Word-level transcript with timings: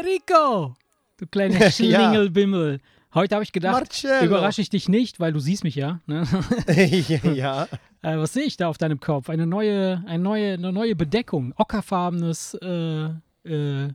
Enrico! 0.00 0.74
Du 1.18 1.26
kleiner 1.26 1.70
Schlingelbimmel. 1.70 2.80
Heute 3.12 3.34
habe 3.34 3.42
ich 3.42 3.52
gedacht, 3.52 3.80
Marcello. 3.80 4.24
überrasche 4.24 4.62
ich 4.62 4.70
dich 4.70 4.88
nicht, 4.88 5.20
weil 5.20 5.32
du 5.32 5.40
siehst 5.40 5.62
mich 5.62 5.74
ja. 5.74 6.00
Ne? 6.06 6.24
ja. 7.34 7.68
Äh, 8.02 8.16
was 8.16 8.32
sehe 8.32 8.44
ich 8.44 8.56
da 8.56 8.68
auf 8.68 8.78
deinem 8.78 8.98
Kopf? 8.98 9.28
Eine 9.28 9.46
neue, 9.46 10.02
eine 10.06 10.22
neue, 10.22 10.54
eine 10.54 10.72
neue 10.72 10.96
Bedeckung. 10.96 11.52
Ockerfarbenes 11.58 12.54
äh, 12.54 13.10
äh, 13.44 13.92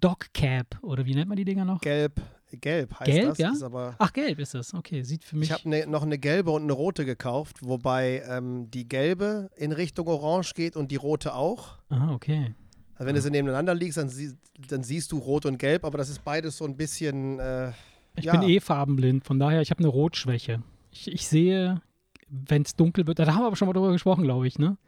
Dog 0.00 0.32
Cap. 0.32 0.78
Oder 0.80 1.04
wie 1.04 1.14
nennt 1.14 1.28
man 1.28 1.36
die 1.36 1.44
Dinger 1.44 1.66
noch? 1.66 1.82
Gelb. 1.82 2.18
Gelb 2.50 2.98
heißt 2.98 3.10
Gelb, 3.10 3.28
das. 3.28 3.38
ja? 3.38 3.52
Ist 3.52 3.62
aber 3.62 3.94
Ach, 3.98 4.10
gelb 4.10 4.38
ist 4.38 4.54
das. 4.54 4.72
Okay, 4.72 5.02
sieht 5.02 5.22
für 5.22 5.36
mich. 5.36 5.50
ich 5.50 5.52
habe 5.52 5.68
ne, 5.68 5.86
noch 5.86 6.02
eine 6.02 6.16
gelbe 6.16 6.50
und 6.50 6.62
eine 6.62 6.72
rote 6.72 7.04
gekauft, 7.04 7.58
wobei 7.60 8.22
ähm, 8.26 8.70
die 8.70 8.88
gelbe 8.88 9.50
in 9.54 9.72
Richtung 9.72 10.06
Orange 10.06 10.54
geht 10.54 10.74
und 10.74 10.90
die 10.90 10.96
rote 10.96 11.34
auch. 11.34 11.76
ah, 11.90 12.14
okay. 12.14 12.54
Also 12.96 13.06
wenn 13.06 13.14
du 13.14 13.20
sie 13.20 13.30
nebeneinander 13.30 13.74
liegst, 13.74 13.98
dann, 13.98 14.08
sie, 14.08 14.34
dann 14.68 14.82
siehst 14.82 15.12
du 15.12 15.18
rot 15.18 15.46
und 15.46 15.58
gelb, 15.58 15.84
aber 15.84 15.98
das 15.98 16.08
ist 16.08 16.24
beides 16.24 16.56
so 16.56 16.64
ein 16.64 16.76
bisschen. 16.76 17.38
Äh, 17.38 17.72
Ich 18.16 18.24
ja. 18.24 18.36
bin 18.36 18.48
eh 18.48 18.60
farbenblind, 18.60 19.24
von 19.24 19.38
daher, 19.38 19.60
ich 19.60 19.70
habe 19.70 19.80
eine 19.80 19.88
Rotschwäche. 19.88 20.62
Ich, 20.90 21.12
ich 21.12 21.28
sehe, 21.28 21.82
wenn 22.28 22.62
es 22.62 22.74
dunkel 22.74 23.06
wird, 23.06 23.18
da 23.18 23.26
haben 23.26 23.42
wir 23.42 23.46
aber 23.48 23.56
schon 23.56 23.66
mal 23.68 23.74
drüber 23.74 23.92
gesprochen, 23.92 24.24
glaube 24.24 24.46
ich, 24.46 24.58
ne? 24.58 24.78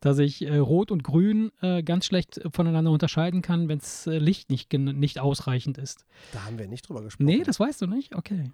Dass 0.00 0.18
ich 0.18 0.42
äh, 0.42 0.58
Rot 0.58 0.90
und 0.90 1.02
Grün 1.02 1.50
äh, 1.62 1.82
ganz 1.82 2.04
schlecht 2.04 2.38
voneinander 2.52 2.90
unterscheiden 2.90 3.40
kann, 3.40 3.68
wenn 3.68 3.78
das 3.78 4.06
äh, 4.06 4.18
Licht 4.18 4.50
nicht, 4.50 4.70
nicht 4.74 5.18
ausreichend 5.18 5.78
ist. 5.78 6.04
Da 6.32 6.44
haben 6.44 6.58
wir 6.58 6.68
nicht 6.68 6.86
drüber 6.86 7.00
gesprochen. 7.02 7.24
Nee, 7.24 7.42
das 7.42 7.58
weißt 7.58 7.80
du 7.80 7.86
nicht? 7.86 8.14
Okay. 8.14 8.50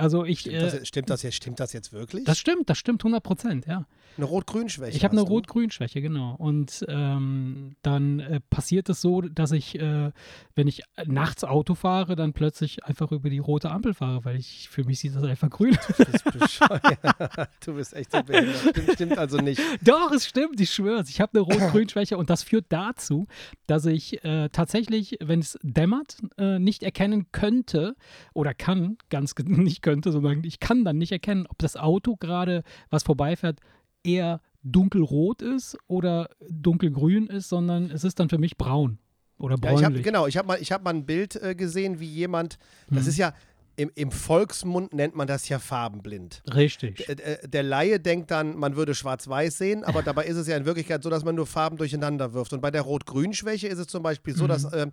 Also 0.00 0.24
ich. 0.24 0.40
stimmt, 0.40 0.56
das, 0.62 0.72
Äh, 0.72 0.76
jetzt- 0.78 0.88
stimmt, 0.88 1.10
das 1.10 1.22
jetzt, 1.22 1.34
stimmt 1.36 1.60
das 1.60 1.72
jetzt 1.72 1.92
wirklich? 1.92 2.24
das 2.24 2.38
stimmt, 2.38 2.68
das 2.70 2.78
stimmt 2.78 3.02
100 3.04 3.22
Prozent, 3.22 3.66
ja. 3.66 3.86
eine 4.16 4.26
Rot-Grün-Schwäche. 4.26 4.96
Ich 4.96 5.04
habe 5.04 5.12
eine? 5.12 5.22
Rot-Grün-Schwäche, 5.22 6.00
genau. 6.02 6.34
Und 6.36 6.84
ähm, 6.88 7.76
dann 7.82 8.20
äh, 8.20 8.40
passiert 8.50 8.88
es 8.88 9.00
so, 9.00 9.20
dass 9.22 9.52
ich, 9.52 9.78
äh, 9.78 10.10
wenn 10.54 10.66
ich 10.68 10.82
nachts 11.06 11.44
Auto 11.44 11.74
fahre, 11.74 12.16
dann 12.16 12.32
plötzlich 12.32 12.84
einfach 12.84 13.12
über 13.12 13.30
die 13.30 13.38
rote 13.38 13.70
Ampel 13.70 13.94
fahre, 13.94 14.24
weil 14.24 14.36
ich 14.36 14.68
für 14.68 14.84
mich 14.84 14.98
sieht 15.00 15.14
das 15.14 15.22
einfach 15.22 15.48
grün 15.50 15.76
aus. 15.78 15.86
Du 15.96 16.04
bist 16.04 16.24
bescheuert. 16.38 16.98
Du 17.64 17.74
bist 17.74 17.94
echt 17.94 18.12
so 18.12 18.22
behindert. 18.22 18.56
Stimmt, 18.70 18.92
stimmt 18.94 19.18
also 19.18 19.36
nicht. 19.38 19.60
Doch, 19.82 20.10
es 20.12 20.26
stimmt, 20.26 20.60
ich 20.60 20.70
schwöre 20.70 21.00
es. 21.02 21.10
Ich 21.10 21.20
habe 21.20 21.32
eine 21.38 21.40
Rot-Grün-Schwäche 21.42 22.16
und 22.16 22.30
das 22.30 22.42
führt 22.42 22.66
dazu, 22.70 23.26
dass 23.66 23.86
ich 23.86 24.24
äh, 24.24 24.48
tatsächlich, 24.50 25.16
wenn 25.20 25.40
es 25.40 25.58
dämmert, 25.62 26.16
äh, 26.38 26.58
nicht 26.58 26.82
erkennen 26.82 27.26
könnte 27.32 27.94
oder 28.34 28.54
kann, 28.54 28.96
ganz 29.10 29.34
nicht 29.38 29.82
könnte, 29.90 30.12
sondern 30.12 30.44
ich 30.44 30.60
kann 30.60 30.84
dann 30.84 30.98
nicht 30.98 31.12
erkennen, 31.12 31.46
ob 31.48 31.58
das 31.58 31.76
Auto 31.76 32.16
gerade, 32.16 32.62
was 32.90 33.02
vorbeifährt, 33.02 33.58
eher 34.04 34.40
dunkelrot 34.62 35.42
ist 35.42 35.76
oder 35.88 36.28
dunkelgrün 36.48 37.26
ist, 37.28 37.48
sondern 37.48 37.90
es 37.90 38.04
ist 38.04 38.20
dann 38.20 38.28
für 38.28 38.38
mich 38.38 38.56
braun 38.56 38.98
oder 39.38 39.56
Ja, 39.62 39.70
ich 39.72 39.76
hab, 39.78 39.80
bräunlich. 39.84 40.02
genau, 40.04 40.26
ich 40.26 40.36
habe 40.36 40.48
mal, 40.48 40.58
ich 40.60 40.70
hab 40.72 40.84
mal 40.84 40.90
ein 40.94 41.06
Bild 41.06 41.36
äh, 41.36 41.54
gesehen, 41.54 41.98
wie 42.00 42.06
jemand, 42.06 42.58
das 42.90 43.04
Mhm. 43.04 43.08
ist 43.08 43.16
ja, 43.18 43.34
im, 43.80 43.90
im 43.94 44.10
Volksmund 44.10 44.92
nennt 44.92 45.14
man 45.16 45.26
das 45.26 45.48
ja 45.48 45.58
farbenblind. 45.58 46.42
Richtig. 46.54 47.08
Äh, 47.08 47.12
äh, 47.12 47.48
Der 47.48 47.62
Laie 47.62 47.98
denkt 47.98 48.30
dann, 48.30 48.56
man 48.56 48.76
würde 48.76 48.94
schwarz-weiß 48.94 49.56
sehen, 49.56 49.84
aber 49.84 50.02
dabei 50.02 50.24
ist 50.26 50.36
es 50.36 50.46
ja 50.46 50.56
in 50.56 50.66
Wirklichkeit 50.66 51.02
so, 51.02 51.08
dass 51.08 51.24
man 51.24 51.34
nur 51.34 51.46
Farben 51.46 51.76
durcheinander 51.78 52.34
wirft. 52.34 52.52
Und 52.52 52.60
bei 52.60 52.70
der 52.70 52.82
Rot-Grün-Schwäche 52.82 53.68
ist 53.68 53.78
es 53.78 53.86
zum 53.86 54.02
Beispiel 54.02 54.36
so, 54.36 54.44
Mhm. 54.44 54.48
dass, 54.48 54.64
äh, 54.64 54.86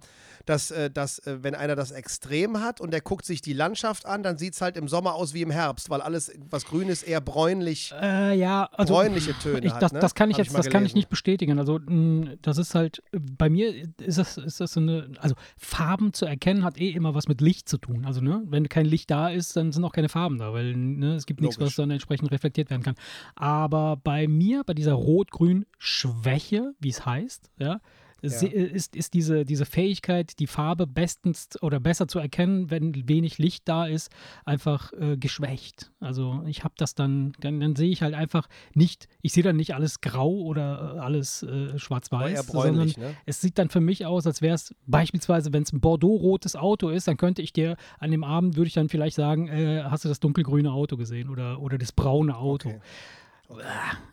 dass, 0.45 0.71
äh, 0.71 0.89
dass 0.89 1.19
äh, 1.19 1.38
wenn 1.43 1.53
einer 1.55 1.75
das 1.75 1.91
Extrem 1.91 2.61
hat 2.61 2.80
und 2.80 2.91
der 2.91 3.02
guckt 3.02 3.25
sich 3.25 3.41
die 3.41 3.53
Landschaft 3.53 4.05
an, 4.05 4.23
dann 4.23 4.38
sieht 4.38 4.53
es 4.53 4.61
halt 4.61 4.77
im 4.77 4.88
Sommer 4.88 5.15
aus 5.15 5.33
wie 5.33 5.41
im 5.41 5.52
Herbst, 5.52 5.89
weil 5.89 6.02
alles, 6.02 6.31
was 6.49 6.65
grün 6.65 6.88
ist, 6.88 7.03
eher 7.03 7.19
bräunlich, 7.21 7.93
Äh, 8.02 8.38
ja, 8.39 8.69
also 8.73 8.93
bräunliche 8.93 9.33
Töne 9.39 9.65
ich, 9.65 9.73
hat. 9.73 9.81
das, 9.81 9.91
ne? 9.91 9.99
das 9.99 10.15
kann 10.15 10.30
ich 10.30 10.38
Hab 10.38 10.45
jetzt, 10.45 10.53
mal 10.53 10.59
das 10.59 10.69
kann 10.69 10.85
ich 10.85 10.93
nicht 10.95 11.09
bestätigen. 11.09 11.59
Also 11.59 11.80
mh, 11.85 12.35
das 12.41 12.58
ist 12.58 12.73
halt, 12.75 13.03
bei 13.11 13.49
mir 13.49 13.73
ist 13.99 14.17
das, 14.17 14.37
ist 14.37 14.59
das 14.61 14.71
so 14.73 14.80
eine, 14.80 15.09
also 15.20 15.36
Farben 15.58 16.14
zu 16.14 16.26
erkennen 16.26 16.64
hat 16.64 16.80
eh 16.80 16.89
immer 16.92 17.14
was 17.15 17.27
mit 17.27 17.42
Licht 17.42 17.67
zu 17.67 17.77
tun. 17.77 18.05
Also 18.05 18.21
ne, 18.21 18.42
wenn 18.45 18.70
kein 18.77 18.86
Licht 18.86 19.10
da 19.10 19.30
ist, 19.30 19.58
dann 19.58 19.71
sind 19.71 19.83
auch 19.83 19.92
keine 19.92 20.08
Farben 20.08 20.38
da, 20.38 20.54
weil 20.54 20.76
ne, 20.76 21.15
es 21.15 21.26
gibt 21.26 21.42
nichts, 21.42 21.60
was 21.60 21.73
dann 21.73 21.89
entsprechend 21.89 22.30
reflektiert 22.30 22.70
werden 22.70 22.83
kann. 22.83 22.93
Aber 23.33 23.98
bei 23.98 24.27
mir, 24.27 24.64
bei 24.64 24.76
dieser 24.76 24.93
Rot-Grün-Schwäche, 24.93 26.76
wie 26.80 26.89
es 26.89 27.04
heißt, 27.04 27.49
ja, 27.58 27.82
se- 28.22 28.48
ist, 28.48 28.95
ist 28.95 29.14
diese, 29.14 29.45
diese 29.45 29.66
Fähigkeit, 29.66 30.39
die 30.39 30.48
Farbe 30.48 30.88
bestens 30.88 31.50
oder 31.61 31.80
besser 31.80 32.08
zu 32.08 32.20
erkennen, 32.20 32.70
wenn 32.72 33.08
wenig 33.08 33.38
Licht 33.38 33.67
da 33.67 33.86
ist, 33.86 34.11
einfach 34.45 34.92
äh, 34.94 35.17
geschwächt. 35.17 35.92
Also 36.00 36.44
ich 36.48 36.64
habe 36.64 36.73
das 36.77 36.95
dann, 36.95 37.33
dann, 37.39 37.60
dann 37.60 37.76
sehe 37.76 37.89
ich 37.89 38.02
halt 38.02 38.14
einfach 38.14 38.48
nicht, 38.73 39.08
ich 39.22 39.33
sehe 39.33 39.44
dann 39.44 39.56
nicht 39.56 39.76
alles 39.76 40.02
grau 40.02 40.32
oder 40.32 40.95
äh, 40.95 41.00
alles 41.00 41.44
äh, 41.44 41.77
schwarz-weiß, 41.77 42.48
sondern 42.48 42.88
ne? 42.98 43.16
es 43.26 43.42
sieht 43.42 43.58
dann 43.58 43.70
für 43.70 43.82
mich 43.82 44.06
aus, 44.06 44.26
als 44.26 44.42
wäre 44.42 44.56
es 44.56 44.73
beispielsweise, 44.86 45.54
wenn 45.54 45.64
es 45.64 45.72
ein 45.73 45.80
Bordeaux-rotes 45.80 46.56
Auto 46.56 46.89
ist, 46.89 47.08
dann 47.08 47.17
könnte 47.17 47.42
ich 47.42 47.54
dir 47.54 47.77
an 48.00 48.11
dem 48.11 48.23
Abend, 48.23 48.56
würde 48.58 48.67
ich 48.67 48.73
dann 48.73 48.89
vielleicht 48.89 49.16
sagen, 49.16 49.48
äh, 49.48 49.83
hast 49.83 50.06
du 50.06 50.10
das 50.10 50.20
dunkelgrüne 50.20 50.72
Auto 50.72 50.98
gesehen 50.98 51.30
oder, 51.30 51.61
oder 51.61 51.77
das 51.77 51.92
braune 51.92 52.36
Auto. 52.38 52.70
Okay. 52.70 52.80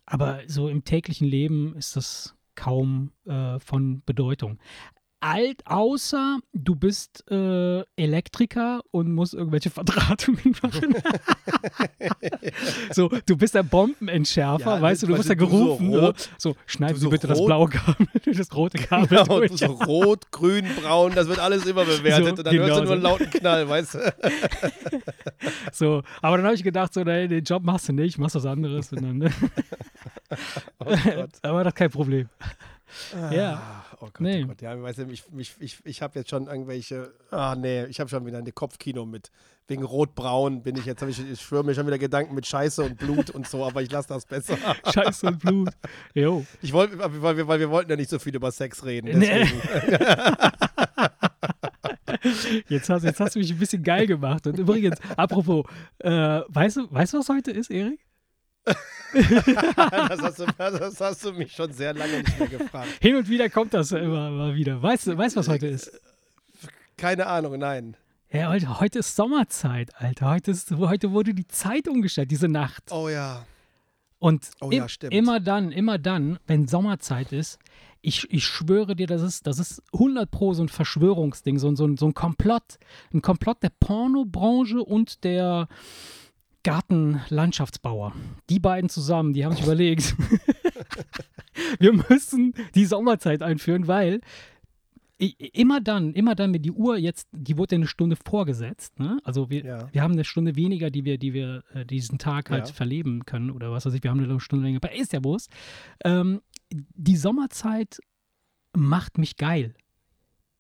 Aber 0.07 0.41
so 0.47 0.69
im 0.69 0.85
täglichen 0.85 1.27
Leben 1.27 1.75
ist 1.77 1.97
das 1.97 2.37
kaum 2.55 3.13
äh, 3.27 3.59
von 3.61 4.03
Bedeutung. 4.05 4.59
Alt, 5.27 5.63
außer 5.67 6.39
du 6.53 6.75
bist 6.75 7.25
äh, 7.31 7.83
Elektriker 7.97 8.83
und 8.91 9.13
musst 9.15 9.33
irgendwelche 9.33 9.71
Verdrahtungen 9.71 10.55
machen. 10.63 10.95
so, 12.93 13.09
du 13.25 13.37
bist 13.37 13.55
der 13.55 13.63
Bombenentschärfer, 13.63 14.77
Ja, 14.77 14.83
weißt 14.83 15.03
du, 15.03 15.07
du 15.07 15.17
wirst 15.17 15.31
ja 15.31 15.37
so 15.39 15.47
gerufen. 15.47 15.89
ne? 15.91 15.99
rot- 16.09 16.29
so, 16.37 16.55
schneiden 16.67 16.95
du 16.95 16.99
Sie 17.01 17.05
so 17.05 17.11
bitte 17.11 17.27
das 17.27 17.39
rot- 17.39 17.47
blaue 17.47 17.69
Kabel, 17.71 18.07
das 18.35 18.55
rote 18.55 18.79
Kabel 18.79 19.09
Genau, 19.09 19.39
durch. 19.39 19.53
so 19.57 19.67
rot, 19.67 20.31
grün, 20.31 20.67
braun, 20.83 21.13
das 21.15 21.27
wird 21.29 21.39
alles 21.39 21.65
immer 21.65 21.85
bewertet 21.87 22.25
So, 22.25 22.31
und 22.31 22.47
dann 22.47 22.55
hörst 22.57 22.67
genau 22.69 22.79
du 22.81 22.85
nur 22.85 22.93
einen 22.93 23.03
so. 23.03 23.09
lauten 23.09 23.31
Knall, 23.31 23.69
weißt 23.69 23.95
du? 23.95 23.99
So, 25.73 26.03
aber 26.23 26.37
dann 26.37 26.47
habe 26.47 26.55
ich 26.55 26.63
gedacht, 26.63 26.93
so, 26.95 27.03
nee, 27.03 27.29
den 27.29 27.45
Job 27.45 27.63
machst 27.65 27.89
du 27.89 27.93
nicht, 27.93 28.19
machst 28.19 28.35
was 28.37 28.47
anderes. 28.47 28.91
Dann, 28.91 29.19
ne? 29.19 29.31
Oh 30.79 30.87
aber 31.43 31.65
das 31.65 31.73
ist 31.73 31.77
kein 31.77 31.91
Problem. 31.91 32.29
Ja. 33.33 33.85
Oh 34.01 34.07
Gott, 34.07 34.21
Nee. 34.21 34.45
oh 34.45 34.49
Gott. 34.49 34.63
Ja, 34.63 34.81
weißt 34.81 34.99
du, 34.99 35.03
ich, 35.11 35.25
ich, 35.37 35.55
ich, 35.61 35.79
ich 35.85 36.03
habe 36.03 36.19
jetzt 36.19 36.31
schon 36.31 36.47
irgendwelche, 36.47 37.13
ah 37.31 37.55
nee, 37.57 37.85
ich 37.87 38.01
habe 38.01 38.11
schon 38.11 38.27
wieder 38.27 38.39
ein 38.39 38.55
Kopfkino 38.55 39.05
mit, 39.07 39.31
wegen 39.67 39.83
Rot-Braun 39.83 40.63
bin 40.63 40.77
ich 40.77 40.85
jetzt, 40.85 41.03
ich, 41.03 41.19
ich 41.31 41.41
schwöre 41.41 41.65
mir 41.65 41.75
schon 41.75 41.87
wieder 41.87 41.99
Gedanken 41.99 42.35
mit 42.35 42.47
Scheiße 42.47 42.83
und 42.83 42.99
Blut 42.99 43.31
und 43.31 43.49
so, 43.49 43.65
aber 43.65 43.83
ich 43.83 43.91
lasse 43.91 44.09
das 44.09 44.27
besser. 44.27 44.57
Scheiße 44.93 45.27
und 45.27 45.39
Blut. 45.39 45.71
Jo. 46.15 46.45
Ich 46.61 46.73
wollte, 46.73 46.99
weil 46.99 47.37
wir, 47.37 47.49
weil 47.49 47.61
wir 47.61 47.71
wollten 47.71 47.91
ja 47.91 47.97
nicht 47.97 48.11
so 48.11 48.19
viel 48.19 48.35
über 48.35 48.53
Sex 48.53 48.85
reden. 48.85 49.19
Nee. 49.19 49.47
Jetzt 52.69 52.89
hast, 52.89 53.03
jetzt 53.05 53.21
hast 53.21 53.35
du 53.35 53.39
mich 53.39 53.51
ein 53.51 53.59
bisschen 53.59 53.83
geil 53.83 54.07
gemacht. 54.07 54.47
Und 54.47 54.59
übrigens, 54.59 54.97
apropos, 55.17 55.67
äh, 55.99 56.11
weißt, 56.49 56.77
du, 56.79 56.91
weißt 56.91 57.13
du, 57.15 57.19
was 57.19 57.29
heute 57.29 57.51
ist, 57.51 57.71
Erik? 57.71 58.01
das, 59.15 60.21
hast 60.23 60.39
du, 60.41 60.47
das 60.59 61.01
hast 61.01 61.25
du 61.25 61.33
mich 61.33 61.53
schon 61.53 61.73
sehr 61.73 61.95
lange 61.95 62.19
nicht 62.19 62.39
mehr 62.39 62.49
gefragt. 62.49 62.89
Hin 63.01 63.17
und 63.17 63.29
wieder 63.29 63.49
kommt 63.51 63.75
das 63.75 63.93
immer 63.93 64.31
mal 64.31 64.55
wieder. 64.55 64.83
Weißt 64.83 65.07
du, 65.07 65.17
weißt, 65.17 65.37
was 65.37 65.49
heute 65.49 65.67
ist? 65.67 66.01
Keine 66.97 67.27
Ahnung, 67.27 67.59
nein. 67.59 67.97
Ja, 68.33 68.49
heute, 68.51 68.81
heute 68.81 68.99
ist 69.01 69.15
Sommerzeit, 69.15 69.93
Alter. 70.01 70.31
Heute, 70.31 70.51
ist, 70.51 70.71
heute 70.73 71.13
wurde 71.13 71.35
die 71.35 71.47
Zeit 71.47 71.87
umgestellt, 71.89 72.31
diese 72.31 72.49
Nacht. 72.49 72.85
Oh 72.91 73.09
ja. 73.09 73.45
Und 74.19 74.49
Oh 74.61 74.71
im- 74.71 74.79
ja, 74.79 74.89
stimmt. 74.89 75.13
immer 75.15 75.39
dann, 75.39 75.71
immer 75.71 75.99
dann, 75.99 76.39
wenn 76.47 76.67
Sommerzeit 76.67 77.33
ist, 77.33 77.59
ich, 78.01 78.31
ich 78.33 78.45
schwöre 78.45 78.97
dir, 78.97 79.07
das 79.07 79.23
ist, 79.23 79.47
das 79.47 79.59
ist 79.59 79.83
100 79.95 80.31
pro 80.31 80.53
so 80.53 80.63
ein 80.63 80.69
Verschwörungsding, 80.69 81.59
so, 81.59 81.75
so, 81.75 81.95
so 81.97 82.07
ein 82.07 82.15
Komplott. 82.15 82.79
Ein 83.13 83.23
Komplott 83.23 83.63
der 83.63 83.71
Pornobranche 83.81 84.83
und 84.83 85.25
der 85.25 85.69
Gartenlandschaftsbauer. 86.65 88.13
Die 88.51 88.59
beiden 88.59 88.91
zusammen, 88.91 89.33
die 89.33 89.45
haben 89.45 89.55
sich 89.55 89.65
überlegt, 89.65 90.17
wir 91.79 91.93
müssen 91.93 92.55
die 92.75 92.85
Sommerzeit 92.85 93.43
einführen, 93.43 93.87
weil 93.87 94.21
immer 95.19 95.81
dann, 95.81 96.13
immer 96.15 96.35
dann, 96.35 96.53
wenn 96.53 96.63
die 96.63 96.73
Uhr 96.73 96.97
jetzt, 96.99 97.29
die 97.33 97.57
wurde 97.57 97.77
ja 97.77 97.79
eine 97.79 97.87
Stunde 97.87 98.17
vorgesetzt, 98.17 98.99
ne? 98.99 99.19
Also 99.23 99.49
wir, 99.49 99.65
Ja. 99.65 99.89
wir 99.93 100.03
haben 100.03 100.13
eine 100.13 100.25
Stunde 100.25 100.57
weniger, 100.57 100.91
die 100.91 101.05
wir, 101.05 101.19
die 101.19 101.33
wir 101.33 101.63
äh, 101.73 101.87
diesen 101.87 102.19
Tag 102.19 102.51
halt 102.51 102.67
Ja. 102.69 102.73
verleben 102.75 103.25
können 103.25 103.51
oder 103.53 103.71
was 103.71 103.87
weiß 103.87 103.95
ich, 103.95 104.03
wir 104.03 104.11
haben 104.11 104.23
eine 104.23 104.41
Stunde 104.41 104.65
länger, 104.67 104.81
aber 104.83 104.93
ist 104.93 105.13
ja 105.13 105.23
Wurst. 105.23 105.51
Ähm, 106.05 106.41
die 106.73 107.17
Sommerzeit 107.17 108.01
macht 108.77 109.19
mich 109.19 109.37
geil. 109.37 109.75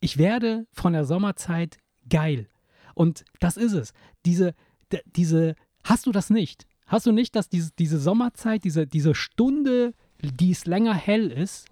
Ich 0.00 0.18
werde 0.18 0.66
von 0.72 0.92
der 0.92 1.04
Sommerzeit 1.04 1.78
geil. 2.08 2.48
Und 2.94 3.24
das 3.40 3.56
ist 3.56 3.72
es. 3.72 3.92
Diese, 4.24 4.54
diese, 5.16 5.56
hast 5.84 6.06
du 6.06 6.12
das 6.12 6.30
nicht? 6.30 6.66
Hast 6.86 7.06
du 7.06 7.12
nicht, 7.12 7.36
dass 7.36 7.48
diese, 7.48 7.70
diese 7.78 7.98
Sommerzeit, 7.98 8.64
diese, 8.64 8.86
diese 8.86 9.14
Stunde, 9.14 9.94
die 10.20 10.50
es 10.50 10.66
länger 10.66 10.94
hell 10.94 11.30
ist, 11.30 11.66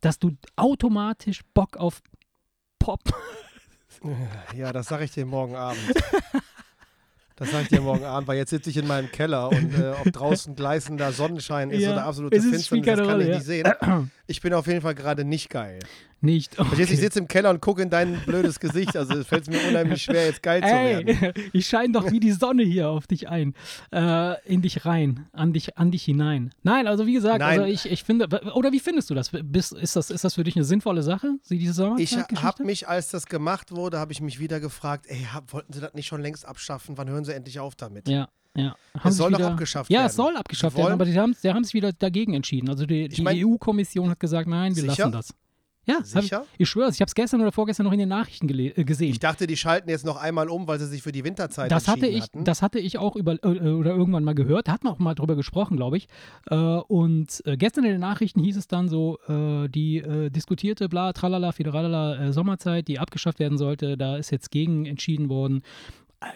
dass 0.00 0.18
du 0.18 0.32
automatisch 0.56 1.42
Bock 1.54 1.76
auf 1.76 2.00
Pop. 2.78 3.00
Ja, 4.54 4.72
das 4.72 4.86
sage 4.86 5.02
ich 5.04 5.10
dir 5.10 5.26
morgen 5.26 5.56
Abend. 5.56 5.80
Das 7.34 7.50
sage 7.50 7.64
ich 7.64 7.68
dir 7.68 7.80
morgen 7.80 8.04
Abend, 8.04 8.28
weil 8.28 8.36
jetzt 8.36 8.50
sitze 8.50 8.70
ich 8.70 8.76
in 8.76 8.86
meinem 8.86 9.10
Keller 9.10 9.48
und 9.48 9.74
äh, 9.74 9.90
ob 9.90 10.12
draußen 10.12 10.54
gleißender 10.54 11.12
Sonnenschein 11.12 11.70
ist 11.70 11.82
Ja, 11.82 11.92
oder 11.92 12.04
absolute 12.04 12.40
Finsternis, 12.40 12.84
das 12.86 12.96
kann 12.96 13.04
ich 13.04 13.10
Rolle, 13.10 13.34
nicht 13.34 13.44
sehen. 13.44 14.10
Ich 14.26 14.40
bin 14.40 14.54
auf 14.54 14.66
jeden 14.66 14.82
Fall 14.82 14.94
gerade 14.94 15.24
nicht 15.24 15.50
geil. 15.50 15.80
Nicht. 16.20 16.58
Du, 16.58 16.64
ich 16.76 16.88
sitze 16.98 17.18
im 17.20 17.28
Keller 17.28 17.50
und 17.50 17.60
gucke 17.60 17.82
in 17.82 17.90
dein 17.90 18.20
blödes 18.26 18.58
Gesicht. 18.60 18.96
Also 18.96 19.14
es 19.18 19.26
fällt 19.26 19.48
mir 19.48 19.58
unheimlich 19.68 20.02
schwer, 20.02 20.26
jetzt 20.26 20.42
geil 20.42 20.60
zu 20.62 20.68
werden. 20.68 21.08
Ey, 21.08 21.32
ich 21.52 21.66
scheine 21.66 21.92
doch 21.92 22.10
wie 22.10 22.20
die 22.20 22.32
Sonne 22.32 22.62
hier 22.64 22.88
auf 22.88 23.06
dich 23.06 23.28
ein. 23.28 23.54
Äh, 23.92 24.34
in 24.46 24.62
dich 24.62 24.84
rein, 24.84 25.26
an 25.32 25.52
dich, 25.52 25.78
an 25.78 25.90
dich 25.90 26.04
hinein. 26.04 26.52
Nein, 26.62 26.86
also 26.86 27.06
wie 27.06 27.12
gesagt, 27.14 27.38
Nein. 27.40 27.60
also 27.60 27.72
ich, 27.72 27.90
ich 27.90 28.04
finde, 28.04 28.26
oder 28.54 28.72
wie 28.72 28.80
findest 28.80 29.10
du 29.10 29.14
das? 29.14 29.30
Bist, 29.44 29.72
ist 29.72 29.96
das? 29.96 30.10
Ist 30.10 30.24
das 30.24 30.34
für 30.34 30.44
dich 30.44 30.56
eine 30.56 30.64
sinnvolle 30.64 31.02
Sache, 31.02 31.34
sie 31.42 31.58
diese 31.58 31.70
Ich 31.70 31.76
Sommerzeitgeschichte? 31.76 32.42
habe 32.42 32.64
mich, 32.64 32.88
als 32.88 33.10
das 33.10 33.26
gemacht 33.26 33.70
wurde, 33.72 33.98
habe 33.98 34.12
ich 34.12 34.20
mich 34.20 34.38
wieder 34.40 34.60
gefragt, 34.60 35.06
ey, 35.08 35.26
hab, 35.32 35.52
wollten 35.52 35.72
sie 35.72 35.80
das 35.80 35.94
nicht 35.94 36.06
schon 36.06 36.20
längst 36.20 36.46
abschaffen? 36.46 36.98
Wann 36.98 37.08
hören 37.08 37.24
sie 37.24 37.34
endlich 37.34 37.60
auf 37.60 37.74
damit? 37.76 38.08
Ja, 38.08 38.28
ja. 38.56 38.74
Es 39.04 39.16
soll 39.16 39.30
doch 39.30 39.38
wieder, 39.38 39.50
abgeschafft 39.52 39.90
Ja, 39.90 39.98
werden. 40.00 40.06
es 40.08 40.16
soll 40.16 40.36
abgeschafft 40.36 40.76
werden, 40.76 40.92
aber 40.92 41.04
die 41.04 41.18
haben 41.18 41.36
die 41.42 41.48
haben 41.50 41.62
sich 41.64 41.74
wieder 41.74 41.92
dagegen 41.92 42.34
entschieden. 42.34 42.68
Also 42.68 42.86
die, 42.86 43.08
die 43.08 43.22
mein- 43.22 43.36
EU-Kommission 43.44 44.10
hat 44.10 44.18
gesagt, 44.20 44.48
nein, 44.48 44.74
wir 44.74 44.82
Sicher? 44.82 45.04
lassen 45.04 45.12
das. 45.12 45.34
Ja, 45.88 45.96
hab, 45.96 46.04
Sicher? 46.22 46.44
ich 46.58 46.68
schwöre 46.68 46.88
es. 46.90 46.96
Ich 46.96 47.00
habe 47.00 47.08
es 47.08 47.14
gestern 47.14 47.40
oder 47.40 47.50
vorgestern 47.50 47.84
noch 47.86 47.92
in 47.92 47.98
den 47.98 48.10
Nachrichten 48.10 48.46
äh, 48.48 48.84
gesehen. 48.84 49.10
Ich 49.10 49.20
dachte, 49.20 49.46
die 49.46 49.56
schalten 49.56 49.88
jetzt 49.88 50.04
noch 50.04 50.16
einmal 50.16 50.48
um, 50.50 50.68
weil 50.68 50.78
sie 50.78 50.86
sich 50.86 51.02
für 51.02 51.12
die 51.12 51.24
Winterzeit 51.24 51.70
das 51.72 51.88
hatte 51.88 52.06
ich, 52.06 52.24
hatten. 52.24 52.44
das 52.44 52.60
hatte 52.60 52.78
ich 52.78 52.98
auch 52.98 53.16
über 53.16 53.42
äh, 53.42 53.70
oder 53.70 53.92
irgendwann 53.92 54.22
mal 54.22 54.34
gehört. 54.34 54.68
Da 54.68 54.72
hatten 54.72 54.86
wir 54.86 54.90
auch 54.92 54.98
mal 54.98 55.14
drüber 55.14 55.34
gesprochen, 55.34 55.76
glaube 55.78 55.96
ich. 55.96 56.08
Äh, 56.50 56.54
und 56.56 57.42
äh, 57.46 57.56
gestern 57.56 57.84
in 57.84 57.92
den 57.92 58.00
Nachrichten 58.00 58.40
hieß 58.40 58.56
es 58.58 58.68
dann 58.68 58.88
so, 58.88 59.18
äh, 59.28 59.68
die 59.68 59.96
äh, 59.98 60.28
diskutierte 60.30 60.88
bla 60.90 61.12
tralala 61.14 61.52
fideralala 61.52 62.26
äh, 62.28 62.32
Sommerzeit, 62.34 62.86
die 62.88 62.98
abgeschafft 62.98 63.38
werden 63.38 63.56
sollte, 63.56 63.96
da 63.96 64.16
ist 64.18 64.30
jetzt 64.30 64.50
gegen 64.50 64.84
entschieden 64.84 65.28
worden. 65.30 65.62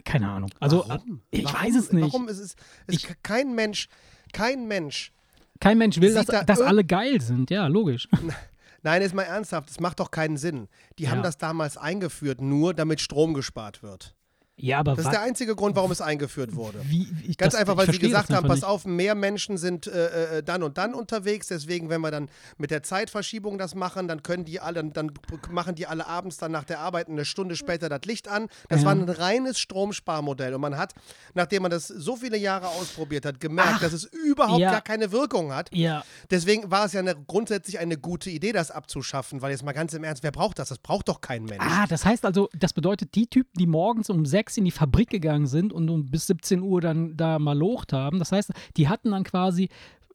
Keine 0.04 0.28
Ahnung. 0.30 0.50
Also 0.60 0.84
Warum? 0.86 1.20
ich 1.30 1.44
Warum? 1.44 1.60
weiß 1.60 1.76
es 1.76 1.92
nicht. 1.92 2.04
Warum 2.04 2.28
ist 2.28 2.38
es, 2.38 2.56
Ich- 2.88 3.06
kein 3.22 3.54
Mensch, 3.54 3.88
kein 4.32 4.66
Mensch. 4.66 5.12
Kein 5.60 5.78
Mensch 5.78 6.00
will, 6.00 6.14
dass, 6.14 6.26
da 6.26 6.42
dass 6.42 6.60
alle 6.60 6.84
geil 6.84 7.20
sind. 7.20 7.50
Ja, 7.50 7.66
logisch. 7.66 8.08
Nein, 8.82 9.02
ist 9.02 9.14
mal 9.14 9.22
ernsthaft, 9.22 9.68
das 9.70 9.80
macht 9.80 10.00
doch 10.00 10.10
keinen 10.10 10.36
Sinn. 10.36 10.68
Die 10.98 11.08
haben 11.08 11.18
Ja. 11.18 11.22
das 11.22 11.38
damals 11.38 11.76
eingeführt, 11.76 12.40
nur 12.40 12.74
damit 12.74 13.00
Strom 13.00 13.32
gespart 13.34 13.82
wird. 13.82 14.16
Ja, 14.56 14.78
aber 14.80 14.94
Das 14.94 15.06
ist 15.06 15.10
der 15.10 15.22
einzige 15.22 15.56
Grund, 15.56 15.74
warum 15.76 15.90
es 15.90 16.00
eingeführt 16.00 16.54
wurde. 16.54 16.78
wie, 16.84 17.08
ich, 17.26 17.36
Ganz 17.38 17.52
das, 17.54 17.60
einfach, 17.60 17.76
weil 17.76 17.90
sie 17.90 17.98
gesagt 17.98 18.30
haben, 18.30 18.46
pass 18.46 18.62
auf, 18.62 18.84
mehr 18.84 19.14
Menschen 19.14 19.56
sind 19.56 19.86
äh, 19.86 20.38
äh, 20.38 20.42
dann 20.42 20.62
und 20.62 20.76
dann 20.78 20.94
unterwegs, 20.94 21.46
deswegen, 21.48 21.88
wenn 21.88 22.00
wir 22.02 22.10
dann 22.10 22.28
mit 22.58 22.70
der 22.70 22.82
Zeitverschiebung 22.82 23.56
das 23.58 23.74
machen, 23.74 24.08
dann 24.08 24.22
können 24.22 24.44
die 24.44 24.60
alle, 24.60 24.84
dann, 24.84 25.12
machen 25.50 25.74
die 25.74 25.86
alle 25.86 26.06
abends 26.06 26.36
dann 26.36 26.52
nach 26.52 26.64
der 26.64 26.80
Arbeit 26.80 27.08
eine 27.08 27.24
Stunde 27.24 27.56
später 27.56 27.88
das 27.88 28.02
Licht 28.04 28.28
an. 28.28 28.48
Das 28.68 28.80
Ja. 28.80 28.86
war 28.86 28.92
ein 28.94 29.08
reines 29.08 29.58
Stromsparmodell 29.58 30.54
und 30.54 30.60
man 30.60 30.76
hat, 30.76 30.92
nachdem 31.34 31.62
man 31.62 31.70
das 31.70 31.88
so 31.88 32.16
viele 32.16 32.36
Jahre 32.36 32.68
ausprobiert 32.68 33.24
hat, 33.24 33.40
gemerkt, 33.40 33.72
Ach, 33.76 33.80
dass 33.80 33.92
es 33.94 34.04
überhaupt 34.04 34.60
ja. 34.60 34.70
gar 34.70 34.82
keine 34.82 35.12
Wirkung 35.12 35.52
hat. 35.52 35.72
nicht. 35.72 35.80
Ja, 35.82 36.04
Deswegen 36.30 36.70
war 36.70 36.84
es 36.84 36.92
ja 36.92 37.00
eine, 37.00 37.16
grundsätzlich 37.26 37.78
eine 37.78 37.96
gute 37.96 38.30
Idee, 38.30 38.52
das 38.52 38.70
abzuschaffen, 38.70 39.42
weil 39.42 39.50
jetzt 39.50 39.64
mal 39.64 39.72
ganz 39.72 39.92
im 39.94 40.04
Ernst, 40.04 40.22
wer 40.22 40.30
braucht 40.30 40.58
das? 40.58 40.68
Das 40.68 40.78
braucht 40.78 41.08
doch 41.08 41.20
kein 41.20 41.44
Mensch. 41.44 41.64
Ah, 41.66 41.86
das 41.88 42.04
heißt 42.04 42.24
also, 42.24 42.48
das 42.54 42.72
bedeutet, 42.72 43.14
die 43.14 43.26
Typen, 43.26 43.50
die 43.58 43.66
morgens 43.66 44.08
um 44.10 44.24
sechs 44.26 44.51
in 44.58 44.64
die 44.64 44.70
Fabrik 44.70 45.10
gegangen 45.10 45.46
sind 45.46 45.72
und 45.72 45.88
um 45.88 46.06
bis 46.10 46.26
17 46.26 46.60
Uhr 46.62 46.80
dann 46.80 47.16
da 47.16 47.38
malocht 47.38 47.92
haben, 47.92 48.18
das 48.18 48.32
heißt, 48.32 48.50
die 48.76 48.88
hatten 48.88 49.10
dann 49.12 49.24
quasi 49.24 49.68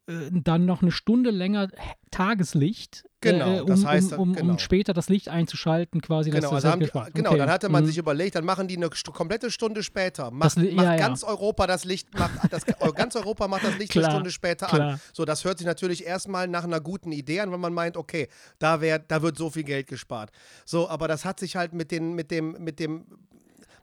äh, 0.07 0.29
dann 0.31 0.65
noch 0.65 0.81
eine 0.81 0.91
Stunde 0.91 1.31
länger 1.31 1.67
Tageslicht, 2.11 3.03
Genau, 3.19 3.51
äh, 3.57 3.61
um, 3.61 3.67
das 3.67 3.83
heißt, 3.83 4.13
um, 4.13 4.19
um, 4.19 4.33
genau. 4.35 4.53
um 4.53 4.59
später 4.59 4.93
das 4.93 5.09
Licht 5.09 5.27
einzuschalten, 5.27 6.01
quasi. 6.01 6.29
Genau, 6.29 6.41
das 6.51 6.53
also 6.53 6.69
haben 6.69 6.79
die, 6.79 6.85
gespart. 6.85 7.15
genau 7.15 7.31
Okay. 7.31 7.39
dann 7.39 7.49
hatte 7.49 7.67
man 7.67 7.83
Mhm. 7.83 7.87
sich 7.87 7.97
überlegt, 7.97 8.35
dann 8.35 8.45
machen 8.45 8.67
die 8.67 8.77
eine 8.77 8.89
komplette 9.11 9.49
Stunde 9.49 9.81
später. 9.81 10.29
Macht, 10.29 10.45
Das 10.45 10.55
macht 10.55 10.67
ja, 10.71 10.83
ja. 10.83 10.95
ganz 10.97 11.23
Europa 11.23 11.65
das 11.65 11.83
Licht, 11.83 12.13
macht 12.17 12.53
das, 12.53 12.63
äh, 12.63 12.73
ganz 12.95 13.15
Europa 13.15 13.47
macht 13.47 13.63
das 13.63 13.77
Licht 13.79 13.91
Klar, 13.91 14.05
eine 14.05 14.13
Stunde 14.13 14.31
später 14.31 14.67
klar. 14.67 14.91
an. 14.93 14.99
So, 15.13 15.25
das 15.25 15.43
hört 15.45 15.57
sich 15.57 15.65
natürlich 15.65 16.05
erstmal 16.05 16.47
nach 16.47 16.63
einer 16.63 16.79
guten 16.79 17.11
Idee 17.11 17.39
an, 17.39 17.51
wenn 17.51 17.59
man 17.59 17.73
meint, 17.73 17.97
okay, 17.97 18.27
da, 18.59 18.81
wär, 18.81 18.99
da 18.99 19.23
wird 19.23 19.35
so 19.35 19.49
viel 19.49 19.63
Geld 19.63 19.87
gespart. 19.87 20.29
So, 20.63 20.87
aber 20.87 21.07
das 21.07 21.25
hat 21.25 21.39
sich 21.39 21.55
halt 21.55 21.73
mit, 21.73 21.89
den, 21.91 22.13
mit 22.13 22.29
dem, 22.29 22.51
mit 22.59 22.79
dem 22.79 23.05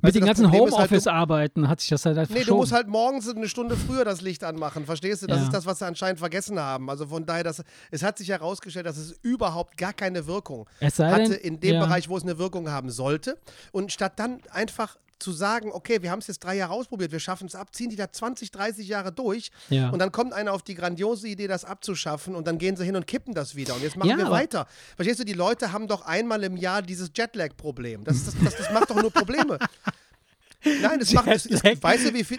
Mit 0.05 0.15
den 0.15 0.25
ganzen 0.25 0.45
ist 0.47 0.53
halt, 0.53 0.61
Homeoffice-Arbeiten 0.61 1.69
hat 1.69 1.81
sich 1.81 1.89
das 1.91 2.07
halt 2.07 2.31
Nee, 2.31 2.45
du 2.45 2.57
musst 2.57 2.73
halt 2.73 2.89
morgens 2.89 3.29
eine 3.29 3.49
Stunde 3.49 3.77
früher 3.77 4.05
das 4.05 4.21
Licht 4.21 4.45
anmachen, 4.45 4.85
verstehst 4.85 5.23
du? 5.23 5.27
Das 5.27 5.39
Ja. 5.39 5.45
ist 5.45 5.53
das, 5.53 5.67
was 5.67 5.79
sie 5.79 5.87
anscheinend 5.87 6.19
vergessen 6.19 6.59
haben. 6.59 6.91
Also 6.91 7.07
von 7.07 7.27
daher, 7.27 7.45
das, 7.45 7.63
es 7.91 8.03
hat 8.03 8.19
sich 8.19 8.29
herausgestellt, 8.29 8.87
dass 8.87 8.97
es 8.97 9.13
überhaupt 9.23 9.77
gar 9.77 9.93
keine 9.93 10.27
Wirkung 10.27 10.67
hatte 10.81 11.31
denn, 11.31 11.33
in 11.33 11.61
dem 11.61 11.75
ja. 11.75 11.81
Bereich, 11.85 12.09
wo 12.09 12.17
es 12.17 12.23
eine 12.23 12.39
Wirkung 12.39 12.71
haben 12.71 12.91
sollte. 12.91 13.39
Und 13.73 13.93
statt 13.93 14.15
dann 14.17 14.41
einfach 14.51 14.97
zu 15.19 15.33
sagen, 15.33 15.71
okay, 15.73 16.03
wir 16.03 16.11
haben 16.11 16.19
es 16.21 16.27
jetzt 16.27 16.41
drei 16.45 16.57
Jahre 16.57 16.73
ausprobiert, 16.73 17.13
wir 17.13 17.21
schaffen 17.21 17.47
es 17.47 17.55
ab, 17.55 17.75
ziehen 17.75 17.91
die 17.91 17.97
da 17.97 18.11
20, 18.13 18.51
30 18.51 18.87
Jahre 18.89 19.13
durch 19.13 19.51
Ja. 19.71 19.91
und 19.91 19.99
dann 19.99 20.13
kommt 20.13 20.33
einer 20.33 20.53
auf 20.53 20.63
die 20.63 20.75
grandiose 20.75 21.29
Idee, 21.29 21.47
das 21.47 21.65
abzuschaffen 21.65 22.35
und 22.35 22.47
dann 22.47 22.59
gehen 22.59 22.77
sie 22.77 22.85
hin 22.85 22.97
und 22.97 23.07
kippen 23.07 23.35
das 23.35 23.55
wieder 23.55 23.75
und 23.75 23.83
jetzt 23.83 23.97
machen 23.97 24.11
Ja, 24.11 24.17
wir 24.19 24.31
weiter. 24.31 24.67
Verstehst 24.97 25.21
du, 25.21 25.25
die 25.25 25.33
Leute 25.33 25.73
haben 25.73 25.89
doch 25.89 26.03
einmal 26.07 26.43
im 26.45 26.57
Jahr 26.57 26.83
dieses 26.83 27.11
Jetlag-Problem. 27.17 28.05
Das, 28.05 28.17
ist 28.17 28.27
das, 28.29 28.35
das, 28.43 28.57
das 28.57 28.73
macht 28.73 28.91
doch 28.91 29.01
nur 29.01 29.11
Probleme. 29.11 29.59
Nein, 30.65 30.99
das 30.99 31.13
macht, 31.13 31.27
das, 31.29 31.45
Jetlag. 31.45 31.83
weißt 31.83 32.07
du, 32.09 32.15
wie 32.15 32.25
viel... 32.25 32.39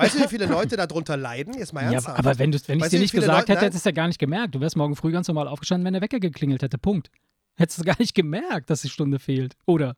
Weißt 0.00 0.14
du, 0.14 0.20
wie 0.22 0.28
viele 0.28 0.46
Leute 0.46 0.76
darunter 0.76 1.16
leiden? 1.16 1.54
Jetzt 1.58 1.72
mal 1.72 1.82
Ja, 1.82 1.90
ernsthaft. 1.94 2.20
aber 2.20 2.38
wenn, 2.38 2.52
du's- 2.52 2.68
wenn 2.68 2.78
ich 2.78 2.84
Weißt 2.84 2.92
dir 2.92 2.98
du, 2.98 3.02
nicht 3.02 3.10
gesagt 3.12 3.32
Leute- 3.48 3.52
hätte, 3.52 3.64
hättest 3.66 3.84
du 3.84 3.88
es 3.88 3.92
ja 3.96 4.00
gar 4.00 4.06
nicht 4.06 4.20
gemerkt. 4.20 4.54
Du 4.54 4.60
wärst 4.60 4.76
morgen 4.76 4.94
früh 4.94 5.10
ganz 5.10 5.26
normal 5.26 5.48
aufgestanden, 5.48 5.84
wenn 5.86 5.92
der 5.92 6.00
Wecker 6.02 6.20
geklingelt 6.20 6.62
hätte. 6.62 6.78
Punkt. 6.78 7.10
Hättest 7.56 7.80
du 7.80 7.82
gar 7.82 7.96
nicht 7.98 8.14
gemerkt, 8.14 8.70
dass 8.70 8.82
die 8.82 8.90
Stunde 8.90 9.18
fehlt. 9.18 9.56
Oder? 9.66 9.96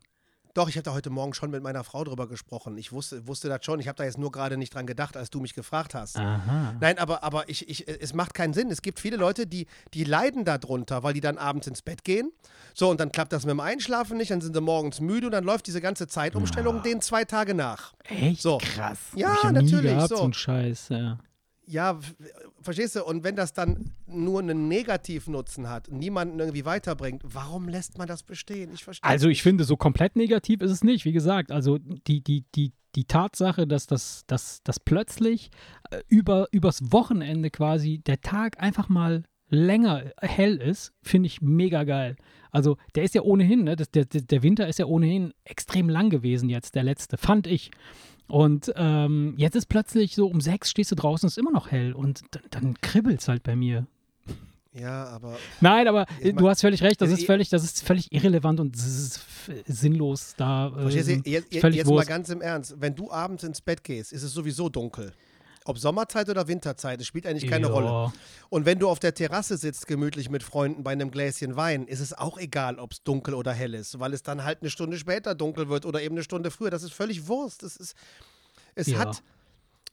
Doch, 0.53 0.67
ich 0.67 0.75
habe 0.75 0.83
da 0.83 0.93
heute 0.93 1.09
Morgen 1.09 1.33
schon 1.33 1.49
mit 1.49 1.63
meiner 1.63 1.83
Frau 1.83 2.03
drüber 2.03 2.27
gesprochen. 2.27 2.77
Ich 2.77 2.91
wusste, 2.91 3.27
wusste 3.27 3.47
das 3.47 3.63
schon. 3.63 3.79
Ich 3.79 3.87
habe 3.87 3.95
da 3.95 4.03
jetzt 4.03 4.17
nur 4.17 4.31
gerade 4.31 4.57
nicht 4.57 4.73
dran 4.73 4.85
gedacht, 4.85 5.15
als 5.15 5.29
du 5.29 5.39
mich 5.39 5.53
gefragt 5.53 5.95
hast. 5.95 6.17
Aha. 6.17 6.75
Nein, 6.79 6.97
aber, 6.97 7.23
aber 7.23 7.47
ich, 7.47 7.69
ich, 7.69 7.87
es 7.87 8.13
macht 8.13 8.33
keinen 8.33 8.53
Sinn. 8.53 8.69
Es 8.69 8.81
gibt 8.81 8.99
viele 8.99 9.17
Leute, 9.17 9.47
die, 9.47 9.67
die 9.93 10.03
leiden 10.03 10.43
darunter, 10.43 11.03
weil 11.03 11.13
die 11.13 11.21
dann 11.21 11.37
abends 11.37 11.67
ins 11.67 11.81
Bett 11.81 12.03
gehen. 12.03 12.31
So, 12.73 12.89
und 12.89 12.99
dann 12.99 13.11
klappt 13.11 13.33
das 13.33 13.45
mit 13.45 13.51
dem 13.51 13.59
Einschlafen 13.59 14.17
nicht, 14.17 14.31
dann 14.31 14.41
sind 14.41 14.53
sie 14.53 14.61
morgens 14.61 14.99
müde 14.99 15.27
und 15.27 15.31
dann 15.31 15.43
läuft 15.43 15.67
diese 15.67 15.81
ganze 15.81 16.07
Zeitumstellung 16.07 16.83
denen 16.83 17.01
zwei 17.01 17.25
Tage 17.25 17.53
nach. 17.53 17.93
Echt? 18.03 18.41
So. 18.41 18.57
Krass. 18.57 18.99
Ja, 19.15 19.51
natürlich, 19.51 19.93
Gehabt, 19.93 20.09
so. 20.09 20.17
so 20.17 20.31
Scheiß, 20.31 20.89
ja. 20.89 21.19
Ja, 21.67 21.99
verstehst 22.61 22.95
du? 22.95 23.03
Und 23.03 23.23
wenn 23.23 23.35
das 23.35 23.53
dann 23.53 23.91
nur 24.07 24.39
einen 24.41 24.67
Negativnutzen 24.67 25.69
hat, 25.69 25.91
niemanden 25.91 26.39
irgendwie 26.39 26.65
weiterbringt, 26.65 27.21
warum 27.23 27.69
lässt 27.69 27.97
man 27.97 28.07
das 28.07 28.23
bestehen? 28.23 28.71
Ich 28.73 28.83
verstehe. 28.83 29.09
Also 29.09 29.29
ich 29.29 29.43
finde, 29.43 29.63
so 29.63 29.77
komplett 29.77 30.15
negativ 30.15 30.61
ist 30.61 30.71
es 30.71 30.83
nicht. 30.83 31.05
Wie 31.05 31.13
gesagt, 31.13 31.51
also 31.51 31.77
die, 31.77 32.21
die, 32.21 32.45
die, 32.55 32.73
die 32.95 33.05
Tatsache, 33.05 33.67
dass 33.67 33.87
das, 33.87 34.23
dass, 34.27 34.63
dass 34.63 34.79
plötzlich 34.79 35.51
äh, 35.91 36.01
über, 36.07 36.47
übers 36.51 36.91
Wochenende 36.91 37.49
quasi 37.51 37.99
der 37.99 38.21
Tag 38.21 38.61
einfach 38.61 38.89
mal 38.89 39.23
länger 39.51 40.11
hell 40.21 40.55
ist, 40.55 40.93
finde 41.03 41.27
ich 41.27 41.41
mega 41.41 41.83
geil. 41.83 42.15
Also 42.51 42.77
der 42.95 43.03
ist 43.03 43.15
ja 43.15 43.21
ohnehin, 43.21 43.63
ne, 43.63 43.75
das, 43.75 43.91
der 43.91 44.05
der 44.05 44.43
Winter 44.43 44.67
ist 44.67 44.79
ja 44.79 44.85
ohnehin 44.85 45.33
extrem 45.43 45.89
lang 45.89 46.09
gewesen 46.09 46.49
jetzt, 46.49 46.75
der 46.75 46.83
letzte, 46.83 47.17
fand 47.17 47.47
ich. 47.47 47.71
Und 48.31 48.71
ähm, 48.77 49.33
jetzt 49.35 49.57
ist 49.57 49.65
plötzlich 49.65 50.15
so 50.15 50.25
um 50.25 50.39
sechs 50.39 50.69
stehst 50.69 50.89
du 50.89 50.95
draußen, 50.95 51.27
ist 51.27 51.37
immer 51.37 51.51
noch 51.51 51.69
hell 51.69 51.91
und 51.91 52.21
dann, 52.31 52.43
dann 52.49 52.73
kribbelt 52.79 53.19
es 53.19 53.27
halt 53.27 53.43
bei 53.43 53.57
mir. 53.57 53.87
Ja, 54.73 55.03
aber 55.07 55.37
Nein, 55.59 55.85
aber 55.89 56.05
mein- 56.23 56.37
du 56.37 56.47
hast 56.47 56.61
völlig 56.61 56.81
recht, 56.81 57.01
das 57.01 57.11
ist 57.11 57.25
völlig, 57.25 57.49
das 57.49 57.65
ist 57.65 57.83
völlig 57.83 58.09
irrelevant 58.13 58.61
und 58.61 58.77
sinnlos 59.67 60.35
da. 60.37 60.71
Äh, 60.77 60.89
jetzt, 60.91 61.27
jetzt, 61.27 61.51
jetzt 61.51 61.89
mal 61.89 62.05
ganz 62.05 62.29
im 62.29 62.39
Ernst, 62.41 62.75
wenn 62.79 62.95
du 62.95 63.11
abends 63.11 63.43
ins 63.43 63.59
Bett 63.59 63.83
gehst, 63.83 64.13
ist 64.13 64.23
es 64.23 64.31
sowieso 64.31 64.69
dunkel. 64.69 65.11
Ob 65.65 65.77
Sommerzeit 65.77 66.27
oder 66.29 66.47
Winterzeit, 66.47 66.99
es 67.01 67.07
spielt 67.07 67.27
eigentlich 67.27 67.49
keine 67.49 67.67
Ja. 67.67 67.73
Rolle. 67.73 68.13
Und 68.49 68.65
wenn 68.65 68.79
du 68.79 68.89
auf 68.89 68.97
der 68.99 69.13
Terrasse 69.13 69.57
sitzt, 69.57 69.85
gemütlich 69.85 70.29
mit 70.29 70.41
Freunden 70.41 70.83
bei 70.83 70.91
einem 70.91 71.11
Gläschen 71.11 71.55
Wein, 71.55 71.85
ist 71.85 71.99
es 71.99 72.13
auch 72.13 72.37
egal, 72.39 72.79
ob 72.79 72.93
es 72.93 73.03
dunkel 73.03 73.35
oder 73.35 73.53
hell 73.53 73.75
ist, 73.75 73.99
weil 73.99 74.13
es 74.13 74.23
dann 74.23 74.43
halt 74.43 74.61
eine 74.61 74.71
Stunde 74.71 74.97
später 74.97 75.35
dunkel 75.35 75.69
wird 75.69 75.85
oder 75.85 76.01
eben 76.01 76.15
eine 76.15 76.23
Stunde 76.23 76.49
früher. 76.49 76.71
Das 76.71 76.81
ist 76.81 76.93
völlig 76.93 77.27
Wurst. 77.27 77.61
Das 77.61 77.75
ist, 77.77 77.93
es 78.73 78.87
Ja. 78.87 78.97
hat 78.99 79.21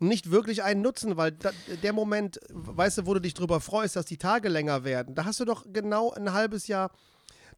nicht 0.01 0.31
wirklich 0.31 0.63
einen 0.63 0.81
Nutzen, 0.81 1.17
weil 1.17 1.33
da, 1.33 1.51
der 1.83 1.93
Moment, 1.93 2.39
weißt 2.51 2.99
du, 2.99 3.07
wo 3.07 3.15
du 3.15 3.21
dich 3.21 3.35
drüber 3.35 3.61
freust, 3.61 3.97
dass 3.97 4.07
die 4.07 4.17
Tage 4.17 4.49
länger 4.49 4.85
werden, 4.85 5.15
da 5.15 5.25
hast 5.25 5.41
du 5.41 5.45
doch 5.45 5.67
genau 5.71 6.13
ein 6.13 6.33
halbes 6.33 6.67
Jahr 6.69 6.93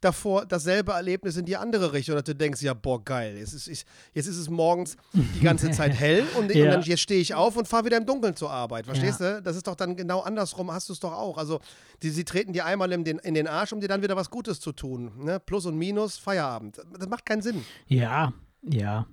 davor 0.00 0.46
dasselbe 0.46 0.92
Erlebnis 0.92 1.36
in 1.36 1.44
die 1.44 1.56
andere 1.56 1.92
Richtung, 1.92 2.14
dass 2.14 2.24
du 2.24 2.34
denkst, 2.34 2.62
ja, 2.62 2.74
boah, 2.74 3.04
geil, 3.04 3.36
jetzt 3.38 3.52
ist, 3.52 3.68
ich, 3.68 3.84
jetzt 4.14 4.26
ist 4.26 4.36
es 4.38 4.48
morgens 4.48 4.96
die 5.12 5.40
ganze 5.40 5.70
Zeit 5.72 5.92
hell 5.92 6.24
und, 6.38 6.54
Ja. 6.54 6.64
und 6.64 6.70
dann 6.70 6.82
jetzt 6.82 7.00
stehe 7.00 7.20
ich 7.20 7.34
auf 7.34 7.56
und 7.56 7.68
fahre 7.68 7.84
wieder 7.84 7.96
im 7.96 8.06
Dunkeln 8.06 8.34
zur 8.36 8.50
Arbeit, 8.50 8.86
verstehst 8.86 9.20
du? 9.20 9.42
Das 9.42 9.56
ist 9.56 9.66
doch 9.66 9.74
dann 9.76 9.96
genau 9.96 10.20
andersrum, 10.20 10.72
hast 10.72 10.88
du 10.88 10.92
es 10.94 11.00
doch 11.00 11.12
auch. 11.12 11.36
Also, 11.38 11.60
die, 12.02 12.10
sie 12.10 12.24
treten 12.24 12.52
dir 12.52 12.64
einmal 12.64 12.90
in 12.92 13.04
den, 13.04 13.18
in 13.18 13.34
den 13.34 13.46
Arsch, 13.46 13.72
um 13.72 13.80
dir 13.80 13.88
dann 13.88 14.02
wieder 14.02 14.16
was 14.16 14.30
Gutes 14.30 14.58
zu 14.60 14.72
tun. 14.72 15.12
Ne? 15.24 15.38
Plus 15.40 15.66
und 15.66 15.76
Minus, 15.76 16.16
Feierabend. 16.16 16.80
Das 16.98 17.08
macht 17.08 17.26
keinen 17.26 17.42
Sinn. 17.42 17.64
Ja, 17.86 18.32
ja. 18.62 19.06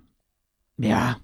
Ja. 0.78 1.18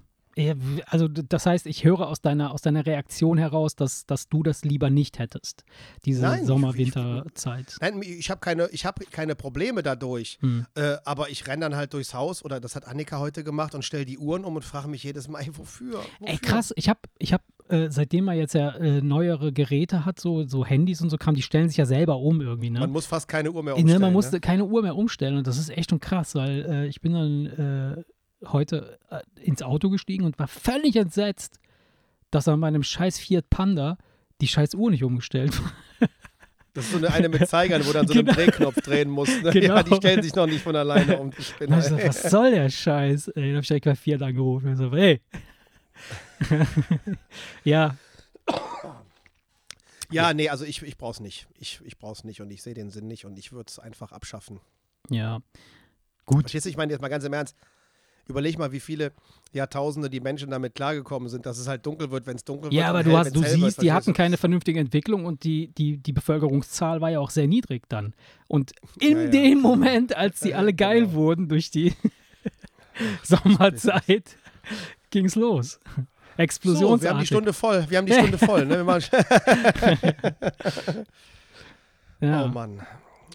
Also 0.87 1.07
das 1.07 1.45
heißt, 1.45 1.65
ich 1.65 1.83
höre 1.85 2.07
aus 2.07 2.21
deiner, 2.21 2.51
aus 2.53 2.61
deiner 2.61 2.85
Reaktion 2.85 3.37
heraus, 3.37 3.75
dass, 3.75 4.05
dass 4.05 4.27
du 4.27 4.43
das 4.43 4.63
lieber 4.65 4.89
nicht 4.89 5.17
hättest, 5.19 5.63
diese 6.05 6.43
Sommer-Winter-Zeit. 6.43 7.77
Nein, 7.81 8.01
ich 8.03 8.29
habe 8.29 8.39
keine, 8.41 8.67
ich 8.71 8.85
hab 8.85 8.99
keine 9.11 9.35
Probleme 9.35 9.83
dadurch, 9.83 10.37
Hm. 10.41 10.65
äh, 10.75 10.97
aber 11.05 11.29
ich 11.29 11.47
renne 11.47 11.61
dann 11.61 11.75
halt 11.75 11.93
durchs 11.93 12.13
Haus 12.13 12.43
oder 12.43 12.59
das 12.59 12.75
hat 12.75 12.85
Annika 12.87 13.19
heute 13.19 13.43
gemacht 13.43 13.75
und 13.75 13.83
stelle 13.83 14.05
die 14.05 14.17
Uhren 14.17 14.43
um 14.43 14.55
und 14.55 14.63
frage 14.65 14.87
mich 14.87 15.03
jedes 15.03 15.27
Mal, 15.27 15.39
ey, 15.43 15.47
wofür? 15.57 15.93
wofür? 15.99 16.03
Ey, 16.21 16.37
krass, 16.37 16.73
ich 16.75 16.89
habe 16.89 16.99
ich 17.17 17.33
hab 17.33 17.41
äh, 17.69 17.89
seitdem 17.89 18.25
man 18.25 18.37
jetzt 18.37 18.53
ja 18.53 18.75
äh, 18.75 19.01
neuere 19.01 19.51
Geräte 19.51 20.05
hat, 20.05 20.19
so, 20.19 20.43
so 20.45 20.65
Handys 20.65 21.01
und 21.01 21.09
so 21.09 21.17
kam, 21.17 21.33
die 21.33 21.41
stellen 21.41 21.67
sich 21.67 21.77
ja 21.77 21.85
selber 21.85 22.17
um 22.19 22.39
irgendwie. 22.41 22.69
Ne? 22.69 22.79
Man 22.79 22.91
muss 22.91 23.07
fast 23.07 23.27
keine 23.27 23.51
Uhr 23.51 23.63
mehr 23.63 23.73
Ne, 23.73 23.79
umstellen. 23.81 24.01
man 24.01 24.13
muss 24.13 24.31
ne? 24.31 24.39
keine 24.39 24.65
Uhr 24.65 24.81
mehr 24.83 24.95
umstellen 24.95 25.37
und 25.37 25.47
das 25.47 25.57
ist 25.57 25.69
echt 25.69 25.89
schon 25.89 25.99
krass, 25.99 26.35
weil 26.35 26.65
äh, 26.65 26.87
ich 26.87 27.01
bin 27.01 27.13
dann 27.13 27.45
äh, 27.47 28.03
heute 28.51 28.99
äh, 29.09 29.21
ins 29.41 29.61
Auto 29.61 29.89
gestiegen 29.89 30.23
und 30.25 30.37
war 30.39 30.47
völlig 30.47 30.95
entsetzt, 30.95 31.59
dass 32.31 32.47
an 32.47 32.59
meinem 32.59 32.83
scheiß 32.83 33.19
Fiat 33.19 33.49
Panda 33.49 33.97
die 34.41 34.47
scheiß 34.47 34.75
Uhr 34.75 34.91
nicht 34.91 35.03
umgestellt 35.03 35.57
war. 35.61 36.09
Das 36.73 36.87
ist 36.87 36.91
so 36.91 36.97
eine, 36.97 37.09
eine 37.13 37.29
mit 37.29 37.47
Zeigern, 37.47 37.85
wo 37.85 37.93
dann 37.93 38.05
so 38.05 38.13
Genau. 38.13 38.33
einen 38.33 38.35
Drehknopf 38.35 38.81
drehen 38.81 39.09
muss. 39.09 39.29
Ne? 39.41 39.49
Genau. 39.51 39.75
Ja, 39.77 39.83
die 39.83 39.95
stellen 39.95 40.21
sich 40.21 40.35
noch 40.35 40.45
nicht 40.45 40.61
von 40.61 40.75
alleine 40.75 41.17
um. 41.19 41.31
Die 41.31 41.37
ich 41.39 41.57
gesagt, 41.57 42.05
was 42.05 42.23
soll 42.23 42.51
der 42.51 42.69
Scheiß? 42.69 43.29
Ey, 43.29 43.51
da 43.51 43.55
hab 43.55 43.61
ich 43.63 43.67
direkt 43.69 43.85
bei 43.85 43.95
Fiat 43.95 44.21
angerufen 44.21 44.67
und 44.67 44.75
so, 44.75 44.91
hey. 44.91 45.21
ja, 47.63 47.95
Ja, 50.11 50.33
nee, 50.33 50.49
also 50.49 50.65
ich, 50.65 50.81
ich 50.83 50.97
brauch's 50.97 51.21
nicht. 51.21 51.47
Ich, 51.57 51.79
ich 51.83 51.97
brauch's 51.97 52.23
nicht 52.25 52.41
und 52.41 52.51
ich 52.51 52.61
sehe 52.61 52.73
den 52.73 52.89
Sinn 52.91 53.07
nicht 53.07 53.25
und 53.25 53.39
ich 53.39 53.51
würde 53.53 53.69
es 53.69 53.79
einfach 53.79 54.11
abschaffen. 54.11 54.59
ja. 55.09 55.39
Gut. 56.25 56.41
Verstehst 56.41 56.65
du? 56.65 56.69
Ich 56.71 56.77
meine 56.77 56.91
jetzt 56.91 57.01
mal 57.01 57.07
ganz 57.09 57.23
im 57.23 57.33
Ernst. 57.33 57.55
Überleg 58.27 58.57
mal, 58.57 58.71
wie 58.71 58.79
viele 58.79 59.11
Jahrtausende 59.53 60.09
die 60.09 60.19
Menschen 60.19 60.49
damit 60.49 60.75
klargekommen 60.75 61.29
sind, 61.29 61.45
dass 61.45 61.57
es 61.59 61.67
halt 61.67 61.85
dunkel 61.85 62.09
wird, 62.11 62.25
wenn 62.27 62.35
es 62.35 62.43
dunkel 62.43 62.65
wird. 62.71 62.73
Ja, 62.73 62.89
aber 62.89 63.03
du, 63.03 63.15
hast, 63.17 63.35
du 63.35 63.41
siehst, 63.41 63.61
wird, 63.61 63.81
die 63.83 63.91
hatten 63.93 64.13
keine 64.13 64.37
vernünftige 64.37 64.79
Entwicklung 64.79 65.25
und 65.25 65.43
die, 65.43 65.67
die, 65.77 65.97
die 65.97 66.11
Bevölkerungszahl 66.11 67.01
war 67.01 67.09
ja 67.11 67.19
auch 67.19 67.29
sehr 67.29 67.47
niedrig 67.47 67.83
dann. 67.87 68.13
Und 68.47 68.73
in 68.99 69.17
Ja, 69.17 69.23
ja. 69.23 69.29
dem 69.29 69.61
Moment, 69.61 70.15
als 70.17 70.39
die 70.39 70.53
alle 70.55 70.73
geil 70.73 71.01
Genau. 71.01 71.13
wurden 71.13 71.47
durch 71.47 71.69
die 71.71 71.93
Sommerzeit, 73.23 74.37
ging 75.11 75.25
es 75.25 75.35
los. 75.35 75.73
So, 75.73 75.79
wir 75.87 75.97
haben 75.97 76.07
Explosionsartig. 76.37 77.19
die 77.21 77.25
Stunde 77.27 77.53
voll. 77.53 77.85
Wir 77.89 77.97
haben 77.97 78.05
die 78.07 78.13
Stunde 78.13 78.37
voll. 78.37 78.65
Ne? 78.65 78.85
Ja. 82.21 82.45
Oh 82.45 82.47
Mann. 82.47 82.81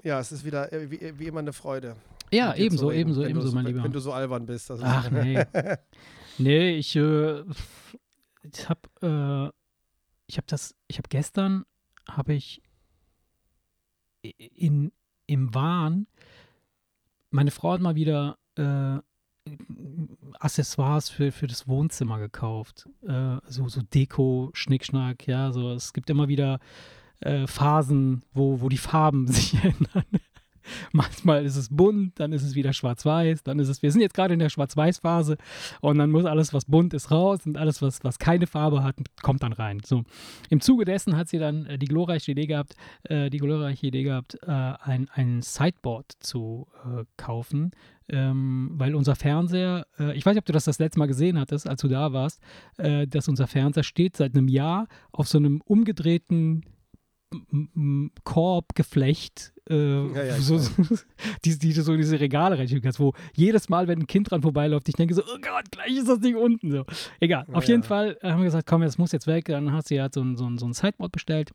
Ja, 0.02 0.20
es 0.20 0.32
ist 0.32 0.44
wieder 0.44 0.72
äh, 0.72 0.90
wie, 0.90 1.18
wie 1.18 1.26
immer 1.26 1.40
eine 1.40 1.52
Freude. 1.52 1.96
Ja, 2.32 2.54
ebenso, 2.54 2.88
reden, 2.88 3.00
ebenso, 3.00 3.24
ebenso, 3.24 3.48
du, 3.48 3.54
mein 3.54 3.66
Lieber. 3.66 3.84
Wenn 3.84 3.92
du 3.92 4.00
so 4.00 4.12
albern 4.12 4.46
bist. 4.46 4.70
Das 4.70 4.78
ist, 4.78 4.84
Ach 4.84 5.10
nee. 5.10 5.44
nee, 6.38 6.76
ich, 6.76 6.96
äh, 6.96 7.42
ich 8.42 8.68
habe 8.68 9.52
äh, 9.52 9.60
ich 10.30 10.36
habe 10.36 10.46
das, 10.46 10.76
ich 10.86 10.98
habe 10.98 11.08
gestern, 11.08 11.64
habe 12.08 12.34
ich 12.34 12.62
in, 14.22 14.92
im 15.26 15.54
Wahn, 15.54 16.06
meine 17.30 17.50
Frau 17.50 17.72
hat 17.72 17.80
mal 17.80 17.96
wieder 17.96 18.38
äh, 18.54 18.98
Accessoires 20.38 21.08
für, 21.08 21.32
für 21.32 21.48
das 21.48 21.66
Wohnzimmer 21.66 22.20
gekauft. 22.20 22.88
Äh, 23.02 23.38
so, 23.48 23.68
so 23.68 23.82
Deko, 23.82 24.50
Schnickschnack, 24.52 25.26
ja, 25.26 25.52
so. 25.52 25.72
Es 25.72 25.92
gibt 25.92 26.10
immer 26.10 26.28
wieder 26.28 26.60
äh, 27.20 27.48
Phasen, 27.48 28.22
wo, 28.32 28.60
wo 28.60 28.68
die 28.68 28.76
Farben 28.76 29.26
sich 29.32 29.54
ändern. 29.54 30.04
Manchmal 30.92 31.44
ist 31.44 31.56
es 31.56 31.68
bunt, 31.68 32.18
dann 32.20 32.32
ist 32.32 32.42
es 32.42 32.54
wieder 32.54 32.72
schwarz-weiß, 32.72 33.42
dann 33.42 33.58
ist 33.58 33.68
es, 33.68 33.82
wir 33.82 33.90
sind 33.90 34.00
jetzt 34.00 34.14
gerade 34.14 34.34
in 34.34 34.40
der 34.40 34.48
Schwarz-Weiß-Phase 34.48 35.36
und 35.80 35.98
dann 35.98 36.10
muss 36.10 36.24
alles, 36.24 36.52
was 36.52 36.64
bunt 36.64 36.94
ist, 36.94 37.10
raus 37.10 37.40
und 37.46 37.56
alles, 37.56 37.82
was, 37.82 38.02
was 38.04 38.18
keine 38.18 38.46
Farbe 38.46 38.82
hat, 38.82 38.96
kommt 39.22 39.42
dann 39.42 39.52
rein. 39.52 39.80
So. 39.84 40.04
Im 40.48 40.60
Zuge 40.60 40.84
dessen 40.84 41.16
hat 41.16 41.28
sie 41.28 41.38
dann 41.38 41.66
äh, 41.66 41.78
die 41.78 41.86
glorreiche 41.86 42.32
Idee 42.32 42.46
gehabt, 42.46 42.74
äh, 43.04 43.30
die 43.30 43.38
glorreiche 43.38 43.86
Idee 43.86 44.02
gehabt, 44.02 44.38
äh, 44.42 44.50
ein, 44.50 45.08
ein 45.12 45.42
Sideboard 45.42 46.12
zu 46.20 46.66
äh, 46.84 47.04
kaufen, 47.16 47.70
ähm, 48.08 48.70
weil 48.74 48.94
unser 48.94 49.14
Fernseher, 49.14 49.86
äh, 49.98 50.16
ich 50.16 50.26
weiß 50.26 50.34
nicht, 50.34 50.42
ob 50.42 50.46
du 50.46 50.52
das 50.52 50.64
das 50.64 50.78
letzte 50.78 50.98
Mal 50.98 51.06
gesehen 51.06 51.38
hattest, 51.38 51.68
als 51.68 51.80
du 51.80 51.88
da 51.88 52.12
warst, 52.12 52.40
äh, 52.78 53.06
dass 53.06 53.28
unser 53.28 53.46
Fernseher 53.46 53.84
steht 53.84 54.16
seit 54.16 54.34
einem 54.34 54.48
Jahr 54.48 54.88
auf 55.12 55.28
so 55.28 55.38
einem 55.38 55.60
umgedrehten 55.64 56.64
Korbgeflecht, 58.24 59.52
äh, 59.70 60.06
Ja, 60.14 60.24
ja, 60.24 60.36
so, 60.36 60.58
so, 60.58 60.70
die, 61.44 61.58
die 61.58 61.72
so 61.72 61.92
in 61.92 61.98
diese 61.98 62.18
Regale 62.20 62.58
reinschieben 62.58 62.82
kannst, 62.82 63.00
wo 63.00 63.12
jedes 63.34 63.68
Mal, 63.68 63.88
wenn 63.88 64.00
ein 64.00 64.06
Kind 64.06 64.30
dran 64.30 64.42
vorbeiläuft, 64.42 64.88
ich 64.88 64.94
denke 64.96 65.14
so, 65.14 65.22
oh 65.22 65.38
Gott, 65.40 65.70
gleich 65.70 65.96
ist 65.96 66.08
das 66.08 66.20
Ding 66.20 66.36
unten. 66.36 66.70
So. 66.70 66.84
Egal, 67.20 67.46
Ja, 67.48 67.54
auf 67.54 67.64
jeden 67.64 67.82
ja. 67.82 67.88
Fall 67.88 68.18
haben 68.22 68.38
wir 68.38 68.44
gesagt, 68.46 68.66
komm, 68.66 68.82
das 68.82 68.98
muss 68.98 69.12
jetzt 69.12 69.26
weg. 69.26 69.46
Dann 69.46 69.72
hat 69.72 69.86
sie 69.86 70.00
halt 70.00 70.12
so 70.14 70.22
ein, 70.22 70.36
so 70.36 70.46
ein, 70.46 70.58
so 70.58 70.66
ein 70.66 70.72
Sideboard 70.72 71.12
bestellt. 71.12 71.50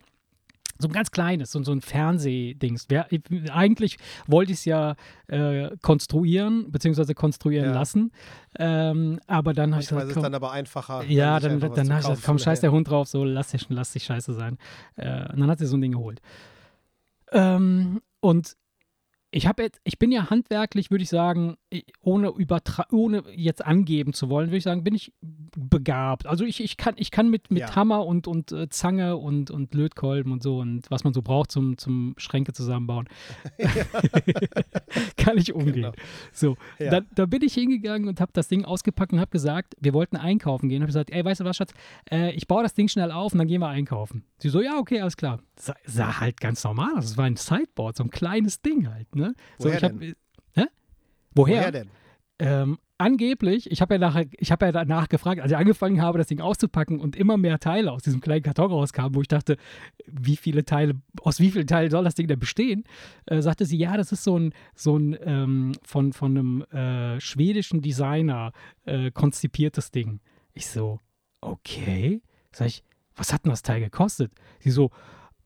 So 0.77 0.89
ein 0.89 0.91
ganz 0.91 1.09
kleines, 1.09 1.51
so, 1.51 1.63
so 1.63 1.71
ein 1.71 1.79
Fernsehdings. 1.79 2.87
Eigentlich 3.49 3.95
wollte 4.27 4.51
ich 4.51 4.57
es 4.57 4.65
ja 4.65 4.95
äh, 5.27 5.69
konstruieren, 5.81 6.69
beziehungsweise 6.69 7.13
konstruieren 7.15 7.67
Ja. 7.69 7.73
lassen. 7.73 8.11
Ähm, 8.59 9.21
aber 9.25 9.53
dann 9.53 9.71
habe 9.71 9.81
ich 9.81 9.87
gesagt, 9.87 10.03
ist 10.03 10.09
es 10.09 10.13
komm, 10.15 10.23
dann 10.23 10.33
aber 10.35 10.51
einfacher. 10.51 11.05
ja, 11.05 11.39
dann, 11.39 11.61
dann 11.61 11.71
zu 11.73 11.79
habe 11.79 12.01
ich 12.01 12.07
gesagt, 12.07 12.23
komm, 12.25 12.39
scheiß 12.39 12.59
der 12.59 12.73
Hund 12.73 12.89
drauf, 12.89 13.07
so 13.07 13.23
lass 13.23 13.51
dich, 13.51 13.67
lass 13.69 13.93
dich 13.93 14.03
scheiße 14.03 14.33
sein. 14.33 14.57
Äh, 14.97 15.31
und 15.31 15.39
dann 15.39 15.49
hat 15.49 15.59
sie 15.59 15.65
so 15.65 15.77
ein 15.77 15.81
Ding 15.81 15.93
geholt. 15.93 16.19
Ähm, 17.31 18.01
und 18.25 18.55
ich 19.31 19.47
jetzt, 19.63 19.79
ich 19.83 19.99
bin 19.99 20.11
ja 20.11 20.29
handwerklich, 20.29 20.91
würde 20.91 21.03
ich 21.03 21.09
sagen, 21.09 21.57
ohne, 22.01 22.29
übertra 22.29 22.85
ohne 22.91 23.23
jetzt 23.35 23.65
angeben 23.65 24.13
zu 24.13 24.29
wollen, 24.29 24.47
würde 24.49 24.57
ich 24.57 24.63
sagen, 24.63 24.83
bin 24.83 24.93
ich 24.95 25.13
begabt. 25.57 26.25
Also 26.27 26.43
ich, 26.45 26.61
ich 26.63 26.77
kann, 26.77 26.95
ich 26.97 27.11
kann 27.11 27.29
mit, 27.29 27.49
mit 27.51 27.61
Ja. 27.61 27.75
Hammer 27.75 28.05
und, 28.05 28.27
und 28.27 28.51
äh, 28.51 28.69
Zange 28.69 29.17
und, 29.17 29.51
und 29.51 29.73
Lötkolben 29.73 30.31
und 30.31 30.43
so 30.43 30.59
und 30.59 30.83
was 30.91 31.03
man 31.03 31.13
so 31.13 31.21
braucht 31.21 31.51
zum, 31.51 31.77
zum 31.77 32.13
Schränke 32.17 32.53
zusammenbauen, 32.53 33.07
kann 35.17 35.37
ich 35.37 35.53
umgehen. 35.53 35.73
Genau. 35.75 35.91
So, 36.31 36.57
Ja. 36.79 36.91
da, 36.91 37.01
da 37.15 37.25
bin 37.25 37.41
ich 37.41 37.53
hingegangen 37.53 38.07
und 38.07 38.19
habe 38.21 38.31
das 38.33 38.47
Ding 38.47 38.65
ausgepackt 38.65 39.13
und 39.13 39.19
habe 39.19 39.31
gesagt, 39.31 39.75
wir 39.79 39.93
wollten 39.93 40.15
einkaufen 40.17 40.69
gehen. 40.69 40.81
Habe 40.81 40.87
gesagt, 40.87 41.09
ey, 41.11 41.23
weißt 41.23 41.41
du 41.41 41.45
was, 41.45 41.57
Schatz, 41.57 41.73
äh, 42.11 42.31
ich 42.33 42.47
baue 42.47 42.63
das 42.63 42.73
Ding 42.73 42.87
schnell 42.87 43.11
auf 43.11 43.33
und 43.33 43.39
dann 43.39 43.47
gehen 43.47 43.61
wir 43.61 43.67
einkaufen. 43.69 44.23
Sie 44.37 44.49
so, 44.49 44.61
ja, 44.61 44.77
okay, 44.77 44.99
alles 45.01 45.17
klar. 45.17 45.39
Sah, 45.57 45.75
sah 45.85 46.19
halt 46.19 46.39
ganz 46.39 46.63
normal 46.63 46.97
aus. 46.97 47.05
Es 47.05 47.17
war 47.17 47.25
ein 47.25 47.35
Sideboard, 47.37 47.95
so 47.97 48.03
ein 48.03 48.09
kleines 48.09 48.61
Ding 48.61 48.89
halt, 48.91 49.15
ne? 49.15 49.33
So, 49.57 49.65
Woher 49.69 49.77
ich 49.77 49.83
hab, 49.83 49.91
denn? 49.99 50.01
Hä? 50.01 50.13
Woher? 51.35 51.57
Woher 51.57 51.71
denn? 51.71 51.89
Ähm, 52.37 52.79
angeblich, 52.97 53.71
ich 53.71 53.81
habe 53.81 53.95
ja, 53.95 53.97
nachher, 53.97 54.25
ich 54.37 54.51
hab 54.51 54.61
ja 54.61 54.71
danach 54.71 55.07
gefragt, 55.07 55.39
als 55.39 55.51
ich 55.51 55.57
angefangen 55.57 56.01
habe, 56.01 56.17
das 56.17 56.27
Ding 56.27 56.41
auszupacken 56.41 56.99
und 56.99 57.15
immer 57.15 57.37
mehr 57.37 57.59
Teile 57.59 57.91
aus 57.91 58.03
diesem 58.03 58.19
kleinen 58.19 58.43
Karton 58.43 58.71
rauskamen, 58.71 59.15
wo 59.15 59.21
ich 59.21 59.27
dachte, 59.27 59.57
wie 60.05 60.35
viele 60.35 60.65
Teile, 60.65 60.95
aus 61.21 61.39
wie 61.39 61.51
vielen 61.51 61.67
Teilen 61.67 61.91
soll 61.91 62.03
das 62.03 62.15
Ding 62.15 62.27
denn 62.27 62.39
bestehen? 62.39 62.83
Äh, 63.25 63.41
sagte 63.41 63.65
sie, 63.65 63.77
ja, 63.77 63.95
das 63.95 64.11
ist 64.11 64.23
so 64.23 64.37
ein, 64.37 64.53
so 64.75 64.97
ein 64.97 65.17
ähm, 65.21 65.71
von, 65.83 66.11
von 66.11 66.37
einem 66.37 66.61
äh, 66.73 67.21
schwedischen 67.21 67.81
Designer 67.81 68.51
äh, 68.85 69.11
konzipiertes 69.11 69.91
Ding. 69.91 70.19
Ich 70.53 70.67
so, 70.67 70.99
okay. 71.39 72.21
Sag 72.51 72.67
ich, 72.67 72.83
was 73.15 73.31
hat 73.31 73.45
denn 73.45 73.51
das 73.51 73.61
Teil 73.61 73.79
gekostet? 73.79 74.31
Sie 74.59 74.71
so, 74.71 74.91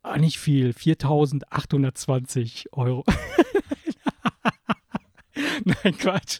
ah, 0.02 0.18
nicht 0.18 0.40
viel, 0.40 0.72
4.820 0.72 2.68
Euro. 2.72 3.04
Nein, 5.66 5.98
Quatsch. 5.98 6.40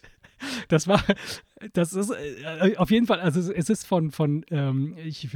Das 0.68 0.88
war, 0.88 1.04
das 1.74 1.92
ist 1.92 2.10
äh, 2.10 2.74
auf 2.78 2.90
jeden 2.90 3.06
Fall, 3.06 3.20
also 3.20 3.52
es- 3.52 3.68
ist 3.68 3.86
von, 3.86 4.10
von, 4.10 4.42
ähm, 4.50 4.96
ich, 4.96 5.28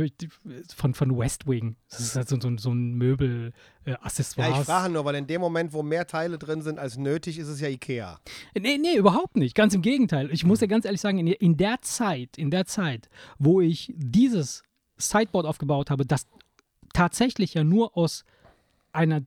von, 0.74 0.94
von 0.94 1.18
West 1.18 1.46
Wing. 1.46 1.76
Das 1.90 2.00
ist 2.00 2.16
halt 2.16 2.26
so, 2.26 2.40
so, 2.40 2.56
so 2.56 2.70
ein 2.72 2.94
Möbel, 2.94 3.52
äh, 3.84 3.90
Ja, 3.90 3.98
ich 4.60 4.64
frage 4.64 4.90
nur, 4.90 5.04
weil 5.04 5.16
in 5.16 5.26
dem 5.26 5.42
Moment, 5.42 5.74
wo 5.74 5.82
mehr 5.82 6.06
Teile 6.06 6.38
drin 6.38 6.62
sind 6.62 6.78
als 6.78 6.96
nötig, 6.96 7.38
ist 7.38 7.48
es 7.48 7.60
ja 7.60 7.68
Ikea. 7.68 8.18
Nee, 8.58 8.78
nee, 8.78 8.96
überhaupt 8.96 9.36
nicht. 9.36 9.54
Ganz 9.54 9.74
im 9.74 9.82
Gegenteil. 9.82 10.30
Ich 10.32 10.44
muss 10.44 10.62
ja 10.62 10.66
ganz 10.68 10.86
ehrlich 10.86 11.02
sagen, 11.02 11.18
in, 11.18 11.26
in 11.26 11.58
der 11.58 11.82
Zeit, 11.82 12.38
in 12.38 12.50
der 12.50 12.64
Zeit, 12.64 13.10
wo 13.38 13.60
ich 13.60 13.92
dieses 13.94 14.62
Sideboard 14.96 15.44
aufgebaut 15.44 15.90
habe, 15.90 16.06
das 16.06 16.26
tatsächlich 16.94 17.52
ja 17.52 17.62
nur 17.62 17.94
aus 17.96 18.24
einer 18.92 19.20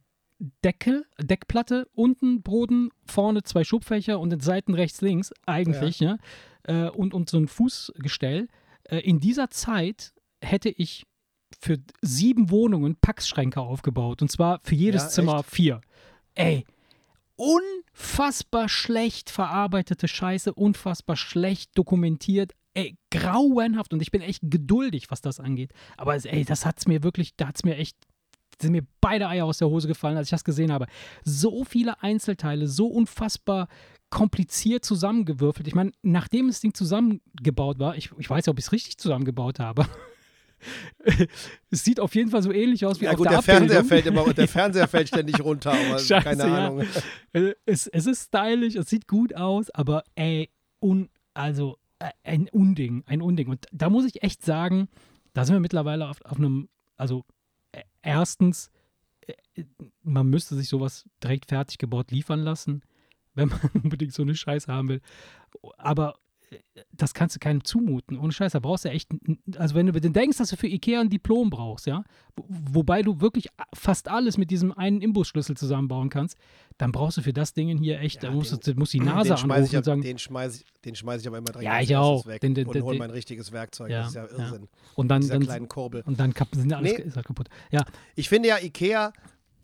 Decke, 0.63 1.03
Deckplatte, 1.20 1.88
unten 1.94 2.41
Boden, 2.44 2.89
vorne 3.06 3.44
zwei 3.44 3.63
Schubfächer 3.63 4.20
und 4.20 4.29
den 4.29 4.39
Seiten 4.39 4.74
rechts, 4.75 5.01
links, 5.01 5.32
eigentlich, 5.46 6.00
ja, 6.00 6.17
äh, 6.63 6.89
und, 6.89 7.13
und 7.13 7.29
so 7.29 7.38
ein 7.38 7.48
Fußgestell. 7.48 8.48
Äh, 8.84 9.00
in 9.00 9.20
dieser 9.20 9.50
Zeit 9.50 10.13
hätte 10.41 10.70
ich 10.70 11.06
für 11.60 11.77
sieben 12.01 12.51
Wohnungen 12.51 12.98
Packschränke 13.01 13.62
aufgebaut. 13.62 14.22
Und 14.22 14.29
zwar 14.32 14.60
für 14.63 14.75
jedes 14.75 15.03
Ja, 15.03 15.10
Zimmer 15.10 15.44
vier. 15.44 15.82
Ey, 16.36 16.65
unfassbar 17.36 18.70
schlecht 18.70 19.29
verarbeitete 19.29 20.08
Scheiße, 20.08 20.53
unfassbar 20.53 21.15
schlecht 21.15 21.77
dokumentiert. 21.77 22.53
Ey, 22.74 22.98
grauenhaft. 23.12 23.94
Und 23.94 24.01
ich 24.01 24.12
bin 24.12 24.22
echt 24.22 24.41
geduldig, 24.44 25.10
was 25.10 25.22
das 25.22 25.39
angeht. 25.39 25.72
Aber 25.98 26.15
es- 26.15 26.25
ey, 26.25 26.46
das 26.46 26.65
hat's 26.65 26.86
mir 26.88 27.01
wirklich, 27.03 27.36
da 27.36 27.48
hat's 27.48 27.63
mir 27.63 27.75
echt, 27.77 27.98
sind 28.62 28.72
mir 28.72 28.86
beide 29.02 29.28
Eier 29.28 29.46
aus 29.46 29.58
der 29.60 29.70
Hose 29.70 29.88
gefallen, 29.88 30.18
als 30.18 30.28
ich 30.28 30.32
das 30.32 30.44
gesehen 30.44 30.72
habe. 30.72 30.88
So 31.24 31.64
viele 31.64 32.02
Einzelteile, 32.02 32.68
so 32.68 32.88
unfassbar 32.88 33.68
kompliziert 34.10 34.86
zusammengewürfelt. 34.86 35.68
Ich 35.68 35.76
meine, 35.76 35.92
nachdem 36.02 36.48
das 36.48 36.62
Ding 36.62 36.74
zusammengebaut 36.74 37.80
war, 37.80 37.96
ich, 37.98 38.12
ich 38.18 38.30
weiß 38.30 38.46
ja, 38.46 38.52
ob 38.52 38.60
ich 38.60 38.66
es 38.66 38.72
richtig 38.72 38.98
zusammengebaut 38.98 39.60
habe. 39.60 39.86
es 41.70 41.84
sieht 41.84 42.00
auf 42.00 42.16
jeden 42.16 42.32
Fall 42.32 42.42
so 42.42 42.52
ähnlich 42.52 42.86
aus 42.86 43.00
wie 43.00 43.06
Ja 43.06 43.12
auf 43.12 43.18
gut, 43.18 43.26
der 43.28 43.34
der 43.34 43.42
Fernseher 43.44 43.84
fällt 43.84 44.06
immer, 44.06 44.34
der 44.34 44.48
Fernseher 44.48 44.88
fällt 44.88 45.10
ständig 45.10 45.40
runter, 45.44 45.72
aber 45.72 46.00
Scheiße, 46.00 46.24
keine. 46.24 46.44
Ahnung. 46.46 46.86
Äh, 47.34 47.54
Es, 47.66 47.88
es 47.88 48.06
ist 48.06 48.28
stylisch, 48.28 48.76
es 48.76 48.90
sieht 48.90 49.08
gut 49.08 49.36
aus, 49.36 49.70
aber 49.72 50.04
ey, 50.16 50.50
un, 50.82 51.10
also 51.34 51.78
äh, 52.00 52.10
ein 52.24 52.50
Unding, 52.52 53.04
ein 53.08 53.22
Unding. 53.22 53.50
Und 53.50 53.66
da 53.72 53.90
muss 53.90 54.06
ich 54.06 54.24
echt 54.24 54.44
sagen, 54.44 54.88
Da 55.34 55.46
sind 55.46 55.54
wir 55.54 55.60
mittlerweile 55.60 56.10
auf, 56.10 56.22
auf 56.26 56.38
einem, 56.38 56.70
also 56.96 57.24
erstens, 58.02 58.72
äh, 59.22 59.64
man 60.04 60.28
müsste 60.28 60.56
sich 60.56 60.70
sowas 60.70 61.06
direkt 61.24 61.48
fertig 61.48 61.78
gebaut 61.78 62.12
liefern 62.12 62.40
lassen, 62.40 62.84
wenn 63.34 63.50
man 63.50 63.60
unbedingt 63.84 64.14
so 64.14 64.24
eine 64.24 64.36
Scheiße 64.36 64.72
haben 64.72 64.90
will. 64.90 65.02
Aber 65.78 66.20
das 66.94 67.13
kannst 67.13 67.36
du 67.36 67.39
keinem 67.39 67.63
zumuten. 67.63 68.18
Ohne 68.18 68.32
Scheiß, 68.32 68.54
da 68.54 68.60
brauchst 68.60 68.86
du 68.86 68.89
echt, 68.89 69.10
also 69.58 69.75
wenn 69.75 69.86
du 69.88 70.00
denkst, 70.00 70.38
dass 70.38 70.50
du 70.50 70.56
für 70.58 70.68
Ikea 70.68 71.01
ein 71.01 71.10
Diplom 71.10 71.50
brauchst, 71.50 71.88
ja, 71.88 72.04
wo, 72.36 72.46
wobei 72.50 73.01
du 73.01 73.20
wirklich 73.22 73.48
fast 73.74 74.08
alles 74.08 74.38
mit 74.38 74.50
diesem 74.51 74.72
einen 74.72 75.01
Imbusschlüssel 75.01 75.58
zusammenbauen 75.58 76.10
kannst, 76.10 76.38
dann 76.77 76.92
brauchst 76.92 77.18
du 77.18 77.22
für 77.22 77.34
das 77.34 77.54
Ding 77.54 77.77
hier 77.80 78.00
echt, 78.00 78.24
Ja, 78.24 78.30
da 78.30 78.36
musst 78.36 78.51
den- 78.66 78.74
du 78.75 78.80
musst 78.80 78.94
die 78.94 79.00
Nase 79.01 79.36
anrufen 79.36 79.63
ich, 79.66 79.72
und 79.72 79.77
ab- 79.80 79.84
sagen, 79.86 80.01
den 80.01 80.18
schmeiß 80.20 80.62
ich, 80.62 80.66
den 80.86 80.96
schmeiß 80.96 81.22
ich 81.22 81.27
aber 81.27 81.38
immer 81.39 81.48
direkt 81.51 81.63
Ja, 81.66 81.80
ich 81.82 81.96
auch. 81.96 82.25
weg 82.27 82.42
Den- 82.42 82.54
den- 82.56 82.68
und 82.68 82.82
hol 82.82 82.98
mein 82.98 83.10
richtiges 83.12 83.51
Werkzeug. 83.51 83.89
Ja, 83.89 84.00
das 84.00 84.10
ist 84.10 84.16
ja 84.16 84.25
ja. 84.25 84.38
Irrsinn. 84.38 84.68
und 84.96 85.08
dann, 85.10 85.27
dann 85.27 85.42
kleinen 85.42 85.68
Kurbel. 85.68 86.04
und 86.06 86.20
dann 86.20 86.34
sind 86.54 86.72
alles 86.74 86.94
Nee. 86.98 87.12
halt 87.13 87.25
kaputt. 87.25 87.50
Ja, 87.72 87.84
Ich 88.16 88.30
finde 88.30 88.50
ja, 88.50 88.58
Ikea, 88.62 89.12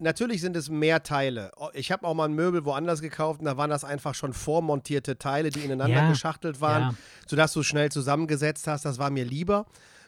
natürlich 0.04 0.42
sind 0.42 0.56
es 0.56 0.70
mehr 0.70 1.02
Teile. 1.04 1.52
Oh, 1.58 1.70
Ich 1.74 1.92
habe 1.92 2.06
auch 2.08 2.14
mal 2.14 2.26
ein 2.26 2.34
Möbel 2.34 2.64
woanders 2.66 3.02
gekauft 3.02 3.40
und 3.40 3.46
da 3.46 3.58
waren 3.58 3.70
das 3.70 3.84
einfach 3.84 4.14
schon 4.16 4.34
vormontierte 4.34 5.18
Teile, 5.18 5.50
die 5.50 5.62
ineinander 5.62 6.04
Ja, 6.04 6.10
geschachtelt 6.10 6.62
waren, 6.62 6.82
ja. 6.82 6.94
sodass 7.28 7.54
du 7.54 7.62
es 7.62 7.66
schnell 7.66 7.92
zusammengesetzt 7.92 8.68
hast. 8.68 8.86
Das 8.86 9.00
war 9.00 9.10
mir 9.10 9.26
lieber. 9.26 9.66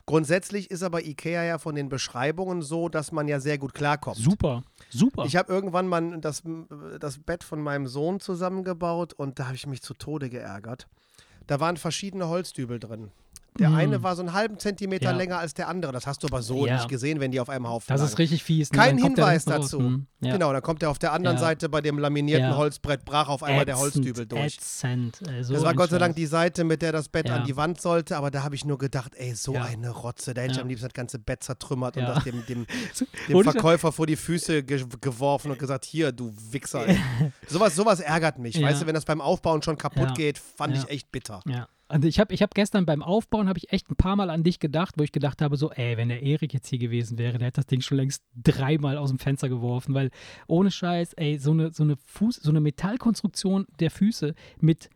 Grundsätzlich 0.08 0.70
ist 0.70 0.84
aber 0.84 1.04
Ikea 1.04 1.44
ja 1.44 1.58
von 1.58 1.74
den 1.74 1.90
Beschreibungen 1.90 2.62
so, 2.62 2.90
dass 2.90 3.12
man 3.12 3.28
ja 3.28 3.40
sehr 3.40 3.58
gut 3.58 3.74
klarkommt. 3.74 4.18
super, 4.18 4.62
super. 4.92 5.26
Ich 5.26 5.36
habe 5.36 5.52
irgendwann 5.52 5.88
mal 5.88 6.20
das, 6.22 6.44
das 7.00 7.18
Bett 7.18 7.44
von 7.44 7.60
meinem 7.60 7.88
Sohn 7.88 8.20
zusammengebaut 8.20 9.14
und 9.14 9.40
da 9.40 9.46
habe 9.48 9.56
ich 9.56 9.66
mich 9.66 9.82
zu 9.82 9.96
Tode 9.96 10.30
geärgert. 10.30 10.88
Da 11.48 11.60
waren 11.60 11.78
verschiedene 11.78 12.28
Holzdübel 12.28 12.80
drin. 12.80 13.12
Der 13.58 13.70
Mm. 13.70 13.76
eine 13.76 14.04
war 14.04 14.16
so 14.16 14.22
einen 14.22 14.34
halben 14.34 14.60
Zentimeter 14.60 15.12
Ja. 15.12 15.18
länger 15.18 15.38
als 15.40 15.54
der 15.54 15.70
andere. 15.70 15.92
Das 15.94 16.06
hast 16.06 16.24
du 16.24 16.28
aber 16.28 16.42
so 16.42 16.66
Ja. 16.68 16.76
nicht 16.76 16.90
gesehen, 16.90 17.20
wenn 17.22 17.32
die 17.32 17.40
auf 17.40 17.50
einem 17.50 17.68
Haufen 17.70 17.86
das 17.88 18.02
lagen. 18.02 18.12
ist 18.12 18.20
richtig 18.20 18.44
fies. 18.44 18.72
ne? 18.72 18.78
Kein 18.78 18.98
Hinweis 18.98 19.46
dazu. 19.46 19.80
Hm, 19.80 20.08
ja. 20.20 20.34
Genau, 20.34 20.52
dann 20.52 20.62
kommt 20.62 20.84
er 20.84 20.90
auf 20.90 21.00
der 21.00 21.14
anderen. 21.14 21.38
Seite 21.38 21.70
bei 21.70 21.80
dem 21.82 21.98
laminierten. 21.98 22.56
Holzbrett, 22.58 23.06
brach 23.06 23.30
auf 23.30 23.44
einmal 23.44 23.66
der 23.66 23.78
Holzdübel 23.80 24.26
durch. 24.26 24.58
Ätzend, 24.58 25.22
ey, 25.28 25.44
so 25.44 25.54
Das 25.54 25.64
war 25.64 25.74
Gott 25.74 25.90
sei 25.90 25.98
Dank 26.00 26.16
die 26.16 26.26
Seite, 26.26 26.64
mit 26.66 26.82
der 26.82 26.92
das 26.92 27.08
Bett 27.10 27.30
an 27.30 27.46
die 27.46 27.56
Wand 27.56 27.80
sollte, 27.80 28.18
aber 28.18 28.30
da 28.32 28.44
habe 28.44 28.56
ich 28.56 28.66
nur 28.66 28.78
gedacht, 28.78 29.14
ey, 29.16 29.34
so 29.36 29.56
eine 29.56 29.90
Rotze. 29.90 30.34
Da 30.34 30.42
hätte 30.42 30.54
ich 30.56 30.60
am 30.60 30.68
liebsten 30.68 30.88
das 30.88 30.94
ganze 30.94 31.20
Bett 31.20 31.44
zertrümmert 31.44 31.96
und 31.98 32.04
das 32.04 32.24
dem, 32.24 32.46
dem, 32.46 32.66
dem 33.30 33.44
Verkäufer 33.44 33.92
vor 33.92 34.06
die 34.08 34.16
Füße 34.18 34.64
ge 34.64 34.84
geworfen 35.02 35.52
und 35.52 35.60
gesagt, 35.60 35.86
hier, 35.86 36.12
du 36.12 36.34
Wichser. 36.52 36.86
Sowas, 37.48 37.76
sowas 37.76 38.00
ärgert 38.00 38.38
mich. 38.40 38.62
Weißt 38.62 38.82
du, 38.82 38.86
wenn 38.86 38.96
das 38.96 39.06
beim 39.06 39.22
Aufbauen 39.22 39.62
schon 39.62 39.78
kaputt 39.78 40.14
geht, 40.16 40.38
fand 40.38 40.76
ich 40.76 40.90
echt 40.90 41.12
bitter. 41.12 41.40
Ja. 41.46 41.68
Und 41.88 42.04
ich 42.04 42.20
habe 42.20 42.34
ich 42.34 42.42
hab 42.42 42.56
gestern 42.56 42.86
beim 42.86 43.04
Aufbauen, 43.04 43.48
habe 43.48 43.60
ich 43.60 43.72
echt 43.72 43.90
ein 43.92 43.96
paar 43.96 44.16
Mal 44.16 44.32
an 44.32 44.44
dich 44.44 44.60
gedacht, 44.60 44.96
wo 44.98 45.04
ich 45.04 45.12
gedacht 45.12 45.42
habe, 45.42 45.56
so, 45.56 45.72
ey, 45.72 45.98
wenn 45.98 46.10
der 46.10 46.24
Erik 46.24 46.54
jetzt 46.54 46.68
hier 46.68 46.80
gewesen 46.80 47.20
wäre, 47.20 47.38
der 47.38 47.48
hätte 47.48 47.62
das 47.62 47.68
Ding 47.68 47.82
schon 47.82 47.98
längst 47.98 48.24
dreimal 48.36 48.98
aus 48.98 49.10
dem 49.10 49.20
Fenster 49.20 49.50
geworfen, 49.50 49.94
weil 49.94 50.10
ohne 50.48 50.72
Scheiß, 50.72 51.14
ey, 51.14 51.38
so 51.38 51.52
eine, 51.52 51.72
so 51.72 51.84
eine 51.84 51.96
Fuß, 51.98 52.38
so 52.38 52.50
eine 52.50 52.60
Metallkonstruktion 52.60 53.68
der 53.80 53.92
Füße 53.92 54.34
mit, 54.60 54.90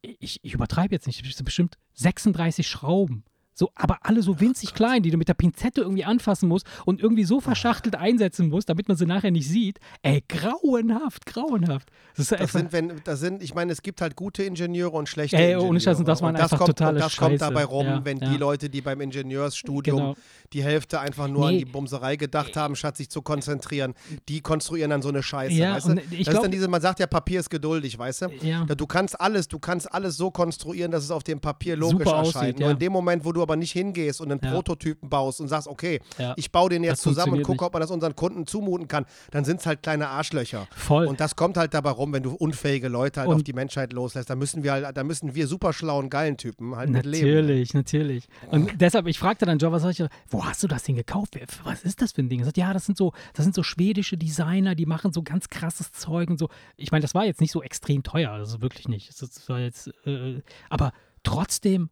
ich, 0.00 0.40
ich 0.42 0.54
übertreibe 0.54 0.94
jetzt 0.94 1.06
nicht, 1.06 1.44
bestimmt 1.44 1.76
36 1.92 2.66
Schrauben. 2.66 3.24
So, 3.56 3.70
aber 3.76 3.98
alle 4.02 4.20
so 4.22 4.40
winzig 4.40 4.74
klein, 4.74 5.02
die 5.04 5.10
du 5.12 5.16
mit 5.16 5.28
der 5.28 5.34
Pinzette 5.34 5.82
irgendwie 5.82 6.04
anfassen 6.04 6.48
musst 6.48 6.66
und 6.86 7.00
irgendwie 7.00 7.22
so 7.24 7.40
verschachtelt 7.40 7.94
einsetzen 7.94 8.48
musst, 8.48 8.68
damit 8.68 8.88
man 8.88 8.96
sie 8.96 9.06
nachher 9.06 9.30
nicht 9.30 9.48
sieht. 9.48 9.78
Ey, 10.02 10.24
grauenhaft, 10.28 11.26
grauenhaft. 11.26 11.88
Das 12.16 12.30
ist 12.32 12.40
Das 12.40 12.52
sind, 12.52 12.72
wenn, 12.72 12.92
das 13.04 13.20
sind, 13.20 13.42
ich 13.42 13.54
meine, 13.54 13.72
es 13.72 13.82
gibt 13.82 14.00
halt 14.00 14.16
gute 14.16 14.42
Ingenieure 14.42 14.96
und 14.96 15.08
schlechte 15.08 15.36
Ey, 15.36 15.42
Ingenieure. 15.52 15.68
ohne 15.68 15.80
Scheiß, 15.80 15.98
und 15.98 16.08
das 16.08 16.22
waren 16.22 16.34
das 16.34 16.44
einfach 16.44 16.58
kommt, 16.58 16.68
totale 16.78 16.96
Und 16.96 17.04
das 17.04 17.16
kommt 17.16 17.30
Scheiße. 17.32 17.38
dabei 17.38 17.64
rum, 17.64 17.86
Ja, 17.86 18.04
wenn 18.04 18.18
ja. 18.18 18.30
die 18.30 18.36
Leute, 18.36 18.68
die 18.70 18.80
beim 18.80 19.00
Ingenieursstudium 19.00 19.96
Genau. 19.98 20.14
die 20.52 20.62
Hälfte 20.62 21.00
einfach 21.00 21.28
nur 21.28 21.46
an 21.48 21.54
Nee. 21.54 21.58
die 21.60 21.64
Bumserei 21.64 22.16
gedacht 22.16 22.56
haben, 22.56 22.76
statt 22.76 22.96
sich 22.96 23.08
zu 23.10 23.22
konzentrieren, 23.22 23.94
die 24.28 24.40
konstruieren 24.40 24.90
dann 24.90 25.02
so 25.02 25.08
eine 25.08 25.22
Scheiße, 25.22 25.54
Ja, 25.54 25.74
weißt 25.76 25.86
du? 25.86 25.90
und 25.92 26.00
Das 26.10 26.18
ist 26.18 26.42
dann 26.42 26.50
diese, 26.50 26.68
man 26.68 26.80
sagt 26.80 27.00
ja, 27.00 27.06
Papier 27.06 27.40
ist 27.40 27.50
geduldig, 27.50 27.98
weißt 27.98 28.22
du? 28.22 28.26
Ja. 28.42 28.64
Du 28.64 28.86
kannst 28.86 29.20
alles, 29.20 29.48
du 29.48 29.58
kannst 29.58 29.92
alles 29.92 30.16
so 30.16 30.30
konstruieren, 30.30 30.90
dass 30.90 31.04
es 31.04 31.10
auf 31.10 31.22
dem 31.22 31.40
Papier 31.40 31.76
logisch 31.76 31.98
Super 32.06 32.18
erscheint. 32.18 32.36
aussieht, 32.36 32.58
Nur 32.60 32.70
in 32.70 32.78
dem 32.78 32.92
Moment, 32.92 33.24
wo 33.24 33.32
du 33.32 33.43
aber 33.44 33.54
nicht 33.54 33.70
hingehst 33.70 34.20
und 34.20 34.32
einen 34.32 34.40
Ja. 34.42 34.50
Prototypen 34.50 35.08
baust 35.08 35.40
und 35.40 35.46
sagst, 35.46 35.68
okay, 35.68 36.00
Ja. 36.18 36.34
ich 36.36 36.50
baue 36.50 36.70
den 36.70 36.82
jetzt 36.82 37.04
Das 37.06 37.12
zusammen 37.14 37.34
und 37.34 37.42
gucke, 37.44 37.52
nicht. 37.52 37.62
ob 37.62 37.72
man 37.74 37.80
das 37.80 37.92
unseren 37.92 38.16
Kunden 38.16 38.46
zumuten 38.48 38.88
kann, 38.88 39.06
dann 39.30 39.44
sind 39.44 39.60
es 39.60 39.66
halt 39.66 39.82
kleine 39.82 40.08
Arschlöcher. 40.08 40.66
Voll. 40.74 41.06
Und 41.06 41.20
das 41.20 41.36
kommt 41.36 41.56
halt 41.56 41.72
dabei 41.74 41.90
rum, 41.90 42.12
wenn 42.12 42.24
du 42.24 42.32
unfähige 42.34 42.88
Leute 42.88 43.20
halt 43.20 43.28
Und- 43.30 43.36
auf 43.36 43.42
die 43.44 43.52
Menschheit 43.52 43.92
loslässt. 43.92 44.28
Da 44.28 44.34
müssen 44.34 44.64
wir 44.64 44.72
halt, 44.72 44.96
da 44.96 45.04
müssen 45.04 45.34
wir 45.36 45.46
super 45.46 45.72
schlauen, 45.72 46.10
geilen 46.10 46.36
Typen 46.36 46.74
halt 46.74 46.90
mit 46.90 47.06
leben. 47.06 47.28
Natürlich, 47.28 47.74
natürlich. 47.74 48.26
Und 48.50 48.80
deshalb, 48.80 49.06
ich 49.06 49.18
fragte 49.18 49.46
dann 49.46 49.58
Joe, 49.58 49.70
was 49.70 49.82
soll 49.82 49.92
ich, 49.92 50.02
wo 50.28 50.44
hast 50.44 50.62
du 50.62 50.66
das 50.66 50.82
Ding 50.82 50.96
gekauft? 50.96 51.38
Was 51.64 51.84
ist 51.84 52.02
das 52.02 52.12
für 52.12 52.22
ein 52.22 52.28
Ding? 52.28 52.40
Er 52.40 52.46
sagt, 52.46 52.56
ja, 52.56 52.72
das 52.72 52.86
sind 52.86 52.98
so, 52.98 53.12
das 53.34 53.44
sind 53.44 53.54
so 53.54 53.62
schwedische 53.62 54.16
Designer, 54.16 54.74
die 54.74 54.86
machen 54.86 55.12
so 55.12 55.22
ganz 55.22 55.48
krasses 55.48 55.92
Zeug 55.92 56.30
und 56.30 56.38
so. 56.38 56.48
Ich 56.76 56.90
meine, 56.90 57.02
das 57.02 57.14
war 57.14 57.24
jetzt 57.26 57.40
nicht 57.40 57.52
so 57.52 57.62
extrem 57.62 58.02
teuer, 58.02 58.30
also 58.30 58.62
wirklich 58.62 58.88
nicht. 58.88 59.10
Das 59.20 59.48
war 59.48 59.60
jetzt, 59.60 59.90
äh, 60.06 60.40
aber 60.70 60.92
trotzdem, 61.22 61.90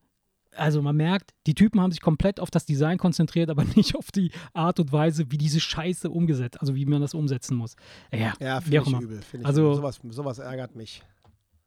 also 0.54 0.82
man 0.82 0.96
merkt, 0.96 1.32
die 1.46 1.54
Typen 1.54 1.80
haben 1.80 1.90
sich 1.92 2.00
komplett 2.00 2.38
auf 2.40 2.50
das 2.50 2.64
Design 2.66 2.98
konzentriert, 2.98 3.50
aber 3.50 3.64
nicht 3.76 3.94
auf 3.96 4.10
die 4.12 4.30
Art 4.52 4.78
und 4.80 4.92
Weise, 4.92 5.30
wie 5.30 5.38
diese 5.38 5.60
Scheiße 5.60 6.10
umgesetzt, 6.10 6.60
also 6.60 6.74
wie 6.74 6.86
man 6.86 7.00
das 7.00 7.14
umsetzen 7.14 7.56
muss. 7.56 7.76
Ja, 8.12 8.32
Ja, 8.40 8.60
finde 8.60 8.78
ich 8.86 9.00
übel. 9.00 9.22
Find 9.22 9.42
ich 9.42 9.46
Also- 9.46 9.62
übel. 9.62 9.76
Sowas, 9.76 10.00
sowas 10.10 10.38
ärgert 10.38 10.76
mich. 10.76 11.02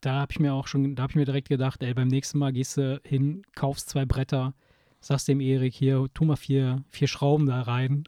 Da 0.02 0.20
habe 0.20 0.30
ich 0.32 0.38
mir 0.38 0.52
auch 0.54 0.66
schon, 0.68 0.94
da 0.94 1.02
habe 1.04 1.12
ich 1.12 1.16
mir 1.16 1.24
direkt 1.24 1.48
gedacht, 1.48 1.82
ey, 1.82 1.92
beim 1.94 2.08
nächsten 2.08 2.38
Mal 2.38 2.52
gehst 2.52 2.76
du 2.76 3.00
hin, 3.04 3.42
kaufst 3.56 3.88
zwei 3.88 4.04
Bretter, 4.04 4.54
sagst 5.00 5.26
dem 5.26 5.40
Erik 5.40 5.74
hier, 5.74 6.06
tu 6.14 6.24
mal 6.24 6.36
vier, 6.36 6.84
vier 6.90 7.08
Schrauben 7.08 7.46
da 7.46 7.62
rein. 7.62 8.04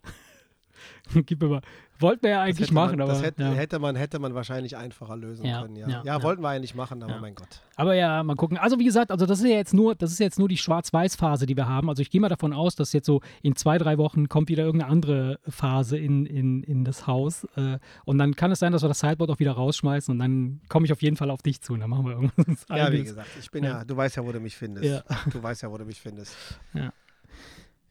Gib 1.27 1.41
mir 1.43 1.49
mal. 1.49 1.63
Wollten 2.01 2.23
wir 2.23 2.31
ja 2.31 2.43
eigentlich 2.43 2.71
machen, 2.71 2.99
man, 2.99 3.03
aber. 3.03 3.13
das 3.13 3.23
hätte, 3.23 3.43
ja. 3.43 3.51
hätte, 3.51 3.79
man, 3.79 3.97
hätte 3.97 4.19
man 4.19 4.35
wahrscheinlich 4.35 4.77
einfacher 4.77 5.17
lösen 5.17 5.45
Ja, 5.45 5.63
können. 5.63 5.77
Ja. 5.77 6.03
ja, 6.05 6.23
wollten 6.23 6.43
wir 6.43 6.49
eigentlich 6.49 6.75
machen, 6.75 7.03
aber 7.03 7.15
Ja. 7.15 7.21
mein 7.21 7.35
Gott. 7.35 7.49
Aber 7.77 7.95
ja, 7.95 8.23
mal 8.23 8.37
gucken. 8.37 8.57
Also 8.57 8.79
wie 8.79 8.85
gesagt, 8.85 9.11
also 9.11 9.27
das 9.27 9.41
ist 9.41 9.47
ja 9.47 9.57
jetzt 9.57 9.75
nur, 9.75 9.95
das 9.95 10.13
ist 10.13 10.19
jetzt 10.21 10.39
nur 10.39 10.49
die 10.49 10.57
Schwarz-Weiß-Phase, 10.57 11.47
die 11.47 11.57
wir 11.57 11.69
haben. 11.69 11.89
Also 11.89 12.03
ich 12.03 12.11
gehe 12.11 12.21
mal 12.21 12.29
davon 12.29 12.53
aus, 12.53 12.77
dass 12.77 12.93
jetzt 12.93 13.07
so 13.07 13.21
in 13.43 13.57
zwei, 13.57 13.79
drei 13.79 13.99
Wochen 13.99 14.29
kommt 14.29 14.49
wieder 14.49 14.65
irgendeine 14.65 14.93
andere 14.93 15.41
Phase 15.49 15.99
in, 15.99 16.27
in, 16.27 16.63
in 16.63 16.85
das 16.85 17.07
Haus. 17.07 17.45
Äh, 17.57 17.79
und 18.05 18.19
dann 18.19 18.37
kann 18.37 18.53
es 18.53 18.61
sein, 18.61 18.73
dass 18.73 18.83
wir 18.83 18.89
das 18.89 19.01
Sideboard 19.01 19.31
auch 19.31 19.39
wieder 19.39 19.53
rausschmeißen 19.53 20.13
und 20.13 20.19
dann 20.19 20.61
komme 20.69 20.87
ich 20.87 20.93
auf 20.93 21.03
jeden 21.03 21.17
Fall 21.17 21.31
auf 21.31 21.43
dich 21.43 21.61
zu 21.61 21.73
und 21.73 21.81
dann 21.81 21.91
machen 21.91 22.07
wir 22.07 22.13
irgendwas. 22.13 22.67
Ja, 22.71 22.93
wie 22.93 23.03
gesagt, 23.05 23.29
ich 23.41 23.51
bin 23.51 23.65
ja, 23.65 23.85
du 23.85 23.97
weißt 23.97 24.17
ja, 24.17 24.25
wo 24.25 24.33
du 24.33 24.41
mich 24.41 24.57
findest. 24.57 24.85
Ja. 24.85 25.03
Du 25.33 25.43
weißt 25.43 25.63
ja, 25.63 25.71
wo 25.71 25.79
du 25.79 25.85
mich 25.85 26.01
findest. 26.01 26.35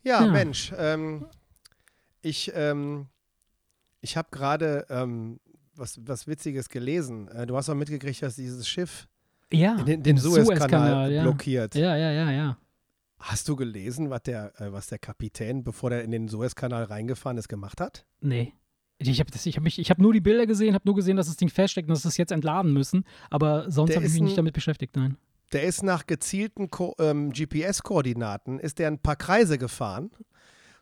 Ja. 0.04 0.22
Mensch, 0.32 0.72
ähm, 0.78 1.26
ich, 2.22 2.52
ähm, 2.56 3.08
ich 4.08 4.15
habe 4.17 4.30
gerade 4.32 4.86
ähm, 4.89 5.39
was, 5.76 6.00
was 6.08 6.28
Witziges 6.28 6.70
gelesen. 6.70 7.28
Äh, 7.28 7.46
du 7.46 7.56
hast 7.58 7.70
auch 7.70 7.76
mitgekriegt, 7.76 8.22
dass 8.22 8.36
dieses 8.36 8.67
Schiff 8.67 9.08
Ja, 9.52 9.76
den, 9.84 10.02
den 10.02 10.17
Suezkanal 10.17 11.12
ja. 11.12 11.24
blockiert. 11.24 11.76
Ja, 11.76 11.96
ja, 11.98 12.12
ja, 12.12 12.32
ja. 12.32 12.58
Hast 13.20 13.50
du 13.50 13.56
gelesen, 13.56 14.10
was 14.10 14.24
der, 14.24 14.54
äh, 14.62 14.72
was 14.72 14.88
der 14.88 15.00
Kapitän, 15.00 15.63
bevor 15.63 15.91
er 15.91 16.04
in 16.04 16.12
den 16.12 16.28
Suezkanal 16.30 16.84
reingefahren 16.86 17.38
ist, 17.38 17.50
gemacht 17.50 17.82
hat? 17.82 18.06
Nee. 18.22 18.54
Ich 19.00 19.20
habe 19.20 19.30
hab 19.32 19.63
mich, 19.63 19.78
ich 19.78 19.89
habe 19.91 20.02
nur 20.02 20.13
die 20.13 20.22
Bilder 20.22 20.48
gesehen, 20.48 20.74
habe 20.74 20.88
nur 20.88 20.96
gesehen, 20.96 21.17
dass 21.17 21.28
das 21.28 21.36
Ding 21.38 21.50
feststeckt 21.50 21.88
und 21.88 21.96
dass 21.96 22.06
es 22.06 22.17
jetzt 22.17 22.32
entladen 22.32 22.74
müssen. 22.74 23.04
Aber 23.30 23.70
sonst 23.70 23.96
habe 23.96 24.06
ich 24.06 24.13
mich 24.13 24.22
nicht 24.22 24.34
ein- 24.34 24.38
damit 24.38 24.54
beschäftigt, 24.54 24.96
nein. 24.96 25.17
Der 25.54 25.63
ist 25.63 25.84
nach 25.84 26.08
gezielten 26.08 26.67
ähm, 27.00 27.32
GPS-Koordinaten, 27.32 28.60
ist 28.60 28.80
der 28.80 28.88
ein 28.88 29.00
paar 29.00 29.15
Kreise 29.15 29.58
gefahren, 29.58 30.10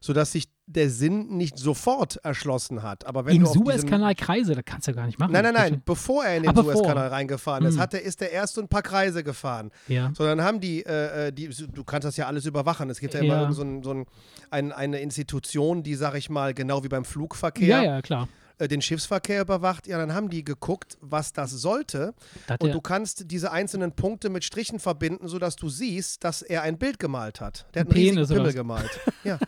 sodass 0.05 0.31
sich 0.33 0.45
der 0.67 0.89
Sinn 0.91 1.35
nicht 1.35 1.57
sofort 1.57 2.17
erschlossen 2.23 2.83
hat. 2.83 3.05
Aber 3.07 3.25
wenn 3.25 3.35
Im 3.37 3.45
Suezkanal 3.47 4.13
Kreise, 4.15 4.53
das 4.53 4.63
kannst 4.65 4.87
du 4.87 4.93
gar 4.93 5.07
nicht 5.07 5.17
machen. 5.19 5.31
Nein, 5.31 5.43
nein, 5.43 5.53
nein. 5.55 5.81
Bevor 5.83 6.23
er 6.25 6.37
in 6.37 6.43
den 6.43 6.55
Ah. 6.57 6.61
Suezkanal 6.63 7.07
reingefahren 7.07 7.65
ist, 7.65 7.75
Hm. 7.75 7.81
hat 7.81 7.93
er, 7.95 8.01
ist 8.03 8.21
er 8.21 8.29
erst 8.31 8.53
so 8.53 8.61
ein 8.61 8.67
paar 8.67 8.83
Kreise 8.83 9.23
gefahren. 9.23 9.71
Ja. 9.87 10.11
Sondern 10.15 10.43
haben 10.43 10.59
die, 10.59 10.85
äh, 10.85 11.27
äh, 11.27 11.31
die, 11.31 11.49
du 11.49 11.83
kannst 11.83 12.05
das 12.05 12.17
ja 12.17 12.27
alles 12.27 12.45
überwachen. 12.45 12.89
Es 12.91 12.99
gibt 12.99 13.15
ja, 13.15 13.21
Ja. 13.23 13.43
immer 13.43 13.53
so, 13.53 13.63
ein, 13.63 13.81
so 13.83 13.93
ein, 13.93 14.05
ein, 14.51 14.71
eine 14.71 14.99
Institution, 14.99 15.81
die, 15.81 15.95
sag 15.95 16.15
ich 16.15 16.29
mal, 16.29 16.53
genau 16.53 16.83
wie 16.83 16.87
beim 16.89 17.05
Flugverkehr, 17.05 17.67
Ja, 17.67 17.83
ja, 17.83 18.01
klar. 18.03 18.27
Äh, 18.57 18.69
den 18.69 18.81
Schiffsverkehr 18.81 19.41
überwacht. 19.41 19.85
Ja, 19.85 19.97
dann 19.97 20.13
haben 20.13 20.29
die 20.29 20.43
geguckt, 20.45 20.97
was 21.01 21.33
das 21.33 21.51
sollte. 21.51 22.13
Das 22.47 22.57
Und 22.61 22.67
der- 22.67 22.73
du 22.73 22.79
kannst 22.81 23.29
diese 23.29 23.51
einzelnen 23.51 23.91
Punkte 23.91 24.29
mit 24.29 24.45
Strichen 24.45 24.79
verbinden, 24.79 25.27
sodass 25.27 25.57
du 25.57 25.67
siehst, 25.67 26.23
dass 26.23 26.41
er 26.41 26.61
ein 26.61 26.77
Bild 26.77 26.97
gemalt 26.97 27.41
hat. 27.41 27.65
Der 27.73 27.81
hat 27.81 27.87
Ein 27.89 27.91
einen 27.91 27.97
riesigen 27.99 28.15
Penis 28.15 28.31
oder 28.31 28.39
Pimmel 28.39 28.53
gemalt. 28.53 28.89
Ja. 29.25 29.39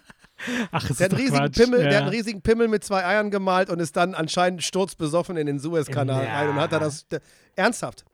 Ach, 0.72 0.88
das 0.88 0.98
Der 0.98 1.06
hat, 1.06 1.14
einen 1.14 1.22
riesigen 1.22 1.38
Quatsch. 1.40 1.58
Pimmel, 1.58 1.82
ja. 1.82 1.88
der 1.90 1.98
hat 1.98 2.04
einen 2.04 2.14
riesigen 2.14 2.42
Pimmel 2.42 2.68
mit 2.68 2.84
zwei 2.84 3.06
Eiern 3.06 3.32
gemalt 3.32 3.70
und 3.70 3.80
ist 3.80 3.96
dann 3.96 4.14
anscheinend 4.14 4.64
sturzbesoffen 4.64 5.36
in 5.38 5.48
den 5.48 5.60
Suezkanal 5.60 6.24
Ja. 6.26 6.34
rein 6.40 6.50
und 6.50 6.56
hat 6.56 6.72
da 6.72 6.80
das. 6.80 7.08
Der, 7.08 7.22
ernsthaft. 7.56 8.06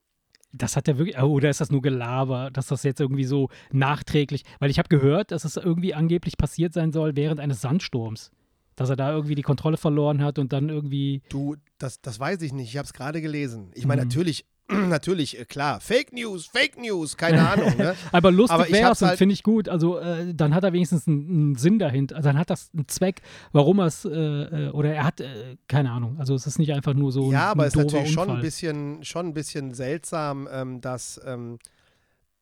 Das 0.56 0.76
hat 0.76 0.88
er 0.88 0.98
wirklich, 1.00 1.18
oh, 1.18 1.26
oder 1.26 1.50
ist 1.50 1.62
das 1.62 1.72
nur 1.72 1.82
Gelaber, 1.82 2.52
dass 2.52 2.68
das 2.68 2.84
jetzt 2.84 3.02
irgendwie 3.02 3.24
so 3.26 3.50
nachträglich, 3.72 4.44
weil 4.60 4.70
ich 4.70 4.78
habe 4.78 4.88
gehört, 4.88 5.32
dass 5.32 5.46
es 5.46 5.58
irgendwie 5.58 5.94
angeblich 5.96 6.38
passiert 6.38 6.74
sein 6.74 6.92
soll 6.92 7.16
während 7.16 7.40
eines 7.40 7.62
Sandsturms. 7.62 8.32
Dass 8.76 8.90
er 8.90 8.96
da 8.96 9.12
irgendwie 9.12 9.36
die 9.36 9.42
Kontrolle 9.44 9.78
verloren 9.78 10.24
hat 10.24 10.40
und 10.40 10.54
dann 10.54 10.70
irgendwie, 10.70 11.22
Du, 11.30 11.56
das, 11.78 12.02
das 12.02 12.20
weiß 12.20 12.42
ich 12.42 12.54
nicht. 12.54 12.70
Ich 12.70 12.78
habe 12.78 12.86
es 12.86 12.94
gerade 12.94 13.22
gelesen. 13.22 13.72
Ich 13.74 13.86
meine, 13.86 14.02
Mhm. 14.04 14.08
natürlich, 14.08 14.46
natürlich, 14.88 15.40
äh, 15.40 15.46
klar, 15.46 15.80
Fake 15.80 16.14
News, 16.14 16.46
Fake 16.48 16.78
News, 16.80 17.18
keine 17.18 17.48
Ahnung. 17.50 17.76
Ne? 17.78 17.96
Aber 18.12 18.32
lustig 18.32 18.72
wäre 18.72 18.92
es 18.92 19.02
und 19.02 19.10
halt- 19.10 19.18
finde 19.18 19.34
ich 19.34 19.44
gut. 19.44 19.68
Also 19.70 20.00
äh, 20.00 20.34
dann 20.34 20.54
hat 20.56 20.64
er 20.64 20.74
wenigstens 20.74 21.08
einen, 21.08 21.28
einen 21.30 21.56
Sinn 21.56 21.80
dahinter. 21.80 22.16
Also 22.16 22.30
dann 22.30 22.38
hat 22.38 22.50
das 22.50 22.70
einen 22.74 22.88
Zweck, 22.88 23.22
warum 23.52 23.80
er 23.80 23.88
es, 23.88 24.06
äh, 24.06 24.10
äh, 24.10 24.70
oder 24.72 24.94
er 24.94 25.04
hat, 25.04 25.20
äh, 25.22 25.58
keine 25.68 25.92
Ahnung. 25.92 26.18
Also 26.20 26.34
es 26.36 26.48
ist 26.48 26.60
nicht 26.60 26.72
einfach 26.74 26.94
nur 26.94 27.12
so 27.12 27.32
Ja, 27.32 27.46
ein, 27.46 27.52
aber 27.52 27.68
es 27.68 27.76
ist 27.76 27.84
natürlich 27.84 28.12
schon 28.12 28.30
ein 28.30 28.42
bisschen, 28.42 29.04
schon 29.04 29.28
ein 29.28 29.34
bisschen 29.34 29.74
seltsam, 29.74 30.48
ähm, 30.52 30.82
dass, 30.82 31.20
ähm, 31.26 31.60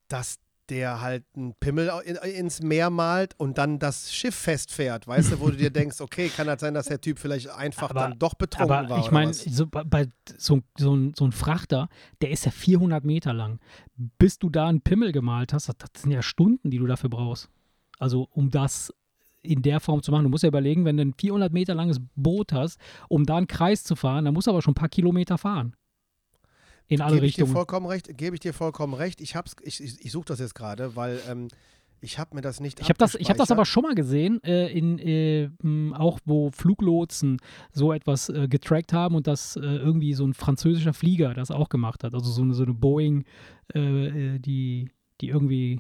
dass 0.08 0.38
der 0.72 1.02
halt 1.02 1.24
einen 1.36 1.54
Pimmel 1.60 1.92
in, 2.06 2.16
ins 2.16 2.62
Meer 2.64 2.90
malt 2.90 3.36
und 3.38 3.58
dann 3.60 3.78
das 3.78 4.12
Schiff 4.14 4.34
festfährt, 4.34 5.06
weißt 5.06 5.34
du, 5.34 5.40
wo 5.40 5.50
du 5.50 5.58
dir 5.58 5.70
denkst, 5.72 6.02
okay, 6.02 6.30
kann 6.30 6.48
das 6.48 6.62
sein, 6.62 6.74
dass 6.74 6.88
der 6.88 7.00
Typ 7.00 7.20
vielleicht 7.20 7.50
einfach 7.50 7.92
Aber- 7.92 8.00
dann 8.00 8.18
doch 8.18 8.34
betrunken 8.34 8.74
Aber 8.76 8.90
war 8.90 9.00
ich 9.00 9.12
meine, 9.12 9.34
so, 9.34 9.68
bei- 9.68 9.84
bei 9.84 10.08
so, 10.38 10.62
so, 10.78 10.96
ein, 10.96 11.14
so 11.16 11.26
ein 11.26 11.32
Frachter, 11.34 11.90
der 12.22 12.32
ist 12.32 12.46
ja 12.46 12.52
400 12.52 13.04
Meter 13.06 13.34
lang. 13.34 13.60
Bis 14.18 14.40
du 14.40 14.50
da 14.50 14.68
einen 14.68 14.82
Pimmel 14.82 15.12
gemalt 15.12 15.54
hast, 15.54 15.68
das, 15.68 15.76
das 15.78 16.02
sind 16.02 16.12
ja 16.12 16.24
Stunden, 16.24 16.72
die 16.72 16.80
du 16.80 16.88
dafür 16.88 17.10
brauchst. 17.12 17.50
Also 18.00 18.28
um 18.32 18.50
das 18.50 18.92
in 19.44 19.62
der 19.64 19.80
Form 19.80 20.02
zu 20.04 20.12
machen. 20.12 20.24
Du 20.24 20.30
musst 20.30 20.44
ja 20.44 20.50
überlegen, 20.50 20.86
wenn 20.86 20.98
du 20.98 21.04
ein 21.04 21.14
400 21.20 21.52
Meter 21.52 21.74
langes 21.76 22.00
Boot 22.16 22.54
hast, 22.54 22.80
um 23.10 23.26
da 23.26 23.38
einen 23.38 23.48
Kreis 23.48 23.84
zu 23.84 23.96
fahren, 23.96 24.26
dann 24.26 24.34
musst 24.36 24.46
du 24.48 24.52
aber 24.52 24.62
schon 24.62 24.72
ein 24.74 24.76
paar 24.76 24.88
Kilometer 24.90 25.38
fahren. 25.40 25.76
In 26.92 27.00
alle 27.00 27.16
Gebe 27.16 27.26
ich 27.26 27.36
dir 27.36 27.44
Richtungen. 27.44 27.54
vollkommen 27.54 27.86
recht, 27.86 28.18
gebe 28.18 28.36
ich 28.36 28.42
dir 28.42 28.54
vollkommen 28.54 28.94
recht. 28.94 29.22
Ich 29.22 29.38
hab's, 29.38 29.56
ich, 29.62 29.82
ich, 29.82 30.04
ich 30.04 30.12
suche 30.12 30.26
das 30.26 30.40
jetzt 30.40 30.56
gerade, 30.56 30.98
weil 30.98 31.22
ähm, 31.30 31.48
ich 32.02 32.20
habe 32.20 32.36
mir 32.36 32.42
das 32.42 32.60
nicht 32.60 32.82
Ich 32.82 32.90
habe 32.90 32.98
das, 32.98 33.16
ich 33.16 33.30
hab 33.30 33.38
das 33.38 33.50
aber 33.50 33.64
schon 33.64 33.84
mal 33.84 33.96
gesehen, 33.96 34.44
äh, 34.44 34.68
in, 34.68 35.00
äh, 35.00 35.50
auch 35.96 36.20
wo 36.26 36.52
Fluglotsen 36.52 37.38
so 37.72 37.94
etwas 37.94 38.28
äh, 38.28 38.50
getrackt 38.50 38.92
haben 38.92 39.16
und 39.16 39.26
das 39.26 39.56
äh, 39.56 39.62
irgendwie 39.62 40.14
so 40.14 40.26
ein 40.26 40.34
französischer 40.34 40.94
Flieger 40.94 41.34
das 41.34 41.50
auch 41.50 41.70
gemacht 41.70 42.04
hat. 42.04 42.14
Also 42.14 42.30
so 42.30 42.42
eine, 42.42 42.54
so 42.54 42.64
eine 42.64 42.74
Boeing, 42.74 43.24
äh, 43.74 44.36
äh, 44.36 44.40
die, 44.40 44.92
die 45.22 45.30
irgendwie 45.30 45.80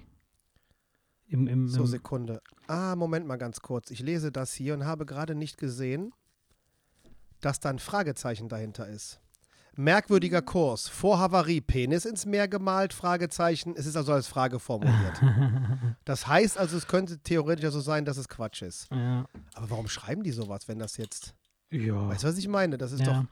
im, 1.28 1.45
im, 1.47 1.67
So, 1.67 1.82
im 1.82 1.88
Sekunde. 1.88 2.41
Ah, 2.67 2.95
Moment 2.95 3.28
mal 3.28 3.36
ganz 3.36 3.60
kurz. 3.60 3.91
Ich 3.91 4.00
lese 4.00 4.32
das 4.32 4.54
hier 4.54 4.76
und 4.76 4.86
habe 4.86 5.06
gerade 5.06 5.36
nicht 5.36 5.58
gesehen, 5.58 6.13
dass 7.41 7.60
da 7.60 7.69
ein 7.69 7.80
Fragezeichen 7.80 8.47
dahinter 8.47 8.88
ist. 8.88 9.19
Merkwürdiger 9.78 10.42
Kurs. 10.42 10.88
Vor 10.90 11.20
Havarie 11.20 11.62
Penis 11.62 12.06
ins 12.06 12.26
Meer 12.26 12.48
gemalt? 12.48 12.94
Fragezeichen. 12.94 13.74
Es 13.78 13.86
ist 13.86 13.96
also 13.96 14.12
als 14.14 14.28
Frage 14.28 14.60
formuliert. 14.60 15.22
Das 16.06 16.28
heißt 16.28 16.58
also, 16.58 16.76
es 16.78 16.88
könnte 16.88 17.20
theoretisch 17.20 17.64
ja 17.64 17.72
so 17.72 17.80
sein, 17.80 18.04
dass 18.06 18.18
es 18.18 18.28
Quatsch 18.28 18.62
ist. 18.64 18.90
ja. 18.92 19.26
Aber 19.54 19.70
warum 19.70 19.88
schreiben 19.88 20.24
die 20.24 20.32
sowas, 20.32 20.68
wenn 20.68 20.80
das 20.80 20.98
jetzt. 20.98 21.34
ja. 21.72 22.08
Weißt 22.10 22.24
du, 22.24 22.28
was 22.28 22.38
ich 22.38 22.48
meine? 22.48 22.78
Das 22.78 22.92
ist 22.92 23.02
doch. 23.06 23.12
ja. 23.14 23.26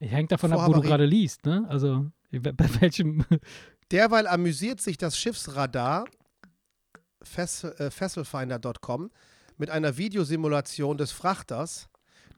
Hängt 0.00 0.30
davon 0.30 0.52
ab, 0.52 0.60
wo 0.68 0.72
du 0.72 0.78
Havarie- 0.78 0.86
gerade 0.88 1.04
liest, 1.06 1.46
ne? 1.46 1.64
Also 1.68 2.06
bei 2.30 2.80
welchem. 2.80 3.24
Derweil 3.90 4.26
amüsiert 4.26 4.80
sich 4.80 4.98
das 4.98 5.18
Schiffsradar 5.18 6.04
äh, 7.36 7.90
Fesselfinder.com 7.90 9.10
mit 9.58 9.70
einer 9.70 9.96
Videosimulation 9.96 10.98
des 10.98 11.12
Frachters, 11.12 11.88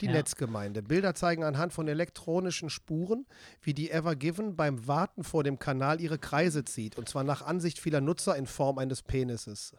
die 0.00 0.06
Ja. 0.06 0.12
Netzgemeinde. 0.12 0.82
Bilder 0.82 1.14
zeigen 1.14 1.44
anhand 1.44 1.72
von 1.72 1.88
elektronischen 1.88 2.70
Spuren, 2.70 3.26
wie 3.62 3.74
die 3.74 3.90
Ever 3.90 4.16
Given 4.16 4.56
beim 4.56 4.86
Warten 4.86 5.24
vor 5.24 5.44
dem 5.44 5.58
Kanal 5.58 6.00
ihre 6.00 6.18
Kreise 6.18 6.64
zieht. 6.64 6.98
Und 6.98 7.08
zwar 7.08 7.24
nach 7.24 7.42
Ansicht 7.42 7.78
vieler 7.78 8.00
Nutzer 8.00 8.36
in 8.36 8.46
Form 8.46 8.78
eines 8.78 9.02
Penises. 9.02 9.74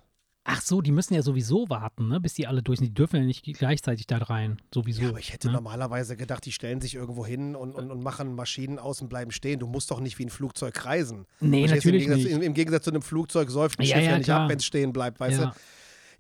Ach 0.46 0.62
so, 0.62 0.82
die 0.82 0.92
müssen 0.92 1.14
ja 1.14 1.22
sowieso 1.22 1.70
warten, 1.70 2.08
ne? 2.08 2.20
Bis 2.20 2.34
die 2.34 2.48
alle 2.48 2.64
durch 2.64 2.80
sind. 2.80 2.88
Die 2.88 2.94
dürfen 2.94 3.18
ja 3.18 3.24
nicht 3.24 3.44
gleichzeitig 3.44 4.08
da 4.08 4.18
rein. 4.18 4.58
Sowieso. 4.74 5.04
Ja, 5.04 5.10
aber 5.10 5.20
ich 5.20 5.32
hätte 5.32 5.48
ne? 5.48 5.54
normalerweise 5.54 6.18
gedacht, 6.18 6.44
die 6.46 6.52
stellen 6.52 6.82
sich 6.82 6.96
irgendwo 6.96 7.24
hin 7.26 7.56
und, 7.56 7.76
und, 7.76 7.92
und 7.92 8.02
machen 8.02 8.34
Maschinen 8.34 8.80
aus 8.80 9.02
und 9.02 9.10
bleiben 9.10 9.32
stehen. 9.32 9.60
Du 9.60 9.68
musst 9.68 9.92
doch 9.92 10.00
nicht 10.00 10.18
wie 10.18 10.26
ein 10.26 10.30
Flugzeug 10.30 10.74
kreisen. 10.74 11.28
Nee, 11.40 11.68
natürlich 11.68 12.06
Im 12.06 12.10
Gegensatz, 12.10 12.24
nicht. 12.24 12.32
Im, 12.36 12.42
Im 12.42 12.54
Gegensatz 12.56 12.84
zu 12.86 12.90
einem 12.90 13.02
Flugzeug 13.04 13.52
säuft 13.52 13.80
ein 13.80 13.84
Ja, 13.86 13.96
Schiff 13.98 14.06
ja, 14.06 14.12
ja 14.12 14.18
nicht 14.18 14.26
klar. 14.26 14.42
ab, 14.42 14.50
wenn 14.50 14.58
es 14.58 14.66
stehen 14.66 14.92
bleibt, 14.92 15.20
weißt 15.20 15.40
ja. 15.40 15.46
du? 15.48 15.52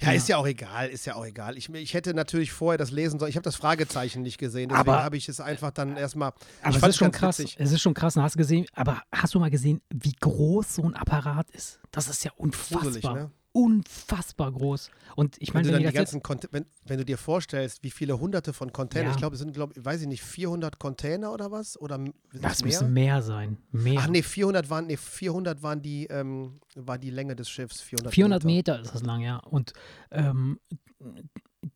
Ja, 0.01 0.09
Ja. 0.09 0.13
ist 0.13 0.29
ja 0.29 0.37
auch 0.37 0.47
egal, 0.47 0.87
ist 0.89 1.05
ja 1.05 1.15
auch 1.15 1.25
egal. 1.25 1.57
Ich, 1.57 1.69
ich 1.73 1.93
hätte 1.93 2.13
natürlich 2.13 2.51
vorher 2.51 2.77
das 2.77 2.91
lesen 2.91 3.19
sollen. 3.19 3.29
Ich 3.29 3.35
habe 3.35 3.43
das 3.43 3.55
Fragezeichen 3.55 4.21
nicht 4.21 4.37
gesehen, 4.37 4.69
deswegen 4.69 4.91
habe 4.91 5.17
ich 5.17 5.27
es 5.29 5.39
einfach 5.41 5.71
dann 5.71 5.97
erstmal. 5.97 6.29
Aber 6.61 6.69
ich 6.69 6.75
es 6.75 6.79
fand 6.81 6.89
ist 6.91 6.97
schon 6.97 7.11
krass. 7.11 7.39
witzig. 7.39 7.57
Es 7.59 7.71
ist 7.71 7.81
schon 7.81 7.93
krass. 7.93 8.15
Und 8.15 8.23
Hast 8.23 8.35
du 8.35 8.37
gesehen, 8.39 8.65
aber 8.73 9.01
hast 9.11 9.33
du 9.35 9.39
mal 9.39 9.49
gesehen, 9.49 9.81
wie 9.89 10.13
groß 10.13 10.75
so 10.75 10.83
ein 10.83 10.95
Apparat 10.95 11.49
ist? 11.51 11.79
Das 11.91 12.07
ist 12.07 12.23
ja 12.23 12.31
unfassbar. 12.37 12.81
Gruselig, 12.81 13.03
ne? 13.03 13.31
Unfassbar 13.59 14.51
groß. 14.51 14.89
Und 15.15 15.35
ich 15.39 15.53
Wenn 15.53 15.65
meine, 15.65 15.93
wenn 15.93 16.23
Conte 16.23 16.47
wenn, 16.51 16.65
wenn 16.85 16.97
du 16.97 17.05
dir 17.05 17.17
vorstellst, 17.17 17.83
wie 17.83 17.91
viele 17.91 18.19
hunderte 18.19 18.53
von 18.53 18.71
Containern, 18.71 19.07
Ja. 19.07 19.11
ich 19.11 19.17
glaube, 19.17 19.35
es 19.35 19.41
sind, 19.41 19.53
glaube 19.53 19.73
weiß 19.83 20.01
ich 20.01 20.07
nicht, 20.07 20.23
400 20.23 20.79
Container 20.79 21.33
oder 21.33 21.51
was? 21.51 21.79
Oder 21.79 21.99
das 22.33 22.59
mehr? 22.63 22.67
müssen 22.67 22.93
mehr 22.93 23.21
sein. 23.21 23.57
Mehr. 23.71 23.99
Ach 24.01 24.07
nee, 24.07 24.21
400 24.21 24.69
waren, 24.69 24.87
nee, 24.87 24.97
400 24.97 25.61
waren 25.61 25.81
die, 25.81 26.05
ähm, 26.05 26.59
war 26.75 26.97
die 26.97 27.09
Länge 27.09 27.35
des 27.35 27.49
Schiffs. 27.49 27.81
400, 27.81 28.13
400 28.13 28.43
Meter 28.45 28.79
ist 28.79 28.93
das 28.93 29.03
lang, 29.03 29.21
ja. 29.21 29.37
Und 29.37 29.73
ähm, 30.11 30.59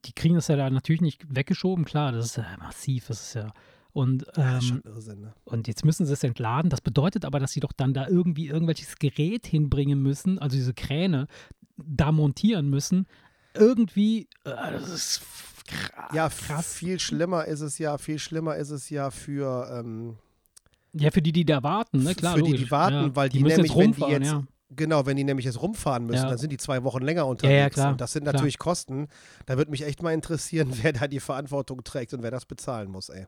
die 0.06 0.14
kriegen 0.14 0.36
das 0.36 0.48
ja 0.48 0.56
da 0.56 0.70
natürlich 0.70 1.02
nicht 1.02 1.36
weggeschoben. 1.36 1.86
Klar, 1.86 2.12
das 2.14 2.28
ist 2.28 2.38
ja 2.38 2.46
massiv. 2.60 3.08
Das 3.08 3.22
ist 3.22 3.34
ja. 3.36 3.54
Und, 3.92 4.26
ähm, 4.38 4.82
Irrsinn, 4.86 5.22
ne? 5.22 5.34
und 5.46 5.68
jetzt 5.68 5.86
müssen 5.86 6.08
sie 6.08 6.14
es 6.14 6.24
entladen. 6.24 6.72
Das 6.72 6.82
bedeutet 6.82 7.26
aber, 7.26 7.40
dass 7.40 7.52
sie 7.52 7.60
doch 7.60 7.72
dann 7.72 7.94
da 7.94 8.08
irgendwie 8.08 8.48
irgendwelches 8.48 8.96
Gerät 8.98 9.46
hinbringen 9.46 10.02
müssen, 10.02 10.40
also 10.40 10.56
diese 10.56 10.74
Kräne 10.74 11.28
da 11.78 12.12
montieren 12.12 12.70
müssen. 12.70 13.08
Irgendwie, 13.54 14.28
äh, 14.46 14.72
das 14.72 14.90
ist 14.90 15.22
kra- 15.68 16.16
Ja, 16.16 16.30
krass. 16.30 16.74
viel 16.74 17.00
schlimmer 17.00 17.46
ist 17.46 17.62
es 17.62 17.78
ja, 17.78 17.98
viel 17.98 18.20
schlimmer 18.20 18.56
ist 18.56 18.70
es 18.70 18.90
ja 18.90 19.12
für, 19.12 19.70
ähm, 19.72 20.18
Ja, 20.94 21.12
für 21.12 21.22
die, 21.22 21.32
die 21.32 21.46
da 21.46 21.62
warten, 21.64 22.04
ne? 22.04 22.16
Klar, 22.16 22.36
für 22.36 22.44
die, 22.44 22.52
logisch. 22.52 22.66
die 22.66 22.72
warten, 22.72 22.96
ja. 23.10 23.16
weil 23.16 23.30
die, 23.30 23.40
müssen 23.40 23.62
nämlich, 23.64 23.76
wenn 23.76 23.92
die 23.94 24.02
jetzt, 24.12 24.28
ja. 24.32 24.44
Genau, 24.76 25.06
wenn 25.06 25.18
die 25.18 25.24
nämlich 25.24 25.46
jetzt 25.46 25.62
rumfahren 25.62 26.06
müssen, 26.06 26.24
Ja. 26.24 26.30
dann 26.30 26.38
sind 26.38 26.52
die 26.52 26.58
zwei 26.58 26.84
Wochen 26.84 27.02
länger 27.02 27.26
unterwegs. 27.26 27.76
klar, 27.76 27.92
und 27.92 28.02
das 28.02 28.14
sind 28.14 28.24
klar. 28.24 28.34
natürlich 28.34 28.58
Kosten. 28.58 29.08
Da 29.46 29.58
würde 29.58 29.72
mich 29.72 29.84
echt 29.86 30.02
mal 30.02 30.12
interessieren, 30.14 30.70
wer 30.82 30.94
da 30.94 31.08
die 31.08 31.20
Verantwortung 31.20 31.84
trägt 31.84 32.14
und 32.14 32.24
wer 32.24 32.32
das 32.32 32.46
bezahlen 32.46 32.90
muss, 32.92 33.10
ey. 33.10 33.26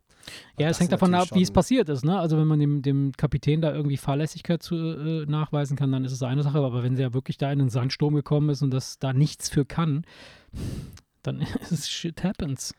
Ja, 0.57 0.69
es 0.69 0.79
hängt 0.79 0.91
davon 0.91 1.13
ab, 1.13 1.29
wie 1.33 1.41
es 1.41 1.51
passiert 1.51 1.89
ist. 1.89 2.05
Ne? 2.05 2.17
Also 2.17 2.37
wenn 2.37 2.47
man 2.47 2.59
dem, 2.59 2.81
dem 2.81 3.11
Kapitän 3.13 3.61
da 3.61 3.73
irgendwie 3.73 3.97
Fahrlässigkeit 3.97 4.61
zu, 4.63 4.75
äh, 4.75 5.25
nachweisen 5.25 5.75
kann, 5.77 5.91
dann 5.91 6.05
ist 6.05 6.11
es 6.11 6.23
eine 6.23 6.43
Sache. 6.43 6.57
Aber 6.59 6.83
wenn 6.83 6.95
der 6.95 7.13
wirklich 7.13 7.37
da 7.37 7.51
in 7.51 7.59
einen 7.61 7.69
Sandsturm 7.69 8.15
gekommen 8.15 8.49
ist 8.49 8.61
und 8.61 8.71
das 8.71 8.99
da 8.99 9.13
nichts 9.13 9.49
für 9.49 9.65
kann, 9.65 10.05
dann 11.23 11.41
ist 11.61 11.71
es 11.71 11.89
shit 11.89 12.23
happens. 12.23 12.73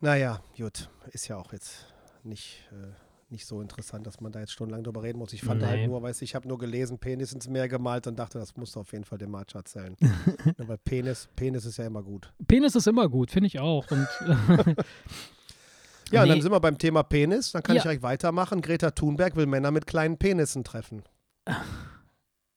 Naja, 0.00 0.40
gut, 0.58 0.90
ist 1.12 1.28
ja 1.28 1.36
auch 1.36 1.52
jetzt 1.52 1.86
nicht, 2.24 2.68
äh, 2.72 2.92
nicht 3.34 3.46
so 3.46 3.60
interessant, 3.60 4.06
dass 4.06 4.20
man 4.20 4.30
da 4.32 4.38
jetzt 4.40 4.52
stundenlang 4.52 4.84
drüber 4.84 5.02
reden 5.02 5.18
muss. 5.18 5.32
Ich 5.32 5.42
fand 5.42 5.60
Nee. 5.60 5.66
halt 5.66 5.86
nur, 5.88 6.00
weißt 6.02 6.20
du, 6.20 6.24
ich 6.24 6.34
habe 6.36 6.46
nur 6.48 6.56
gelesen, 6.58 6.98
Penis 6.98 7.32
ins 7.32 7.48
Meer 7.48 7.68
gemalt 7.68 8.06
und 8.06 8.16
dachte, 8.18 8.38
das 8.38 8.56
musst 8.56 8.76
du 8.76 8.80
auf 8.80 8.92
jeden 8.92 9.04
Fall 9.04 9.18
dem 9.18 9.30
Matcha 9.32 9.58
erzählen. 9.58 9.96
ja, 10.00 10.08
weil 10.68 10.78
Penis, 10.78 11.28
Penis 11.34 11.64
ist 11.66 11.76
ja 11.78 11.86
immer 11.86 12.02
gut. 12.02 12.32
Penis 12.46 12.74
ist 12.76 12.86
immer 12.86 13.08
gut, 13.08 13.30
finde 13.32 13.48
ich 13.48 13.58
auch. 13.58 13.90
Und, 13.90 14.06
Ja, 16.12 16.20
und 16.22 16.28
Nee. 16.28 16.34
dann 16.34 16.42
sind 16.42 16.52
wir 16.52 16.60
beim 16.60 16.78
Thema 16.78 17.02
Penis. 17.02 17.52
Dann 17.52 17.62
kann 17.62 17.74
Ja. 17.76 17.78
ich 17.80 17.82
direkt 17.84 18.02
weitermachen. 18.02 18.60
Greta 18.60 18.90
Thunberg 18.92 19.36
will 19.36 19.46
Männer 19.46 19.70
mit 19.70 19.86
kleinen 19.86 20.16
Penissen 20.18 20.62
treffen. 20.62 21.02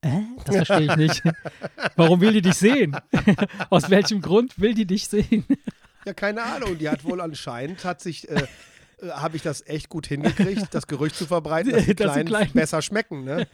äh, 0.02 0.20
das 0.46 0.56
verstehe 0.68 0.82
ich 0.92 0.96
nicht. 0.96 1.24
Warum 1.96 2.22
will 2.22 2.34
die 2.34 2.42
dich 2.42 2.56
sehen? 2.56 2.96
Aus 3.70 3.90
welchem 3.90 4.22
Grund 4.22 4.60
will 4.60 4.74
die 4.74 4.86
dich 4.86 5.08
sehen? 5.08 5.46
Ja, 6.06 6.14
keine 6.14 6.44
Ahnung. 6.44 6.78
Die 6.78 6.88
hat 6.90 7.04
wohl 7.04 7.20
anscheinend, 7.22 7.84
hat 7.84 8.02
sich, 8.02 8.30
äh, 8.30 8.46
äh, 9.02 9.10
habe 9.10 9.36
ich 9.38 9.44
das 9.44 9.66
echt 9.68 9.90
gut 9.90 10.08
hingekriegt, 10.08 10.68
das 10.74 10.88
Gerücht 10.88 11.16
zu 11.16 11.26
verbreiten, 11.26 11.72
dass 11.72 11.82
die 11.86 11.88
die 11.96 12.04
Kleinen 12.04 12.28
Kleinen- 12.28 12.52
besser 12.54 12.82
schmecken, 12.82 13.24
ne? 13.24 13.48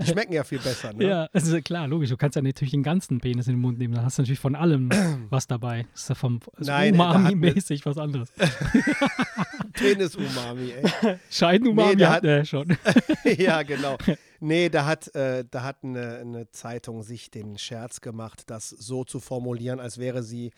Die 0.00 0.06
schmecken 0.06 0.32
ja 0.32 0.42
viel 0.42 0.58
besser, 0.58 0.92
ne? 0.92 1.04
Ja, 1.06 1.28
also 1.32 1.60
klar, 1.60 1.86
logisch. 1.86 2.08
Du 2.10 2.16
kannst 2.16 2.34
ja 2.34 2.42
natürlich 2.42 2.72
den 2.72 2.82
ganzen 2.82 3.20
Penis 3.20 3.46
in 3.46 3.54
den 3.54 3.60
Mund 3.60 3.78
nehmen. 3.78 3.94
Da 3.94 4.02
hast 4.02 4.18
du 4.18 4.22
natürlich 4.22 4.40
von 4.40 4.56
allem 4.56 4.88
was 5.30 5.46
dabei. 5.46 5.86
Das 5.92 6.02
ist 6.02 6.08
ja 6.08 6.14
vom 6.16 6.40
also 6.56 6.70
Nein, 6.72 6.94
Umami-mäßig 6.94 7.86
was 7.86 7.96
anderes. 7.98 8.32
Penis-Umami, 9.74 10.72
ey. 10.72 11.18
Scheiden-Umami 11.30 11.96
Nee, 11.96 12.06
hat- 12.06 12.24
er 12.24 12.44
schon. 12.44 12.76
ja, 13.24 13.62
genau. 13.62 13.98
Nee, 14.40 14.68
da 14.68 14.86
hat, 14.86 15.14
äh, 15.14 15.44
da 15.48 15.62
hat 15.62 15.78
eine, 15.84 16.16
eine 16.16 16.50
Zeitung 16.50 17.02
sich 17.02 17.30
den 17.30 17.58
Scherz 17.58 18.00
gemacht, 18.00 18.44
das 18.48 18.68
so 18.70 19.04
zu 19.04 19.20
formulieren, 19.20 19.78
als 19.78 19.98
wäre 19.98 20.22
sie 20.22 20.50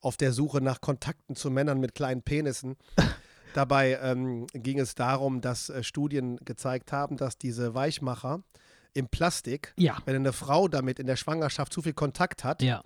auf 0.00 0.16
der 0.16 0.32
Suche 0.32 0.60
nach 0.60 0.80
Kontakten 0.80 1.36
zu 1.36 1.50
Männern 1.50 1.80
mit 1.80 1.94
kleinen 1.94 2.22
Penissen. 2.22 2.76
Dabei 3.54 3.98
ähm, 4.02 4.46
ging 4.52 4.78
es 4.78 4.94
darum, 4.94 5.40
dass 5.40 5.70
äh, 5.70 5.82
Studien 5.82 6.36
gezeigt 6.44 6.92
haben, 6.92 7.16
dass 7.16 7.38
diese 7.38 7.74
Weichmacher 7.74 8.42
im 8.92 9.08
Plastik, 9.08 9.72
Ja, 9.76 9.98
wenn 10.04 10.14
eine 10.16 10.32
Frau 10.32 10.68
damit 10.68 10.98
in 10.98 11.06
der 11.06 11.16
Schwangerschaft 11.16 11.72
zu 11.72 11.82
viel 11.82 11.92
Kontakt 11.94 12.44
hat, 12.44 12.62
ja. 12.62 12.82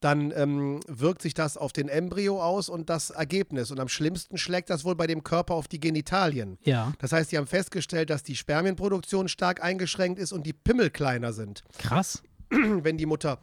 dann 0.00 0.32
ähm, 0.36 0.80
wirkt 0.86 1.22
sich 1.22 1.34
das 1.34 1.56
auf 1.56 1.72
den 1.72 1.88
Embryo 1.88 2.42
aus 2.42 2.68
und 2.68 2.88
das 2.90 3.10
Ergebnis. 3.10 3.70
Und 3.70 3.80
am 3.80 3.88
schlimmsten 3.88 4.38
schlägt 4.38 4.70
das 4.70 4.84
wohl 4.84 4.94
bei 4.94 5.06
dem 5.06 5.24
Körper 5.24 5.54
auf 5.54 5.66
die 5.68 5.80
Genitalien. 5.80 6.58
Ja, 6.62 6.92
Das 6.98 7.12
heißt, 7.12 7.32
die 7.32 7.36
haben 7.38 7.46
festgestellt, 7.46 8.10
dass 8.10 8.22
die 8.22 8.36
Spermienproduktion 8.36 9.28
stark 9.28 9.62
eingeschränkt 9.62 10.18
ist 10.20 10.32
und 10.32 10.46
die 10.46 10.52
Pimmel 10.52 10.90
kleiner 10.90 11.32
sind, 11.32 11.62
krass. 11.78 12.22
wenn 12.50 12.96
die 12.96 13.06
Mutter 13.06 13.40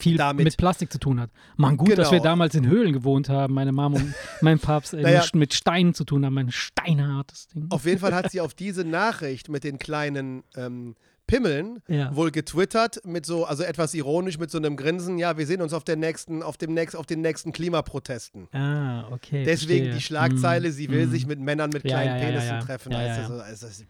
viel 0.00 0.16
Damit. 0.16 0.44
mit 0.44 0.56
Plastik 0.56 0.92
zu 0.92 0.98
tun 0.98 1.20
hat. 1.20 1.30
Mann, 1.56 1.76
gut, 1.76 1.96
dass 1.96 2.10
wir 2.10 2.18
Genau. 2.18 2.30
damals 2.30 2.54
in 2.54 2.66
Höhlen 2.66 2.92
gewohnt 2.92 3.28
haben, 3.28 3.54
meine 3.54 3.72
Mom 3.72 3.94
und 3.94 4.14
mein 4.40 4.58
Papst, 4.58 4.94
äh, 4.94 5.00
Naja. 5.02 5.24
mit- 5.34 5.54
Steinen 5.54 5.94
zu 5.94 6.04
tun 6.04 6.24
haben, 6.24 6.36
ein 6.38 6.50
steinhartes 6.52 7.48
Ding. 7.48 7.66
Auf 7.70 7.84
jeden 7.86 7.98
Fall 8.00 8.14
hat 8.14 8.30
sie 8.30 8.40
auf 8.40 8.54
diese 8.54 8.84
Nachricht 8.84 9.48
mit 9.48 9.64
den 9.64 9.78
kleinen 9.78 10.42
ähm, 10.56 10.96
Pimmeln 11.26 11.82
Ja. 11.88 12.14
wohl 12.14 12.30
getwittert 12.30 13.00
mit 13.04 13.26
so, 13.26 13.44
also 13.46 13.64
etwas 13.64 13.94
ironisch 13.94 14.38
mit 14.38 14.48
so 14.50 14.58
einem 14.58 14.76
Grinsen, 14.76 15.18
ja, 15.18 15.36
wir 15.36 15.44
sehen 15.46 15.60
uns 15.60 15.72
auf 15.72 15.82
der 15.82 15.96
nächsten, 15.96 16.40
auf 16.42 16.56
dem 16.56 16.72
nächsten, 16.72 16.96
auf 16.98 17.06
den 17.06 17.20
nächsten 17.20 17.50
Klimaprotesten. 17.52 18.46
Ah, 18.52 19.08
okay. 19.10 19.42
Deswegen 19.44 19.86
verstehe. 19.86 19.92
die 19.94 20.00
Schlagzeile, 20.02 20.68
Mm, 20.68 20.72
sie 20.72 20.88
will 20.88 21.06
mm. 21.08 21.10
sich 21.10 21.26
mit 21.26 21.40
Männern 21.40 21.70
mit 21.70 21.82
Ja, 21.84 22.00
kleinen 22.00 22.20
ja, 22.20 22.24
Penissen 22.26 22.60
treffen. 22.60 22.94
Also, 22.94 23.38
ist 23.40 23.84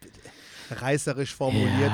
reißerisch 0.70 1.34
formuliert. 1.34 1.92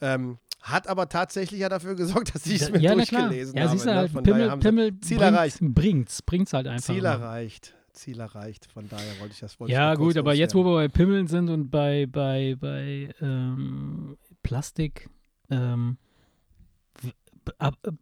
Ja. 0.00 0.14
Ähm, 0.14 0.38
hat 0.62 0.88
aber 0.88 1.08
tatsächlich 1.08 1.60
ja 1.60 1.68
dafür 1.68 1.94
gesorgt, 1.94 2.34
dass 2.34 2.46
ich 2.46 2.60
es 2.60 2.70
mir 2.70 2.80
ja, 2.80 2.94
durchgelesen 2.94 3.56
Ja, 3.56 3.62
habe. 3.64 3.72
siehst 3.72 3.86
du 3.86 3.90
ne? 3.90 3.96
halt, 3.96 4.22
Pimmel, 4.24 4.56
Pimmel 4.58 5.00
Ziel 5.00 5.18
bringt, 5.18 5.32
erreicht. 5.34 5.58
bringt's, 5.60 6.22
bringt's 6.22 6.52
halt 6.52 6.66
einfach. 6.66 6.86
Ziel 6.86 6.98
immer. 6.98 7.08
erreicht. 7.08 7.74
Ziel 7.92 8.20
erreicht. 8.20 8.66
Von 8.72 8.88
daher 8.88 9.18
wollte 9.20 9.32
ich 9.34 9.40
das 9.40 9.58
wollte 9.58 9.72
Ja, 9.72 9.94
gut, 9.94 10.16
aber 10.16 10.34
jetzt, 10.34 10.54
wo 10.54 10.64
wir 10.64 10.74
bei 10.74 10.88
Pimmeln 10.88 11.28
sind 11.28 11.48
und 11.48 11.70
bei, 11.70 12.06
bei, 12.06 12.56
bei 12.58 13.14
ähm, 13.20 14.18
Plastik, 14.42 15.08
ähm, 15.50 15.96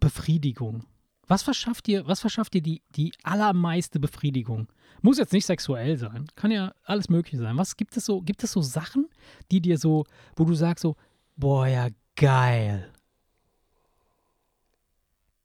Befriedigung. 0.01 0.85
Was 1.27 1.43
verschafft 1.43 1.87
dir, 1.87 2.07
was 2.07 2.21
verschafft 2.21 2.55
dir 2.55 2.63
die, 2.63 2.83
die 2.97 3.13
allermeiste 3.23 3.99
Befriedigung? 4.01 4.69
Muss 5.01 5.19
jetzt 5.19 5.33
nicht 5.33 5.47
sexuell 5.47 5.97
sein, 5.97 6.27
kann 6.35 6.51
ja 6.51 6.75
alles 6.85 7.09
Mögliche 7.09 7.39
sein. 7.39 7.57
Was 7.57 7.77
gibt 7.77 7.97
es 7.97 8.05
so, 8.07 8.21
gibt 8.21 8.43
es 8.43 8.53
so 8.53 8.63
Sachen, 8.63 9.09
die 9.51 9.61
dir 9.61 9.79
so, 9.79 10.05
wo 10.37 10.45
du 10.45 10.55
sagst 10.55 10.83
so, 10.83 10.97
boah, 11.37 11.67
ja, 11.67 11.89
geil. 12.17 12.91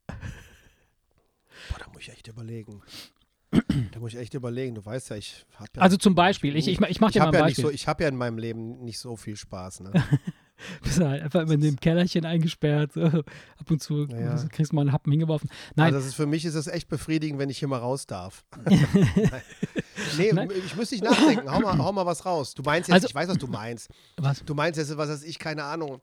Boah, 0.07 1.77
da 1.79 1.87
muss 1.91 2.01
ich 2.03 2.09
echt 2.09 2.27
überlegen. 2.27 2.81
da 3.51 3.99
muss 3.99 4.13
ich 4.13 4.19
echt 4.19 4.33
überlegen. 4.33 4.75
Du 4.75 4.85
weißt 4.85 5.09
ja, 5.09 5.15
ich 5.15 5.45
habe 5.55 5.69
ja. 5.75 5.81
Also 5.81 5.97
zum 5.97 6.15
Beispiel, 6.15 6.55
ich, 6.55 6.67
ich, 6.67 6.79
ich 6.81 6.99
mach 7.01 7.11
dir 7.11 7.19
mal 7.19 7.27
habe 7.27 7.37
ein 7.37 7.41
ja, 7.41 7.45
Beispiel. 7.47 7.63
so, 7.65 7.71
ich 7.71 7.87
hab 7.87 7.99
ja 8.01 8.07
in 8.07 8.15
meinem 8.15 8.37
Leben 8.37 8.83
nicht 8.83 8.99
so 8.99 9.15
viel 9.15 9.35
Spaß. 9.35 9.81
Ne? 9.81 9.91
Bist 10.83 10.99
halt 10.99 11.23
einfach 11.23 11.41
immer 11.41 11.53
in 11.53 11.61
dem 11.61 11.79
Kellerchen 11.79 12.25
eingesperrt, 12.25 12.97
ab 12.97 13.23
und 13.69 13.81
zu 13.81 14.05
Ja. 14.07 14.35
kriegst 14.49 14.71
du 14.71 14.75
mal 14.75 14.81
einen 14.81 14.91
Happen 14.91 15.09
hingeworfen. 15.11 15.49
Nein, 15.75 15.87
Also 15.87 15.99
das 15.99 16.07
ist, 16.07 16.15
für 16.15 16.25
mich 16.25 16.43
ist 16.43 16.55
es 16.55 16.67
echt 16.67 16.89
befriedigend, 16.89 17.39
wenn 17.39 17.49
ich 17.49 17.59
hier 17.59 17.69
mal 17.69 17.77
raus 17.79 18.05
darf. 18.07 18.43
Nee, 20.17 20.31
Nein. 20.33 20.49
ich 20.65 20.75
müsste 20.75 20.95
nicht 20.95 21.03
nachdenken. 21.03 21.49
Hau 21.51 21.59
mal, 21.59 21.77
hau 21.77 21.91
mal 21.91 22.05
was 22.05 22.25
raus. 22.25 22.53
Du 22.53 22.63
meinst 22.63 22.87
jetzt, 22.89 22.93
Also- 22.95 23.07
ich 23.07 23.15
weiß, 23.15 23.27
was 23.29 23.37
du 23.37 23.47
meinst. 23.47 23.89
was? 24.17 24.43
Du 24.45 24.53
meinst 24.55 24.77
jetzt, 24.77 24.95
was 24.97 25.09
weiß 25.09 25.23
ich, 25.23 25.39
keine 25.39 25.63
Ahnung. 25.63 26.01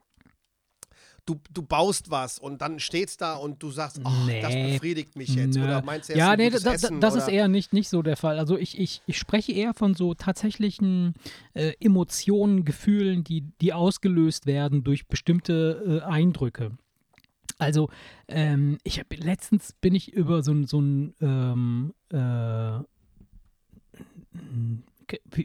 Du, 1.28 1.40
du 1.52 1.61
baust 1.62 2.09
was 2.09 2.38
und 2.38 2.62
dann 2.62 2.78
steht's 2.78 3.16
da 3.16 3.35
und 3.35 3.61
du 3.61 3.72
sagst, 3.72 3.98
das 4.04 4.12
Nee. 4.26 4.74
befriedigt 4.74 5.16
mich 5.16 5.35
jetzt. 5.35 5.56
Nö. 5.56 5.64
Oder 5.64 5.82
meinst 5.82 6.09
du 6.09 6.12
jetzt 6.12 6.20
ja, 6.20 6.37
nee, 6.37 6.50
gutes 6.50 6.62
da, 6.62 6.70
da, 6.70 6.74
Essen, 6.76 7.00
das 7.00 7.16
ist 7.16 7.26
eher 7.26 7.48
nicht, 7.48 7.72
nicht 7.72 7.88
so 7.88 8.00
der 8.02 8.16
Fall. 8.16 8.38
Also 8.38 8.56
ich, 8.56 8.78
ich, 8.78 9.02
ich 9.06 9.18
spreche 9.18 9.50
eher 9.50 9.74
von 9.74 9.94
so 9.94 10.14
tatsächlichen 10.14 11.14
äh, 11.54 11.72
Emotionen, 11.80 12.64
Gefühlen, 12.64 13.24
die, 13.24 13.42
die 13.61 13.72
ausgelöst 13.72 14.46
werden 14.46 14.85
durch 14.85 15.09
bestimmte 15.09 16.00
äh, 16.04 16.09
Eindrücke. 16.09 16.78
Also 17.59 17.88
ähm, 18.28 18.78
ich 18.85 19.00
habe 19.00 19.16
letztens 19.16 19.72
bin 19.80 19.96
ich 19.96 20.12
über 20.12 20.44
so, 20.44 20.52
ein- 20.52 20.66
so 20.68 20.80
ein 20.80 21.12
ähm, 21.20 21.92
äh, 22.12 22.78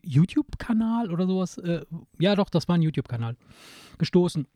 YouTube-Kanal 0.04 1.12
oder 1.12 1.28
sowas. 1.28 1.58
Äh, 1.58 1.82
ja, 2.20 2.36
doch, 2.36 2.50
das 2.50 2.68
war 2.68 2.76
ein 2.76 2.82
YouTube-Kanal. 2.82 3.36
Gestoßen. 3.98 4.48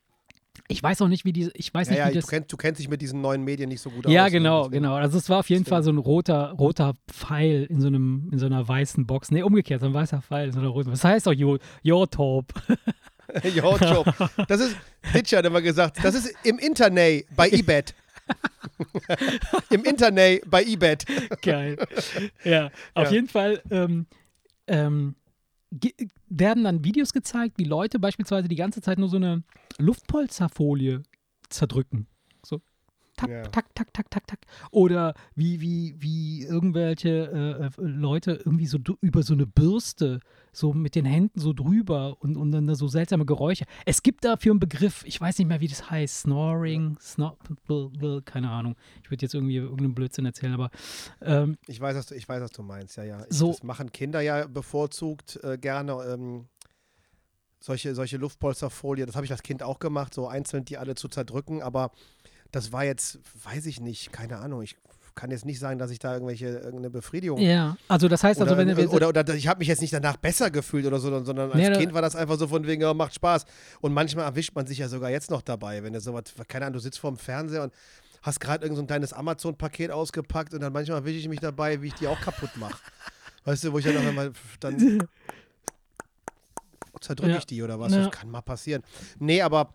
Ich 0.68 0.82
weiß 0.82 1.02
auch 1.02 1.10
nicht, 1.10 1.26
wie 1.26 1.34
diese, 1.34 1.52
ich 1.54 1.72
weiß 1.74 1.88
Ja, 1.90 1.92
nicht, 1.92 2.00
ja, 2.00 2.08
wie 2.08 2.14
du, 2.14 2.20
das. 2.22 2.28
kennst, 2.30 2.52
du 2.52 2.58
kennst 2.58 2.80
dich 2.80 2.88
mit 2.90 3.02
diesen 3.02 3.22
neuen 3.22 3.44
Medien 3.44 3.70
nicht 3.70 3.82
so 3.82 3.90
gut 3.92 4.08
Ja, 4.10 4.24
aus. 4.26 4.32
ne? 4.32 4.38
genau, 4.40 4.70
genau. 4.70 4.96
Also 4.96 5.18
es 5.18 5.30
war 5.30 5.40
auf 5.40 5.50
jeden. 5.50 5.66
Fall 5.66 5.84
so 5.84 5.92
ein 5.92 5.98
roter, 5.98 6.52
roter 6.52 6.94
Pfeil 7.12 7.66
in 7.70 7.82
so 7.82 7.88
einem, 7.88 8.30
in 8.32 8.40
so 8.40 8.46
einer 8.46 8.66
weißen 8.68 9.06
Box. 9.06 9.32
Nee, 9.32 9.44
umgekehrt, 9.44 9.82
so 9.82 9.88
ein 9.88 9.94
weißer 9.94 10.22
Pfeil 10.22 10.48
in 10.48 10.54
so 10.54 10.60
einer 10.60 10.70
roten. 10.70 10.90
Das 10.92 11.04
heißt 11.04 11.28
YouTube. 11.28 11.60
Jo, 13.44 13.78
Job. 13.78 14.14
Das 14.48 14.62
ist, 14.62 14.78
Ditcher 15.14 15.40
hat 15.40 15.46
immer 15.46 15.62
gesagt, 15.62 15.98
das 16.04 16.16
ist 16.16 16.34
im 16.44 16.58
Internet 16.58 17.26
bei 17.36 17.50
eBet. 17.50 17.94
Im 19.70 19.84
Internet 19.84 20.50
bei 20.50 20.64
eBet. 20.64 21.06
Geil. 21.42 21.78
ja, 22.44 22.72
auf 22.94 23.06
Ja. 23.06 23.12
jeden 23.12 23.28
Fall 23.28 23.62
ähm, 23.70 24.06
ähm, 24.68 25.16
werden 26.30 26.64
dann 26.64 26.84
Videos 26.84 27.14
gezeigt, 27.14 27.58
wie 27.58 27.66
Leute 27.66 28.00
beispielsweise 28.00 28.48
die 28.48 28.56
ganze 28.56 28.82
Zeit 28.82 28.98
nur 28.98 29.10
so 29.10 29.18
eine 29.18 29.44
Luftpolsterfolie 29.78 31.04
zerdrücken. 31.50 32.08
Tak, 33.18 33.30
Ja. 33.30 33.44
tak, 33.44 33.74
tak, 33.76 33.94
tak, 33.94 34.10
tak, 34.12 34.28
tak. 34.28 34.40
Oder 34.72 35.14
wie, 35.36 35.62
wie, 35.62 35.96
wie 36.00 36.44
irgendwelche 36.44 37.10
äh, 37.10 37.66
äh, 37.66 37.70
Leute 37.88 38.34
irgendwie 38.46 38.66
so 38.68 38.78
über 39.02 39.24
so 39.24 39.34
eine 39.34 39.46
Bürste, 39.48 40.20
so 40.52 40.74
mit 40.74 40.96
den 40.96 41.06
Händen 41.06 41.40
so 41.40 41.54
drüber 41.54 42.18
und, 42.20 42.36
und 42.36 42.52
dann 42.52 42.74
so 42.76 42.88
seltsame 42.88 43.26
Geräusche. 43.26 43.66
Es 43.86 44.04
gibt 44.04 44.26
dafür 44.26 44.52
einen 44.52 44.60
Begriff, 44.60 45.04
ich 45.06 45.20
weiß 45.22 45.38
nicht 45.38 45.48
mehr, 45.48 45.62
wie 45.62 45.68
das 45.68 45.90
heißt. 45.90 46.22
Snoring, 46.22 46.98
snor, 47.00 47.38
bl- 47.68 47.90
bl- 47.98 48.22
keine 48.24 48.50
Ahnung. 48.50 48.76
Ich 49.04 49.12
würde 49.12 49.24
jetzt 49.24 49.34
irgendwie 49.34 49.58
irgendeinen 49.58 49.96
Blödsinn 49.96 50.26
erzählen, 50.26 50.54
aber 50.54 50.70
ähm, 51.22 51.58
Ich 51.68 51.80
weiß, 51.80 51.96
was 51.96 52.08
du, 52.08 52.16
ich 52.16 52.28
weiß, 52.28 52.42
was 52.42 52.52
du 52.52 52.64
meinst, 52.64 52.98
ja, 52.98 53.04
ja. 53.04 53.22
Ich, 53.30 53.36
So- 53.38 53.48
Das 53.52 53.64
machen 53.64 53.92
Kinder 53.92 54.22
ja 54.22 54.46
bevorzugt 54.48 55.40
äh, 55.44 55.58
gerne. 55.58 55.94
Ähm, 56.14 56.46
solche, 57.60 57.96
solche 57.96 58.18
Luftpolsterfolie, 58.18 59.06
das 59.06 59.16
habe 59.16 59.26
ich 59.26 59.32
als 59.32 59.42
Kind 59.42 59.64
auch 59.64 59.80
gemacht, 59.80 60.14
so 60.14 60.28
einzeln 60.28 60.66
die 60.66 60.78
alle 60.78 60.96
zu 60.96 61.08
zerdrücken, 61.08 61.62
aber 61.64 61.92
das 62.52 62.72
war 62.72 62.84
jetzt, 62.86 63.20
weiß 63.44 63.66
ich 63.66 63.80
nicht, 63.82 64.12
keine 64.12 64.38
Ahnung. 64.38 64.62
Ich 64.62 64.76
kann 65.14 65.32
jetzt 65.32 65.46
nicht 65.46 65.60
sagen, 65.60 65.80
dass 65.80 65.92
ich 65.92 66.00
da 66.00 66.14
irgendwelche 66.14 66.48
irgendeine 66.48 66.90
Befriedigung 66.90 67.40
Ja, 67.40 67.78
also 67.88 68.10
das 68.10 68.22
heißt 68.24 68.42
oder, 68.42 68.52
also, 68.52 68.58
wenn, 68.68 68.76
wenn 68.76 68.88
oder, 68.90 69.08
oder, 69.08 69.34
ich 69.34 69.48
habe 69.48 69.60
mich 69.60 69.70
jetzt 69.70 69.82
nicht 69.82 69.94
danach 69.94 70.18
besser 70.18 70.52
gefühlt 70.52 70.86
oder 70.86 71.00
so, 71.00 71.10
sondern 71.24 71.52
als 71.52 71.56
Nee, 71.56 71.72
Kind 71.78 71.94
war 71.94 72.02
das 72.02 72.18
einfach 72.18 72.38
so 72.38 72.48
von 72.50 72.68
wegen, 72.68 72.82
ja, 72.82 72.94
macht 72.94 73.16
Spaß. 73.16 73.46
Und 73.80 73.94
manchmal 73.94 74.26
erwischt 74.26 74.54
man 74.56 74.68
sich 74.68 74.80
ja 74.80 74.90
sogar 74.90 75.10
jetzt 75.10 75.32
noch 75.32 75.42
dabei, 75.42 75.84
wenn 75.84 75.94
du 75.94 76.02
sowas, 76.02 76.24
keine 76.50 76.66
Ahnung, 76.66 76.74
du 76.74 76.80
sitzt 76.80 77.00
vorm 77.00 77.18
Fernseher 77.18 77.64
und 77.64 77.74
hast 78.24 78.40
gerade 78.42 78.66
irgend 78.66 78.76
so 78.76 78.84
ein 78.84 78.88
kleines 78.88 79.14
Amazon-Paket 79.14 79.92
ausgepackt 79.92 80.54
und 80.54 80.60
dann 80.62 80.74
manchmal 80.74 80.98
erwische 80.98 81.18
ich 81.18 81.30
mich 81.30 81.40
dabei, 81.40 81.82
wie 81.82 81.88
ich 81.88 81.94
die 81.94 82.08
auch 82.08 82.20
kaputt 82.20 82.50
mache. 82.58 82.78
Weißt 83.46 83.64
du, 83.64 83.72
wo 83.72 83.78
ich 83.80 83.86
dann 83.86 83.94
noch 83.96 84.04
einmal, 84.06 84.34
dann 84.60 85.08
zerdrücke 87.00 87.32
Ja. 87.32 87.38
ich 87.38 87.46
die 87.46 87.62
oder 87.64 87.80
was. 87.80 87.94
Ja. 87.94 88.00
Das 88.06 88.12
kann 88.12 88.30
mal 88.30 88.42
passieren. 88.42 88.84
Nee, 89.20 89.42
aber 89.42 89.74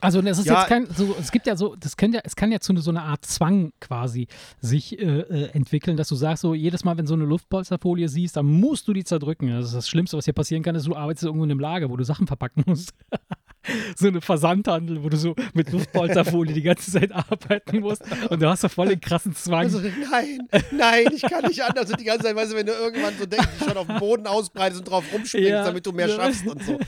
also 0.00 0.22
das 0.22 0.38
ist 0.38 0.46
Ja. 0.46 0.60
jetzt 0.60 0.68
kein, 0.68 0.86
so, 0.86 1.16
es 1.18 1.30
gibt 1.32 1.46
ja 1.46 1.56
so, 1.56 1.74
das 1.76 1.96
kann 1.96 2.12
ja, 2.12 2.20
es 2.24 2.36
kann 2.36 2.52
ja 2.52 2.60
zu 2.60 2.76
so 2.78 2.90
einer 2.90 3.02
Art 3.04 3.24
Zwang 3.24 3.72
quasi 3.80 4.28
sich 4.60 4.98
äh, 4.98 5.04
äh, 5.20 5.50
entwickeln, 5.52 5.96
dass 5.96 6.08
du 6.08 6.14
sagst, 6.14 6.42
so 6.42 6.54
jedes 6.54 6.84
Mal, 6.84 6.96
wenn 6.96 7.06
so 7.06 7.14
eine 7.14 7.24
Luftpolsterfolie 7.24 8.08
siehst, 8.08 8.36
dann 8.36 8.46
musst 8.46 8.86
du 8.88 8.92
die 8.92 9.04
zerdrücken. 9.04 9.48
Das 9.50 9.66
ist 9.66 9.74
das 9.74 9.88
Schlimmste, 9.88 10.16
was 10.16 10.24
hier 10.24 10.34
passieren 10.34 10.62
kann, 10.62 10.74
ist, 10.74 10.86
du 10.86 10.94
arbeitest 10.94 11.24
irgendwo 11.24 11.44
in 11.44 11.50
einem 11.50 11.60
Lager, 11.60 11.90
wo 11.90 11.96
du 11.96 12.04
Sachen 12.04 12.26
verpacken 12.26 12.62
musst. 12.66 12.92
so 13.96 14.06
eine 14.08 14.20
Versandhandel, 14.20 15.02
wo 15.02 15.08
du 15.08 15.16
so 15.16 15.34
mit 15.52 15.70
Luftpolsterfolie 15.72 16.54
die 16.54 16.62
ganze 16.62 16.90
Zeit 16.92 17.12
arbeiten 17.12 17.80
musst 17.80 18.02
und 18.30 18.40
du 18.40 18.48
hast 18.48 18.64
da 18.64 18.68
voll 18.68 18.88
den 18.88 19.00
krassen 19.00 19.34
Zwang. 19.34 19.64
Also, 19.64 19.80
nein, 19.80 20.38
nein, 20.70 21.06
ich 21.14 21.22
kann 21.22 21.44
nicht 21.44 21.62
anders. 21.62 21.90
Und 21.90 22.00
die 22.00 22.04
ganze 22.04 22.24
Zeit, 22.24 22.36
weißt 22.36 22.52
du, 22.52 22.56
wenn 22.56 22.66
du 22.66 22.72
irgendwann 22.72 23.14
so 23.18 23.26
denkst, 23.26 23.48
dich 23.58 23.68
schon 23.68 23.76
auf 23.76 23.86
dem 23.86 23.98
Boden 23.98 24.26
ausbreitest 24.26 24.80
und 24.82 24.88
drauf 24.90 25.04
rumspringst, 25.12 25.50
Ja. 25.50 25.64
damit 25.64 25.84
du 25.84 25.92
mehr 25.92 26.08
schaffst 26.08 26.46
und 26.46 26.62
so. 26.62 26.78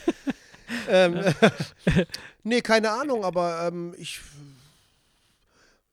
Ähm, 0.89 1.23
nee, 2.43 2.61
keine 2.61 2.91
Ahnung, 2.91 3.25
aber 3.25 3.67
ähm, 3.69 3.95
ich. 3.99 4.21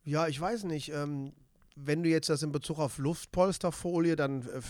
Ja, 0.04 0.28
ich 0.28 0.40
weiß 0.40 0.64
nicht. 0.64 0.90
Ähm, 0.90 1.34
wenn 1.76 2.04
du 2.04 2.10
jetzt 2.10 2.30
das 2.30 2.42
in 2.44 2.52
Bezug 2.52 2.80
auf 2.80 2.98
Luftpolsterfolie, 2.98 4.16
dann 4.16 4.42
äh, 4.42 4.62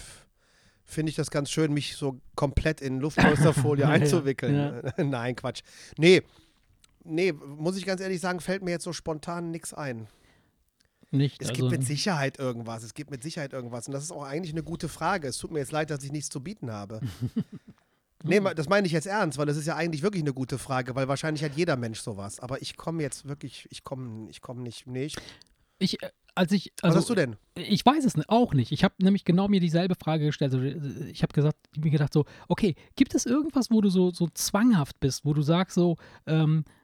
finde 0.84 1.10
ich 1.10 1.16
das 1.16 1.32
ganz 1.32 1.50
schön, 1.52 1.74
mich 1.74 1.96
so 1.96 2.20
komplett 2.36 2.82
in 2.82 3.00
Luftpolsterfolie 3.00 3.84
Ja, 3.84 3.90
ja, 3.90 3.96
einzuwickeln. 3.96 4.82
Nein, 4.98 5.36
Quatsch. 5.36 5.62
Nee. 5.98 6.24
Nee, 7.04 7.32
muss 7.32 7.78
ich 7.78 7.86
ganz 7.86 8.02
ehrlich 8.02 8.20
sagen, 8.20 8.42
fällt 8.42 8.64
mir 8.64 8.72
jetzt 8.72 8.84
so 8.84 8.92
spontan 8.92 9.52
nichts 9.52 9.74
ein. 9.74 10.08
Nicht, 11.10 11.42
Es 11.42 11.50
also, 11.50 11.62
gibt 11.62 11.72
mit 11.72 11.88
Sicherheit 11.88 12.38
irgendwas. 12.38 12.84
Es 12.84 12.94
gibt 12.94 13.12
mit 13.12 13.24
Sicherheit 13.24 13.54
irgendwas. 13.54 13.88
Und 13.88 13.94
das 13.94 14.04
ist 14.04 14.12
auch 14.12 14.24
eigentlich 14.24 14.52
eine 14.52 14.64
gute 14.64 14.90
Frage. 14.90 15.28
Es 15.30 15.38
tut 15.38 15.52
mir 15.52 15.60
jetzt 15.60 15.72
leid, 15.72 15.90
dass 15.90 16.04
ich 16.04 16.12
nichts 16.12 16.30
zu 16.30 16.42
bieten 16.42 16.70
habe. 16.70 17.00
Nee, 18.24 18.40
ma- 18.40 18.54
das 18.54 18.70
meine 18.70 18.88
ich 18.88 18.94
jetzt 18.94 19.08
ernst, 19.08 19.38
weil 19.38 19.46
das 19.46 19.58
ist 19.58 19.66
ja 19.68 19.76
eigentlich 19.76 20.02
wirklich 20.04 20.24
eine 20.24 20.34
gute 20.34 20.58
Frage, 20.58 20.96
weil 20.96 21.08
wahrscheinlich 21.08 21.44
hat 21.44 21.56
jeder 21.56 21.76
Mensch 21.78 22.00
sowas. 22.00 22.40
Aber 22.40 22.62
ich 22.62 22.78
komme 22.78 23.02
jetzt 23.04 23.28
wirklich, 23.28 23.68
ich 23.72 23.84
komme 23.84 24.30
ich 24.30 24.42
komm 24.42 24.64
nicht. 24.64 24.88
Nee, 24.88 25.06
ich, 25.06 25.16
ich, 25.80 26.02
äh, 26.04 26.10
als 26.36 26.52
ich, 26.52 26.72
was 26.82 26.90
also, 26.90 26.98
hast 27.00 27.10
du 27.10 27.16
denn? 27.16 27.36
Ich 27.56 27.86
weiß 27.86 28.06
es 28.06 28.16
auch 28.30 28.54
nicht. 28.54 28.72
Ich 28.72 28.84
habe 28.84 28.94
nämlich 29.00 29.26
genau 29.26 29.48
mir 29.48 29.60
dieselbe 29.60 29.96
Frage 29.96 30.26
gestellt. 30.26 30.54
Also, 30.54 30.66
äh, 30.66 31.10
ich 31.10 31.24
habe 31.24 31.34
gesagt, 31.34 31.58
mir 31.76 31.90
gedacht 31.90 32.14
so, 32.14 32.26
okay, 32.48 32.76
gibt 32.96 33.16
es 33.16 33.26
irgendwas, 33.26 33.72
wo 33.72 33.82
du 33.82 33.90
so, 33.90 34.12
so 34.12 34.28
zwanghaft 34.34 35.00
bist, 35.00 35.26
wo 35.26 35.34
du 35.34 35.42
sagst 35.42 35.76
so, 35.76 35.98
ähm, 36.28 36.64
äh, 36.68 36.77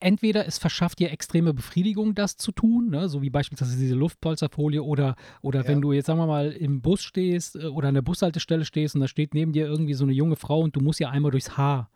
entweder 0.00 0.46
es 0.46 0.58
verschafft 0.58 0.98
dir 0.98 1.10
extreme 1.12 1.54
Befriedigung, 1.54 2.14
das 2.14 2.36
zu 2.36 2.52
tun, 2.52 2.90
ne? 2.90 3.08
so 3.08 3.22
wie 3.22 3.30
beispielsweise 3.30 3.76
diese 3.78 3.94
Luftpolsterfolie 3.94 4.82
oder, 4.82 5.14
oder 5.42 5.62
Ja. 5.62 5.68
wenn 5.68 5.80
du 5.80 5.92
jetzt, 5.92 6.06
sagen 6.06 6.18
wir 6.18 6.26
mal, 6.26 6.50
im 6.52 6.80
Bus 6.80 7.02
stehst 7.02 7.56
äh, 7.56 7.66
oder 7.66 7.88
an 7.88 7.94
der 7.94 8.02
Bushaltestelle 8.02 8.64
stehst 8.64 8.94
und 8.94 9.00
da 9.00 9.08
steht 9.08 9.34
neben 9.34 9.52
dir 9.52 9.66
irgendwie 9.66 9.94
so 9.94 10.04
eine 10.04 10.12
junge 10.12 10.36
Frau 10.36 10.60
und 10.60 10.74
du 10.76 10.80
musst 10.80 11.00
ja 11.00 11.10
einmal 11.10 11.30
durchs 11.30 11.56
Haar. 11.56 11.90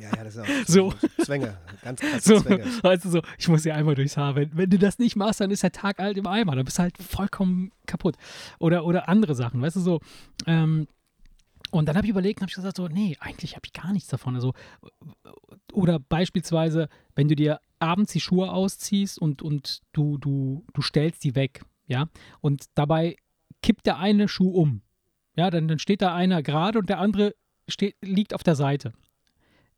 Ja, 0.00 0.08
ja, 0.16 0.24
das 0.24 0.36
ist 0.36 0.40
auch 0.40 0.46
So. 0.66 0.94
Zwänge, 1.22 1.56
ganz 1.82 2.00
krasse 2.00 2.20
So, 2.36 2.40
Zwänge. 2.40 2.64
weißt 2.82 3.04
du, 3.04 3.10
so, 3.10 3.22
ich 3.38 3.46
muss 3.48 3.62
hier 3.62 3.74
einmal 3.74 3.94
durchs 3.94 4.16
Haar. 4.16 4.34
Wenn, 4.34 4.50
wenn 4.56 4.70
du 4.70 4.78
das 4.78 4.98
nicht 4.98 5.16
machst, 5.16 5.40
dann 5.40 5.50
ist 5.50 5.62
der 5.62 5.72
Tag 5.72 5.98
halt 5.98 6.16
im 6.16 6.26
Eimer. 6.26 6.56
Dann 6.56 6.64
bist 6.64 6.78
du 6.78 6.82
halt 6.82 6.96
vollkommen 6.98 7.72
kaputt. 7.86 8.16
Oder, 8.58 8.84
oder 8.86 9.08
andere 9.10 9.34
Sachen, 9.34 9.60
weißt 9.60 9.76
du, 9.76 9.80
so. 9.80 10.00
Ähm, 10.46 10.88
und 11.72 11.86
dann 11.88 11.96
habe 11.96 12.06
ich 12.06 12.10
überlegt 12.10 12.38
und 12.38 12.42
habe 12.42 12.50
ich 12.50 12.54
gesagt, 12.56 12.76
so, 12.76 12.86
nee, 12.86 13.16
eigentlich 13.18 13.56
habe 13.56 13.62
ich 13.66 13.72
gar 13.72 13.92
nichts 13.92 14.08
davon. 14.08 14.34
Also, 14.36 14.52
oder 15.72 15.98
beispielsweise, 15.98 16.88
wenn 17.16 17.28
du 17.28 17.34
dir 17.34 17.60
abends 17.80 18.12
die 18.12 18.20
Schuhe 18.20 18.50
ausziehst 18.52 19.18
und, 19.18 19.42
und 19.42 19.80
du, 19.92 20.18
du, 20.18 20.64
du 20.72 20.82
stellst 20.82 21.24
die 21.24 21.34
weg, 21.34 21.62
ja, 21.86 22.08
und 22.40 22.66
dabei 22.74 23.16
kippt 23.62 23.86
der 23.86 23.98
eine 23.98 24.28
Schuh 24.28 24.50
um. 24.50 24.82
Ja, 25.34 25.50
dann, 25.50 25.66
dann 25.66 25.78
steht 25.78 26.02
da 26.02 26.14
einer 26.14 26.42
gerade 26.42 26.78
und 26.78 26.88
der 26.88 26.98
andere 26.98 27.34
steht, 27.68 27.96
liegt 28.02 28.34
auf 28.34 28.42
der 28.42 28.54
Seite. 28.54 28.92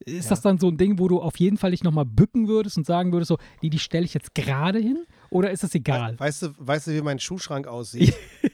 Ist 0.00 0.24
Ja. 0.24 0.30
das 0.30 0.40
dann 0.42 0.58
so 0.58 0.68
ein 0.68 0.76
Ding, 0.76 0.98
wo 0.98 1.06
du 1.08 1.20
auf 1.22 1.38
jeden 1.38 1.56
Fall 1.56 1.70
dich 1.70 1.84
nochmal 1.84 2.04
bücken 2.04 2.48
würdest 2.48 2.76
und 2.76 2.84
sagen 2.84 3.12
würdest, 3.12 3.28
so, 3.28 3.38
die, 3.62 3.70
die 3.70 3.78
stelle 3.78 4.04
ich 4.04 4.12
jetzt 4.14 4.34
gerade 4.34 4.80
hin? 4.80 5.06
Oder 5.30 5.50
ist 5.52 5.62
das 5.62 5.74
egal? 5.74 6.18
Weißt 6.18 6.42
du, 6.42 6.48
weißt 6.58 6.88
du, 6.88 6.92
wie 6.94 7.02
mein 7.02 7.20
Schuhschrank 7.20 7.66
aussieht? 7.68 8.14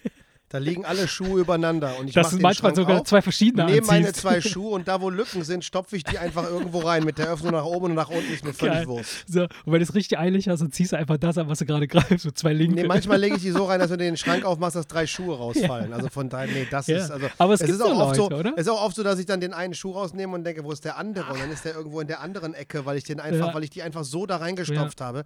da 0.51 0.59
liegen 0.59 0.85
alle 0.85 1.07
Schuhe 1.07 1.41
übereinander 1.41 1.97
und 2.01 2.09
ich 2.09 2.15
du 2.15 2.23
den 2.23 2.43
manchmal 2.43 2.75
Schrank 2.75 2.77
sogar 2.77 3.01
auf, 3.03 3.07
zwei 3.07 3.23
verschiedene 3.23 3.67
nehme 3.67 3.87
meine 3.87 4.13
zwei 4.13 4.41
Schuhe 4.41 4.71
und 4.73 4.89
da, 4.89 5.01
wo 5.01 5.09
Lücken 5.09 5.45
sind, 5.45 5.65
stopfe 5.65 5.97
ich 5.97 6.03
die 6.03 6.19
einfach 6.19 6.43
irgendwo 6.45 6.81
rein. 6.81 7.05
Mit 7.05 7.19
der 7.19 7.29
Öffnung 7.33 7.53
nach 7.53 7.65
oben 7.65 7.87
und 7.87 7.95
nach 7.95 8.11
unten 8.11 8.33
ist 8.33 8.45
mir 8.45 8.53
völlig 8.53 8.75
Geil. 8.75 8.87
Wurst. 8.89 9.25
So, 9.29 9.43
und 9.43 9.51
wenn 9.67 9.75
du 9.79 9.83
es 9.85 9.95
richtig 9.95 10.19
eilig 10.19 10.49
hast, 10.49 10.61
dann 10.61 10.73
ziehst 10.73 10.91
du 10.91 10.97
einfach 10.97 11.19
das 11.19 11.39
an, 11.39 11.49
was 11.49 11.61
du 11.61 11.67
gerade 11.67 11.87
greifst, 11.87 12.21
so 12.25 12.33
zwei 12.33 12.53
linke. 12.53 12.75
Nee, 12.83 12.89
manchmal 12.89 13.21
lege 13.21 13.37
ich 13.37 13.43
die 13.43 13.53
so 13.53 13.65
rein, 13.67 13.79
dass 13.79 13.91
wenn 13.91 14.01
du 14.01 14.05
den 14.05 14.17
Schrank 14.17 14.45
aufmachst, 14.45 14.75
dass 14.75 14.89
drei 14.89 15.07
Schuhe 15.07 15.37
rausfallen. 15.37 15.93
Also 15.93 16.09
von 16.09 16.29
daher, 16.29 16.49
nee, 16.53 16.67
das 16.69 16.89
Ja. 16.89 16.97
ist 16.99 17.11
also. 17.13 17.27
Aber 17.39 17.55
es 17.55 17.61
gibt 17.61 17.71
ist 17.73 17.81
auch 17.81 17.87
so 17.89 17.95
oft 17.95 18.17
Leute, 18.19 18.35
so, 18.35 18.39
oder? 18.41 18.53
Es 18.57 18.63
ist 18.67 18.69
auch 18.73 18.83
oft 18.85 18.97
so, 18.97 19.05
dass 19.05 19.21
ich 19.21 19.27
dann 19.27 19.41
den 19.41 19.53
einen 19.55 19.75
Schuh 19.75 19.93
rausnehme 19.93 20.35
und 20.35 20.43
denke, 20.43 20.65
wo 20.65 20.73
ist 20.73 20.85
der 20.85 20.97
andere? 20.99 21.33
Und 21.33 21.41
dann 21.41 21.53
ist 21.53 21.65
der 21.65 21.75
irgendwo 21.77 22.01
in 22.01 22.09
der 22.09 22.21
anderen 22.21 22.55
Ecke, 22.55 22.85
weil 22.87 22.97
ich 22.97 23.05
den 23.05 23.21
einfach, 23.21 23.49
Ja. 23.49 23.55
weil 23.55 23.63
ich 23.63 23.71
die 23.71 23.83
einfach 23.83 24.03
so 24.03 24.27
da 24.27 24.39
reingestopft 24.39 25.01
habe. 25.01 25.23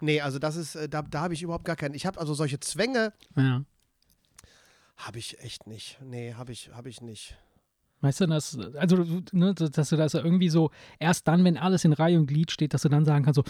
Nee, 0.00 0.20
also 0.20 0.40
das 0.40 0.56
ist, 0.56 0.74
äh, 0.74 0.88
da, 0.88 1.02
da 1.02 1.20
habe 1.20 1.34
ich 1.34 1.42
überhaupt 1.42 1.64
gar 1.64 1.76
keinen. 1.76 1.94
Ich 1.94 2.06
habe 2.06 2.18
also 2.18 2.34
solche 2.34 2.58
Zwänge, 2.58 3.12
ja. 3.36 3.62
Habe 5.06 5.18
ich 5.18 5.38
echt 5.40 5.66
nicht. 5.66 5.98
Nee, 6.02 6.34
habe 6.34 6.52
ich, 6.52 6.70
habe 6.74 6.88
ich 6.88 7.00
nicht. 7.00 7.36
Weißt 8.00 8.20
du, 8.20 8.26
das, 8.26 8.58
also, 8.76 8.96
du- 8.96 9.22
ne, 9.32 9.54
dass 9.54 9.88
du 9.90 9.96
das 9.96 10.14
irgendwie 10.14 10.48
so, 10.48 10.70
erst 10.98 11.28
dann, 11.28 11.44
wenn 11.44 11.56
alles 11.56 11.84
in 11.84 11.92
Reihe 11.92 12.18
und 12.18 12.26
Glied 12.26 12.50
steht, 12.50 12.74
dass 12.74 12.82
du 12.82 12.88
dann 12.88 13.04
sagen 13.04 13.24
kannst, 13.24 13.36
so, 13.36 13.44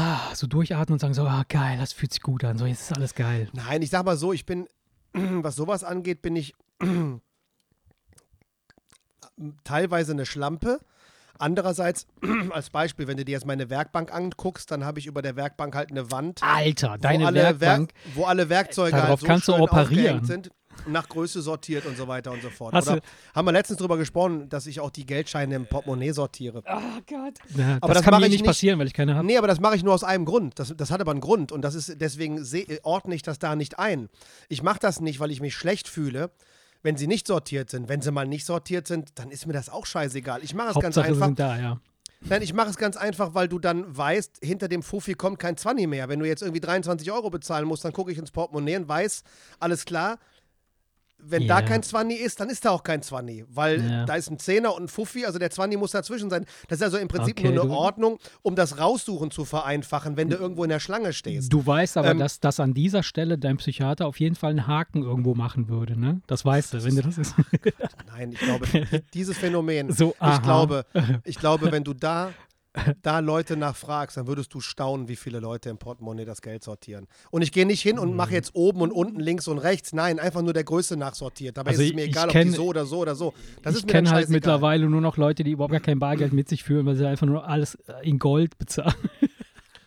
ah, 0.00 0.34
so 0.34 0.46
durchatmen 0.46 0.94
und 0.94 0.98
sagen, 1.00 1.12
so, 1.14 1.26
ah, 1.26 1.44
geil, 1.48 1.76
das 1.78 1.92
fühlt 1.92 2.12
sich 2.12 2.22
gut 2.22 2.42
an, 2.44 2.56
so, 2.56 2.64
jetzt 2.64 2.82
ist 2.90 2.96
alles 2.96 3.14
geil. 3.14 3.48
Nein, 3.52 3.82
ich 3.82 3.90
sag 3.90 4.06
mal 4.06 4.16
so, 4.16 4.32
ich 4.32 4.46
bin, 4.46 4.66
was 5.12 5.56
sowas 5.56 5.84
angeht, 5.84 6.22
bin 6.22 6.36
ich 6.36 6.54
teilweise 9.64 10.12
eine 10.12 10.26
Schlampe. 10.26 10.80
Andererseits, 11.38 12.06
als 12.50 12.70
Beispiel, 12.70 13.06
wenn 13.08 13.18
du 13.18 13.24
dir 13.26 13.32
jetzt 13.32 13.44
meine 13.46 13.68
Werkbank 13.68 14.10
anguckst, 14.14 14.70
dann 14.70 14.84
habe 14.86 14.98
ich 15.00 15.06
über 15.06 15.20
der 15.20 15.36
Werkbank 15.36 15.74
halt 15.74 15.90
eine 15.90 16.10
Wand, 16.10 16.42
Alter, 16.42 16.96
deine 16.96 17.34
Werkbank. 17.34 17.92
Werk, 17.92 18.16
wo 18.16 18.24
alle 18.24 18.48
Werkzeuge 18.48 18.92
Darauf 18.96 19.08
halt 19.10 19.20
so 19.20 19.26
kannst 19.26 19.48
du 19.48 19.54
operieren. 19.54 20.24
sind, 20.24 20.50
nach 20.86 21.08
Größe 21.08 21.42
sortiert 21.42 21.86
und 21.86 21.96
so 21.96 22.06
weiter 22.08 22.32
und 22.32 22.42
so 22.42 22.50
fort. 22.50 22.74
Hast 22.74 22.88
Oder 22.88 23.00
du- 23.00 23.06
haben 23.34 23.44
wir 23.46 23.52
letztens 23.52 23.78
drüber 23.78 23.96
gesprochen, 23.96 24.48
dass 24.48 24.66
ich 24.66 24.80
auch 24.80 24.90
die 24.90 25.06
Geldscheine 25.06 25.54
im 25.56 25.66
Portemonnaie 25.66 26.12
sortiere. 26.12 26.62
Oh 26.66 27.00
Gott. 27.08 27.34
Ja, 27.56 27.78
Aber 27.80 27.94
das, 27.94 28.02
das 28.02 28.10
kann 28.10 28.20
mir 28.20 28.26
ich 28.26 28.32
nicht 28.32 28.44
passieren, 28.44 28.78
weil 28.78 28.86
ich 28.86 28.94
keine 28.94 29.14
habe. 29.14 29.26
Nee, 29.26 29.38
aber 29.38 29.46
das 29.48 29.60
mache 29.60 29.76
ich 29.76 29.82
nur 29.82 29.94
aus 29.94 30.04
einem 30.04 30.24
Grund. 30.24 30.58
Das, 30.58 30.72
das 30.76 30.90
hat 30.90 31.00
aber 31.00 31.10
einen 31.12 31.20
Grund 31.20 31.52
und 31.52 31.62
das 31.62 31.74
ist 31.74 32.00
deswegen 32.00 32.44
ordne 32.82 33.14
ich 33.14 33.22
das 33.22 33.38
da 33.38 33.56
nicht 33.56 33.78
ein. 33.78 34.08
Ich 34.48 34.62
mache 34.62 34.78
das 34.80 35.00
nicht, 35.00 35.20
weil 35.20 35.30
ich 35.30 35.40
mich 35.40 35.54
schlecht 35.54 35.88
fühle, 35.88 36.30
wenn 36.82 36.96
sie 36.96 37.06
nicht 37.06 37.26
sortiert 37.26 37.70
sind. 37.70 37.88
Wenn 37.88 38.00
sie 38.02 38.10
mal 38.12 38.26
nicht 38.26 38.46
sortiert 38.46 38.86
sind, 38.86 39.18
dann 39.18 39.30
ist 39.30 39.46
mir 39.46 39.52
das 39.52 39.68
auch 39.68 39.86
scheißegal. 39.86 40.42
Ich 40.44 40.54
mache 40.54 40.70
es 40.70 40.80
ganz 40.80 40.98
einfach. 40.98 41.26
sind 41.26 41.38
da, 41.38 41.58
ja. 41.58 41.80
Nein, 42.20 42.42
ich 42.42 42.54
mache 42.54 42.70
es 42.70 42.76
ganz 42.76 42.96
einfach, 42.96 43.34
weil 43.34 43.46
du 43.46 43.58
dann 43.58 43.84
weißt, 43.96 44.38
hinter 44.42 44.68
dem 44.68 44.82
Fuffi 44.82 45.14
kommt 45.14 45.38
kein 45.38 45.56
20 45.56 45.86
mehr. 45.86 46.08
Wenn 46.08 46.18
du 46.18 46.26
jetzt 46.26 46.42
irgendwie 46.42 46.60
23 46.60 47.12
Euro 47.12 47.28
bezahlen 47.30 47.66
musst, 47.66 47.84
dann 47.84 47.92
gucke 47.92 48.10
ich 48.10 48.18
ins 48.18 48.30
Portemonnaie 48.30 48.76
und 48.76 48.88
weiß, 48.88 49.22
alles 49.60 49.84
klar, 49.84 50.18
wenn 51.30 51.46
da 51.48 51.56
Ja. 51.60 51.62
kein 51.62 51.82
20 51.82 52.20
ist, 52.20 52.40
dann 52.40 52.48
ist 52.50 52.64
da 52.64 52.70
auch 52.70 52.82
kein 52.82 53.02
20, 53.02 53.44
weil 53.48 53.80
Ja. 53.82 54.04
da 54.06 54.14
ist 54.14 54.30
ein 54.30 54.38
Zehner 54.38 54.74
und 54.74 54.84
ein 54.84 54.88
Fuffi, 54.88 55.24
also 55.26 55.38
der 55.38 55.50
20 55.50 55.78
muss 55.78 55.90
dazwischen 55.92 56.30
sein. 56.30 56.44
Das 56.68 56.78
ist 56.78 56.82
also 56.84 56.98
im 56.98 57.08
Prinzip 57.08 57.38
Okay, 57.38 57.50
nur 57.52 57.62
eine 57.64 57.70
Ordnung, 57.72 58.18
um 58.42 58.54
das 58.56 58.78
Raussuchen 58.78 59.30
zu 59.30 59.44
vereinfachen, 59.44 60.16
wenn 60.16 60.28
du 60.30 60.36
irgendwo 60.36 60.64
in 60.64 60.70
der 60.70 60.80
Schlange 60.80 61.12
stehst. 61.12 61.52
Du 61.52 61.64
weißt 61.66 61.96
aber, 61.96 62.10
Ähm, 62.10 62.18
dass, 62.18 62.40
dass 62.40 62.60
an 62.60 62.74
dieser 62.74 63.02
Stelle 63.02 63.38
dein 63.38 63.56
Psychiater 63.56 64.06
auf 64.06 64.20
jeden 64.20 64.34
Fall 64.36 64.50
einen 64.50 64.66
Haken 64.66 65.02
irgendwo 65.02 65.34
machen 65.34 65.68
würde, 65.68 65.98
ne? 65.98 66.20
Das 66.26 66.44
weißt 66.44 66.74
du, 66.74 66.84
wenn 66.84 66.96
du 66.96 67.02
das 67.02 67.18
ist. 67.18 67.34
Nein, 68.06 68.32
ich 68.32 68.38
glaube, 68.40 68.66
dieses 69.14 69.36
Phänomen, 69.38 69.90
So, 69.92 70.14
ich 70.32 70.42
glaube, 70.42 70.84
ich 71.24 71.38
glaube, 71.38 71.70
wenn 71.72 71.84
du 71.84 71.94
da, 71.94 72.32
da 73.02 73.20
Leute 73.20 73.56
nachfragst, 73.56 74.16
dann 74.16 74.26
würdest 74.26 74.52
du 74.54 74.60
staunen, 74.60 75.08
wie 75.08 75.16
viele 75.16 75.40
Leute 75.40 75.70
im 75.70 75.78
Portemonnaie 75.78 76.24
das 76.24 76.42
Geld 76.42 76.62
sortieren. 76.64 77.06
Und 77.30 77.42
ich 77.42 77.52
gehe 77.52 77.66
nicht 77.66 77.80
hin 77.82 77.98
und 77.98 78.10
Mhm. 78.10 78.16
mache 78.16 78.32
jetzt 78.32 78.54
oben 78.54 78.80
und 78.82 78.90
unten, 78.92 79.18
links 79.20 79.48
und 79.48 79.58
rechts. 79.58 79.92
Nein, 79.92 80.18
einfach 80.18 80.42
nur 80.42 80.52
der 80.52 80.64
Größe 80.64 80.96
nachsortiert. 80.96 81.56
Dabei 81.56 81.70
Also 81.70 81.82
ist 81.82 81.88
es 81.90 81.94
mir 81.94 82.04
egal, 82.04 82.28
ich 82.28 82.34
ob 82.36 82.42
die 82.42 82.48
kenn- 82.50 82.54
so 82.54 82.66
oder 82.66 82.86
so 82.86 82.98
oder 82.98 83.14
so. 83.14 83.34
Das 83.62 83.76
ich 83.76 83.86
kenne 83.86 84.10
halt 84.10 84.28
mittlerweile 84.28 84.88
nur 84.88 85.00
noch 85.00 85.16
Leute, 85.16 85.42
die 85.44 85.52
überhaupt 85.52 85.72
gar 85.72 85.80
kein 85.80 85.98
Bargeld 85.98 86.32
mit 86.32 86.48
sich 86.48 86.62
führen, 86.64 86.86
weil 86.86 86.96
sie 86.96 87.06
einfach 87.06 87.26
nur 87.26 87.48
alles 87.48 87.76
äh, 87.86 88.08
in 88.08 88.18
Gold 88.18 88.58
bezahlen. 88.58 88.94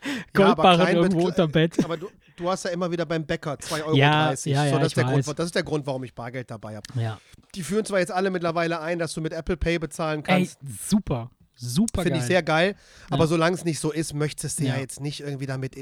Ja, 0.02 0.46
aber 0.46 0.64
Goldbarren 0.64 0.80
klein 0.80 0.96
irgendwo 0.96 1.28
unterm 1.28 1.52
Bett. 1.52 1.84
Aber 1.84 1.98
du, 1.98 2.08
du 2.38 2.50
hast 2.50 2.64
ja 2.64 2.72
immer 2.72 2.90
wieder 2.90 3.06
beim 3.06 3.26
Bäcker 3.26 3.56
2,30 3.56 3.84
Euro. 3.86 3.96
Ja, 3.98 4.30
ja, 4.30 4.36
so, 4.38 4.50
ja, 4.50 4.64
das, 4.64 4.78
ich 4.80 4.84
ist 4.86 4.98
der 4.98 5.06
weiß. 5.08 5.26
Grund, 5.26 5.40
das 5.40 5.46
ist 5.48 5.56
der 5.56 5.64
Grund, 5.64 5.86
warum 5.88 6.04
ich 6.06 6.16
Bargeld 6.16 6.50
dabei 6.50 6.78
habe. 6.78 6.86
Ja. 6.96 7.20
Die 7.54 7.64
führen 7.64 7.84
zwar 7.84 8.00
jetzt 8.00 8.12
alle 8.12 8.30
mittlerweile 8.32 8.80
ein, 8.80 8.98
dass 8.98 9.14
du 9.14 9.20
mit 9.20 9.34
Apple 9.34 9.58
Pay 9.58 9.78
bezahlen 9.80 10.20
Ey, 10.20 10.46
kannst. 10.46 10.58
super. 10.90 11.32
Super 11.60 12.04
Finde 12.04 12.20
ich 12.20 12.26
sehr 12.26 12.42
geil. 12.42 12.76
Aber 13.10 13.24
Ja. 13.26 13.28
solange 13.28 13.56
es 13.56 13.66
nicht 13.66 13.80
so 13.80 13.92
ist, 13.92 14.14
möchtest 14.14 14.60
du 14.60 14.64
ja, 14.64 14.76
Ja. 14.76 14.80
jetzt 14.80 15.02
nicht 15.02 15.20
irgendwie 15.20 15.46
damit. 15.46 15.76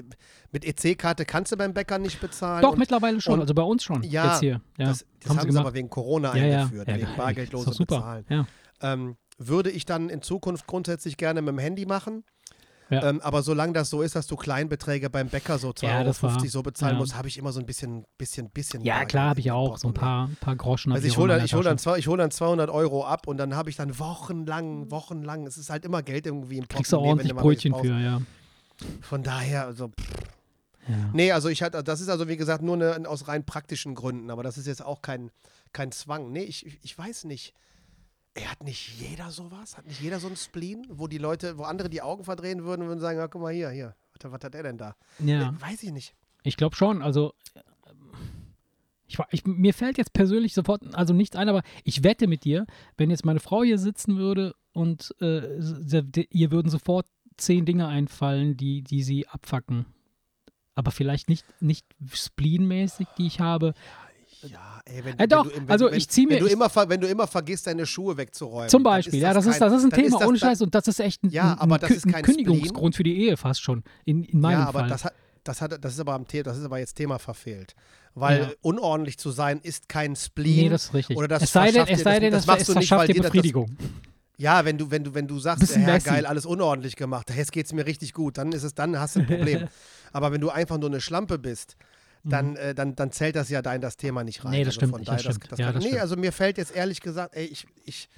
Mit 0.52 0.66
EC-Karte 0.66 1.24
kannst 1.26 1.52
du 1.52 1.58
beim 1.58 1.74
Bäcker 1.74 2.00
nicht 2.00 2.20
bezahlen. 2.20 2.62
Doch, 2.64 2.72
und 2.74 2.80
mittlerweile 2.80 3.22
schon. 3.22 3.36
und- 3.36 3.42
Also 3.42 3.54
bei 3.54 3.62
uns 3.64 3.84
schon. 3.84 4.02
Ja, 4.04 4.32
Jetzt 4.32 4.40
hier. 4.40 4.62
Ja. 4.78 4.88
das, 4.88 5.06
das 5.22 5.30
haben, 5.30 5.42
sie 5.42 5.48
gemacht. 5.48 5.66
aber 5.66 5.74
wegen 5.76 5.90
Corona 5.90 6.32
eingeführt, 6.32 6.88
wegen 6.88 7.08
bargeldlose. 7.16 7.86
Bezahlen. 7.86 8.26
Ähm, 8.82 9.18
würde 9.38 9.70
ich 9.70 9.86
dann 9.86 10.10
in 10.10 10.22
Zukunft 10.24 10.66
grundsätzlich 10.68 11.16
gerne 11.18 11.42
mit 11.42 11.50
dem 11.50 11.60
Handy 11.60 11.86
machen. 11.86 12.24
Ja. 12.90 13.10
Ähm, 13.10 13.20
aber 13.22 13.44
solange 13.44 13.74
das 13.74 13.90
so 13.90 14.02
ist, 14.02 14.16
dass 14.16 14.28
du 14.28 14.36
Kleinbeträge 14.38 15.10
beim 15.10 15.28
Bäcker 15.28 15.58
so 15.60 15.72
2,50 15.72 15.84
Ja, 15.84 16.00
Euro 16.00 16.48
so 16.48 16.64
bezahlen 16.64 16.94
ja. 16.94 17.00
musst, 17.00 17.16
habe 17.16 17.28
ich 17.28 17.38
immer 17.38 17.52
so 17.52 17.60
ein 17.60 17.66
bisschen, 17.66 18.06
bisschen, 18.18 18.50
bisschen. 18.50 18.82
Ja, 18.84 19.04
klar, 19.04 19.30
habe 19.32 19.42
ich 19.42 19.52
auch. 19.52 19.78
So 19.78 19.90
ein 19.90 19.94
Portemonnaie. 19.94 20.28
paar, 20.28 20.30
paar 20.40 20.56
Groschen. 20.56 20.94
Also 20.94 21.06
ich 21.06 21.18
hole 21.18 21.36
dann, 21.36 21.44
ich 21.46 21.54
hol 21.54 21.64
dann, 21.64 21.78
Tasche. 21.78 21.84
zwei- 21.84 22.00
ich 22.00 22.08
hol 22.08 22.18
dann 22.18 22.32
200 22.32 22.70
Euro 22.70 23.06
ab 23.06 23.28
und 23.28 23.38
dann 23.38 23.56
habe 23.56 23.70
ich 23.70 23.76
dann 23.76 24.00
wochenlang, 24.00 24.90
wochenlang, 24.90 25.46
es 25.48 25.58
ist 25.58 25.70
halt 25.70 25.84
immer 25.86 26.02
Geld 26.02 26.26
irgendwie 26.26 26.58
im 26.60 26.68
Kriegst 26.68 26.92
du 26.94 26.98
Portemonnaie, 26.98 27.10
ordentlich 27.10 27.30
wenn 27.32 27.36
mal 27.36 27.42
Brötchen 27.42 27.76
für, 27.76 28.00
ja. 28.00 28.22
Von 29.02 29.24
daher, 29.24 29.66
also, 29.66 29.90
pff. 29.90 30.10
ja. 30.88 30.96
nee, 31.14 31.32
also 31.32 31.50
ich 31.50 31.64
hatte, 31.64 31.84
das 31.84 32.00
ist 32.00 32.10
also 32.10 32.28
wie 32.28 32.38
gesagt 32.38 32.64
nur 32.64 32.76
eine, 32.76 33.10
aus 33.10 33.28
rein 33.28 33.44
praktischen 33.44 33.96
Gründen, 33.96 34.30
aber 34.32 34.44
das 34.44 34.58
ist 34.58 34.68
jetzt 34.68 34.84
auch 34.86 35.02
kein, 35.02 35.32
kein 35.74 35.92
Zwang. 35.92 36.32
Nee, 36.32 36.44
ich- 36.44 36.80
ich 36.84 36.98
weiß 36.98 37.26
nicht. 37.26 37.54
Er 38.40 38.52
hat 38.52 38.64
nicht 38.64 39.00
jeder 39.00 39.32
sowas? 39.32 39.78
Hat 39.78 39.88
nicht 39.88 40.00
jeder 40.00 40.20
so 40.20 40.28
ein 40.28 40.36
Spleen, 40.36 40.86
wo 40.90 41.08
die 41.08 41.18
Leute, 41.18 41.58
wo 41.58 41.64
andere 41.64 41.90
die 41.90 42.02
Augen 42.02 42.24
verdrehen 42.24 42.64
würden 42.64 42.84
und 42.84 42.88
würden 42.90 43.00
sagen, 43.00 43.18
ja, 43.18 43.28
guck 43.28 43.42
mal 43.42 43.52
hier, 43.54 43.70
hier, 43.72 43.96
was, 44.14 44.32
was 44.32 44.44
hat 44.44 44.54
er 44.54 44.64
denn 44.64 44.78
da? 44.78 44.96
ja. 45.20 45.50
Äh, 45.50 45.62
weiß 45.62 45.82
ich 45.84 45.92
nicht. 45.92 46.14
Ich 46.44 46.56
glaube 46.56 46.76
schon. 46.76 47.02
Also, 47.02 47.34
ich, 49.08 49.18
wa- 49.18 49.28
ich, 49.32 49.46
mir 49.46 49.74
fällt 49.74 49.98
jetzt 49.98 50.14
persönlich 50.14 50.54
sofort, 50.54 50.84
also 50.94 51.14
nichts 51.14 51.36
ein, 51.36 51.50
aber 51.50 51.64
ich 51.84 52.04
wette 52.04 52.28
mit 52.28 52.44
dir, 52.44 52.66
wenn 52.98 53.10
jetzt 53.10 53.26
meine 53.26 53.40
Frau 53.40 53.64
hier 53.64 53.78
sitzen 53.80 54.18
würde 54.18 54.54
und 54.74 55.16
äh, 55.22 55.58
ihr 56.30 56.52
würden 56.52 56.70
sofort 56.70 57.08
zehn 57.38 57.66
Dinge 57.66 57.88
einfallen, 57.88 58.56
die, 58.58 58.82
die 58.84 59.02
sie 59.04 59.28
abfacken. 59.28 59.86
Aber 60.76 60.92
vielleicht 60.92 61.28
nicht, 61.30 61.44
nicht 61.62 61.86
spleenmäßig, 62.14 63.08
die 63.18 63.26
ich 63.26 63.40
habe. 63.40 63.74
Ja, 64.44 64.82
ey, 64.86 65.04
wenn, 65.04 65.18
Äh, 65.20 65.28
doch, 65.28 65.46
wenn 65.46 65.52
du, 65.54 65.58
wenn, 65.62 65.70
also 65.70 65.92
ich 65.92 66.08
zieh 66.10 66.26
mir- 66.28 66.36
Wenn 66.36 66.40
du, 66.42 66.46
immer, 66.48 66.70
wenn 66.90 67.02
du 67.02 67.08
immer 67.08 67.26
vergisst, 67.28 67.66
deine 67.68 67.86
Schuhe 67.86 68.18
wegzuräumen. 68.18 68.70
Zum 68.70 68.84
Beispiel, 68.84 69.20
ja, 69.20 69.34
das 69.34 69.46
ist, 69.46 69.60
kein- 69.60 69.70
das 69.72 69.80
ist 69.80 69.86
ein 69.86 69.92
Thema, 69.92 70.20
das- 70.20 70.28
ohne 70.28 70.38
Scheiß. 70.38 70.62
Und 70.62 70.76
das 70.76 70.88
ist 70.88 71.00
echt 71.00 71.24
ein, 71.24 71.30
Ja, 71.32 71.54
ein, 71.60 71.72
ein, 71.72 71.92
ist 71.92 72.06
ein 72.06 72.22
Kündigungsgrund 72.22 72.96
für 72.96 73.04
die 73.04 73.18
Ehe 73.26 73.36
fast 73.38 73.62
schon. 73.62 73.84
In, 74.06 74.24
in 74.24 74.40
meinem 74.40 74.60
ja, 74.60 74.68
aber 74.68 74.80
Fall. 74.82 74.90
das 74.90 75.06
hat, 75.06 75.14
das 75.44 75.62
hat, 75.62 75.84
das 75.84 75.94
ist 75.94 76.00
aber 76.00 76.14
am 76.14 76.26
das 76.28 76.58
ist 76.58 76.66
aber 76.66 76.78
jetzt 76.78 76.96
Thema 76.96 77.18
verfehlt. 77.20 77.74
Weil 78.14 78.40
Ja. 78.42 78.50
unordentlich 78.62 79.18
zu 79.18 79.32
sein 79.32 79.60
ist 79.62 79.90
kein 79.90 80.16
Spleen. 80.16 80.64
nee, 80.66 80.70
das 80.70 80.86
ist 80.86 80.94
richtig. 80.94 81.18
oder 81.18 81.28
das 81.28 81.44
es 81.44 81.52
sei 81.52 81.72
denn, 81.72 81.88
es 81.88 82.02
sei 82.02 82.14
das- 82.14 82.20
denn, 82.20 82.32
das 82.32 82.46
das, 82.46 82.48
machst 82.48 82.68
du 82.70 82.74
nicht, 82.74 82.88
verschafft 82.88 83.08
weil 83.10 83.14
dir 83.16 83.22
Befriedigung. 83.22 83.78
Ja, 84.40 84.66
wenn 84.66 84.78
du, 84.78 84.92
wenn 84.92 85.04
du, 85.04 85.16
wenn 85.16 85.28
du 85.28 85.40
sagst, 85.40 85.72
ja, 85.76 85.80
messy. 85.80 86.10
geil, 86.10 86.26
alles 86.28 86.46
unordentlich 86.46 86.96
gemacht, 86.96 87.32
jetzt 87.36 87.52
geht's 87.52 87.74
mir 87.74 87.88
richtig 87.88 88.14
gut, 88.14 88.38
dann 88.38 88.52
ist 88.52 88.62
es, 88.64 88.76
dann 88.76 89.00
hast 89.00 89.16
du 89.16 89.22
ein 89.22 89.26
Problem. 89.26 89.68
aber 90.14 90.32
wenn 90.32 90.42
du 90.42 90.50
einfach 90.50 90.78
nur 90.78 90.90
eine 90.90 91.02
Schlampe 91.02 91.40
bist, 91.40 91.76
dann, 92.30 92.56
äh, 92.56 92.76
dann, 92.76 92.96
dann 92.96 93.12
zählt 93.12 93.36
das 93.36 93.50
ja 93.50 93.62
da 93.62 93.74
in 93.74 93.82
das 93.82 93.98
Thema 93.98 94.24
nicht 94.24 94.44
rein. 94.44 94.52
Mhm. 94.52 94.58
Nee, 94.58 94.64
das 94.64 94.68
also 94.70 94.80
stimmt 94.80 94.92
von 94.92 95.00
nicht, 95.00 95.10
daher, 95.10 95.24
das 95.24 95.36
stimmt. 95.36 95.60
Ja, 95.60 95.66
kann, 95.66 95.76
das 95.76 95.84
nee, 95.84 95.90
stimmt. 95.90 96.02
also 96.02 96.16
mir 96.18 96.32
fällt 96.32 96.58
jetzt 96.58 96.76
ehrlich 96.76 97.02
gesagt, 97.02 97.36
ey, 97.36 97.46
ich, 97.46 97.68
ich, 97.86 98.10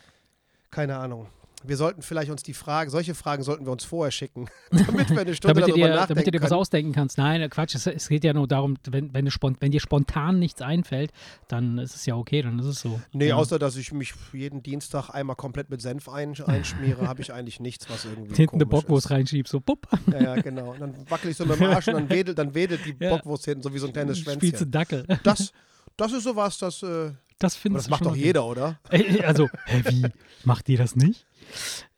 keine 0.71 0.97
Ahnung. 0.97 1.27
Wir 1.63 1.77
sollten 1.77 2.01
vielleicht 2.01 2.31
uns 2.31 2.43
die 2.43 2.53
Frage, 2.53 2.89
solche 2.89 3.15
Fragen 3.15 3.43
sollten 3.43 3.65
wir 3.65 3.71
uns 3.71 3.83
vorher 3.83 4.11
schicken, 4.11 4.49
damit 4.71 5.09
wir 5.09 5.19
eine 5.19 5.35
Stunde 5.35 5.55
damit, 5.55 5.69
darüber 5.69 5.87
dir, 5.87 5.95
nachdenken 5.95 6.07
damit 6.09 6.27
du 6.27 6.31
dir 6.31 6.41
was 6.41 6.51
ausdenken 6.51 6.91
kannst. 6.93 7.17
Nein, 7.17 7.49
Quatsch, 7.49 7.75
es, 7.75 7.87
es 7.87 8.09
geht 8.09 8.23
ja 8.23 8.33
nur 8.33 8.47
darum, 8.47 8.77
wenn, 8.89 9.13
wenn, 9.13 9.29
wenn 9.59 9.71
dir 9.71 9.79
spontan 9.79 10.39
nichts 10.39 10.61
einfällt, 10.61 11.11
dann 11.47 11.77
ist 11.77 11.95
es 11.95 12.05
ja 12.05 12.15
okay, 12.15 12.41
dann 12.41 12.59
ist 12.59 12.65
es 12.65 12.79
so. 12.79 12.99
Nee, 13.11 13.29
ja. 13.29 13.35
außer 13.35 13.59
dass 13.59 13.75
ich 13.75 13.91
mich 13.91 14.13
jeden 14.33 14.63
Dienstag 14.63 15.09
einmal 15.09 15.35
komplett 15.35 15.69
mit 15.69 15.81
Senf 15.81 16.09
ein, 16.09 16.39
einschmiere, 16.45 17.07
habe 17.07 17.21
ich 17.21 17.33
eigentlich 17.33 17.59
nichts, 17.59 17.89
was 17.89 18.05
irgendwie 18.05 18.35
Hinten 18.35 18.55
eine 18.55 18.65
Bockwurst 18.65 19.09
reinschiebst, 19.09 19.51
so 19.51 19.59
bupp, 19.59 19.87
Ja, 20.11 20.21
ja, 20.21 20.41
genau. 20.41 20.71
Und 20.71 20.79
dann 20.79 21.09
wackel 21.09 21.31
ich 21.31 21.37
so 21.37 21.45
mit 21.45 21.59
dem 21.59 21.67
Arsch 21.67 21.87
und 21.87 21.95
dann 21.95 22.09
wedelt, 22.09 22.37
dann 22.37 22.53
wedelt 22.53 22.85
die 22.85 22.95
Ja. 22.99 23.11
Bockwurst 23.15 23.45
hinten 23.45 23.63
so 23.63 23.73
wie 23.73 23.79
so 23.79 23.87
ein 23.87 23.93
kleines 23.93 24.19
spielst 24.19 24.41
du 24.41 24.41
Schwänzchen. 24.41 24.71
Dackel. 24.71 25.05
Das, 25.23 25.53
das 25.95 26.11
ist 26.11 26.23
sowas, 26.23 26.57
das, 26.57 26.83
äh, 26.83 27.11
Das 27.39 27.55
aber 27.55 27.61
findest 27.61 27.85
das 27.85 27.89
macht 27.91 28.05
doch 28.05 28.15
jeder, 28.15 28.45
oder? 28.45 28.79
Äh, 28.89 29.23
Also, 29.23 29.47
hä, 29.65 29.81
wie? 29.89 30.05
Macht 30.43 30.69
ihr 30.69 30.77
das 30.77 30.95
nicht? 30.95 31.25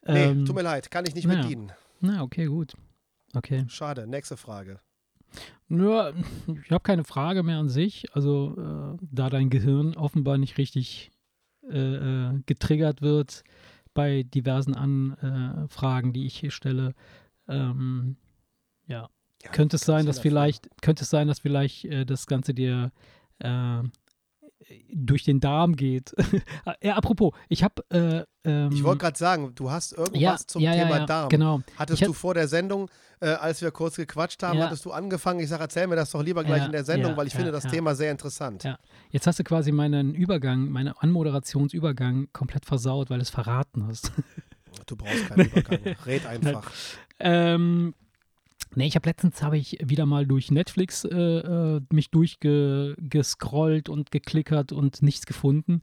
Nee, 0.07 0.25
Ähm, 0.25 0.45
tut 0.45 0.55
mir 0.55 0.61
leid, 0.61 0.89
kann 0.91 1.05
ich 1.05 1.15
nicht 1.15 1.25
naja. 1.27 1.41
bedienen. 1.41 1.71
Na, 1.99 2.21
okay, 2.23 2.45
gut. 2.45 2.73
Okay. 3.33 3.65
Schade, 3.67 4.07
nächste 4.07 4.37
Frage. 4.37 4.79
Nur, 5.67 6.13
ich 6.63 6.71
habe 6.71 6.83
keine 6.83 7.03
Frage 7.03 7.43
mehr 7.43 7.57
an 7.59 7.69
sich. 7.69 8.05
Also, 8.15 8.55
äh, 8.57 9.05
da 9.11 9.29
dein 9.29 9.49
Gehirn 9.49 9.95
offenbar 9.95 10.37
nicht 10.37 10.57
richtig 10.57 11.11
äh, 11.69 11.77
äh, 11.77 12.41
getriggert 12.45 13.01
wird 13.01 13.43
bei 13.93 14.23
diversen 14.23 14.73
Anfragen, 14.75 16.13
die 16.13 16.25
ich 16.25 16.37
hier 16.39 16.51
stelle, 16.51 16.93
ähm, 17.47 18.15
ja, 18.87 19.09
Ja, 19.43 19.51
könnte 19.51 19.75
es 19.77 19.83
sein, 19.83 20.05
dass 20.05 20.19
vielleicht, 20.19 20.69
könnte 20.81 21.03
es 21.03 21.09
sein, 21.09 21.27
dass 21.27 21.39
vielleicht 21.39 21.85
äh, 21.85 22.05
das 22.05 22.25
Ganze 22.27 22.53
dir 22.53 22.91
äh, 23.39 23.81
durch 24.93 25.23
den 25.23 25.39
Darm 25.39 25.75
geht. 25.75 26.13
ja, 26.81 26.95
apropos, 26.95 27.33
ich 27.49 27.63
habe 27.63 27.83
äh, 27.89 28.23
ähm, 28.49 28.71
Ich 28.71 28.83
wollte 28.83 28.99
gerade 28.99 29.17
sagen, 29.17 29.53
du 29.55 29.71
hast 29.71 29.93
irgendwas 29.93 30.21
ja, 30.21 30.37
zum 30.37 30.61
ja, 30.61 30.73
Thema 30.73 30.99
ja, 30.99 31.05
Darm. 31.05 31.29
Genau. 31.29 31.61
Hattest 31.77 32.05
du 32.05 32.13
vor 32.13 32.33
der 32.33 32.47
Sendung, 32.47 32.89
äh, 33.19 33.29
als 33.29 33.61
wir 33.61 33.71
kurz 33.71 33.95
gequatscht 33.95 34.41
haben, 34.43 34.61
hattest 34.61 34.85
du 34.85 34.91
angefangen, 34.91 35.39
ich 35.39 35.49
sage, 35.49 35.63
erzähl 35.63 35.87
mir 35.87 35.95
das 35.95 36.11
doch 36.11 36.23
lieber 36.23 36.43
gleich 36.43 36.65
in 36.65 36.71
der 36.71 36.83
Sendung, 36.83 37.15
weil 37.17 37.27
ich 37.27 37.33
finde 37.33 37.51
das. 37.51 37.61
Thema 37.71 37.95
sehr 37.95 38.11
interessant. 38.11 38.63
Ja. 38.63 38.77
Jetzt 39.11 39.27
hast 39.27 39.39
du 39.39 39.43
quasi 39.43 39.71
meinen 39.71 40.13
Übergang, 40.13 40.69
meinen 40.69 40.93
Anmoderationsübergang 40.97 42.27
komplett 42.33 42.65
versaut, 42.65 43.09
weil 43.09 43.19
du 43.19 43.21
es 43.21 43.29
verraten 43.29 43.87
hast. 43.87 44.11
Du 44.87 44.95
brauchst 44.95 45.29
keinen 45.29 45.47
Übergang. 45.47 45.79
Red 46.05 46.25
einfach. 46.25 46.69
Ähm, 47.19 47.93
nee, 48.75 48.87
ich 48.87 48.95
habe 48.95 49.07
letztens 49.09 49.41
habe 49.43 49.57
ich 49.57 49.77
wieder 49.83 50.05
mal 50.05 50.25
durch 50.25 50.51
Netflix 50.51 51.05
äh, 51.05 51.17
äh, 51.17 51.81
mich 51.91 52.09
durchgescrollt 52.11 53.89
und 53.89 54.11
geklickert 54.11 54.71
und 54.71 55.01
nichts 55.01 55.25
gefunden. 55.25 55.81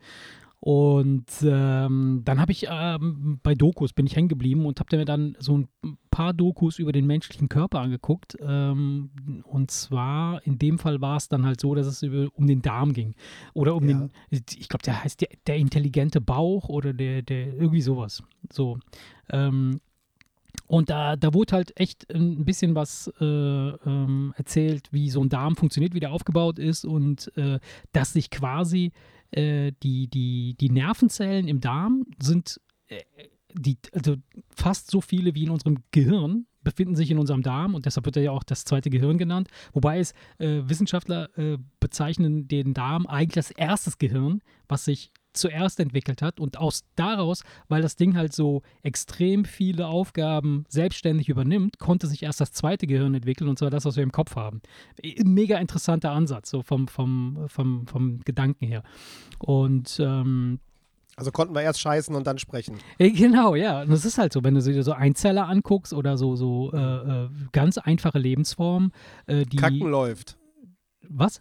Und 0.60 1.26
ähm, 1.44 2.22
dann 2.24 2.40
habe 2.40 2.50
ich 2.50 2.66
ähm, 2.68 3.38
bei 3.44 3.54
Dokus 3.54 3.92
bin 3.92 4.06
ich 4.06 4.16
hängen 4.16 4.26
geblieben 4.26 4.66
und 4.66 4.80
habe 4.80 4.96
mir 4.96 5.04
dann 5.04 5.36
so 5.38 5.56
ein 5.56 5.68
paar 6.10 6.32
Dokus 6.34 6.80
über 6.80 6.90
den 6.90 7.06
menschlichen 7.06 7.48
Körper 7.48 7.78
angeguckt. 7.78 8.36
Ähm, 8.40 9.10
und 9.44 9.70
zwar 9.70 10.44
in 10.44 10.58
dem 10.58 10.80
Fall 10.80 11.00
war 11.00 11.16
es 11.16 11.28
dann 11.28 11.46
halt 11.46 11.60
so, 11.60 11.76
dass 11.76 11.86
es 11.86 12.02
über, 12.02 12.26
um 12.34 12.48
den 12.48 12.60
Darm 12.60 12.92
ging. 12.92 13.14
Oder 13.54 13.76
um 13.76 13.88
Ja. 13.88 13.98
den, 13.98 14.10
ich 14.56 14.68
glaube, 14.68 14.82
der 14.82 15.04
heißt 15.04 15.20
der, 15.20 15.28
der 15.46 15.58
intelligente 15.58 16.20
Bauch 16.20 16.68
oder 16.68 16.92
der, 16.92 17.22
der 17.22 17.54
irgendwie 17.54 17.82
sowas. 17.82 18.24
So. 18.52 18.80
Und 20.66 20.90
da, 20.90 21.16
da 21.16 21.32
wurde 21.32 21.54
halt 21.54 21.78
echt 21.80 22.12
ein 22.12 22.44
bisschen 22.44 22.74
was 22.74 23.10
äh, 23.20 23.24
ähm, 23.24 24.34
erzählt, 24.36 24.88
wie 24.92 25.10
so 25.10 25.22
ein 25.22 25.28
Darm 25.28 25.56
funktioniert, 25.56 25.94
wie 25.94 26.00
der 26.00 26.12
aufgebaut 26.12 26.58
ist 26.58 26.84
und 26.84 27.32
äh, 27.36 27.58
dass 27.92 28.12
sich 28.12 28.30
quasi 28.30 28.92
äh, 29.30 29.72
die, 29.82 30.08
die, 30.08 30.54
die 30.60 30.70
Nervenzellen 30.70 31.48
im 31.48 31.60
Darm 31.60 32.06
sind 32.20 32.60
äh, 32.88 33.02
die, 33.54 33.78
also 33.94 34.16
fast 34.54 34.90
so 34.90 35.00
viele 35.00 35.34
wie 35.34 35.44
in 35.44 35.50
unserem 35.50 35.78
Gehirn 35.90 36.46
befinden 36.62 36.96
sich 36.96 37.10
in 37.10 37.18
unserem 37.18 37.42
Darm 37.42 37.74
und 37.74 37.86
deshalb 37.86 38.04
wird 38.04 38.16
er 38.16 38.22
ja 38.24 38.30
auch 38.30 38.42
das 38.42 38.64
zweite 38.64 38.90
Gehirn 38.90 39.16
genannt. 39.16 39.48
Wobei 39.72 40.00
es 40.00 40.12
äh, 40.38 40.60
Wissenschaftler 40.64 41.30
äh, 41.38 41.56
bezeichnen 41.80 42.46
den 42.46 42.74
Darm 42.74 43.06
eigentlich 43.06 43.38
als 43.38 43.50
erstes 43.52 43.96
Gehirn, 43.96 44.42
was 44.68 44.84
sich 44.84 45.10
zuerst 45.38 45.80
entwickelt 45.80 46.22
hat 46.22 46.40
und 46.40 46.58
aus 46.58 46.82
daraus, 46.96 47.42
weil 47.68 47.82
das 47.82 47.96
Ding 47.96 48.16
halt 48.16 48.32
so 48.32 48.62
extrem 48.82 49.44
viele 49.44 49.86
Aufgaben 49.86 50.64
selbstständig 50.68 51.28
übernimmt, 51.28 51.78
konnte 51.78 52.06
sich 52.06 52.22
erst 52.22 52.40
das 52.40 52.52
zweite 52.52 52.86
Gehirn 52.86 53.14
entwickeln 53.14 53.48
und 53.48 53.58
zwar 53.58 53.70
das, 53.70 53.84
was 53.84 53.96
wir 53.96 54.02
im 54.02 54.12
Kopf 54.12 54.36
haben. 54.36 54.60
Mega 55.24 55.58
interessanter 55.58 56.12
Ansatz, 56.12 56.50
so 56.50 56.62
vom, 56.62 56.88
vom, 56.88 57.44
vom, 57.48 57.86
vom 57.86 58.20
Gedanken 58.20 58.66
her. 58.66 58.82
Und 59.38 59.98
ähm, 60.00 60.60
Also 61.16 61.30
konnten 61.32 61.54
wir 61.54 61.62
erst 61.62 61.80
scheißen 61.80 62.14
und 62.14 62.26
dann 62.26 62.38
sprechen. 62.38 62.78
äh, 62.98 63.10
Genau, 63.10 63.54
ja. 63.54 63.82
Und 63.82 63.90
das 63.90 64.04
ist 64.04 64.18
halt 64.18 64.32
so, 64.32 64.44
wenn 64.44 64.54
du 64.54 64.60
dir 64.62 64.82
so 64.82 64.92
Einzeller 64.92 65.48
anguckst 65.48 65.92
oder 65.92 66.16
so, 66.16 66.36
so 66.36 66.72
äh, 66.72 66.76
äh, 67.24 67.28
ganz 67.52 67.78
einfache 67.78 68.18
Lebensformen, 68.18 68.92
äh, 69.26 69.44
die. 69.44 69.56
Kacken 69.56 69.88
läuft. 69.88 70.36
Was? 71.08 71.40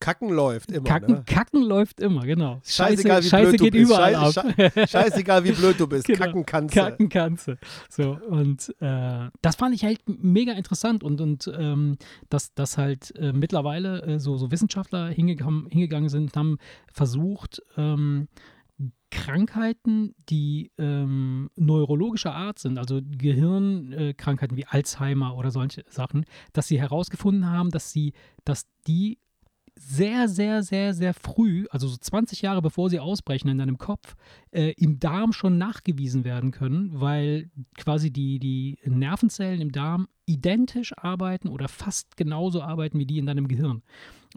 Kacken 0.00 0.30
läuft 0.30 0.70
immer. 0.70 0.84
Kacken, 0.84 1.14
ne? 1.14 1.22
Kacken 1.26 1.62
läuft 1.62 2.00
immer, 2.00 2.24
genau. 2.24 2.60
Scheißegal, 2.64 3.22
wie 3.22 3.28
Scheiße 3.28 3.48
blöd 3.48 3.60
du 3.60 3.64
geht 3.64 3.72
bist. 3.72 3.90
überall 3.90 4.32
Scheiße. 4.32 4.86
Scheißegal, 4.88 5.44
wie 5.44 5.52
blöd 5.52 5.80
du 5.80 5.86
bist. 5.86 6.06
Genau. 6.06 6.18
Kacken 6.18 6.46
kannst 6.46 6.76
du. 6.76 6.80
Kacken 6.80 7.08
kannst 7.08 7.48
du. 7.48 7.58
So, 7.88 8.18
und 8.28 8.74
äh, 8.80 9.28
das 9.42 9.56
fand 9.56 9.74
ich 9.74 9.84
halt 9.84 10.00
mega 10.06 10.52
interessant 10.52 11.02
und, 11.02 11.20
und 11.20 11.50
ähm, 11.58 11.96
dass, 12.28 12.54
dass 12.54 12.78
halt 12.78 13.14
äh, 13.16 13.32
mittlerweile 13.32 14.02
äh, 14.02 14.18
so, 14.20 14.36
so 14.36 14.50
Wissenschaftler 14.50 15.08
hingegangen, 15.08 15.66
hingegangen 15.70 16.08
sind, 16.08 16.36
haben 16.36 16.58
versucht, 16.92 17.62
ähm, 17.76 18.28
Krankheiten, 19.10 20.14
die 20.28 20.70
ähm, 20.78 21.50
neurologischer 21.56 22.34
Art 22.34 22.58
sind, 22.58 22.78
also 22.78 23.00
Gehirnkrankheiten 23.02 24.56
wie 24.56 24.66
Alzheimer 24.66 25.34
oder 25.36 25.50
solche 25.50 25.84
Sachen, 25.88 26.24
dass 26.52 26.68
sie 26.68 26.78
herausgefunden 26.78 27.48
haben, 27.48 27.70
dass 27.70 27.90
sie, 27.90 28.12
dass 28.44 28.66
die 28.86 29.18
sehr, 29.78 30.28
sehr, 30.28 30.62
sehr, 30.62 30.94
sehr 30.94 31.14
früh, 31.14 31.66
also 31.70 31.88
so 31.88 31.96
20 31.96 32.42
Jahre 32.42 32.62
bevor 32.62 32.90
sie 32.90 33.00
ausbrechen 33.00 33.48
in 33.48 33.58
deinem 33.58 33.78
Kopf, 33.78 34.16
äh, 34.50 34.72
im 34.76 34.98
Darm 34.98 35.32
schon 35.32 35.58
nachgewiesen 35.58 36.24
werden 36.24 36.50
können, 36.50 36.90
weil 37.00 37.50
quasi 37.76 38.10
die, 38.10 38.38
die 38.38 38.78
Nervenzellen 38.84 39.60
im 39.60 39.72
Darm 39.72 40.08
identisch 40.26 40.92
arbeiten 40.96 41.48
oder 41.48 41.68
fast 41.68 42.16
genauso 42.16 42.62
arbeiten 42.62 42.98
wie 42.98 43.06
die 43.06 43.18
in 43.18 43.26
deinem 43.26 43.48
Gehirn. 43.48 43.82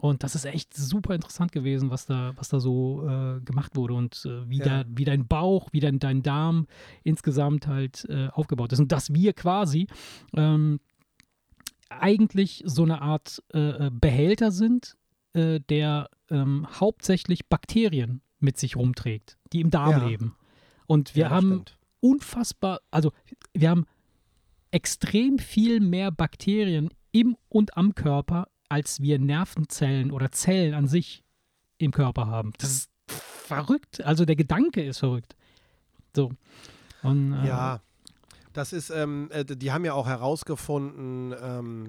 Und 0.00 0.22
das 0.22 0.34
ist 0.34 0.46
echt 0.46 0.74
super 0.74 1.14
interessant 1.14 1.52
gewesen, 1.52 1.90
was 1.90 2.06
da, 2.06 2.32
was 2.36 2.48
da 2.48 2.60
so 2.60 3.06
äh, 3.06 3.40
gemacht 3.40 3.76
wurde 3.76 3.92
und 3.94 4.24
äh, 4.24 4.48
wie, 4.48 4.58
Ja. 4.58 4.84
da, 4.84 4.84
wie 4.88 5.04
dein 5.04 5.26
Bauch, 5.26 5.68
wie 5.72 5.80
dein, 5.80 5.98
dein 5.98 6.22
Darm 6.22 6.66
insgesamt 7.04 7.66
halt 7.66 8.06
äh, 8.08 8.28
aufgebaut 8.28 8.72
ist. 8.72 8.80
Und 8.80 8.90
dass 8.90 9.12
wir 9.12 9.34
quasi 9.34 9.86
ähm, 10.34 10.80
eigentlich 11.90 12.62
so 12.66 12.84
eine 12.84 13.02
Art 13.02 13.42
äh, 13.52 13.86
äh, 13.86 13.90
Behälter 13.92 14.50
sind, 14.50 14.96
äh, 15.34 15.60
der 15.60 16.08
ähm, 16.30 16.66
hauptsächlich 16.80 17.46
Bakterien 17.48 18.20
mit 18.38 18.58
sich 18.58 18.76
rumträgt, 18.76 19.38
die 19.52 19.60
im 19.60 19.70
Darm 19.70 19.90
Ja. 19.90 20.06
leben. 20.08 20.36
Und 20.86 21.14
wir 21.14 21.24
Ja, 21.24 21.30
haben 21.30 21.46
stimmt. 21.48 21.78
unfassbar, 22.00 22.80
also 22.90 23.12
wir 23.54 23.70
haben 23.70 23.86
extrem 24.70 25.38
viel 25.38 25.80
mehr 25.80 26.10
Bakterien 26.10 26.90
im 27.12 27.36
und 27.48 27.76
am 27.76 27.94
Körper, 27.94 28.48
als 28.68 29.00
wir 29.00 29.18
Nervenzellen 29.18 30.10
oder 30.10 30.32
Zellen 30.32 30.74
an 30.74 30.88
sich 30.88 31.22
im 31.78 31.90
Körper 31.90 32.26
haben. 32.26 32.52
Das 32.58 32.70
ist 32.70 32.90
verrückt. 33.06 34.02
Also 34.02 34.24
der 34.24 34.36
Gedanke 34.36 34.82
ist 34.82 34.98
verrückt. 34.98 35.36
So. 36.16 36.32
Und, 37.02 37.32
äh, 37.34 37.46
Ja, 37.46 37.80
das 38.54 38.72
ist, 38.72 38.90
ähm, 38.90 39.28
äh, 39.30 39.44
die 39.44 39.72
haben 39.72 39.84
ja 39.84 39.92
auch 39.94 40.06
herausgefunden, 40.06 41.34
ähm, 41.40 41.86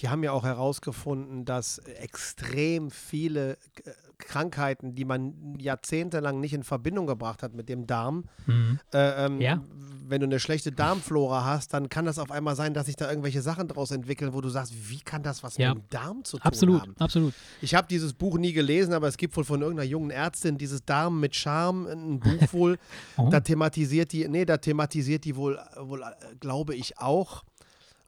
die 0.00 0.08
haben 0.08 0.22
ja 0.22 0.32
auch 0.32 0.44
herausgefunden, 0.44 1.44
dass 1.44 1.78
extrem 1.78 2.90
viele 2.90 3.52
äh, 3.84 3.90
Krankheiten, 4.18 4.94
die 4.96 5.04
man 5.04 5.54
jahrzehntelang 5.58 6.40
nicht 6.40 6.52
in 6.52 6.64
Verbindung 6.64 7.06
gebracht 7.06 7.42
hat 7.42 7.54
mit 7.54 7.68
dem 7.68 7.86
Darm, 7.86 8.24
mhm. 8.46 8.80
äh, 8.92 9.26
ähm, 9.26 9.40
Ja. 9.40 9.62
wenn 10.08 10.20
du 10.20 10.26
eine 10.26 10.40
schlechte 10.40 10.72
Darmflora 10.72 11.44
hast, 11.44 11.72
dann 11.72 11.88
kann 11.88 12.04
das 12.04 12.18
auf 12.18 12.32
einmal 12.32 12.56
sein, 12.56 12.74
dass 12.74 12.86
sich 12.86 12.96
da 12.96 13.08
irgendwelche 13.08 13.42
Sachen 13.42 13.68
draus 13.68 13.92
entwickeln, 13.92 14.32
wo 14.34 14.40
du 14.40 14.48
sagst, 14.48 14.72
wie 14.90 14.98
kann 15.00 15.22
das 15.22 15.42
was 15.44 15.56
Ja. 15.56 15.72
mit 15.74 15.84
dem 15.84 15.90
Darm 15.90 16.24
zu 16.24 16.36
tun 16.38 16.46
Absolut, 16.46 16.82
haben? 16.82 16.94
absolut. 16.98 17.34
Ich 17.60 17.74
habe 17.76 17.86
dieses 17.88 18.12
Buch 18.12 18.38
nie 18.38 18.52
gelesen, 18.52 18.92
aber 18.92 19.06
es 19.06 19.16
gibt 19.18 19.36
wohl 19.36 19.44
von 19.44 19.60
irgendeiner 19.62 19.88
jungen 19.88 20.10
Ärztin 20.10 20.58
dieses 20.58 20.84
Darm 20.84 21.20
mit 21.20 21.36
Charme, 21.36 21.86
ein 21.86 22.20
Buch 22.20 22.52
wohl. 22.52 22.78
Oh. 23.16 23.28
Da 23.30 23.40
thematisiert 23.40 24.12
die, 24.12 24.26
nee, 24.28 24.44
da 24.44 24.56
thematisiert 24.58 25.24
die 25.24 25.34
wohl, 25.36 25.58
wohl 25.80 26.02
äh, 26.02 26.06
glaube 26.40 26.74
ich, 26.74 26.98
auch, 26.98 27.44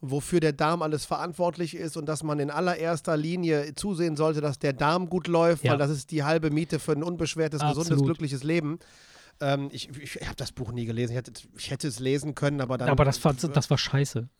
wofür 0.00 0.40
der 0.40 0.52
Darm 0.52 0.82
alles 0.82 1.04
verantwortlich 1.04 1.76
ist 1.76 1.96
und 1.96 2.06
dass 2.06 2.22
man 2.22 2.38
in 2.38 2.50
allererster 2.50 3.16
Linie 3.16 3.74
zusehen 3.74 4.16
sollte, 4.16 4.40
dass 4.40 4.58
der 4.58 4.72
Darm 4.72 5.10
gut 5.10 5.26
läuft, 5.28 5.64
Ja. 5.64 5.72
weil 5.72 5.78
das 5.78 5.90
ist 5.90 6.10
die 6.10 6.24
halbe 6.24 6.50
Miete 6.50 6.78
für 6.78 6.92
ein 6.92 7.02
unbeschwertes, 7.02 7.60
gesundes, 7.60 7.88
Absolut. 7.90 8.04
glückliches 8.06 8.42
Leben. 8.42 8.78
Ähm, 9.40 9.68
ich 9.72 9.88
ich, 9.90 10.16
ich 10.16 10.26
habe 10.26 10.36
das 10.36 10.52
Buch 10.52 10.72
nie 10.72 10.84
gelesen. 10.86 11.12
Ich 11.12 11.16
hätte, 11.16 11.32
ich 11.56 11.70
hätte 11.70 11.88
es 11.88 11.98
lesen 11.98 12.34
können, 12.34 12.60
aber 12.60 12.78
dann. 12.78 12.88
Aber 12.88 13.04
das, 13.04 13.18
fand, 13.18 13.42
das 13.56 13.70
war 13.70 13.78
scheiße. 13.78 14.28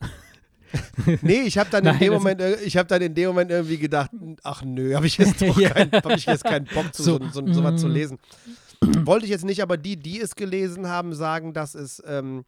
Nee, 1.21 1.41
ich 1.41 1.57
habe 1.57 1.69
dann, 1.69 1.85
in 1.85 1.99
dem 1.99 2.13
Moment, 2.13 2.39
äh, 2.39 2.55
ich 2.61 2.77
hab 2.77 2.87
dann 2.87 3.01
in 3.01 3.13
dem 3.13 3.27
Moment 3.27 3.51
irgendwie 3.51 3.77
gedacht, 3.77 4.09
ach 4.43 4.63
nö, 4.63 4.95
habe 4.95 5.05
ich 5.05 5.17
jetzt 5.17 5.41
Ja. 5.57 5.69
keinen, 5.69 5.91
hab 5.91 6.11
ich 6.11 6.25
jetzt 6.25 6.45
keinen 6.45 6.65
Bock 6.65 6.93
zu 6.93 7.03
so, 7.03 7.19
So, 7.19 7.45
so, 7.45 7.53
so, 7.53 7.63
was 7.63 7.81
zu 7.81 7.87
mm. 7.87 7.91
lesen. 7.91 8.19
wollte 9.05 9.25
ich 9.25 9.31
jetzt 9.31 9.43
nicht, 9.43 9.61
aber 9.61 9.75
die, 9.75 9.97
die 9.97 10.21
es 10.21 10.35
gelesen 10.35 10.87
haben, 10.87 11.13
sagen, 11.13 11.53
dass 11.53 11.75
es 11.75 12.01
ähm, 12.07 12.45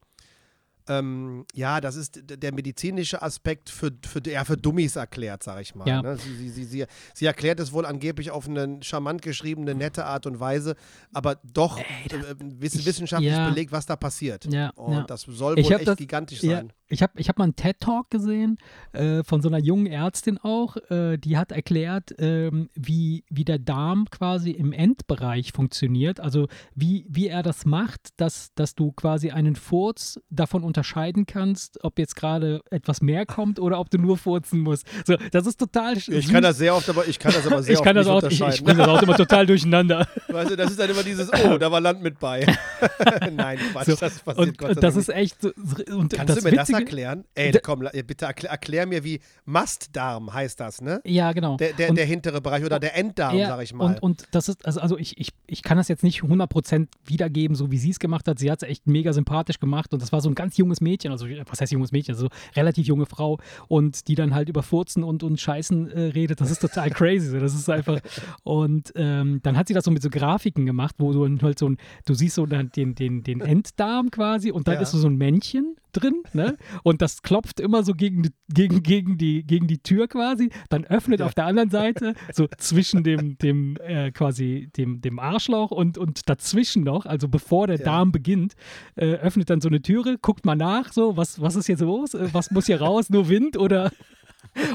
ähm, 0.87 1.45
ja, 1.53 1.81
das 1.81 1.95
ist 1.95 2.21
der 2.25 2.53
medizinische 2.53 3.21
Aspekt 3.21 3.69
für, 3.69 3.91
für, 4.05 4.21
ja, 4.25 4.43
für 4.43 4.57
Dummies 4.57 4.95
erklärt, 4.95 5.43
sag 5.43 5.61
ich 5.61 5.75
mal. 5.75 5.87
Ja. 5.87 6.01
Ne? 6.01 6.17
Sie, 6.17 6.49
sie, 6.49 6.63
sie, 6.65 6.85
sie, 7.13 7.25
erklärt 7.25 7.59
es 7.59 7.71
wohl 7.73 7.85
angeblich 7.85 8.31
auf 8.31 8.47
eine 8.47 8.79
charmant 8.81 9.21
geschriebene, 9.21 9.75
nette 9.75 10.05
Art 10.05 10.25
und 10.25 10.39
Weise, 10.39 10.75
aber 11.13 11.35
doch 11.43 11.77
Ey, 11.79 11.85
das- 12.09 12.23
äh, 12.25 12.35
wiss, 12.39 12.85
wissenschaftlich 12.85 13.31
ja. 13.31 13.49
belegt, 13.49 13.71
was 13.71 13.85
da 13.85 13.95
passiert. 13.95 14.45
Ja, 14.51 14.69
Und 14.71 14.93
ja. 14.93 15.03
das 15.03 15.21
soll 15.21 15.57
Ich 15.59 15.65
wohl 15.67 15.73
echt 15.73 15.87
das- 15.87 15.97
gigantisch 15.97 16.41
sein. 16.41 16.73
ich 16.87 17.01
habe 17.01 17.13
ich 17.17 17.29
hab 17.29 17.37
mal 17.37 17.45
einen 17.45 17.55
TED-Talk 17.55 18.09
gesehen 18.09 18.57
äh, 18.91 19.23
von 19.23 19.41
so 19.41 19.47
einer 19.49 19.59
jungen 19.59 19.87
Ärztin 19.87 20.37
auch, 20.37 20.77
äh, 20.89 21.17
die 21.17 21.37
hat 21.37 21.51
erklärt, 21.51 22.13
ähm, 22.19 22.69
wie, 22.75 23.23
wie 23.29 23.45
der 23.45 23.59
Darm 23.59 24.05
quasi 24.11 24.51
im 24.51 24.71
Endbereich 24.73 25.51
funktioniert. 25.53 26.19
Also 26.19 26.47
wie, 26.75 27.05
wie 27.09 27.27
er 27.27 27.43
das 27.43 27.65
macht, 27.65 28.09
dass, 28.17 28.53
dass 28.55 28.75
du 28.75 28.91
quasi 28.91 29.31
einen 29.31 29.55
Furz 29.55 30.19
davon 30.29 30.63
unterscheiden 30.73 31.27
kannst, 31.27 31.83
ob 31.83 31.99
jetzt 31.99 32.15
gerade 32.15 32.61
etwas 32.71 33.01
mehr 33.01 33.27
kommt 33.27 33.59
oder 33.59 33.79
ob 33.79 33.91
du 33.91 33.99
nur 33.99 34.17
furzen 34.17 34.59
musst. 34.61 34.87
So, 35.05 35.15
das 35.31 35.45
ist 35.45 35.59
total 35.59 35.95
Ich 35.97 36.05
süß. 36.05 36.29
kann 36.31 36.41
das 36.41 36.57
sehr 36.57 36.75
oft, 36.75 36.89
aber 36.89 37.07
ich 37.07 37.19
kann 37.19 37.31
das 37.31 37.45
aber 37.45 37.61
sehr 37.63 37.75
ich 37.75 37.81
kann 37.83 37.95
oft 37.95 38.07
das 38.07 38.07
nicht 38.07 38.11
auch, 38.11 38.23
ich, 38.27 38.33
ich 38.33 38.41
unterscheiden. 38.41 38.65
bringe 38.65 38.77
das 38.79 38.87
auch 38.87 39.01
immer 39.03 39.15
total 39.15 39.45
durcheinander. 39.45 40.07
weißt 40.29 40.49
du, 40.51 40.55
das 40.55 40.71
ist 40.71 40.79
dann 40.79 40.89
immer 40.89 41.03
dieses, 41.03 41.29
oh, 41.31 41.57
da 41.59 41.71
war 41.71 41.79
Land 41.79 42.01
mit 42.01 42.19
bei. 42.19 42.45
Nein, 43.31 43.59
Quatsch, 43.71 43.85
So, 43.85 43.95
das 43.95 44.19
passiert 44.19 44.47
und 44.47 44.57
Gott 44.57 44.67
sei 44.69 44.73
und 44.75 44.83
das 44.83 44.93
Dank 44.95 44.97
ist 44.97 45.09
echt 45.09 45.41
so, 45.41 45.51
und 45.95 46.13
Kannst 46.13 46.35
das 46.35 46.43
du 46.43 46.49
mir 46.49 46.55
das 46.55 46.69
Witzige- 46.69 46.79
erklären? 46.79 47.25
Ey, 47.35 47.51
komm, 47.61 47.87
bitte 48.07 48.25
erklär, 48.25 48.51
erklär 48.51 48.85
mir, 48.87 49.03
wie 49.03 49.19
Mastdarm 49.45 50.33
heißt 50.33 50.59
das, 50.59 50.81
ne? 50.81 51.01
Ja, 51.05 51.31
genau. 51.33 51.57
Der, 51.57 51.73
der, 51.73 51.89
Und- 51.89 51.95
der 51.97 52.05
hintere 52.05 52.41
Bereich 52.41 52.63
oder 52.65 52.79
der 52.79 52.95
Enddarm, 52.97 53.37
Ja, 53.37 53.49
sag 53.49 53.61
ich 53.63 53.73
mal. 53.73 53.85
Und, 53.85 54.01
und 54.03 54.23
das 54.31 54.49
ist, 54.49 54.65
also, 54.65 54.79
also 54.81 54.97
ich, 54.97 55.17
ich, 55.19 55.29
ich 55.47 55.61
kann 55.61 55.77
das 55.77 55.87
jetzt 55.87 56.03
nicht 56.03 56.21
100% 56.23 56.87
wiedergeben, 57.05 57.55
so 57.55 57.71
wie 57.71 57.77
sie 57.77 57.91
es 57.91 57.99
gemacht 57.99 58.27
hat. 58.27 58.39
Sie 58.39 58.49
hat 58.51 58.63
es 58.63 58.67
echt 58.69 58.87
mega 58.87 59.13
sympathisch 59.13 59.59
gemacht 59.59 59.93
und 59.93 60.01
das 60.01 60.11
war 60.11 60.21
so 60.21 60.29
ein 60.29 60.35
ganz 60.35 60.57
junges 60.63 60.81
Mädchen, 60.81 61.11
also 61.11 61.27
was 61.49 61.61
heißt 61.61 61.71
junges 61.71 61.91
Mädchen, 61.91 62.15
also 62.15 62.29
relativ 62.55 62.87
junge 62.87 63.05
Frau 63.05 63.37
und 63.67 64.07
die 64.07 64.15
dann 64.15 64.33
halt 64.33 64.49
über 64.49 64.63
Furzen 64.63 65.03
und, 65.03 65.23
und 65.23 65.39
Scheißen 65.39 65.91
äh, 65.91 65.99
redet. 66.13 66.39
Das 66.41 66.49
ist 66.51 66.59
total 66.61 66.89
crazy. 66.97 67.27
So. 67.29 67.39
Das 67.39 67.53
ist 67.53 67.69
einfach. 67.69 67.99
Und 68.43 68.91
ähm, 68.95 69.39
dann 69.43 69.57
hat 69.57 69.67
sie 69.67 69.73
das 69.73 69.85
so 69.85 69.91
mit 69.91 70.01
so 70.01 70.09
Grafiken 70.09 70.65
gemacht, 70.65 70.95
wo 70.97 71.11
du 71.13 71.27
halt 71.41 71.59
so 71.59 71.69
ein, 71.69 71.77
du 72.05 72.13
siehst 72.13 72.35
so 72.35 72.45
den, 72.45 72.71
den, 72.95 73.23
den 73.23 73.41
Enddarm 73.41 74.09
quasi 74.11 74.51
und 74.51 74.67
dann 74.67 74.75
Ja. 74.75 74.81
ist 74.81 74.91
so 74.91 75.07
ein 75.07 75.15
Männchen 75.17 75.75
drin, 75.91 76.23
ne? 76.33 76.57
Und 76.81 77.03
das 77.03 77.21
klopft 77.21 77.59
immer 77.59 77.83
so 77.83 77.93
gegen 77.93 78.23
die, 78.23 78.31
gegen, 78.51 78.81
gegen 78.81 79.17
die, 79.19 79.43
gegen 79.45 79.67
die 79.67 79.77
Tür 79.77 80.07
quasi, 80.07 80.49
dann 80.69 80.85
öffnet 80.85 81.19
Ja. 81.19 81.27
auf 81.27 81.35
der 81.35 81.45
anderen 81.45 81.69
Seite, 81.69 82.15
so 82.33 82.47
zwischen 82.57 83.03
dem, 83.03 83.37
dem 83.37 83.77
äh, 83.77 84.11
quasi 84.11 84.71
dem, 84.75 85.01
dem 85.01 85.19
Arschloch 85.19 85.69
und, 85.69 85.99
und 85.99 86.27
dazwischen 86.27 86.83
noch, 86.83 87.05
also 87.05 87.27
bevor 87.27 87.67
der 87.67 87.77
Ja. 87.77 87.85
Darm 87.85 88.11
beginnt, 88.11 88.53
äh, 88.95 89.05
öffnet 89.17 89.51
dann 89.51 89.61
so 89.61 89.69
eine 89.69 89.83
Türe, 89.83 90.17
guckt 90.19 90.45
mal 90.47 90.52
nach, 90.55 90.91
so, 90.93 91.17
was, 91.17 91.41
was 91.41 91.55
ist 91.55 91.67
jetzt 91.67 91.81
los? 91.81 92.13
Äh, 92.13 92.33
Was 92.33 92.51
muss 92.51 92.65
hier 92.65 92.81
raus? 92.81 93.09
Nur 93.09 93.29
Wind 93.29 93.57
oder, 93.57 93.91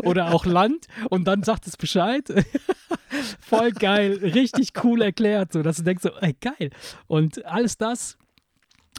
oder 0.02 0.32
auch 0.32 0.46
Land? 0.46 0.86
Und 1.10 1.24
dann 1.24 1.42
sagt 1.42 1.66
es 1.66 1.76
Bescheid. 1.76 2.24
Voll 3.40 3.72
geil, 3.72 4.18
richtig 4.22 4.72
cool 4.84 5.02
erklärt, 5.02 5.52
so 5.52 5.62
dass 5.62 5.78
du 5.78 5.82
denkst 5.82 6.02
so, 6.02 6.10
ey, 6.20 6.34
geil. 6.40 6.70
Und 7.06 7.44
alles 7.46 7.78
das 7.78 8.18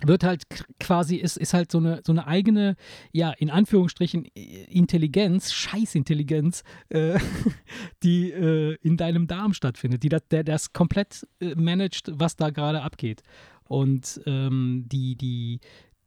wird 0.05 0.23
halt 0.23 0.43
quasi, 0.80 1.17
ist, 1.17 1.38
ist 1.38 1.53
halt 1.53 1.71
so 1.71 1.77
eine, 1.77 2.01
so 2.05 2.11
eine 2.11 2.25
eigene, 2.27 2.75
ja, 3.11 3.32
in 3.32 3.49
Anführungsstrichen 3.49 4.25
Intelligenz, 4.25 5.51
Scheißintelligenz, 5.51 6.63
äh, 6.89 7.19
die 8.03 8.32
äh, 8.32 8.77
in 8.82 8.97
deinem 8.97 9.27
Darm 9.27 9.53
stattfindet, 9.53 10.03
die 10.03 10.09
das, 10.09 10.27
der 10.30 10.43
das 10.43 10.73
komplett 10.73 11.27
äh, 11.39 11.55
managt, 11.55 12.11
was 12.13 12.36
da 12.36 12.49
gerade 12.49 12.82
abgeht. 12.82 13.23
Und 13.65 14.21
ähm, 14.25 14.86
die, 14.88 15.15
die, 15.15 15.59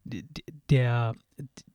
der, 0.04 1.14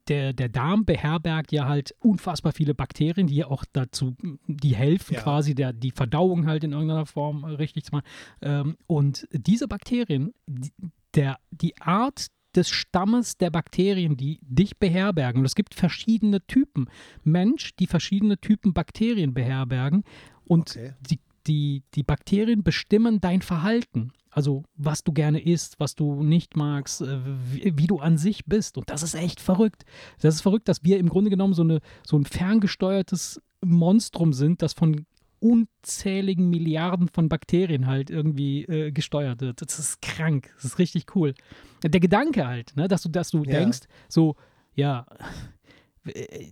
der, 0.08 0.34
der 0.34 0.50
Darm 0.50 0.86
beherbergt 0.86 1.52
ja 1.52 1.66
halt 1.68 1.94
unfassbar 2.00 2.52
viele 2.52 2.74
Bakterien, 2.76 3.28
die 3.28 3.44
auch 3.44 3.66
dazu, 3.74 4.16
die 4.48 4.76
helfen 4.76 5.16
Ja. 5.16 5.22
quasi, 5.22 5.56
der, 5.56 5.74
die 5.74 5.92
Verdauung 5.92 6.46
halt 6.48 6.64
in 6.64 6.72
irgendeiner 6.74 7.06
Form 7.06 7.44
richtig 7.44 7.86
zu 7.86 7.92
machen. 7.94 8.06
Ähm, 8.42 8.78
und 8.88 9.28
diese 9.32 9.68
Bakterien, 9.68 10.34
die, 10.46 10.72
der, 11.16 11.38
die 11.52 11.78
Art 11.82 12.28
des 12.56 12.70
Stammes 12.70 13.38
der 13.38 13.50
Bakterien, 13.52 14.18
die 14.18 14.40
dich 14.42 14.78
beherbergen, 14.78 15.40
und 15.42 15.46
es 15.46 15.56
gibt 15.56 15.74
verschiedene 15.76 16.46
Typen 16.48 16.90
Mensch, 17.24 17.76
die 17.76 17.88
verschiedene 17.88 18.40
Typen 18.40 18.74
Bakterien 18.74 19.34
beherbergen 19.34 20.04
und 20.46 20.72
Okay. 20.72 20.94
die, 21.10 21.20
die, 21.46 21.84
die 21.94 22.04
Bakterien 22.04 22.64
bestimmen 22.64 23.22
dein 23.22 23.42
Verhalten. 23.42 24.12
Also 24.38 24.62
was 24.76 25.04
du 25.04 25.14
gerne 25.14 25.40
isst, 25.40 25.80
was 25.80 25.96
du 25.96 26.22
nicht 26.22 26.56
magst, 26.56 27.02
äh, 27.02 27.18
wie, 27.26 27.74
wie 27.76 27.88
du 27.88 27.98
an 27.98 28.20
sich 28.20 28.46
bist. 28.46 28.78
Und 28.78 28.88
das 28.88 29.02
ist 29.02 29.16
echt 29.16 29.40
verrückt. 29.42 29.84
Das 30.22 30.36
ist 30.36 30.42
verrückt, 30.42 30.68
dass 30.68 30.84
wir 30.84 31.00
im 31.00 31.10
Grunde 31.10 31.32
genommen 31.32 31.56
so, 31.56 31.64
eine, 31.64 31.80
so 32.06 32.20
ein 32.20 32.24
ferngesteuertes 32.24 33.42
Monstrum 33.66 34.34
sind, 34.34 34.62
das 34.62 34.74
von 34.74 35.08
unzähligen 35.40 36.52
Milliarden 36.52 37.08
von 37.08 37.30
Bakterien 37.30 37.88
halt 37.88 38.12
irgendwie 38.12 38.66
äh, 38.66 38.92
gesteuert 38.92 39.42
wird. 39.42 39.60
Das 39.60 39.80
ist 39.80 40.04
krank. 40.04 40.52
Das 40.58 40.66
ist 40.66 40.78
richtig 40.78 41.16
cool. 41.16 41.34
Der 41.82 42.00
Gedanke 42.00 42.46
halt, 42.46 42.76
ne, 42.76 42.88
dass 42.88 43.02
du, 43.02 43.10
dass 43.10 43.32
du 43.32 43.40
Ja. 43.40 43.60
denkst, 43.60 43.88
so, 44.08 44.36
ja, 44.76 45.08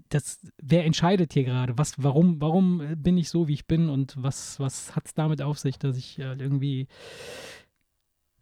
das, 0.10 0.40
wer 0.62 0.86
entscheidet 0.86 1.34
hier 1.34 1.44
gerade? 1.44 1.78
Was, 1.78 1.94
warum, 1.98 2.42
warum 2.42 2.82
bin 2.98 3.18
ich 3.18 3.30
so, 3.30 3.48
wie 3.48 3.54
ich 3.54 3.68
bin 3.68 3.90
und 3.90 4.16
was, 4.18 4.60
was 4.60 4.96
hat 4.96 5.06
es 5.06 5.14
damit 5.14 5.42
auf 5.44 5.60
sich, 5.60 5.78
dass 5.78 5.98
ich 5.98 6.18
äh, 6.20 6.34
irgendwie 6.34 6.88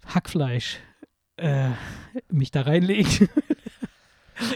Hackfleisch 0.06 0.80
äh, 1.38 1.70
mich 2.30 2.52
da 2.52 2.62
reinlege? 2.62 3.30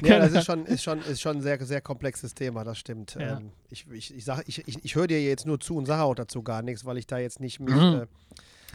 Ja, 0.04 0.20
das 0.20 0.34
ist 0.34 0.46
schon, 0.46 0.66
ist 0.66 0.84
schon, 0.84 1.00
ist 1.00 1.22
schon 1.22 1.38
ein 1.38 1.42
sehr, 1.42 1.64
sehr 1.64 1.82
komplexes 1.82 2.34
Thema, 2.34 2.64
das 2.64 2.78
stimmt. 2.78 3.16
Ja. 3.20 3.38
Ähm, 3.38 3.52
ich 3.70 3.86
ich, 3.92 4.16
ich, 4.16 4.26
sag, 4.26 4.44
ich, 4.48 4.68
ich, 4.68 4.84
ich 4.84 4.96
höre 4.96 5.08
dir 5.08 5.22
jetzt 5.22 5.46
nur 5.46 5.60
zu 5.60 5.76
und 5.76 5.86
sage 5.86 6.04
auch 6.04 6.16
dazu 6.16 6.42
gar 6.42 6.62
nichts, 6.62 6.86
weil 6.86 6.98
ich 6.98 7.08
da 7.08 7.20
jetzt 7.20 7.40
nicht 7.40 7.60
mich. 7.60 7.76
Mhm. 7.76 7.82
Äh, 7.82 8.08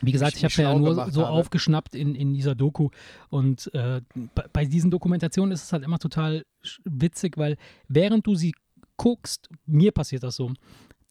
Wie 0.01 0.13
gesagt, 0.13 0.35
mich 0.35 0.45
ich 0.45 0.59
habe 0.59 0.63
ja 0.63 0.79
nur 0.79 0.95
so 1.11 1.23
habe. 1.23 1.31
aufgeschnappt 1.31 1.95
in, 1.95 2.15
in 2.15 2.33
dieser 2.35 2.55
Doku. 2.55 2.91
Und 3.31 3.73
äh, 3.75 4.01
bei, 4.35 4.45
bei 4.53 4.65
diesen 4.65 4.91
Dokumentationen 4.91 5.53
ist 5.53 5.65
es 5.65 5.73
halt 5.73 5.85
immer 5.85 5.99
total 5.99 6.45
witzig, 6.85 7.37
weil 7.37 7.57
während 7.89 8.27
du 8.27 8.35
sie 8.35 8.55
guckst, 8.97 9.49
mir 9.67 9.93
passiert 9.93 10.23
das 10.23 10.37
so, 10.37 10.53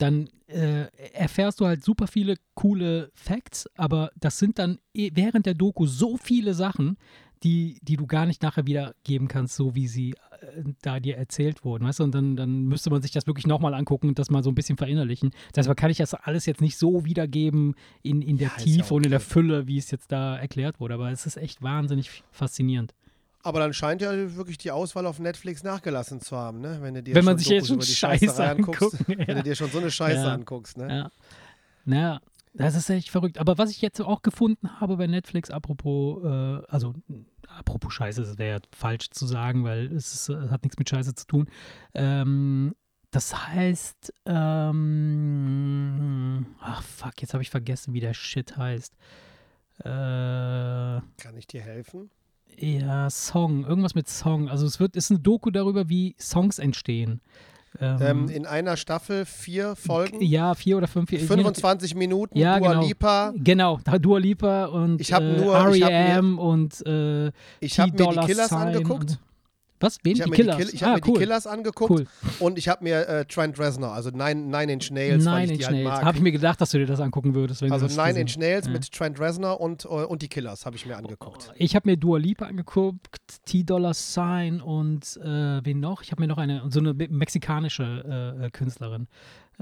dann 0.01 0.29
äh, 0.47 0.85
erfährst 1.13 1.59
du 1.59 1.65
halt 1.65 1.83
super 1.83 2.07
viele 2.07 2.35
coole 2.55 3.11
Facts, 3.13 3.67
aber 3.75 4.11
das 4.19 4.39
sind 4.39 4.59
dann 4.59 4.79
eh- 4.93 5.11
während 5.13 5.45
der 5.45 5.53
Doku 5.53 5.85
so 5.85 6.17
viele 6.17 6.53
Sachen, 6.53 6.97
die, 7.43 7.79
die 7.81 7.97
du 7.97 8.05
gar 8.05 8.25
nicht 8.27 8.43
nachher 8.43 8.67
wiedergeben 8.67 9.27
kannst, 9.27 9.55
so 9.55 9.73
wie 9.73 9.87
sie 9.87 10.11
äh, 10.41 10.63
da 10.83 10.99
dir 10.99 11.17
erzählt 11.17 11.65
wurden, 11.65 11.85
weißt 11.85 11.99
du? 11.99 12.03
Und 12.03 12.13
dann, 12.13 12.35
dann 12.35 12.65
müsste 12.65 12.89
man 12.91 13.01
sich 13.01 13.11
das 13.11 13.25
wirklich 13.25 13.47
nochmal 13.47 13.73
angucken 13.73 14.09
und 14.09 14.19
das 14.19 14.29
mal 14.29 14.43
so 14.43 14.51
ein 14.51 14.55
bisschen 14.55 14.77
verinnerlichen. 14.77 15.31
Deshalb 15.55 15.75
kann 15.77 15.89
ich 15.89 15.97
das 15.97 16.13
alles 16.13 16.45
jetzt 16.45 16.61
nicht 16.61 16.77
so 16.77 17.03
wiedergeben 17.03 17.73
in, 18.03 18.21
in 18.21 18.37
der 18.37 18.49
Ja, 18.49 18.57
Tiefe 18.57 18.89
ja 18.89 18.95
und 18.95 19.05
in 19.05 19.09
der 19.11 19.19
okay. 19.21 19.29
Fülle, 19.29 19.67
wie 19.67 19.77
es 19.79 19.89
jetzt 19.89 20.11
da 20.11 20.37
erklärt 20.37 20.79
wurde. 20.79 20.93
Aber 20.93 21.09
es 21.11 21.25
ist 21.25 21.37
echt 21.37 21.63
wahnsinnig 21.63 22.21
faszinierend. 22.31 22.93
Aber 23.43 23.59
dann 23.59 23.73
scheint 23.73 24.01
ja 24.01 24.11
wirklich 24.35 24.57
die 24.57 24.71
Auswahl 24.71 25.05
auf 25.05 25.19
Netflix 25.19 25.63
nachgelassen 25.63 26.21
zu 26.21 26.35
haben, 26.37 26.59
ne? 26.61 26.77
Wenn 26.81 26.93
du 26.95 27.03
dir 27.03 27.15
Wenn 27.15 27.25
man 27.25 27.33
schon 27.35 27.39
sich 27.39 27.47
jetzt 27.49 27.69
Dokus 27.69 27.95
schon 27.97 28.09
über 28.11 28.17
die 28.17 28.25
Scheiße 28.27 28.43
anguckst. 28.49 28.81
anguckt, 28.83 29.07
Wenn 29.07 29.19
ja. 29.27 29.33
du 29.35 29.43
dir 29.43 29.55
schon 29.55 29.69
so 29.71 29.77
eine 29.79 29.91
Scheiße 29.91 30.23
Ja. 30.23 30.33
anguckst, 30.33 30.77
ne? 30.77 30.87
Ja. 30.89 31.11
Naja, 31.85 32.21
das 32.53 32.75
ist 32.75 32.89
echt 32.89 33.09
verrückt. 33.09 33.37
Aber 33.39 33.57
was 33.57 33.71
ich 33.71 33.81
jetzt 33.81 33.99
auch 34.01 34.21
gefunden 34.21 34.79
habe 34.79 34.97
bei 34.97 35.07
Netflix, 35.07 35.49
apropos, 35.49 36.23
äh, 36.23 36.61
also 36.67 36.93
apropos 37.47 37.93
Scheiße, 37.93 38.21
das 38.21 38.37
wäre 38.37 38.57
ja 38.57 38.61
falsch 38.75 39.09
zu 39.09 39.25
sagen, 39.25 39.63
weil 39.63 39.91
es 39.93 40.13
ist, 40.13 40.29
äh, 40.29 40.49
hat 40.49 40.63
nichts 40.63 40.77
mit 40.77 40.89
Scheiße 40.89 41.15
zu 41.15 41.25
tun. 41.25 41.47
Ähm, 41.93 42.75
das 43.11 43.47
heißt, 43.47 44.13
ähm, 44.25 45.65
ach 46.59 46.81
fuck, 46.83 47.21
jetzt 47.21 47.33
habe 47.33 47.43
ich 47.43 47.49
vergessen, 47.49 47.93
wie 47.93 47.99
der 47.99 48.13
Shit 48.13 48.57
heißt. 48.57 48.93
Äh, 49.79 49.83
Kann 49.83 51.37
ich 51.37 51.47
dir 51.47 51.61
helfen? 51.61 52.09
Ja, 52.57 53.09
Song, 53.09 53.65
irgendwas 53.65 53.95
mit 53.95 54.07
Song. 54.07 54.49
Also 54.49 54.65
es 54.65 54.79
wird, 54.79 54.95
ist 54.95 55.11
eine 55.11 55.19
Doku 55.19 55.49
darüber, 55.51 55.89
wie 55.89 56.15
Songs 56.19 56.59
entstehen. 56.59 57.21
Ähm, 57.79 57.97
Ähm, 58.01 58.29
in 58.29 58.45
einer 58.45 58.75
Staffel 58.75 59.23
vier 59.25 59.77
Folgen, 59.77 60.21
ja, 60.21 60.53
vier 60.55 60.75
oder 60.77 60.87
fünf. 60.87 61.09
je 61.09 61.19
nachdem. 61.19 61.37
25 61.37 61.95
Minuten, 61.95 62.37
Ja, 62.37 62.59
Dua 62.59 62.69
genau. 62.73 62.85
Lipa. 62.85 63.33
Genau, 63.37 63.79
Dua 64.01 64.17
Lipa 64.19 64.65
und 64.65 64.99
Ich 64.99 65.11
äh, 65.13 65.19
nur- 65.21 65.55
ich 65.73 65.81
hab 65.81 65.89
mir- 65.89 65.95
R.E.M. 65.95 66.37
und 66.37 66.85
äh, 66.85 67.31
Ich 67.61 67.79
habe 67.79 67.91
mir 67.91 68.09
die 68.11 68.25
Killers 68.25 68.51
angeguckt. 68.51 69.19
Was? 69.81 69.97
Wen? 70.03 70.13
Ich 70.13 70.21
habe 70.21 70.29
mir, 70.29 70.35
Killers? 70.35 70.57
die, 70.57 70.63
Kill, 70.65 70.73
ich 70.75 70.83
hab 70.83 70.89
ah, 70.89 70.93
mir 70.95 71.01
cool. 71.07 71.13
die 71.13 71.19
Killers 71.19 71.47
angeguckt 71.47 71.91
Cool. 71.91 72.07
und 72.39 72.57
ich 72.57 72.67
habe 72.69 72.83
mir 72.83 73.07
äh, 73.07 73.25
Trent 73.25 73.59
Reznor, 73.59 73.91
also 73.93 74.09
Nine, 74.11 74.35
Nine 74.35 74.73
Inch 74.73 74.91
Nails, 74.91 75.25
weil 75.25 75.41
Nine 75.41 75.43
ich 75.43 75.49
die 75.59 75.63
Inch 75.65 75.65
halt 75.73 75.83
Nails. 75.83 76.01
Habe 76.03 76.17
ich 76.17 76.23
mir 76.23 76.31
gedacht, 76.31 76.61
dass 76.61 76.71
du 76.71 76.77
dir 76.77 76.85
das 76.85 76.99
angucken 76.99 77.33
würdest. 77.33 77.63
Also 77.63 77.87
Nine 77.87 78.19
Inch 78.19 78.37
Nails 78.37 78.67
Ja. 78.67 78.71
mit 78.73 78.91
Trent 78.91 79.19
Reznor 79.19 79.59
und, 79.59 79.85
äh, 79.85 79.87
und 79.87 80.21
die 80.21 80.27
Killers 80.29 80.65
habe 80.65 80.75
ich 80.75 80.85
mir 80.85 80.95
angeguckt. 80.97 81.51
Ich 81.55 81.75
habe 81.75 81.89
mir 81.89 81.97
Dua 81.97 82.17
Lipa 82.17 82.45
angeguckt, 82.45 83.19
T-Dollar 83.45 83.93
Sign 83.93 84.61
und 84.61 85.17
äh, 85.23 85.65
wen 85.65 85.79
noch? 85.79 86.01
Ich 86.03 86.11
habe 86.11 86.21
mir 86.21 86.27
noch 86.27 86.37
eine, 86.37 86.63
so 86.69 86.79
eine 86.79 86.93
me- 86.93 87.07
mexikanische 87.09 88.37
äh, 88.41 88.45
äh, 88.45 88.49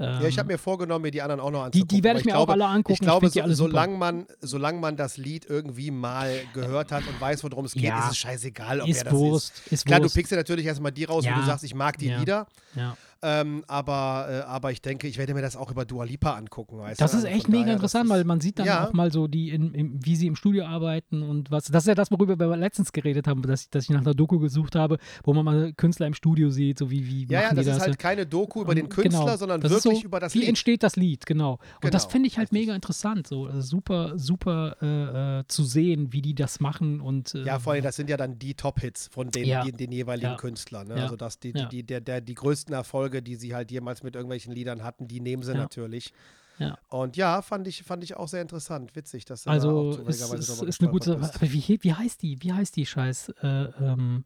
Künstlerin. 0.00 0.22
ja, 0.22 0.28
ich 0.28 0.34
Ähm, 0.34 0.38
habe 0.38 0.52
mir 0.52 0.58
vorgenommen, 0.58 1.02
mir 1.02 1.10
die 1.10 1.22
anderen 1.22 1.40
auch 1.40 1.50
noch 1.50 1.60
die, 1.60 1.64
anzugucken. 1.66 1.88
die 1.98 2.04
werde 2.04 2.10
aber 2.10 2.18
ich 2.20 2.24
mir 2.26 2.32
glaube, 2.32 2.50
auch 2.50 2.54
alle 2.54 2.66
angucken. 2.66 2.92
Ich 2.94 3.00
glaube, 3.00 3.30
die 3.30 3.40
so, 3.40 3.54
solange, 3.54 3.96
man, 3.96 4.26
solange 4.40 4.78
man 4.80 4.96
das 4.96 5.16
Lied 5.16 5.46
irgendwie 5.48 5.90
mal 5.90 6.32
gehört 6.54 6.92
hat 6.92 7.06
und 7.06 7.20
weiß, 7.20 7.44
worum 7.44 7.64
es 7.64 7.74
geht, 7.74 7.84
Ja. 7.84 8.04
ist 8.06 8.10
es 8.12 8.16
scheißegal, 8.18 8.80
ob 8.80 8.88
ist 8.88 8.96
wer 8.96 9.04
das 9.04 9.12
Wurst, 9.12 9.52
ist. 9.66 9.72
ist 9.72 9.86
Klar, 9.86 9.98
du 10.00 10.04
Wurst. 10.04 10.14
pickst 10.14 10.32
ja 10.32 10.38
natürlich 10.38 10.66
erstmal 10.66 10.92
die 10.92 11.04
raus, 11.04 11.24
wo 11.24 11.28
Ja. 11.28 11.36
du 11.38 11.44
sagst, 11.46 11.64
ich 11.64 11.74
mag 11.74 11.98
die 11.98 12.08
Ja. 12.08 12.18
Lieder. 12.18 12.46
ja. 12.74 12.96
Ähm, 13.22 13.64
aber, 13.68 14.26
äh, 14.30 14.40
aber 14.48 14.72
ich 14.72 14.80
denke, 14.80 15.06
ich 15.06 15.18
werde 15.18 15.34
mir 15.34 15.42
das 15.42 15.54
auch 15.54 15.70
über 15.70 15.84
Dua 15.84 16.04
Lipa 16.04 16.34
angucken. 16.36 16.78
Weißt 16.78 17.00
Das 17.00 17.10
du? 17.10 17.18
ist 17.18 17.24
Also 17.24 17.36
echt 17.36 17.48
mega 17.48 17.62
daher, 17.64 17.74
interessant, 17.74 18.08
das 18.08 18.16
weil 18.16 18.24
man 18.24 18.40
sieht 18.40 18.58
dann 18.58 18.66
Ja. 18.66 18.86
auch 18.88 18.92
mal 18.94 19.12
so, 19.12 19.26
die 19.26 19.50
in, 19.50 19.74
im, 19.74 20.04
wie 20.04 20.16
sie 20.16 20.26
im 20.26 20.36
Studio 20.36 20.64
arbeiten 20.64 21.22
und 21.22 21.50
was. 21.50 21.64
Das 21.64 21.84
ist 21.84 21.88
ja 21.88 21.94
das, 21.94 22.10
worüber 22.10 22.38
wir 22.38 22.56
letztens 22.56 22.92
geredet 22.92 23.26
haben, 23.26 23.42
dass, 23.42 23.62
ich- 23.64 23.70
dass 23.70 23.84
ich 23.84 23.90
nach 23.90 24.00
einer 24.00 24.14
Doku 24.14 24.38
gesucht 24.38 24.74
habe, 24.74 24.96
wo 25.24 25.34
man 25.34 25.44
mal 25.44 25.72
Künstler 25.74 26.06
im 26.06 26.14
Studio 26.14 26.48
sieht, 26.50 26.78
so 26.78 26.90
wie, 26.90 27.06
wie 27.06 27.26
Ja, 27.26 27.42
ja, 27.42 27.48
das 27.54 27.64
die 27.64 27.70
ist 27.70 27.76
das. 27.76 27.86
halt 27.88 27.98
keine 27.98 28.24
Doku 28.26 28.62
über 28.62 28.74
den 28.74 28.88
Künstler, 28.88 29.24
genau, 29.24 29.36
sondern 29.36 29.60
das 29.60 29.70
wirklich 29.70 30.00
so, 30.00 30.04
über 30.06 30.18
das 30.20 30.32
Wie 30.34 30.38
Lied. 30.40 30.48
entsteht 30.48 30.82
das 30.82 30.96
Lied, 30.96 31.26
genau. 31.26 31.58
Und 31.84 31.92
das 31.92 32.04
Genau, 32.04 32.12
finde 32.12 32.28
ich 32.28 32.38
halt 32.38 32.46
richtig. 32.52 32.60
mega 32.68 32.74
interessant, 32.74 33.26
so 33.26 33.46
also 33.46 33.60
super, 33.60 34.18
super 34.18 34.76
äh, 34.80 35.40
äh, 35.40 35.44
zu 35.46 35.64
sehen, 35.64 36.12
wie 36.12 36.22
die 36.22 36.34
das 36.34 36.60
machen 36.60 37.00
und 37.02 37.34
äh, 37.34 37.42
Ja, 37.44 37.58
vor 37.58 37.74
allem, 37.74 37.82
das 37.84 37.96
sind 37.96 38.08
ja 38.08 38.16
dann 38.16 38.38
die 38.38 38.54
Top-Hits 38.54 39.08
von 39.12 39.30
den, 39.30 39.44
Ja. 39.46 39.62
den, 39.62 39.76
den 39.76 39.92
jeweiligen. 39.92 40.30
Künstlern. 40.38 40.88
Ne? 40.88 40.94
Also 40.94 41.16
das, 41.16 41.38
die, 41.38 41.52
die, 41.52 41.66
die, 41.66 41.82
der, 41.82 42.00
der, 42.00 42.20
die 42.20 42.34
größten 42.34 42.72
Erfolge, 42.74 43.09
die 43.10 43.36
sie 43.36 43.54
halt 43.54 43.70
jemals 43.70 44.02
mit 44.02 44.14
irgendwelchen 44.14 44.52
Liedern 44.54 44.82
hatten, 44.84 45.08
die 45.08 45.20
nehmen 45.20 45.42
sie 45.42 45.52
Ja. 45.52 45.58
natürlich. 45.58 46.12
Ja. 46.58 46.76
Und 46.90 47.16
ja, 47.16 47.40
fand 47.42 47.66
ich, 47.66 47.82
fand 47.82 48.04
ich 48.04 48.16
auch 48.16 48.28
sehr 48.28 48.42
interessant. 48.42 48.94
Witzig, 48.94 49.24
dass 49.24 49.42
du 49.44 49.48
da 49.48 49.54
Also 49.54 49.70
auch 49.70 49.90
es, 49.90 49.96
zufälligerweise 49.96 50.36
es 50.36 50.46
drüber 50.58 50.68
ist 50.68 50.80
eine 50.80 50.90
gute 50.90 51.10
gestolpert 51.16 51.36
Aber 51.42 51.52
wie, 51.52 51.78
wie 51.82 51.94
heißt 51.94 52.22
die? 52.22 52.42
Wie 52.42 52.52
heißt 52.52 52.76
die 52.76 52.84
Scheiß? 52.86 53.30
Äh, 53.42 53.46
ähm, 53.80 54.24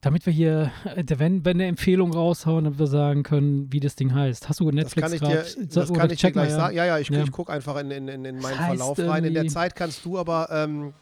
damit 0.00 0.26
wir 0.26 0.32
hier, 0.32 0.70
äh, 0.84 1.04
wenn, 1.18 1.44
wenn 1.44 1.56
eine 1.56 1.66
Empfehlung 1.66 2.12
raushauen, 2.12 2.64
damit 2.64 2.78
wir 2.78 2.86
sagen 2.86 3.22
können, 3.22 3.72
wie 3.72 3.80
das 3.80 3.94
Ding 3.96 4.14
heißt. 4.14 4.48
Hast 4.48 4.60
du 4.60 4.64
Das 4.66 4.74
Netflix 4.74 5.02
kann 5.02 5.12
ich 5.14 5.20
dir, 5.20 5.66
das 5.68 5.92
kann 5.92 6.10
ich 6.10 6.20
dir 6.20 6.30
gleich 6.32 6.50
sagen. 6.50 6.76
Ja, 6.76 6.84
ja, 6.84 6.98
ich, 6.98 7.08
Ja. 7.08 7.22
ich 7.22 7.30
gucke 7.32 7.52
einfach 7.52 7.76
in, 7.76 7.90
in, 7.90 8.08
in, 8.08 8.24
in 8.24 8.38
meinen 8.40 8.58
heißt 8.58 8.76
Verlauf 8.78 8.98
rein. 8.98 9.24
In 9.24 9.34
der 9.34 9.46
Zeit 9.48 9.74
kannst 9.76 10.04
du 10.04 10.18
aber 10.18 10.48
ähm, 10.50 10.92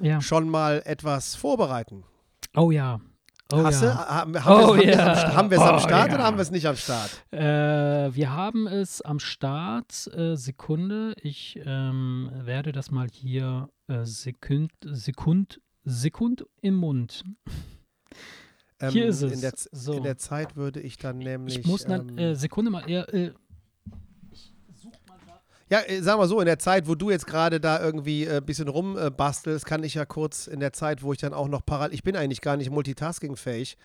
Ja. 0.00 0.20
schon 0.20 0.48
mal 0.48 0.82
etwas 0.84 1.34
vorbereiten. 1.34 2.04
Oh 2.56 2.70
ja. 2.70 3.00
Oh 3.52 3.62
Hast 3.62 3.82
du? 3.82 3.86
ja. 3.86 4.06
Haben, 4.08 4.34
Oh 4.36 4.40
haben 4.40 4.78
wir 4.78 4.88
es 4.88 4.98
am, 4.98 5.50
wir 5.50 5.58
es 5.58 5.62
am 5.62 5.76
Oh 5.76 5.78
Start 5.78 6.08
ja. 6.08 6.14
oder 6.14 6.24
haben 6.24 6.36
wir 6.38 6.42
es 6.42 6.50
nicht 6.50 6.66
am 6.66 6.76
Start? 6.76 7.10
Äh, 7.30 7.38
wir 8.14 8.32
haben 8.32 8.66
es 8.66 9.02
am 9.02 9.18
Start. 9.18 10.06
Äh, 10.16 10.34
Sekunde. 10.36 11.14
Ich 11.22 11.60
ähm, 11.64 12.30
werde 12.32 12.72
das 12.72 12.90
mal 12.90 13.06
hier 13.12 13.68
äh, 13.86 14.04
Sekund, 14.04 14.72
Sekund, 14.84 15.60
Sekund 15.84 16.46
im 16.62 16.74
Mund. 16.76 17.22
Hier 18.90 19.04
Ähm, 19.04 19.08
ist 19.10 19.22
es. 19.22 19.32
In 19.32 19.40
der, 19.40 19.52
So. 19.72 19.92
in 19.92 20.02
der 20.02 20.16
Zeit 20.16 20.56
würde 20.56 20.80
ich 20.80 20.96
dann 20.96 21.18
nämlich. 21.18 21.58
Ich 21.60 21.66
muss 21.66 21.84
dann, 21.84 22.08
ähm, 22.10 22.18
äh, 22.18 22.34
Sekunde 22.34 22.70
mal, 22.70 22.88
ja, 22.90 23.04
äh, 23.04 23.32
Ja, 25.70 25.80
äh, 25.80 26.02
sag 26.02 26.18
mal 26.18 26.28
so, 26.28 26.40
in 26.40 26.46
der 26.46 26.58
Zeit, 26.58 26.86
wo 26.86 26.94
du 26.94 27.10
jetzt 27.10 27.26
gerade 27.26 27.60
da 27.60 27.80
irgendwie 27.80 28.28
ein 28.28 28.38
äh, 28.38 28.40
bisschen 28.40 28.68
rumbastelst, 28.68 29.64
kann 29.64 29.82
ich 29.82 29.94
ja 29.94 30.04
kurz 30.04 30.46
in 30.46 30.60
der 30.60 30.72
Zeit, 30.72 31.02
wo 31.02 31.12
ich 31.12 31.18
dann 31.18 31.34
auch 31.34 31.48
noch 31.48 31.64
parallel, 31.64 31.94
ich 31.94 32.02
bin 32.02 32.16
eigentlich 32.16 32.40
gar 32.40 32.56
nicht 32.56 32.70
multitaskingfähig. 32.70 33.76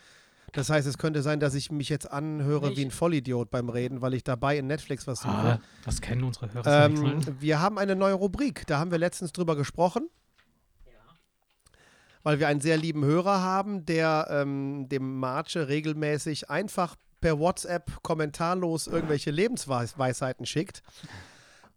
Das 0.53 0.69
heißt, 0.69 0.87
es 0.87 0.97
könnte 0.97 1.21
sein, 1.21 1.39
dass 1.39 1.53
ich 1.53 1.71
mich 1.71 1.89
jetzt 1.89 2.09
anhöre 2.09 2.69
Nicht. 2.69 2.77
wie 2.77 2.85
ein 2.85 2.91
Vollidiot 2.91 3.51
beim 3.51 3.69
Reden, 3.69 4.01
weil 4.01 4.15
ich 4.15 4.23
dabei 4.23 4.57
in 4.57 4.67
Netflix 4.67 5.05
was 5.05 5.21
suche. 5.21 5.31
ah, 5.31 5.59
das 5.85 6.01
kennen 6.01 6.23
unsere 6.23 6.51
Hörer. 6.51 6.85
ähm, 6.85 7.21
wir 7.39 7.61
haben 7.61 7.77
eine 7.77 7.95
neue 7.95 8.13
Rubrik, 8.15 8.65
da 8.65 8.79
haben 8.79 8.91
wir 8.91 8.97
letztens 8.97 9.31
drüber 9.31 9.55
gesprochen. 9.55 10.09
Weil 12.21 12.39
wir 12.39 12.49
einen 12.49 12.59
sehr 12.59 12.75
lieben 12.75 13.05
Hörer 13.05 13.41
haben, 13.41 13.85
der 13.85 14.27
ähm, 14.29 14.89
dem 14.89 15.19
Marche 15.19 15.69
regelmäßig 15.69 16.49
einfach 16.49 16.97
per 17.21 17.39
WhatsApp 17.39 18.03
kommentarlos 18.03 18.87
irgendwelche 18.87 19.31
Lebensweisheiten 19.31 20.45
schickt. 20.45 20.83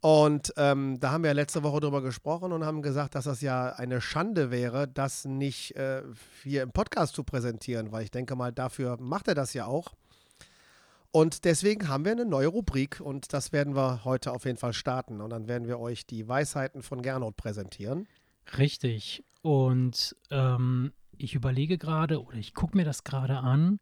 Und 0.03 0.53
ähm, 0.57 0.99
da 0.99 1.13
haben 1.13 1.23
wir 1.23 1.33
letzte 1.33 1.63
Woche 1.63 1.79
drüber 1.79 2.03
gesprochen 2.03 2.51
und 2.51 2.65
haben 2.65 2.83
gesagt, 2.83 3.15
dass 3.15 3.25
das 3.25 3.41
ja 3.41 3.69
eine 3.69 4.01
Schande 4.01 4.51
wäre, 4.51 4.89
das 4.89 5.25
nicht 5.25 5.77
äh, 5.77 6.03
hier 6.43 6.65
im 6.65 6.73
Podcast 6.73 7.15
zu 7.15 7.23
präsentieren, 7.23 7.93
weil 7.93 8.03
ich 8.03 8.11
denke 8.11 8.35
mal, 8.35 8.51
dafür 8.53 8.97
macht 9.01 9.29
er 9.29 9.37
das 9.37 9.55
ja 9.55 9.67
auch. 9.67 9.95
Und 11.13 11.45
deswegen 11.45 11.87
haben 11.87 12.05
wir 12.05 12.11
eine 12.11 12.25
neue 12.25 12.49
Rubrik 12.49 13.01
und 13.01 13.33
das 13.33 13.53
werden 13.53 13.77
wir 13.77 14.05
heute 14.05 14.33
auf 14.33 14.45
jeden 14.45 14.59
Fall 14.59 14.73
starten. 14.73 15.21
Und 15.21 15.31
dann 15.31 15.47
werden 15.47 15.69
wir 15.69 15.79
euch 15.79 16.05
die 16.05 16.27
Weisheiten 16.27 16.83
von 16.83 17.01
Gernot 17.01 17.37
präsentieren. 17.37 18.09
Richtig. 18.59 19.23
Und 19.43 20.17
ähm, 20.31 20.93
ich 21.17 21.37
überlege 21.37 21.79
gerade 21.79 22.21
oder 22.21 22.39
ich 22.39 22.55
gucke 22.55 22.77
mir 22.77 22.85
das 22.85 23.05
gerade 23.05 23.39
an. 23.39 23.79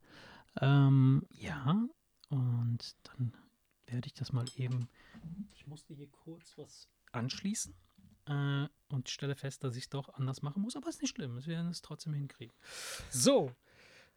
Ähm, 0.61 1.23
ja, 1.31 1.83
und 2.29 2.95
dann 3.05 3.33
werde 3.87 4.07
ich 4.07 4.13
das 4.13 4.35
mal 4.35 4.45
eben. 4.57 4.91
Ich 5.55 5.67
musste 5.67 5.95
hier 5.95 6.09
kurz 6.09 6.57
was 6.57 6.89
anschließen 7.13 7.75
äh, 8.27 8.67
und 8.89 9.09
stelle 9.09 9.35
fest, 9.35 9.65
dass 9.65 9.77
ich 9.77 9.85
es 9.85 9.91
doch 9.91 10.09
anders 10.15 10.43
machen 10.43 10.63
muss. 10.63 10.77
Aber 10.77 10.89
ist 10.89 11.03
nicht 11.03 11.15
schlimm. 11.15 11.37
Wir 11.37 11.47
werden 11.47 11.71
es 11.71 11.83
trotzdem 11.83 12.15
hinkriegen. 12.15 12.55
So. 13.11 13.53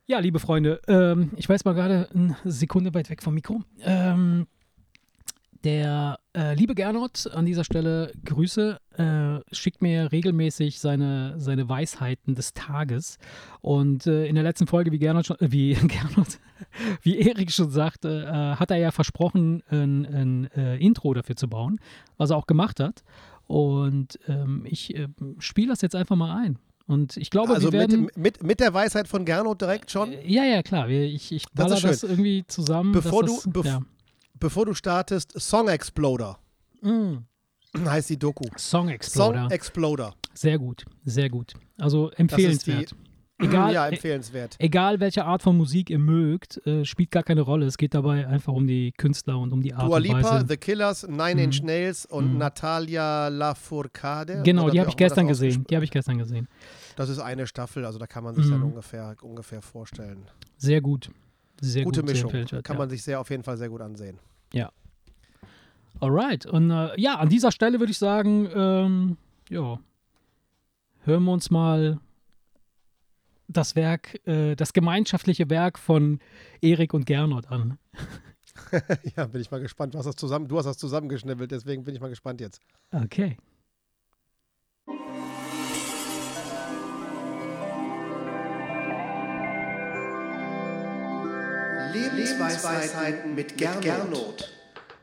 Ja, 0.06 0.20
liebe 0.20 0.40
Freunde, 0.40 0.82
ähm, 0.88 1.32
ich 1.38 1.48
weiß 1.48 1.64
mal 1.64 1.74
gerade 1.74 2.10
eine 2.14 2.38
Sekunde 2.44 2.94
weit 2.94 3.10
weg 3.10 3.24
vom 3.24 3.36
Mikro. 3.36 3.64
Ähm, 3.80 4.48
der 5.64 6.20
äh, 6.36 6.56
liebe 6.56 6.76
Gernot, 6.76 7.28
an 7.34 7.46
dieser 7.46 7.64
Stelle 7.64 8.12
Grüße, 8.26 8.78
äh, 8.98 9.56
schickt 9.56 9.82
mir 9.82 10.12
regelmäßig 10.12 10.80
seine, 10.80 11.36
seine 11.40 11.70
Weisheiten 11.70 12.36
des 12.36 12.54
Tages. 12.54 13.18
Und 13.62 14.08
äh, 14.08 14.26
in 14.26 14.36
der 14.36 14.44
letzten 14.44 14.68
Folge, 14.68 14.92
wie 14.92 15.00
Gernot 15.00 15.26
schon, 15.28 15.40
äh, 15.40 15.52
wie 15.52 15.74
Gernot, 15.88 16.40
wie 17.02 17.18
Erik 17.20 17.52
schon 17.52 17.70
sagte, 17.72 18.26
äh, 18.26 18.60
hat 18.60 18.72
er 18.72 18.78
ja 18.78 18.92
versprochen, 18.92 19.64
ein, 19.70 20.06
ein 20.06 20.52
äh, 20.56 20.78
Intro 20.78 21.14
dafür 21.14 21.36
zu 21.36 21.48
bauen, 21.48 21.80
was 22.18 22.30
er 22.32 22.38
auch 22.38 22.48
gemacht 22.48 22.80
hat. 22.80 23.04
Und 23.48 24.20
ähm, 24.28 24.66
ich 24.66 24.96
spiele 25.40 25.68
das 25.70 25.82
jetzt 25.82 25.96
einfach 25.96 26.16
mal 26.16 26.36
ein. 26.44 26.58
Und 26.86 27.16
ich 27.18 27.30
glaube, 27.30 27.54
also 27.54 27.72
wir 27.72 27.80
werden. 27.80 28.02
mit, 28.06 28.18
mit, 28.18 28.44
mit 28.44 28.60
der 28.60 28.74
Weisheit 28.74 29.08
von 29.08 29.24
Gernot 29.26 29.62
direkt 29.62 29.90
schon. 29.92 30.12
Ja, 30.26 30.44
ja, 30.44 30.62
klar. 30.64 30.90
Ich 30.90 31.32
ich 31.32 31.46
Das 31.54 31.68
baller 31.70 31.80
das, 31.82 32.02
schön. 32.02 32.10
irgendwie 32.10 32.44
zusammen. 32.48 32.92
Bevor 32.92 33.24
du- 33.24 33.34
das, 33.36 33.48
bev- 33.48 33.66
ja. 33.66 33.82
Bevor 34.44 34.66
du 34.66 34.74
startest, 34.74 35.40
Song 35.40 35.70
Exploder 35.70 36.38
Mm, 36.82 37.20
heißt 37.88 38.10
die 38.10 38.20
Doku. 38.20 38.44
Song 38.58 38.90
Exploder. 38.90 39.44
Song 39.44 39.52
Exploder. 39.52 40.14
sehr 40.34 40.60
gut, 40.60 40.84
sehr 41.06 41.30
gut. 41.30 41.54
Also 41.78 42.10
empfehlenswert. 42.12 42.94
Egal, 43.40 43.74
ja, 43.74 43.86
e- 43.88 43.92
empfehlenswert. 43.94 44.58
egal 44.60 45.00
welche 45.00 45.24
Art 45.24 45.44
von 45.44 45.56
Musik 45.56 45.90
ihr 45.90 45.98
mögt, 45.98 46.58
äh, 46.68 46.84
spielt 46.84 47.12
gar 47.12 47.24
keine 47.24 47.40
Rolle. 47.40 47.66
Es 47.68 47.78
geht 47.78 47.94
dabei 47.94 48.28
einfach 48.28 48.52
um 48.52 48.68
die 48.68 48.92
Künstler 48.92 49.40
und 49.40 49.54
um 49.54 49.62
die 49.62 49.74
Art 49.74 49.88
Dua 49.88 49.96
und 49.96 50.04
Lipa, 50.04 50.22
Weise. 50.24 50.46
The 50.50 50.58
Killers, 50.58 51.08
Nine 51.08 51.42
Inch 51.42 51.62
Mhm. 51.62 51.68
Nails 51.68 52.06
und 52.06 52.34
Mhm. 52.34 52.38
Natalia 52.40 53.30
Lafourcade. 53.30 54.42
Genau, 54.44 54.70
die 54.70 54.82
habe 54.82 54.90
ich 54.90 54.98
gestern 54.98 55.28
gesehen. 55.30 55.66
Die 55.70 55.76
habe 55.76 55.86
ich 55.86 55.92
gestern 55.92 56.18
gesehen. 56.18 56.50
Das 56.98 57.08
ist 57.08 57.20
eine 57.20 57.48
Staffel, 57.48 57.86
also 57.86 57.98
da 57.98 58.08
kann 58.08 58.26
man 58.26 58.36
sich 58.36 58.50
dann 58.50 58.60
Mhm. 58.60 58.66
ungefähr, 58.68 59.16
ungefähr 59.22 59.62
vorstellen. 59.62 60.26
Sehr 60.58 60.82
gut. 60.82 61.10
Sehr 61.62 61.86
Gute 61.86 62.02
gut, 62.02 62.10
Mischung. 62.10 62.30
Kann 62.32 62.62
ja. 62.68 62.74
man 62.74 62.90
sich 62.90 63.02
sehr 63.04 63.22
auf 63.22 63.30
jeden 63.30 63.44
Fall 63.44 63.56
sehr 63.56 63.70
gut 63.70 63.80
ansehen. 63.80 64.20
Alright. 66.04 66.46
Und 66.46 66.70
äh, 66.70 67.00
ja, 67.00 67.16
an 67.16 67.30
dieser 67.30 67.52
Stelle 67.52 67.80
würde 67.80 67.92
ich 67.92 67.98
sagen, 67.98 68.50
ähm, 68.54 69.18
ja, 69.50 69.80
hören 71.06 71.24
wir 71.24 71.32
uns 71.32 71.50
mal 71.50 72.00
das 73.48 73.78
Werk, 73.78 74.20
äh, 74.28 74.56
das 74.56 74.74
gemeinschaftliche 74.74 75.50
Werk 75.50 75.80
von 75.80 76.20
Erik 76.60 76.94
und 76.94 77.06
Gernot 77.06 77.48
an. 77.48 77.78
ja, 79.16 79.28
bin 79.28 79.40
ich 79.40 79.50
mal 79.50 79.62
gespannt. 79.62 79.94
Du 79.94 79.98
hast 79.98 80.06
das 80.06 80.18
zusammen, 80.18 80.50
du 80.50 80.58
hast 80.58 80.66
das 80.66 80.78
zusammengeschnibbelt, 80.78 81.52
deswegen 81.52 81.86
bin 81.86 81.96
ich 81.96 82.02
mal 82.02 82.10
gespannt 82.10 82.42
jetzt. 82.42 82.60
Okay. 82.92 83.38
Lebensweisheiten 91.94 93.36
mit 93.36 93.58
Gernot. 93.58 94.52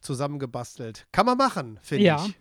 zusammengebastelt. 0.00 1.06
Kann 1.12 1.26
man 1.26 1.36
machen, 1.38 1.78
finde 1.82 2.04
Ja. 2.04 2.24
ich. 2.26 2.34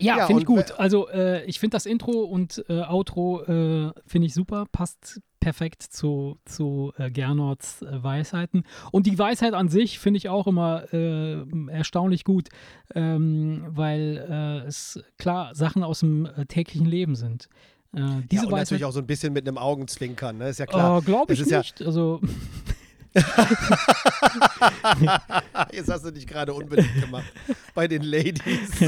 Ja, 0.00 0.16
Ja, 0.18 0.26
finde 0.26 0.42
ich 0.42 0.46
gut. 0.46 0.72
Also 0.78 1.08
äh, 1.08 1.44
ich 1.46 1.58
finde 1.58 1.74
das 1.74 1.84
Intro 1.84 2.20
und 2.22 2.64
äh, 2.68 2.82
Outro 2.82 3.42
äh, 3.42 3.92
finde 4.06 4.26
ich 4.26 4.34
super. 4.34 4.66
Passt 4.70 5.20
perfekt 5.40 5.82
zu, 5.82 6.38
zu 6.44 6.92
äh, 6.98 7.10
Gernords 7.10 7.82
äh, 7.82 8.02
Weisheiten. 8.02 8.62
Und 8.92 9.06
die 9.06 9.18
Weisheit 9.18 9.54
an 9.54 9.68
sich 9.68 9.98
finde 9.98 10.18
ich 10.18 10.28
auch 10.28 10.46
immer 10.46 10.92
äh, 10.92 11.42
erstaunlich 11.70 12.22
gut, 12.22 12.48
ähm, 12.94 13.64
weil 13.70 14.64
es 14.68 15.00
klar 15.16 15.54
Sachen 15.56 15.82
aus 15.82 16.00
dem 16.00 16.28
täglichen 16.48 16.86
Leben 16.86 17.16
sind. 17.16 17.48
Diese 17.92 18.02
ja, 18.02 18.12
und 18.12 18.30
Weisheit, 18.30 18.50
natürlich 18.52 18.84
auch 18.84 18.92
so 18.92 19.00
ein 19.00 19.06
bisschen 19.06 19.32
mit 19.32 19.48
einem 19.48 19.56
Augenzwinkern, 19.58 20.36
ne? 20.38 20.50
Ist 20.50 20.58
ja 20.58 20.66
klar. 20.66 20.98
Oh, 20.98 21.00
glaube 21.00 21.32
ich 21.32 21.40
ist 21.40 21.50
ja- 21.50 21.58
nicht. 21.58 21.80
Also, 21.82 22.20
Jetzt 25.72 25.90
hast 25.90 26.04
du 26.04 26.10
dich 26.10 26.26
gerade 26.26 26.52
unbedingt 26.52 27.00
gemacht 27.00 27.32
bei 27.74 27.88
den 27.88 28.02
Ladies. 28.02 28.70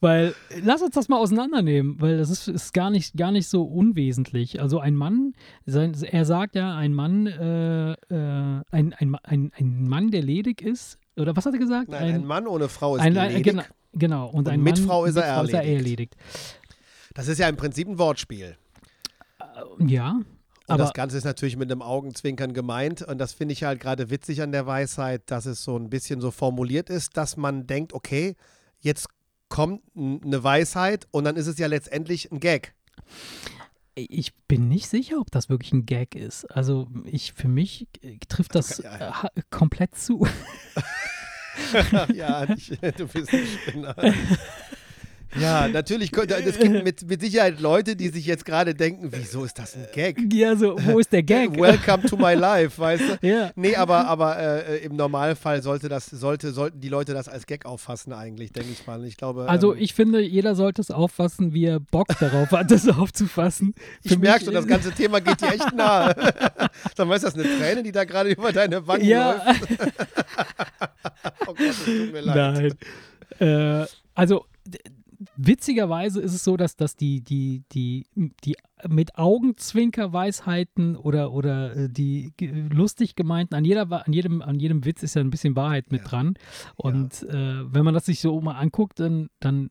Weil, 0.00 0.34
lass 0.62 0.82
uns 0.82 0.94
das 0.94 1.08
mal 1.08 1.18
auseinandernehmen, 1.18 2.00
weil 2.00 2.18
das 2.18 2.30
ist, 2.30 2.46
ist 2.48 2.72
gar, 2.72 2.90
nicht, 2.90 3.16
gar 3.16 3.32
nicht 3.32 3.48
so 3.48 3.64
unwesentlich. 3.64 4.60
Also 4.60 4.78
ein 4.78 4.94
Mann, 4.94 5.34
sein, 5.66 5.94
er 6.02 6.24
sagt 6.24 6.54
ja, 6.56 6.76
ein 6.76 6.94
Mann, 6.94 7.26
äh, 7.26 7.92
äh, 7.92 7.96
ein, 8.70 8.94
ein, 8.94 9.16
ein, 9.22 9.52
ein 9.56 9.88
Mann, 9.88 10.10
der 10.10 10.22
ledig 10.22 10.62
ist, 10.62 10.98
oder 11.16 11.36
was 11.36 11.46
hat 11.46 11.54
er 11.54 11.60
gesagt? 11.60 11.90
Nein, 11.90 12.14
ein, 12.14 12.26
Mann 12.26 12.46
ohne 12.46 12.68
Frau 12.68 12.96
ist 12.96 13.02
ein, 13.02 13.14
ledig. 13.14 13.44
Genau, 13.44 13.62
genau. 13.92 14.26
Und, 14.26 14.40
Und 14.40 14.48
ein 14.48 14.62
mit 14.62 14.78
Mann, 14.78 14.86
Frau 14.86 15.04
ist 15.04 15.16
er 15.16 15.42
mit 15.42 15.50
Frau 15.50 15.58
erledigt. 15.58 16.16
Das 17.14 17.28
ist 17.28 17.38
ja 17.38 17.48
im 17.48 17.56
Prinzip 17.56 17.88
ein 17.88 17.98
Wortspiel. 17.98 18.56
Ja, 19.78 20.20
Und 20.66 20.74
aber 20.74 20.84
das 20.84 20.92
Ganze 20.94 21.18
ist 21.18 21.24
natürlich 21.24 21.56
mit 21.56 21.70
einem 21.70 21.82
Augenzwinkern 21.82 22.54
gemeint. 22.54 23.02
Und 23.02 23.18
das 23.18 23.32
finde 23.34 23.52
ich 23.52 23.64
halt 23.64 23.80
gerade 23.80 24.08
witzig 24.10 24.40
an 24.42 24.50
der 24.52 24.66
Weisheit, 24.66 25.22
dass 25.30 25.44
es 25.46 25.62
so 25.62 25.76
ein 25.76 25.90
bisschen 25.90 26.20
so 26.20 26.30
formuliert 26.30 26.88
ist, 26.90 27.16
dass 27.16 27.36
man 27.36 27.66
denkt, 27.66 27.92
okay, 27.92 28.34
jetzt 28.80 29.08
kommt 29.48 29.82
eine 29.94 30.42
Weisheit 30.42 31.06
und 31.10 31.24
dann 31.24 31.36
ist 31.36 31.46
es 31.46 31.58
ja 31.58 31.66
letztendlich 31.66 32.32
ein 32.32 32.40
Gag. 32.40 32.74
ich 33.94 34.34
bin 34.48 34.68
nicht 34.68 34.88
sicher, 34.88 35.20
ob 35.20 35.30
das 35.30 35.48
wirklich 35.48 35.72
ein 35.72 35.84
Gag 35.86 36.14
ist. 36.16 36.44
Also 36.46 36.88
ich, 37.04 37.32
für 37.34 37.46
mich 37.48 37.86
äh, 38.02 38.16
trifft 38.28 38.54
das 38.54 38.78
Ja. 38.82 39.22
ha- 39.22 39.30
komplett 39.50 39.94
zu. 39.96 40.26
ja, 42.14 42.48
ich, 42.50 42.68
du 42.96 43.06
bist 43.06 43.32
ein 43.32 43.46
Spinner. 43.46 43.94
Ja, 45.40 45.68
natürlich, 45.68 46.12
könnte- 46.12 46.34
es 46.36 46.58
gibt 46.58 46.84
mit, 46.84 47.08
mit 47.08 47.20
Sicherheit 47.20 47.60
Leute, 47.60 47.96
die 47.96 48.08
sich 48.08 48.24
jetzt 48.26 48.44
gerade 48.44 48.74
denken, 48.74 49.08
wieso 49.10 49.44
ist 49.44 49.58
das 49.58 49.74
ein 49.74 49.86
Gag? 49.92 50.16
Ja, 50.32 50.54
so, 50.56 50.76
wo 50.86 50.98
ist 50.98 51.12
der 51.12 51.22
Gag? 51.22 51.56
Welcome 51.58 52.04
to 52.08 52.16
my 52.16 52.34
life, 52.34 52.78
weißt 52.80 53.02
du? 53.20 53.26
ja. 53.26 53.50
Nee, 53.56 53.74
aber, 53.76 54.06
aber 54.06 54.38
äh, 54.38 54.78
im 54.84 54.94
Normalfall 54.96 55.62
sollte 55.62 55.88
das, 55.88 56.06
sollte, 56.06 56.52
sollten 56.52 56.80
die 56.80 56.88
Leute 56.88 57.14
das 57.14 57.28
als 57.28 57.46
Gag 57.46 57.66
auffassen 57.66 58.12
eigentlich, 58.12 58.52
denke 58.52 58.70
ich 58.72 58.86
mal. 58.86 59.04
Ich 59.04 59.16
glaube, 59.16 59.48
Also 59.48 59.74
ähm, 59.74 59.80
ich 59.82 59.94
finde, 59.94 60.20
jeder 60.20 60.54
sollte 60.54 60.80
es 60.82 60.90
auffassen, 60.90 61.52
wie 61.52 61.64
er 61.66 61.80
Bock 61.80 62.08
darauf 62.20 62.50
hat, 62.52 62.70
das 62.70 62.86
aufzufassen. 62.88 63.74
ich 64.02 64.12
Für 64.12 64.18
merke 64.18 64.38
mich 64.38 64.44
schon, 64.46 64.54
das 64.54 64.66
ganze 64.66 64.92
Thema 64.92 65.20
geht 65.20 65.40
dir 65.40 65.48
echt 65.52 65.74
nahe. 65.74 66.14
Sag 66.96 67.08
mal, 67.08 67.16
ist 67.16 67.24
das 67.24 67.34
eine 67.34 67.42
Träne, 67.44 67.82
die 67.82 67.92
da 67.92 68.04
gerade 68.04 68.30
über 68.30 68.52
deine 68.52 68.86
Wangen 68.86 69.08
läuft? 69.08 69.10
Ja, 69.10 69.54
Oh 71.46 71.54
Gott, 71.54 71.60
es 71.60 71.84
tut 71.84 72.12
mir 72.12 72.20
leid. 72.20 72.76
nein. 73.40 73.82
Äh, 73.82 73.86
also 74.14 74.46
witzigerweise 75.36 76.20
ist 76.20 76.34
es 76.34 76.44
so, 76.44 76.56
dass, 76.56 76.76
dass 76.76 76.96
die, 76.96 77.22
die, 77.22 77.62
die, 77.72 78.06
die 78.44 78.56
mit 78.88 79.16
Augenzwinker-Weisheiten 79.18 80.96
oder, 80.96 81.32
oder 81.32 81.76
äh, 81.76 81.88
die 81.88 82.32
lustig 82.70 83.14
gemeinten, 83.16 83.54
an, 83.54 83.64
jeder, 83.64 83.90
an, 84.06 84.12
jedem, 84.12 84.42
an 84.42 84.58
jedem 84.58 84.84
Witz 84.84 85.02
ist 85.02 85.14
ja 85.14 85.20
ein 85.22 85.30
bisschen 85.30 85.56
Wahrheit 85.56 85.90
mit 85.90 86.02
Ja. 86.02 86.08
dran. 86.08 86.34
Und 86.76 87.22
äh, 87.24 87.72
wenn 87.72 87.84
man 87.84 87.94
das 87.94 88.06
sich 88.06 88.20
so 88.20 88.40
mal 88.40 88.54
anguckt, 88.54 89.00
dann, 89.00 89.28
dann 89.40 89.70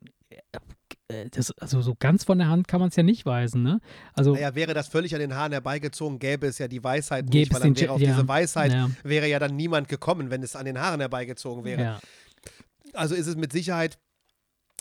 äh, 1.09 1.29
das, 1.29 1.51
also 1.59 1.81
so 1.81 1.95
ganz 1.97 2.23
von 2.23 2.37
der 2.37 2.47
Hand 2.47 2.67
kann 2.67 2.79
man 2.79 2.89
es 2.89 2.95
ja 2.95 3.03
nicht 3.03 3.25
weisen, 3.25 3.61
ne? 3.63 3.79
Also 4.13 4.33
Naja, 4.33 4.55
wäre 4.55 4.73
das 4.73 4.87
völlig 4.87 5.13
an 5.13 5.19
den 5.21 5.35
Haaren 5.35 5.51
herbeigezogen, 5.51 6.19
gäbe 6.19 6.47
es 6.47 6.57
ja 6.57 6.67
die 6.67 6.83
Weisheit 6.83 7.25
nicht, 7.29 7.51
es 7.51 7.53
weil 7.53 7.61
dann 7.61 7.79
wäre 7.79 7.91
auf 7.91 8.01
Ja, 8.01 8.11
diese 8.15 8.27
Weisheit 8.27 8.71
ja. 8.73 8.89
wäre 9.03 9.27
ja 9.27 9.39
dann 9.39 9.55
niemand 9.55 9.87
gekommen, 9.89 10.29
wenn 10.31 10.41
es 10.43 10.55
an 10.55 10.65
den 10.65 10.79
Haaren 10.79 10.99
herbeigezogen 10.99 11.63
wäre. 11.63 11.81
ja. 11.81 11.99
Also 12.93 13.15
ist 13.15 13.25
es 13.27 13.35
mit 13.35 13.51
Sicherheit, 13.51 13.97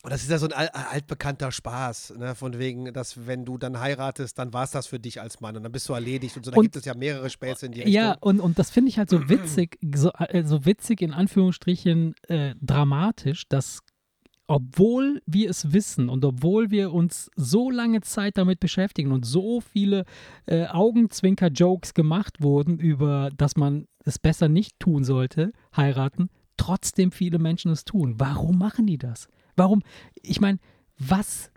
und 0.05 0.11
das 0.11 0.22
ist 0.22 0.30
ja 0.30 0.38
so 0.38 0.47
ein 0.47 0.53
al 0.53 0.68
altbekannter 0.68 1.53
Spaß, 1.53 2.14
ne? 2.18 2.34
von 2.34 2.59
wegen, 2.59 2.93
dass 2.93 3.26
wenn 3.26 3.45
du 3.45 3.57
dann 3.57 3.78
heiratest, 3.78 4.36
dann 4.36 4.53
war 4.53 4.64
es 4.64 4.72
das 4.72 4.88
für 4.88 4.99
dich 4.99 5.20
als 5.20 5.40
Mann 5.40 5.57
und 5.57 5.62
dann 5.62 5.70
bist 5.70 5.88
du 5.88 5.93
erledigt 5.93 6.36
und 6.36 6.45
so. 6.45 6.51
Da 6.51 6.57
Und- 6.57 6.64
gibt 6.64 6.76
es 6.76 6.84
ja 6.84 6.95
mehrere 6.95 7.30
Späße 7.30 7.66
in 7.66 7.72
die 7.72 7.80
Richtung. 7.82 7.95
Ja, 7.95 8.16
und, 8.20 8.40
und 8.40 8.59
das 8.59 8.70
finde 8.70 8.88
ich 8.88 8.99
halt 8.99 9.11
so 9.11 9.20
witzig, 9.28 9.78
so, 9.95 10.11
äh, 10.18 10.43
so 10.45 10.64
witzig 10.66 11.03
in 11.03 11.12
Anführungsstrichen 11.12 12.14
äh, 12.28 12.55
dramatisch, 12.61 13.49
dass 13.49 13.80
obwohl 14.49 15.22
wir 15.24 15.49
es 15.49 15.72
wissen 15.72 16.09
und 16.09 16.24
obwohl 16.24 16.70
wir 16.70 16.93
uns 16.93 17.30
so 17.36 17.70
lange 17.70 18.01
Zeit 18.01 18.36
damit 18.36 18.59
beschäftigen 18.59 19.12
und 19.12 19.24
so 19.24 19.61
viele 19.61 20.05
äh, 20.47 20.66
Augenzwinker-Jokes 20.66 21.95
gemacht 21.95 22.43
wurden 22.43 22.78
über, 22.78 23.30
dass 23.36 23.57
man 23.57 23.86
es 24.05 24.18
besser 24.18 24.49
nicht 24.49 24.80
tun 24.80 25.05
sollte, 25.05 25.53
heiraten, 25.76 26.28
trotzdem 26.57 27.12
viele 27.12 27.38
Menschen 27.38 27.70
es 27.70 27.84
tun. 27.84 28.14
Warum 28.18 28.59
machen 28.59 28.86
die 28.86 28.99
das? 28.99 29.28
Warum? 29.57 29.82
Ich 30.22 30.40
meine, 30.40 30.59
was, 30.98 31.50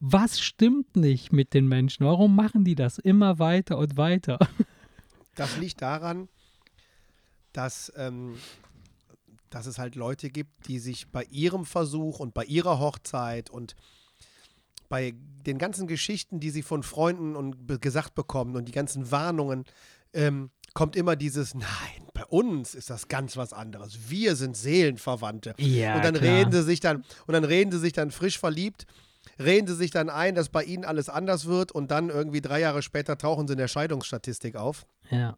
was 0.00 0.40
stimmt 0.40 0.96
nicht 0.96 1.32
mit 1.32 1.54
den 1.54 1.68
Menschen? 1.68 2.06
Warum 2.06 2.34
machen 2.34 2.64
die 2.64 2.74
das 2.74 2.98
immer 2.98 3.38
weiter 3.38 3.78
und 3.78 3.96
weiter? 3.96 4.38
Das 5.34 5.56
liegt 5.56 5.80
daran, 5.80 6.28
dass, 7.54 7.90
ähm, 7.96 8.36
dass 9.48 9.64
es 9.64 9.78
halt 9.78 9.94
Leute 9.94 10.28
gibt, 10.28 10.68
die 10.68 10.78
sich 10.78 11.10
bei 11.10 11.24
ihrem 11.24 11.64
Versuch 11.64 12.20
und 12.20 12.34
bei 12.34 12.44
ihrer 12.44 12.78
Hochzeit 12.78 13.48
und 13.48 13.74
bei 14.90 15.14
den 15.46 15.56
ganzen 15.56 15.86
Geschichten, 15.86 16.38
die 16.38 16.50
sie 16.50 16.60
von 16.60 16.82
Freunden 16.82 17.34
und 17.34 17.66
gesagt 17.80 18.14
bekommen 18.14 18.56
und 18.56 18.66
die 18.66 18.72
ganzen 18.72 19.10
Warnungen, 19.10 19.64
ähm, 20.12 20.50
kommt 20.74 20.96
immer 20.96 21.16
dieses, 21.16 21.54
nein, 21.54 22.08
bei 22.22 22.26
uns 22.26 22.74
ist 22.74 22.88
das 22.90 23.08
ganz 23.08 23.36
was 23.36 23.52
anderes. 23.52 23.98
Wir 24.08 24.36
sind 24.36 24.56
Seelenverwandte. 24.56 25.54
Ja, 25.58 25.96
und 25.96 26.04
dann 26.04 26.14
klar. 26.14 26.38
reden 26.38 26.52
sie 26.52 26.62
sich 26.62 26.78
dann, 26.78 27.04
und 27.26 27.32
dann 27.32 27.44
reden 27.44 27.72
sie 27.72 27.78
sich 27.78 27.92
dann 27.92 28.10
frisch 28.12 28.38
verliebt, 28.38 28.86
reden 29.40 29.66
sie 29.66 29.74
sich 29.74 29.90
dann 29.90 30.08
ein, 30.08 30.34
dass 30.34 30.48
bei 30.48 30.62
ihnen 30.62 30.84
alles 30.84 31.08
anders 31.08 31.46
wird 31.46 31.72
und 31.72 31.90
dann 31.90 32.10
irgendwie 32.10 32.40
drei 32.40 32.60
Jahre 32.60 32.82
später 32.82 33.18
tauchen 33.18 33.48
sie 33.48 33.54
in 33.54 33.58
der 33.58 33.68
Scheidungsstatistik 33.68 34.54
auf. 34.54 34.86
Ja. 35.10 35.36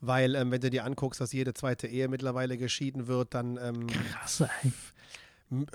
Weil, 0.00 0.34
ähm, 0.34 0.50
wenn 0.50 0.60
du 0.60 0.70
dir 0.70 0.84
anguckst, 0.84 1.20
dass 1.20 1.32
jede 1.32 1.54
zweite 1.54 1.86
Ehe 1.86 2.08
mittlerweile 2.08 2.58
geschieden 2.58 3.06
wird, 3.06 3.32
dann 3.32 3.56
ähm, 3.62 3.86
Krass, 3.86 4.44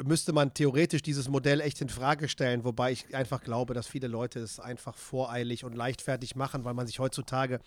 müsste 0.03 0.33
man 0.33 0.53
theoretisch 0.53 1.01
dieses 1.01 1.29
Modell 1.29 1.61
echt 1.61 1.79
in 1.79 1.89
Frage 1.89 2.27
stellen, 2.27 2.65
wobei 2.65 2.91
ich 2.91 3.15
einfach 3.15 3.41
glaube, 3.41 3.73
dass 3.73 3.87
viele 3.87 4.07
Leute 4.07 4.39
es 4.39 4.59
einfach 4.59 4.95
voreilig 4.97 5.63
und 5.63 5.73
leichtfertig 5.73 6.35
machen, 6.35 6.65
weil 6.65 6.73
man 6.73 6.85
sich 6.85 6.99
heutzutage 6.99 7.61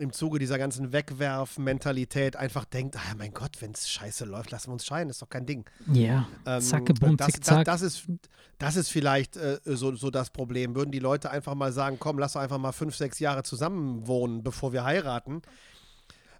im 0.00 0.12
Zuge 0.12 0.38
dieser 0.38 0.58
ganzen 0.58 0.92
Wegwerf-Mentalität 0.92 2.34
einfach 2.34 2.64
denkt, 2.64 2.96
ah 2.96 3.14
mein 3.18 3.32
Gott, 3.32 3.60
wenn 3.60 3.72
es 3.72 3.88
scheiße 3.90 4.24
läuft, 4.24 4.50
lassen 4.50 4.68
wir 4.68 4.72
uns 4.72 4.86
scheiden, 4.86 5.10
ist 5.10 5.20
doch 5.20 5.28
kein 5.28 5.44
Ding. 5.44 5.64
Ja, 5.92 6.26
Ähm, 6.46 6.60
zacke, 6.60 6.94
bumm, 6.94 7.16
das, 7.16 7.32
zick, 7.32 7.44
zack. 7.44 7.64
Das, 7.66 7.80
das, 7.80 7.94
ist, 7.94 8.06
das 8.58 8.76
ist 8.76 8.88
vielleicht 8.90 9.36
äh, 9.36 9.58
so, 9.64 9.94
so 9.94 10.10
das 10.10 10.30
Problem. 10.30 10.74
Würden 10.74 10.90
die 10.90 10.98
Leute 10.98 11.30
einfach 11.30 11.54
mal 11.54 11.72
sagen, 11.72 11.98
komm, 12.00 12.18
lass 12.18 12.32
doch 12.32 12.40
einfach 12.40 12.58
mal 12.58 12.72
fünf, 12.72 12.96
sechs 12.96 13.18
Jahre 13.18 13.42
zusammen 13.42 14.06
wohnen, 14.06 14.42
bevor 14.42 14.72
wir 14.72 14.84
heiraten, 14.84 15.42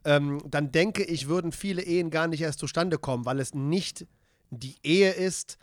ähm, 0.04 0.40
dann 0.48 0.72
denke 0.72 1.04
ich, 1.04 1.28
würden 1.28 1.52
viele 1.52 1.82
Ehen 1.82 2.10
gar 2.10 2.26
nicht 2.26 2.40
erst 2.40 2.58
zustande 2.58 2.96
kommen, 2.96 3.26
weil 3.26 3.38
es 3.40 3.54
nicht 3.54 4.06
die 4.50 4.76
Ehe 4.82 5.10
ist. 5.10 5.58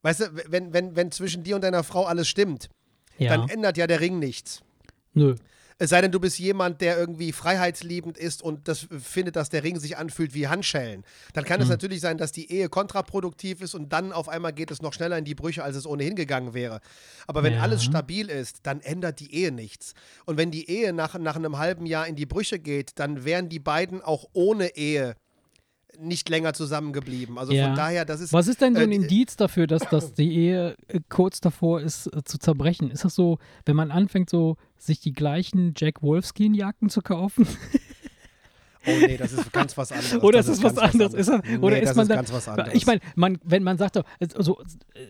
Weißt 0.00 0.20
du, 0.20 0.24
wenn, 0.48 0.72
wenn, 0.72 0.96
wenn 0.96 1.12
zwischen 1.12 1.44
dir 1.44 1.56
und 1.56 1.62
deiner 1.62 1.84
Frau 1.84 2.04
alles 2.06 2.28
stimmt, 2.28 2.70
ja. 3.18 3.28
dann 3.28 3.48
ändert 3.50 3.76
ja 3.76 3.86
der 3.86 4.00
Ring 4.00 4.18
nichts. 4.18 4.62
Nö. 5.12 5.36
Es 5.82 5.90
sei 5.90 6.00
denn, 6.00 6.12
du 6.12 6.20
bist 6.20 6.38
jemand, 6.38 6.80
der 6.80 6.96
irgendwie 6.96 7.32
freiheitsliebend 7.32 8.16
ist 8.16 8.40
und 8.40 8.68
das 8.68 8.86
findet, 9.02 9.34
dass 9.34 9.48
der 9.48 9.64
Ring 9.64 9.80
sich 9.80 9.96
anfühlt 9.96 10.32
wie 10.32 10.46
Handschellen. 10.46 11.02
Dann 11.32 11.44
kann 11.44 11.60
es 11.60 11.66
Mhm. 11.66 11.72
natürlich 11.72 12.00
sein, 12.00 12.18
dass 12.18 12.30
die 12.30 12.52
Ehe 12.52 12.68
kontraproduktiv 12.68 13.60
ist 13.60 13.74
und 13.74 13.92
dann 13.92 14.12
auf 14.12 14.28
einmal 14.28 14.52
geht 14.52 14.70
es 14.70 14.80
noch 14.80 14.92
schneller 14.92 15.18
in 15.18 15.24
die 15.24 15.34
Brüche, 15.34 15.64
als 15.64 15.74
es 15.74 15.84
ohnehin 15.84 16.14
gegangen 16.14 16.54
wäre. 16.54 16.80
Aber 17.26 17.42
wenn 17.42 17.54
Ja. 17.54 17.62
alles 17.62 17.82
stabil 17.82 18.28
ist, 18.30 18.60
dann 18.62 18.80
ändert 18.80 19.18
die 19.18 19.34
Ehe 19.34 19.50
nichts. 19.50 19.94
Und 20.24 20.36
wenn 20.36 20.52
die 20.52 20.70
Ehe 20.70 20.92
nach, 20.92 21.18
nach 21.18 21.34
einem 21.34 21.58
halben 21.58 21.84
Jahr 21.86 22.06
in 22.06 22.14
die 22.14 22.26
Brüche 22.26 22.60
geht, 22.60 22.92
dann 23.00 23.24
wären 23.24 23.48
die 23.48 23.58
beiden 23.58 24.02
auch 24.02 24.28
ohne 24.34 24.76
Ehe 24.76 25.16
nicht 25.98 26.28
länger 26.28 26.54
zusammengeblieben. 26.54 27.38
Also 27.38 27.52
Ja. 27.52 27.66
von 27.68 27.76
daher, 27.76 28.04
das 28.04 28.20
ist. 28.20 28.32
Was 28.32 28.48
ist 28.48 28.60
denn 28.60 28.74
so 28.74 28.80
äh, 28.80 28.84
ein 28.84 28.90
die- 28.90 28.96
Indiz 28.96 29.36
dafür, 29.36 29.66
dass, 29.66 29.82
dass 29.88 30.14
die 30.14 30.34
Ehe 30.34 30.76
äh, 30.88 31.00
kurz 31.08 31.40
davor 31.40 31.80
ist 31.80 32.06
äh, 32.08 32.24
zu 32.24 32.38
zerbrechen? 32.38 32.90
Ist 32.90 33.04
das 33.04 33.14
so, 33.14 33.38
wenn 33.66 33.76
man 33.76 33.90
anfängt, 33.90 34.30
so 34.30 34.56
sich 34.78 35.00
die 35.00 35.12
gleichen 35.12 35.74
Jack 35.76 36.02
Wolfskin-Jacken 36.02 36.88
zu 36.88 37.02
kaufen? 37.02 37.46
Oh 38.86 38.90
nee, 39.00 39.16
das 39.16 39.32
ist 39.32 39.52
ganz 39.52 39.76
was 39.76 39.92
anderes. 39.92 40.22
Oder 40.22 40.38
das 40.38 40.48
ist 40.48 40.58
es 40.58 40.64
was 40.64 40.74
ganz 40.76 40.92
anderes? 40.94 41.14
Ist 41.14 41.28
das, 41.28 41.40
Nee, 41.44 41.58
oder 41.58 41.80
ist 41.80 41.88
das 41.90 41.96
man 41.96 42.02
ist 42.04 42.08
dann, 42.10 42.16
ganz 42.16 42.32
was 42.32 42.48
anderes. 42.48 42.74
Ich 42.74 42.86
meine, 42.86 43.00
man, 43.14 43.38
wenn 43.44 43.62
man 43.62 43.78
sagt, 43.78 43.94
so, 43.94 44.02
also, 44.36 44.58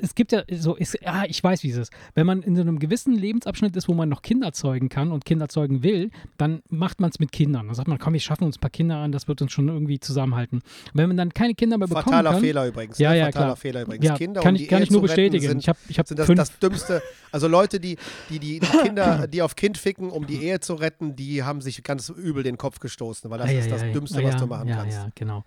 es 0.00 0.14
gibt 0.14 0.32
ja 0.32 0.42
so, 0.52 0.74
ist, 0.76 0.98
ja, 1.02 1.24
ich 1.26 1.42
weiß, 1.42 1.62
wie 1.62 1.70
es 1.70 1.76
ist. 1.76 1.92
Wenn 2.14 2.26
man 2.26 2.42
in 2.42 2.54
so 2.56 2.62
einem 2.62 2.78
gewissen 2.78 3.14
Lebensabschnitt 3.14 3.74
ist, 3.76 3.88
wo 3.88 3.94
man 3.94 4.08
noch 4.08 4.22
Kinder 4.22 4.52
zeugen 4.52 4.88
kann 4.88 5.10
und 5.12 5.24
Kinder 5.24 5.48
zeugen 5.48 5.82
will, 5.82 6.10
dann 6.38 6.62
macht 6.68 7.00
man 7.00 7.10
es 7.10 7.18
mit 7.18 7.32
Kindern. 7.32 7.66
Dann 7.66 7.74
sagt 7.74 7.88
man, 7.88 7.98
komm, 7.98 8.12
wir 8.12 8.20
schaffen 8.20 8.44
uns 8.44 8.56
ein 8.56 8.60
paar 8.60 8.70
Kinder 8.70 8.96
an, 8.96 9.12
das 9.12 9.28
wird 9.28 9.40
uns 9.42 9.52
schon 9.52 9.68
irgendwie 9.68 10.00
zusammenhalten. 10.00 10.58
Und 10.58 10.64
wenn 10.94 11.08
man 11.08 11.16
dann 11.16 11.32
keine 11.32 11.54
Kinder 11.54 11.78
mehr 11.78 11.88
bekommen 11.88 12.04
Fataler 12.06 12.30
kann, 12.32 12.40
Fehler 12.40 12.66
übrigens. 12.66 12.98
Ja, 12.98 13.10
ne? 13.10 13.18
ja, 13.18 13.24
Fataler 13.26 13.44
klar. 13.46 13.56
Fehler 13.56 13.82
übrigens. 13.82 14.04
Ja, 14.06 14.14
Kinder, 14.16 14.40
kann 14.40 14.56
ich- 14.56 14.68
kann 14.68 14.82
ich 14.82 14.90
nur 14.90 15.02
bestätigen. 15.02 15.46
Sind, 15.48 15.58
Ich 15.58 15.68
hab- 15.68 15.76
ich 15.88 15.98
hab 15.98 16.08
sind 16.08 16.18
das, 16.18 16.26
fünf- 16.26 16.36
das 16.38 16.58
Dümmste. 16.58 17.02
Also 17.30 17.48
Leute, 17.48 17.80
die, 17.80 17.96
die, 18.30 18.38
die, 18.38 18.60
die 18.60 18.66
Kinder, 18.82 19.26
die 19.32 19.42
auf 19.42 19.56
Kind 19.56 19.78
ficken, 19.78 20.10
um 20.10 20.26
die 20.26 20.42
Ehe 20.44 20.60
zu 20.60 20.74
retten, 20.74 21.16
die 21.16 21.42
haben 21.42 21.60
sich 21.60 21.82
ganz 21.82 22.08
übel 22.10 22.42
den 22.42 22.58
Kopf 22.58 22.78
gestoßen, 22.78 23.30
weil 23.30 23.38
das 23.38 23.48
Ah, 23.48 23.52
ja, 23.52 23.61
ist 23.66 23.72
das. 23.72 23.92
Dümmste, 23.92 24.20
Ah, 24.20 24.24
was 24.24 24.36
du 24.36 24.46
machen 24.46 24.68
kannst. 24.68 24.96
Ja, 24.98 25.08
genau. 25.14 25.44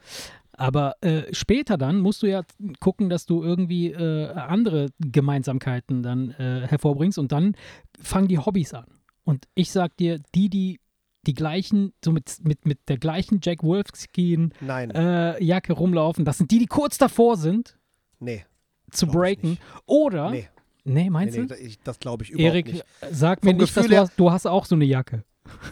Aber 0.57 0.95
äh, 1.01 1.23
später 1.33 1.77
dann 1.77 1.99
musst 1.99 2.23
du 2.23 2.27
ja 2.27 2.43
gucken, 2.79 3.09
dass 3.09 3.25
du 3.25 3.43
irgendwie 3.43 3.91
äh, 3.91 4.31
andere 4.31 4.87
Gemeinsamkeiten 4.99 6.01
dann 6.01 6.31
äh, 6.31 6.65
hervorbringst 6.67 7.17
und 7.19 7.31
dann 7.31 7.55
fangen 7.99 8.27
die 8.29 8.39
Hobbys 8.39 8.73
an. 8.73 8.85
Und 9.25 9.47
ich 9.53 9.71
sag 9.71 9.97
dir, 9.97 10.19
die, 10.33 10.49
die 10.49 10.79
die 11.27 11.33
gleichen, 11.33 11.91
so 12.03 12.11
mit, 12.11 12.37
mit, 12.43 12.65
mit 12.65 12.87
der 12.87 12.97
gleichen 12.97 13.39
Jack 13.41 13.63
Wolfskin 13.63 14.53
Nein, 14.61 14.91
äh, 14.91 15.43
Jacke 15.43 15.73
rumlaufen, 15.73 16.23
das 16.23 16.37
sind 16.37 16.51
die, 16.51 16.59
die 16.59 16.67
kurz 16.67 16.99
davor 16.99 17.35
sind, 17.35 17.77
nee. 18.19 18.45
zu 18.91 19.07
breaken. 19.07 19.57
Oder, 19.87 20.29
Nee, 20.29 20.49
nee, 20.83 21.03
nee, 21.03 21.09
meinst 21.09 21.35
nee, 21.35 21.47
du? 21.47 21.55
ich, 21.55 21.79
das 21.79 21.97
glaube 21.97 22.23
ich 22.23 22.29
überhaupt 22.29 22.53
Erik, 22.53 22.73
nicht. 22.73 22.85
sag 23.11 23.43
mir 23.43 23.51
Vom 23.51 23.59
nicht, 23.61 23.75
dass 23.75 23.87
du 23.87 23.97
hast, 23.97 24.13
du 24.19 24.31
hast 24.31 24.45
auch 24.45 24.65
so 24.65 24.75
eine 24.75 24.85
Jacke. 24.85 25.23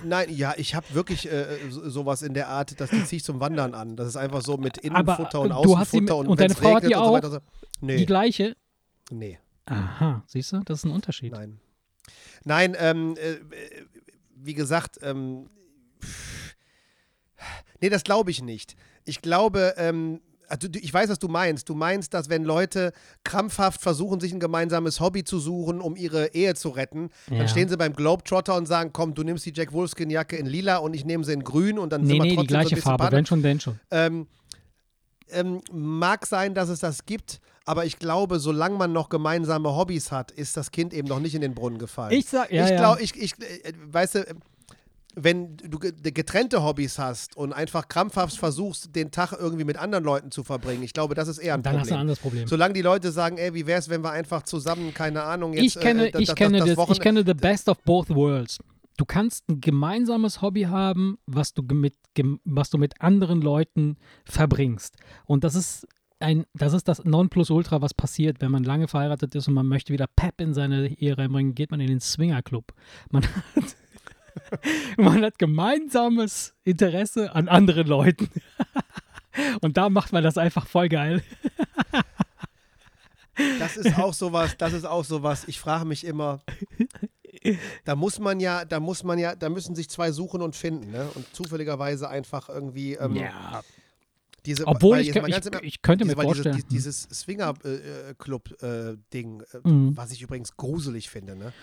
Nein, 0.03 0.29
ja, 0.35 0.53
ich 0.57 0.75
habe 0.75 0.85
wirklich 0.93 1.31
äh, 1.31 1.57
so- 1.69 1.89
sowas 1.89 2.21
in 2.21 2.33
der 2.33 2.47
Art, 2.49 2.79
das 2.79 2.89
die 2.91 3.03
ziehe 3.05 3.17
ich 3.17 3.23
zum 3.23 3.39
Wandern 3.39 3.73
an. 3.73 3.95
Das 3.95 4.07
ist 4.07 4.15
einfach 4.17 4.41
so 4.41 4.57
mit 4.57 4.77
Innenfutter 4.77 5.41
und 5.41 5.51
äh, 5.51 5.53
du 5.63 5.77
hast 5.77 5.91
sie 5.91 5.97
Außenfutter 5.97 6.17
und, 6.17 6.27
und 6.27 6.39
deine 6.39 6.53
Frau 6.55 6.75
hat 6.75 6.83
die 6.83 6.87
und 6.87 6.93
so 6.93 6.99
auch? 6.99 7.13
weiter. 7.13 7.31
so. 7.31 7.39
Die 7.81 7.85
Nee, 7.85 8.05
gleiche. 8.05 8.55
nee, 9.11 9.39
Aha, 9.65 10.23
siehst 10.27 10.51
du, 10.51 10.59
das 10.59 10.79
ist 10.79 10.85
ein 10.85 10.91
Unterschied. 10.91 11.31
nein. 11.33 11.59
Nein, 12.43 12.75
ähm, 12.77 13.15
äh, 13.17 13.37
wie 14.35 14.53
gesagt, 14.53 14.99
ähm, 15.01 15.49
nee, 17.81 17.89
das 17.89 18.03
glaube 18.03 18.31
ich 18.31 18.41
nicht. 18.41 18.75
Ich 19.05 19.21
glaube, 19.21 19.73
ähm, 19.77 20.21
also 20.47 20.67
ich 20.75 20.93
weiß, 20.93 21.09
was 21.09 21.19
du 21.19 21.27
meinst. 21.27 21.69
Du 21.69 21.75
meinst, 21.75 22.13
dass 22.13 22.29
wenn 22.29 22.43
Leute 22.43 22.91
krampfhaft 23.23 23.81
versuchen, 23.81 24.19
sich 24.19 24.33
ein 24.33 24.39
gemeinsames 24.39 24.99
Hobby 24.99 25.23
zu 25.23 25.39
suchen, 25.39 25.81
um 25.81 25.95
ihre 25.95 26.33
Ehe 26.33 26.53
zu 26.55 26.69
retten, 26.69 27.09
Ja. 27.29 27.39
dann 27.39 27.47
stehen 27.47 27.69
sie 27.69 27.77
beim 27.77 27.93
Globetrotter 27.93 28.55
und 28.55 28.65
sagen, 28.67 28.91
komm, 28.93 29.13
du 29.13 29.23
nimmst 29.23 29.45
die 29.45 29.53
Jack 29.55 29.71
Wolfskin-Jacke 29.73 30.35
in 30.35 30.45
lila 30.45 30.77
und 30.77 30.93
ich 30.93 31.05
nehme 31.05 31.23
sie 31.23 31.33
in 31.33 31.43
grün 31.43 31.79
und 31.79 31.91
dann 31.91 32.01
Nee, 32.01 32.07
sind 32.07 32.17
wir 32.17 32.23
nee, 32.23 32.35
trotzdem 32.35 32.47
die 32.47 32.53
so 32.53 32.57
ein 32.57 32.61
gleiche 32.61 32.75
bisschen 32.75 32.97
Farbe, 32.97 33.15
wenn 33.15 33.25
schon, 33.25 33.41
denn 33.41 33.59
schon. 33.59 33.79
Ähm, 33.91 34.27
ähm, 35.29 35.61
mag 35.71 36.25
sein, 36.27 36.53
dass 36.53 36.69
es 36.69 36.79
das 36.79 37.05
gibt, 37.05 37.39
aber 37.65 37.85
ich 37.85 37.97
glaube, 37.97 38.39
solange 38.39 38.77
man 38.77 38.91
noch 38.91 39.09
gemeinsame 39.09 39.75
Hobbys 39.75 40.11
hat, 40.11 40.31
ist 40.31 40.57
das 40.57 40.69
Kind 40.71 40.93
eben 40.93 41.07
noch 41.07 41.19
nicht 41.19 41.33
in 41.33 41.41
den 41.41 41.55
Brunnen 41.55 41.79
gefallen. 41.79 42.11
Ich 42.11 42.25
sag, 42.27 42.51
ja, 42.51 42.65
ich 42.65 42.71
ja. 42.71 42.77
glaube, 42.77 43.01
ich, 43.01 43.15
ich, 43.15 43.33
äh, 43.41 43.73
weißt 43.87 44.15
du, 44.15 44.25
wenn 45.15 45.57
du 45.57 45.79
ge- 45.79 45.93
getrennte 46.11 46.63
Hobbys 46.63 46.97
hast 46.99 47.37
und 47.37 47.53
einfach 47.53 47.87
krampfhaft 47.87 48.37
versuchst, 48.37 48.95
den 48.95 49.11
Tag 49.11 49.31
irgendwie 49.33 49.63
mit 49.63 49.77
anderen 49.77 50.03
Leuten 50.03 50.31
zu 50.31 50.43
verbringen, 50.43 50.83
ich 50.83 50.93
glaube, 50.93 51.15
das 51.15 51.27
ist 51.27 51.37
eher 51.37 51.53
ein 51.53 51.63
dann 51.63 51.79
hast 51.79 51.89
du 51.89 51.93
ein 51.93 51.97
Problem. 51.97 51.99
anderes 52.01 52.19
Problem. 52.19 52.47
Solange 52.47 52.73
die 52.73 52.81
Leute 52.81 53.11
sagen, 53.11 53.37
ey, 53.37 53.53
wie 53.53 53.65
wär's, 53.67 53.89
wenn 53.89 54.03
wir 54.03 54.11
einfach 54.11 54.43
zusammen, 54.43 54.93
keine 54.93 55.23
Ahnung, 55.23 55.53
jetzt 55.53 55.63
ich 55.75 55.79
kenne, 55.79 56.07
äh, 56.07 56.11
das, 56.11 56.21
ich 56.21 56.27
das, 56.27 56.35
kenne 56.35 56.57
das, 56.59 56.67
das, 56.69 56.77
Wochen 56.77 56.91
ich 56.93 56.99
kenne 56.99 57.23
the 57.25 57.33
best 57.33 57.69
of 57.69 57.77
both 57.83 58.09
worlds. 58.09 58.57
Du 58.97 59.05
kannst 59.05 59.49
ein 59.49 59.59
gemeinsames 59.59 60.41
Hobby 60.41 60.63
haben, 60.63 61.17
was 61.25 61.53
du 61.53 61.63
mit, 61.63 61.95
was 62.45 62.69
du 62.69 62.77
mit 62.77 63.01
anderen 63.01 63.41
Leuten 63.41 63.97
verbringst. 64.25 64.97
Und 65.25 65.43
das 65.43 65.55
ist 65.55 65.87
ein, 66.19 66.45
das 66.53 66.73
ist 66.73 66.87
das 66.87 67.03
Nonplusultra, 67.03 67.81
was 67.81 67.93
passiert, 67.93 68.39
wenn 68.39 68.51
man 68.51 68.63
lange 68.63 68.87
verheiratet 68.87 69.35
ist 69.35 69.47
und 69.47 69.55
man 69.55 69.67
möchte 69.67 69.91
wieder 69.91 70.05
Pep 70.15 70.39
in 70.39 70.53
seine 70.53 70.87
Ehe 70.87 71.17
reinbringen, 71.17 71.53
geht 71.53 71.69
man 71.71 71.79
in 71.81 71.87
den 71.87 71.99
Swingerclub. 71.99 72.71
Man 73.11 73.23
hat, 73.55 73.75
man 74.97 75.23
hat 75.23 75.37
gemeinsames 75.39 76.53
Interesse 76.63 77.33
an 77.35 77.47
anderen 77.49 77.87
Leuten. 77.87 78.29
Und 79.61 79.77
da 79.77 79.89
macht 79.89 80.13
man 80.13 80.23
das 80.23 80.37
einfach 80.37 80.67
voll 80.67 80.87
geil. 80.89 81.23
Das 83.57 83.77
ist 83.77 83.97
auch 83.97 84.13
sowas, 84.13 84.55
das 84.59 84.73
ist 84.73 84.85
auch 84.85 85.03
sowas. 85.03 85.45
Ich 85.47 85.59
frage 85.59 85.85
mich 85.85 86.05
immer, 86.05 86.41
da 87.83 87.95
muss 87.95 88.19
man 88.19 88.39
ja, 88.39 88.63
da 88.63 88.79
muss 88.79 89.03
man 89.03 89.17
ja, 89.17 89.35
da 89.35 89.49
müssen 89.49 89.73
sich 89.73 89.89
zwei 89.89 90.11
suchen 90.11 90.43
und 90.43 90.55
finden, 90.55 90.91
ne? 90.91 91.09
Und 91.15 91.25
zufälligerweise 91.35 92.07
einfach 92.09 92.47
irgendwie 92.47 92.93
ähm, 92.93 93.15
ja. 93.15 93.63
diese 94.45 94.67
Obwohl 94.67 94.99
ich, 94.99 95.07
ich, 95.09 95.15
ganz 95.15 95.47
im- 95.47 95.63
ich 95.63 95.81
könnte 95.81 96.05
mir 96.05 96.09
diese, 96.11 96.17
weil 96.19 96.25
vorstellen. 96.25 96.63
Dieses, 96.69 97.07
dieses 97.07 97.21
Swinger-Club-Ding, 97.21 99.41
äh, 99.41 99.45
Mhm. 99.67 99.97
was 99.97 100.11
ich 100.11 100.21
übrigens 100.21 100.55
gruselig 100.55 101.09
finde, 101.09 101.35
ne? 101.35 101.53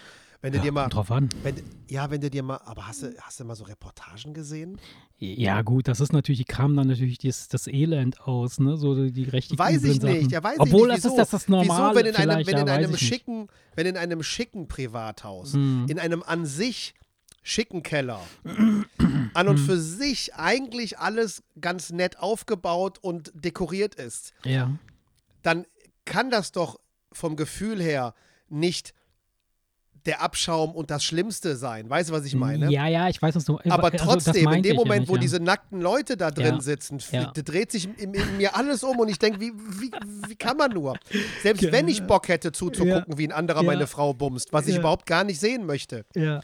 Wenn 0.43 0.53
du 0.53 0.59
ja, 0.59 0.64
dir 0.64 0.72
mal, 0.72 0.88
drauf 0.88 1.11
an. 1.11 1.28
wenn, 1.43 1.57
ja, 1.88 2.11
wenn 2.11 2.20
du 2.22 2.30
dir 2.30 2.43
mal, 2.43 2.57
aber 2.64 2.86
hast 2.86 3.03
du, 3.03 3.14
hast 3.20 3.38
du 3.41 3.45
mal 3.45 3.55
so 3.55 3.64
Reportagen 3.64 4.32
gesehen? 4.32 4.80
Ja, 5.18 5.61
gut, 5.61 5.86
das 5.86 6.01
ist 6.01 6.14
natürlich, 6.14 6.38
die 6.38 6.45
kramen 6.47 6.76
dann 6.78 6.88
natürlich 6.88 7.18
das, 7.18 7.49
das 7.49 7.66
Elend 7.66 8.20
aus, 8.22 8.59
ne? 8.59 8.78
So 8.78 9.11
die, 9.11 9.24
richtig 9.24 9.59
Weiß 9.59 9.84
ich 9.84 9.97
üblen 9.97 10.12
nicht, 10.12 10.20
Sachen. 10.22 10.30
ja, 10.30 10.43
weiß 10.43 10.59
Obwohl 10.61 10.88
ich 10.88 10.95
nicht. 10.95 11.05
das 11.05 11.12
Wieso? 11.12 11.22
ist 11.22 11.32
das, 11.34 11.43
das 11.43 11.49
Normale 11.49 11.95
Wieso, 11.95 11.99
wenn 12.01 12.07
in 12.07 12.16
einem, 12.16 12.47
wenn 12.47 12.57
in 12.59 12.66
ja, 12.66 12.72
einem 12.74 12.84
ich 12.95 13.01
nicht. 13.03 13.07
schicken, 13.09 13.49
wenn 13.74 13.86
in 13.86 13.97
einem 13.99 14.22
schicken 14.22 14.66
Privathaus, 14.66 15.53
Hm. 15.53 15.86
in 15.88 15.99
einem 15.99 16.22
an 16.22 16.47
sich 16.47 16.95
schicken 17.43 17.82
Keller, 17.82 18.20
an 19.34 19.49
und 19.49 19.59
für 19.59 19.78
sich 19.78 20.34
eigentlich 20.36 20.99
alles 20.99 21.43
ganz 21.61 21.91
nett 21.91 22.18
aufgebaut 22.18 22.99
und 23.03 23.30
dekoriert 23.34 23.95
ist, 23.95 24.32
Ja. 24.45 24.70
dann 25.43 25.66
kann 26.07 26.30
das 26.30 26.53
doch 26.53 26.80
vom 27.12 27.36
Gefühl 27.36 27.82
her 27.82 28.14
nicht 28.49 28.95
der 30.07 30.22
Abschaum 30.22 30.74
und 30.74 30.90
das 30.90 31.05
Schlimmste 31.05 31.57
sein. 31.57 31.88
Weißt 31.90 32.11
du, 32.11 32.14
was 32.14 32.24
ich 32.24 32.34
meine? 32.34 32.70
Ja, 32.70 32.86
ja, 32.86 33.09
ich 33.09 33.20
weiß, 33.20 33.34
was 33.34 33.44
du 33.44 33.59
Aber 33.68 33.92
also, 33.92 34.05
trotzdem, 34.05 34.34
in 34.36 34.44
meinte 34.44 34.68
dem 34.68 34.76
Moment, 34.76 35.09
wo 35.09 35.14
ja. 35.14 35.20
diese 35.20 35.40
nackten 35.40 35.80
Leute 35.80 36.16
da 36.16 36.30
drin 36.30 36.55
Ja. 36.57 36.61
sitzen, 36.61 36.98
Ja. 37.11 37.32
dreht 37.32 37.70
sich 37.72 37.88
in, 37.98 38.14
in 38.14 38.36
mir 38.36 38.57
alles 38.57 38.82
um 38.82 38.98
und 38.98 39.09
ich 39.09 39.18
denke, 39.18 39.40
wie, 39.40 39.53
wie, 39.53 39.90
wie 40.28 40.36
kann 40.36 40.57
man 40.57 40.72
nur? 40.72 40.98
Selbst 41.42 41.70
wenn 41.70 41.88
ich 41.88 42.03
Bock 42.07 42.28
hätte 42.28 42.53
zuzugucken, 42.53 43.18
wie 43.18 43.26
ein 43.28 43.32
anderer 43.32 43.62
meine 43.62 43.86
Frau 43.86 44.14
bumst, 44.14 44.53
was 44.53 44.66
ich 44.68 44.76
überhaupt 44.76 45.07
gar 45.07 45.24
nicht 45.24 45.38
sehen 45.40 45.66
möchte. 45.66 46.05
Ja. 46.14 46.40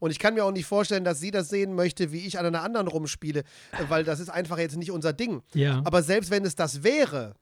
Und 0.00 0.10
ich 0.10 0.18
kann 0.18 0.34
mir 0.34 0.44
auch 0.44 0.50
nicht 0.52 0.66
vorstellen, 0.66 1.04
dass 1.04 1.20
sie 1.20 1.30
das 1.30 1.48
sehen 1.48 1.74
möchte, 1.74 2.12
wie 2.12 2.26
ich 2.26 2.38
an 2.38 2.44
einer 2.44 2.62
anderen 2.62 2.88
rumspiele, 2.88 3.40
äh, 3.40 3.44
weil 3.88 4.04
das 4.04 4.20
ist 4.20 4.28
einfach 4.28 4.58
jetzt 4.58 4.76
nicht 4.76 4.90
unser 4.90 5.12
Ding. 5.12 5.42
Ja. 5.54 5.80
Aber 5.84 6.02
selbst 6.02 6.30
wenn 6.30 6.44
es 6.44 6.54
das 6.56 6.82
wäre, 6.82 7.34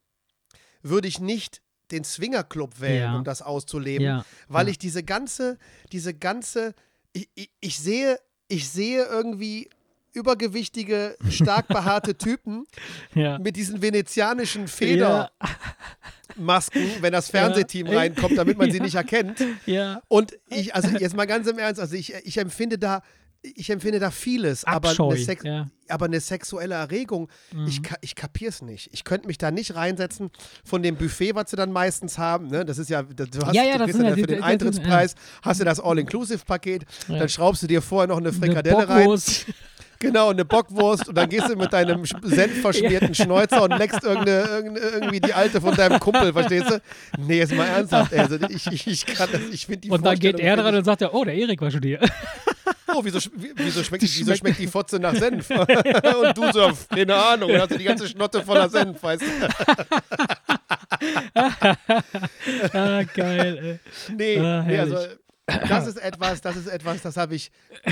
würde 0.83 1.09
ich 1.09 1.19
nicht 1.19 1.61
den 1.93 2.05
Swingerclub 2.05 2.81
wählen, 2.81 3.03
Ja. 3.03 3.17
um 3.17 3.25
das 3.25 3.43
auszuleben, 3.43 4.05
Ja. 4.07 4.25
weil 4.49 4.67
Ja. 4.67 4.71
ich 4.73 4.79
diese 4.79 5.03
ganze, 5.03 5.59
diese 5.93 6.15
ganze, 6.15 6.75
ich, 7.13 7.29
ich, 7.35 7.51
ich 7.61 7.79
sehe, 7.79 8.19
ich 8.49 8.69
sehe 8.69 9.05
irgendwie 9.05 9.69
übergewichtige, 10.15 11.17
stark 11.31 11.69
behaarte 11.69 12.17
Typen 12.19 12.67
ja. 13.15 13.39
mit 13.39 13.57
diesen 13.57 13.81
venezianischen 13.81 14.63
Ja. 14.63 15.31
Federmasken, 16.37 16.83
wenn 17.01 17.13
das 17.13 17.31
Fernsehteam 17.31 17.87
Ja. 17.87 17.99
reinkommt, 17.99 18.37
damit 18.37 18.59
man 18.59 18.71
sie 18.71 18.79
Ja. 18.79 18.83
nicht 18.85 18.95
erkennt. 18.95 19.43
Ja. 19.67 20.03
Und 20.09 20.39
ich, 20.49 20.75
also 20.75 20.89
jetzt 20.99 21.17
mal 21.17 21.27
ganz 21.27 21.47
im 21.47 21.59
Ernst, 21.59 21.81
also 21.81 21.95
ich, 21.97 22.13
ich 22.15 22.37
empfinde 22.39 22.79
da, 22.79 23.03
ich 23.43 23.71
empfinde 23.71 23.99
da 23.99 24.11
vieles, 24.11 24.65
aber 24.65 24.91
Abscheu. 24.91 25.11
eine, 25.11 25.19
Sex, 25.19 25.43
ja. 25.45 25.67
aber 25.89 26.05
eine 26.07 26.21
sexuelle 26.21 26.77
Erregung, 26.77 27.29
ich, 27.67 27.81
Mhm. 27.81 27.83
ka- 27.83 27.97
ich 28.01 28.15
kapier's 28.15 28.63
nicht. 28.63 28.89
Ich 28.93 29.03
könnte 29.03 29.27
mich 29.27 29.37
da 29.37 29.51
nicht 29.51 29.75
reinsetzen 29.75 30.31
von 30.65 30.83
dem 30.83 30.95
Buffet, 30.97 31.35
was 31.35 31.51
sie 31.51 31.57
dann 31.57 31.73
meistens 31.73 32.19
haben. 32.19 32.47
Ne? 32.49 32.65
Das 32.65 32.79
ist 32.79 32.89
ja, 32.89 33.03
du 33.03 33.25
hast 33.45 33.55
Ja, 33.55 33.65
ja, 33.65 33.79
du 33.79 33.85
kriegst 33.85 33.97
sind 33.97 34.05
ja 34.07 34.11
für 34.13 34.17
die- 34.17 34.27
den 34.27 34.37
die- 34.39 34.43
Eintrittspreis, 34.45 35.17
hast 35.43 35.61
du 35.61 35.65
das 35.65 35.81
All-Inclusive-Paket, 35.81 36.85
dann 37.09 37.29
schraubst 37.29 37.63
du 37.65 37.67
dir 37.67 37.83
vorher 37.83 38.07
noch 38.09 38.19
eine 38.19 38.29
Eine 38.29 38.39
Frikadelle 38.39 38.89
rein. 38.89 39.09
Genau, 40.03 40.31
eine 40.31 40.45
Bockwurst 40.45 41.09
und 41.09 41.15
dann 41.17 41.29
gehst 41.29 41.49
du 41.49 41.57
mit 41.57 41.73
deinem 41.73 42.03
sch- 42.03 42.17
senfverschmierten 42.23 43.15
Schnäuzer 43.15 43.63
und 43.63 43.79
leckst 43.79 44.03
irgendeine, 44.03 44.43
irgendwie 44.95 45.21
die 45.21 45.33
alte 45.33 45.61
von 45.61 45.75
deinem 45.75 45.99
Kumpel, 46.01 46.33
verstehst 46.33 46.71
du? 46.71 46.81
Nee, 47.19 47.39
jetzt 47.39 47.55
mal 47.55 47.67
ernsthaft. 47.67 48.13
Also 48.15 48.37
ich, 48.49 48.67
ich, 48.67 48.87
ich, 48.87 49.07
kann 49.07 49.29
das- 49.33 49.41
ich 49.53 49.67
finde 49.67 49.81
die 49.83 49.91
Und 49.91 50.05
dann 50.05 50.19
geht 50.19 50.39
er 50.41 50.57
dran 50.57 50.75
und 50.75 50.85
sagt 50.85 51.03
er, 51.03 51.15
oh, 51.15 51.25
der 51.25 51.35
Erik 51.35 51.61
war 51.61 51.71
schon 51.71 51.83
hier. 51.83 52.01
Oh, 52.95 53.01
wieso, 53.03 53.19
wieso, 53.55 53.83
schmeckt, 53.85 54.03
Die 54.03 54.07
wieso 54.07 54.25
schmeckt- 54.35 54.39
schmeckt 54.39 54.59
die 54.59 54.67
Fotze 54.67 54.99
nach 54.99 55.15
Senf? 55.15 55.49
und 55.51 56.37
du 56.37 56.53
so, 56.53 56.71
keine 56.95 57.15
Ahnung, 57.15 57.51
und 57.51 57.61
hast 57.61 57.71
du 57.71 57.79
die 57.79 57.85
ganze 57.85 58.07
Schnotte 58.09 58.43
voller 58.43 58.69
Senf, 58.69 59.03
weißt 59.03 59.23
du? 59.23 59.27
ah, 62.75 63.03
geil, 63.15 63.59
ey. 63.63 64.15
Nee, 64.17 64.39
Ah, 64.39 64.63
nee 64.67 64.79
also. 64.79 64.97
Das 65.47 65.87
ist 65.87 65.97
etwas, 66.01 66.41
das 66.41 66.57
ist 66.57 66.67
etwas, 66.69 67.03
das 67.03 67.17
habe 67.17 67.35
ich 67.35 67.51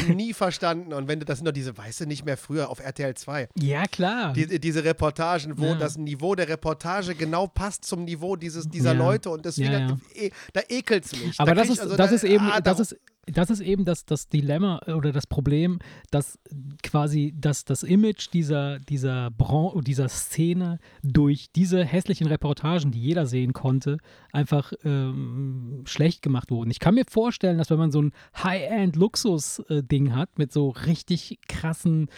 nie 0.08 0.32
verstanden. 0.32 0.92
Und 0.92 1.08
wenn 1.08 1.18
du, 1.18 1.24
das 1.26 1.38
sind 1.38 1.46
doch 1.46 1.52
diese, 1.52 1.76
weißt 1.76 2.00
du, 2.00 2.06
nicht 2.06 2.24
mehr 2.24 2.36
früher 2.36 2.68
auf 2.70 2.78
RTL 2.80 3.14
2. 3.14 3.48
Ja, 3.58 3.84
klar. 3.86 4.32
Die, 4.32 4.60
diese 4.60 4.84
Reportagen, 4.84 5.58
wo 5.58 5.66
Ja. 5.66 5.74
das 5.74 5.96
Niveau 5.98 6.34
der 6.34 6.48
Reportage 6.48 7.14
genau 7.14 7.46
passt 7.48 7.84
zum 7.84 8.04
Niveau 8.04 8.36
dieses, 8.36 8.68
dieser 8.68 8.92
Ja. 8.92 8.98
Leute 8.98 9.30
und 9.30 9.44
deswegen, 9.44 9.72
Ja, 9.72 9.78
ja. 9.88 9.96
eh, 10.14 10.30
da 10.52 10.60
ekelt 10.68 11.04
es 11.06 11.12
mich. 11.12 11.40
Aber 11.40 11.54
da 11.54 11.62
das 11.62 11.70
ist, 11.70 11.80
also 11.80 11.96
das 11.96 12.10
da- 12.10 12.16
ist 12.16 12.24
eben, 12.24 12.46
ah, 12.46 12.60
da- 12.60 12.72
das 12.72 12.80
ist, 12.80 12.96
das 13.26 13.50
ist 13.50 13.60
eben 13.60 13.84
das, 13.84 14.04
das 14.04 14.28
Dilemma 14.28 14.80
oder 14.86 15.12
das 15.12 15.26
Problem, 15.26 15.78
dass 16.10 16.38
quasi 16.82 17.34
das, 17.36 17.64
das 17.64 17.82
Image 17.82 18.32
dieser, 18.32 18.78
dieser, 18.80 19.30
Bran 19.30 19.80
dieser 19.82 20.08
Szene 20.08 20.78
durch 21.02 21.50
diese 21.54 21.84
hässlichen 21.84 22.26
Reportagen, 22.26 22.90
die 22.90 23.00
jeder 23.00 23.26
sehen 23.26 23.52
konnte, 23.52 23.98
einfach 24.32 24.72
ähm, 24.84 25.82
schlecht 25.86 26.22
gemacht 26.22 26.50
wurden. 26.50 26.70
Ich 26.70 26.80
kann 26.80 26.94
mir 26.94 27.04
vorstellen, 27.08 27.58
dass 27.58 27.70
wenn 27.70 27.78
man 27.78 27.92
so 27.92 28.02
ein 28.02 28.12
High-End-Luxus-Ding 28.42 30.14
hat 30.14 30.38
mit 30.38 30.52
so 30.52 30.70
richtig 30.70 31.38
krassen 31.48 32.08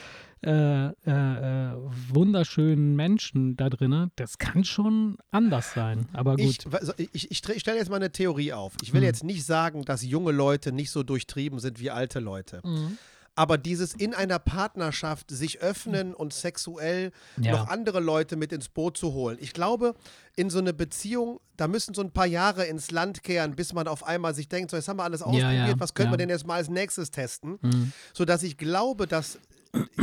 äh, 0.44 0.86
äh, 0.86 0.90
äh, 1.06 1.72
wunderschönen 2.10 2.96
Menschen 2.96 3.56
da 3.56 3.70
drin, 3.70 4.10
das 4.16 4.38
kann 4.38 4.64
schon 4.64 5.16
anders 5.30 5.72
sein. 5.72 6.08
Aber 6.12 6.36
gut. 6.36 6.66
Ich, 6.98 7.10
ich, 7.12 7.30
ich, 7.30 7.48
ich 7.50 7.60
stelle 7.60 7.78
jetzt 7.78 7.90
mal 7.90 7.96
eine 7.96 8.10
Theorie 8.10 8.52
auf. 8.52 8.74
Ich 8.82 8.92
will 8.92 9.02
mhm. 9.02 9.06
jetzt 9.06 9.24
nicht 9.24 9.44
sagen, 9.44 9.84
dass 9.84 10.02
junge 10.02 10.32
Leute 10.32 10.72
nicht 10.72 10.90
so 10.90 11.02
durchtrieben 11.04 11.60
sind 11.60 11.78
wie 11.80 11.90
alte 11.90 12.18
Leute. 12.18 12.60
Mhm. 12.64 12.98
Aber 13.34 13.56
dieses 13.56 13.94
in 13.94 14.14
einer 14.14 14.38
Partnerschaft 14.38 15.30
sich 15.30 15.60
öffnen 15.60 16.12
und 16.12 16.34
sexuell 16.34 17.12
ja. 17.40 17.52
noch 17.52 17.68
andere 17.68 18.00
Leute 18.00 18.36
mit 18.36 18.52
ins 18.52 18.68
Boot 18.68 18.98
zu 18.98 19.14
holen. 19.14 19.38
Ich 19.40 19.54
glaube, 19.54 19.94
in 20.36 20.50
so 20.50 20.58
eine 20.58 20.74
Beziehung, 20.74 21.40
da 21.56 21.66
müssen 21.66 21.94
so 21.94 22.02
ein 22.02 22.10
paar 22.10 22.26
Jahre 22.26 22.66
ins 22.66 22.90
Land 22.90 23.22
kehren, 23.22 23.56
bis 23.56 23.72
man 23.72 23.88
auf 23.88 24.04
einmal 24.04 24.34
sich 24.34 24.48
denkt, 24.48 24.70
so 24.70 24.76
jetzt 24.76 24.88
haben 24.88 24.98
wir 24.98 25.04
alles 25.04 25.22
ausprobiert, 25.22 25.52
ja, 25.52 25.68
ja, 25.68 25.74
was 25.78 25.94
können 25.94 26.10
wir 26.10 26.18
denn 26.18 26.28
jetzt 26.28 26.46
mal 26.46 26.56
als 26.56 26.68
nächstes 26.68 27.10
testen? 27.10 27.58
Mhm. 27.62 27.92
Sodass 28.12 28.42
ich 28.42 28.58
glaube, 28.58 29.06
dass 29.06 29.38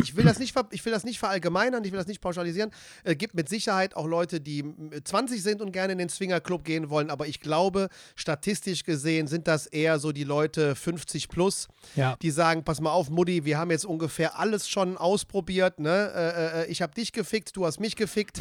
ich 0.01 0.15
will 0.15 0.25
das 0.25 0.39
nicht, 0.39 0.55
ich 0.71 0.85
will 0.85 0.91
das 0.91 1.03
nicht 1.03 1.19
verallgemeinern, 1.19 1.83
ich 1.83 1.91
will 1.91 1.99
das 1.99 2.07
nicht 2.07 2.21
pauschalisieren. 2.21 2.71
Es 3.03 3.17
gibt 3.17 3.35
mit 3.35 3.49
Sicherheit 3.49 3.95
auch 3.95 4.07
Leute, 4.07 4.41
die 4.41 4.63
20 5.03 5.41
sind 5.41 5.61
und 5.61 5.71
gerne 5.71 5.93
in 5.93 5.99
den 5.99 6.09
Swingerclub 6.09 6.63
gehen 6.63 6.89
wollen, 6.89 7.09
aber 7.09 7.27
ich 7.27 7.39
glaube, 7.39 7.89
statistisch 8.15 8.83
gesehen 8.83 9.27
sind 9.27 9.47
das 9.47 9.67
eher 9.67 9.99
so 9.99 10.11
die 10.11 10.23
Leute 10.23 10.75
50 10.75 11.29
plus, 11.29 11.67
ja. 11.95 12.15
die 12.21 12.31
sagen, 12.31 12.63
pass 12.63 12.81
mal 12.81 12.91
auf, 12.91 13.09
Mutti, 13.09 13.45
wir 13.45 13.57
haben 13.57 13.71
jetzt 13.71 13.85
ungefähr 13.85 14.39
alles 14.39 14.67
schon 14.67 14.97
ausprobiert, 14.97 15.79
ne? 15.79 16.11
Äh, 16.15 16.61
äh, 16.61 16.65
ich 16.67 16.81
habe 16.81 16.93
dich 16.93 17.11
gefickt, 17.11 17.55
du 17.55 17.65
hast 17.65 17.79
mich 17.79 17.95
gefickt. 17.95 18.39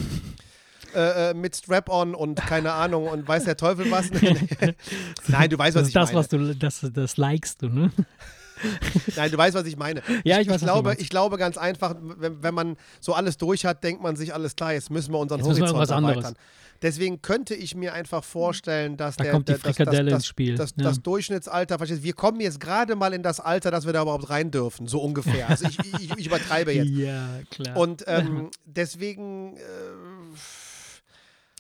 Äh, 0.95 1.31
äh, 1.31 1.35
mit 1.35 1.55
Strap-on 1.55 2.15
und 2.15 2.37
keine 2.41 2.73
Ahnung 2.73 3.09
und 3.09 3.29
weiß 3.29 3.45
der 3.45 3.59
Teufel 3.59 3.91
was. 3.91 4.11
Nein, 5.29 5.51
du 5.51 5.59
weißt, 5.59 5.77
was 5.77 5.83
das 5.83 5.89
ich 5.89 5.95
das, 5.95 6.09
meine. 6.09 6.19
Was 6.19 6.29
du, 6.29 6.55
das, 6.55 6.87
das 6.95 7.17
likest 7.19 7.61
du, 7.61 7.69
ne? 7.69 7.93
Nein, 9.17 9.31
du 9.31 9.39
weißt, 9.39 9.55
was 9.55 9.67
ich 9.67 9.77
meine. 9.77 10.03
Ja, 10.25 10.41
ich, 10.41 10.49
weiß, 10.49 10.57
ich 10.57 10.63
glaube, 10.63 10.97
ich 10.99 11.09
glaube 11.09 11.39
ganz 11.39 11.57
einfach, 11.57 11.95
wenn, 12.01 12.43
wenn, 12.43 12.55
man 12.55 12.77
so 13.01 13.15
alles 13.15 13.37
durch 13.39 13.65
hat, 13.65 13.85
denkt 13.85 14.03
man 14.03 14.17
sich 14.17 14.35
alles 14.35 14.57
klar, 14.57 14.73
jetzt 14.73 14.91
müssen 14.91 15.13
wir 15.13 15.19
unseren 15.19 15.39
jetzt 15.41 15.61
Horizont 15.61 15.89
wir 15.89 15.95
erweitern. 15.95 16.35
Deswegen 16.81 17.23
könnte 17.23 17.55
ich 17.55 17.75
mir 17.75 17.93
einfach 17.93 18.23
vorstellen, 18.23 18.97
dass 18.97 19.17
da 19.17 19.25
der, 19.25 19.33
kommt 19.33 19.49
die 19.49 19.53
der, 19.53 19.61
Frikadelle 19.61 20.11
das, 20.11 20.21
ins 20.21 20.27
Spiel. 20.27 20.55
Das, 20.55 20.75
das, 20.75 20.85
ja. 20.85 20.91
das, 20.91 21.03
Durchschnittsalter, 21.03 21.81
wir 21.81 22.13
kommen 22.13 22.41
jetzt 22.41 22.61
gerade 22.61 22.95
mal 22.95 23.13
in 23.13 23.23
das 23.23 23.41
Alter, 23.41 23.73
dass 23.73 23.85
wir 23.85 23.93
da 23.93 24.03
überhaupt 24.03 24.31
rein 24.31 24.53
dürfen, 24.53 24.87
so 24.87 25.01
ungefähr. 25.01 25.49
Also 25.49 25.67
ich, 25.67 25.79
ich, 26.01 26.17
ich 26.17 26.27
übertreibe 26.27 26.73
jetzt. 26.75 26.91
Ja, 26.91 27.41
klar. 27.51 27.77
Und 27.77 28.05
ähm, 28.07 28.51
deswegen. 28.65 29.57
Äh, 29.57 29.61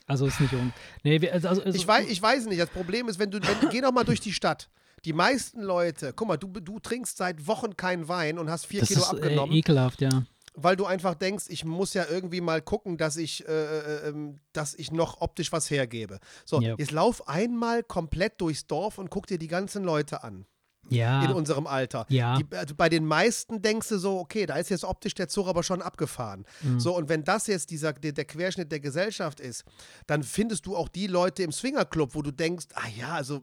also 0.07 0.26
ist 0.26 0.40
nicht 0.40 0.53
um. 0.53 0.72
Nee, 1.03 1.28
also, 1.30 1.49
also, 1.49 1.62
ich, 1.66 1.86
weiß, 1.86 2.07
ich 2.09 2.22
weiß 2.22 2.46
nicht. 2.46 2.61
Das 2.61 2.70
Problem 2.70 3.09
ist, 3.09 3.18
wenn 3.18 3.30
du, 3.30 3.40
wenn, 3.40 3.70
geh 3.70 3.80
doch 3.80 3.92
mal 3.92 4.05
durch 4.05 4.20
die 4.20 4.32
Stadt. 4.32 4.68
Die 5.05 5.12
meisten 5.12 5.62
Leute, 5.62 6.12
guck 6.14 6.28
mal, 6.28 6.36
du, 6.36 6.49
du 6.49 6.78
trinkst 6.80 7.16
seit 7.16 7.46
Wochen 7.46 7.76
keinen 7.76 8.09
Wein 8.09 8.38
und 8.38 8.51
hast 8.51 8.66
vier 8.66 8.80
das 8.80 8.88
Kilo 8.88 9.01
ist, 9.03 9.12
äh, 9.12 9.16
abgenommen. 9.16 9.55
Äh, 9.55 9.59
ekelhaft, 9.59 10.01
ja. 10.01 10.24
Weil 10.55 10.76
du 10.76 10.86
einfach 10.86 11.14
denkst, 11.14 11.44
ich 11.49 11.64
muss 11.64 11.94
ja 11.94 12.07
irgendwie 12.09 12.40
mal 12.40 12.61
gucken, 12.61 12.96
dass 12.96 13.16
ich, 13.16 13.46
äh, 13.46 13.53
äh, 13.53 14.09
ähm, 14.09 14.40
dass 14.53 14.74
ich 14.74 14.90
noch 14.90 15.20
optisch 15.20 15.53
was 15.53 15.70
hergebe. 15.70 16.18
So, 16.44 16.61
yep. 16.61 16.78
jetzt 16.78 16.90
lauf 16.90 17.28
einmal 17.28 17.84
komplett 17.84 18.40
durchs 18.40 18.66
Dorf 18.66 18.99
und 18.99 19.09
guck 19.09 19.26
dir 19.28 19.38
die 19.38 19.46
ganzen 19.46 19.84
Leute 19.84 20.24
an. 20.24 20.46
Ja. 20.90 21.22
In 21.24 21.32
unserem 21.32 21.66
Alter. 21.66 22.07
Ja. 22.09 22.38
Die, 22.38 22.57
also 22.57 22.74
bei 22.74 22.88
den 22.88 23.05
meisten 23.05 23.62
denkst 23.62 23.88
du 23.88 23.99
so, 23.99 24.18
okay, 24.18 24.46
da 24.46 24.57
ist 24.57 24.70
jetzt 24.70 24.84
optisch 24.84 25.14
der 25.14 25.28
Zug 25.28 25.46
aber 25.46 25.62
schon 25.62 25.82
abgefahren. 25.82 26.44
Mhm. 26.62 26.80
So, 26.80 26.96
und 26.96 27.09
wenn 27.09 27.24
das 27.24 27.46
jetzt 27.46 27.70
dieser, 27.70 27.92
der, 27.92 28.12
der, 28.12 28.24
Querschnitt 28.24 28.72
der 28.72 28.80
Gesellschaft 28.80 29.40
ist, 29.40 29.64
dann 30.07 30.22
findest 30.22 30.66
du 30.66 30.76
auch 30.76 30.88
die 30.88 31.07
Leute 31.07 31.42
im 31.42 31.53
Swingerclub, 31.53 32.14
wo 32.14 32.22
du 32.22 32.30
denkst, 32.30 32.66
ah 32.74 32.88
ja, 32.96 33.12
also. 33.12 33.42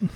Äh, 0.00 0.06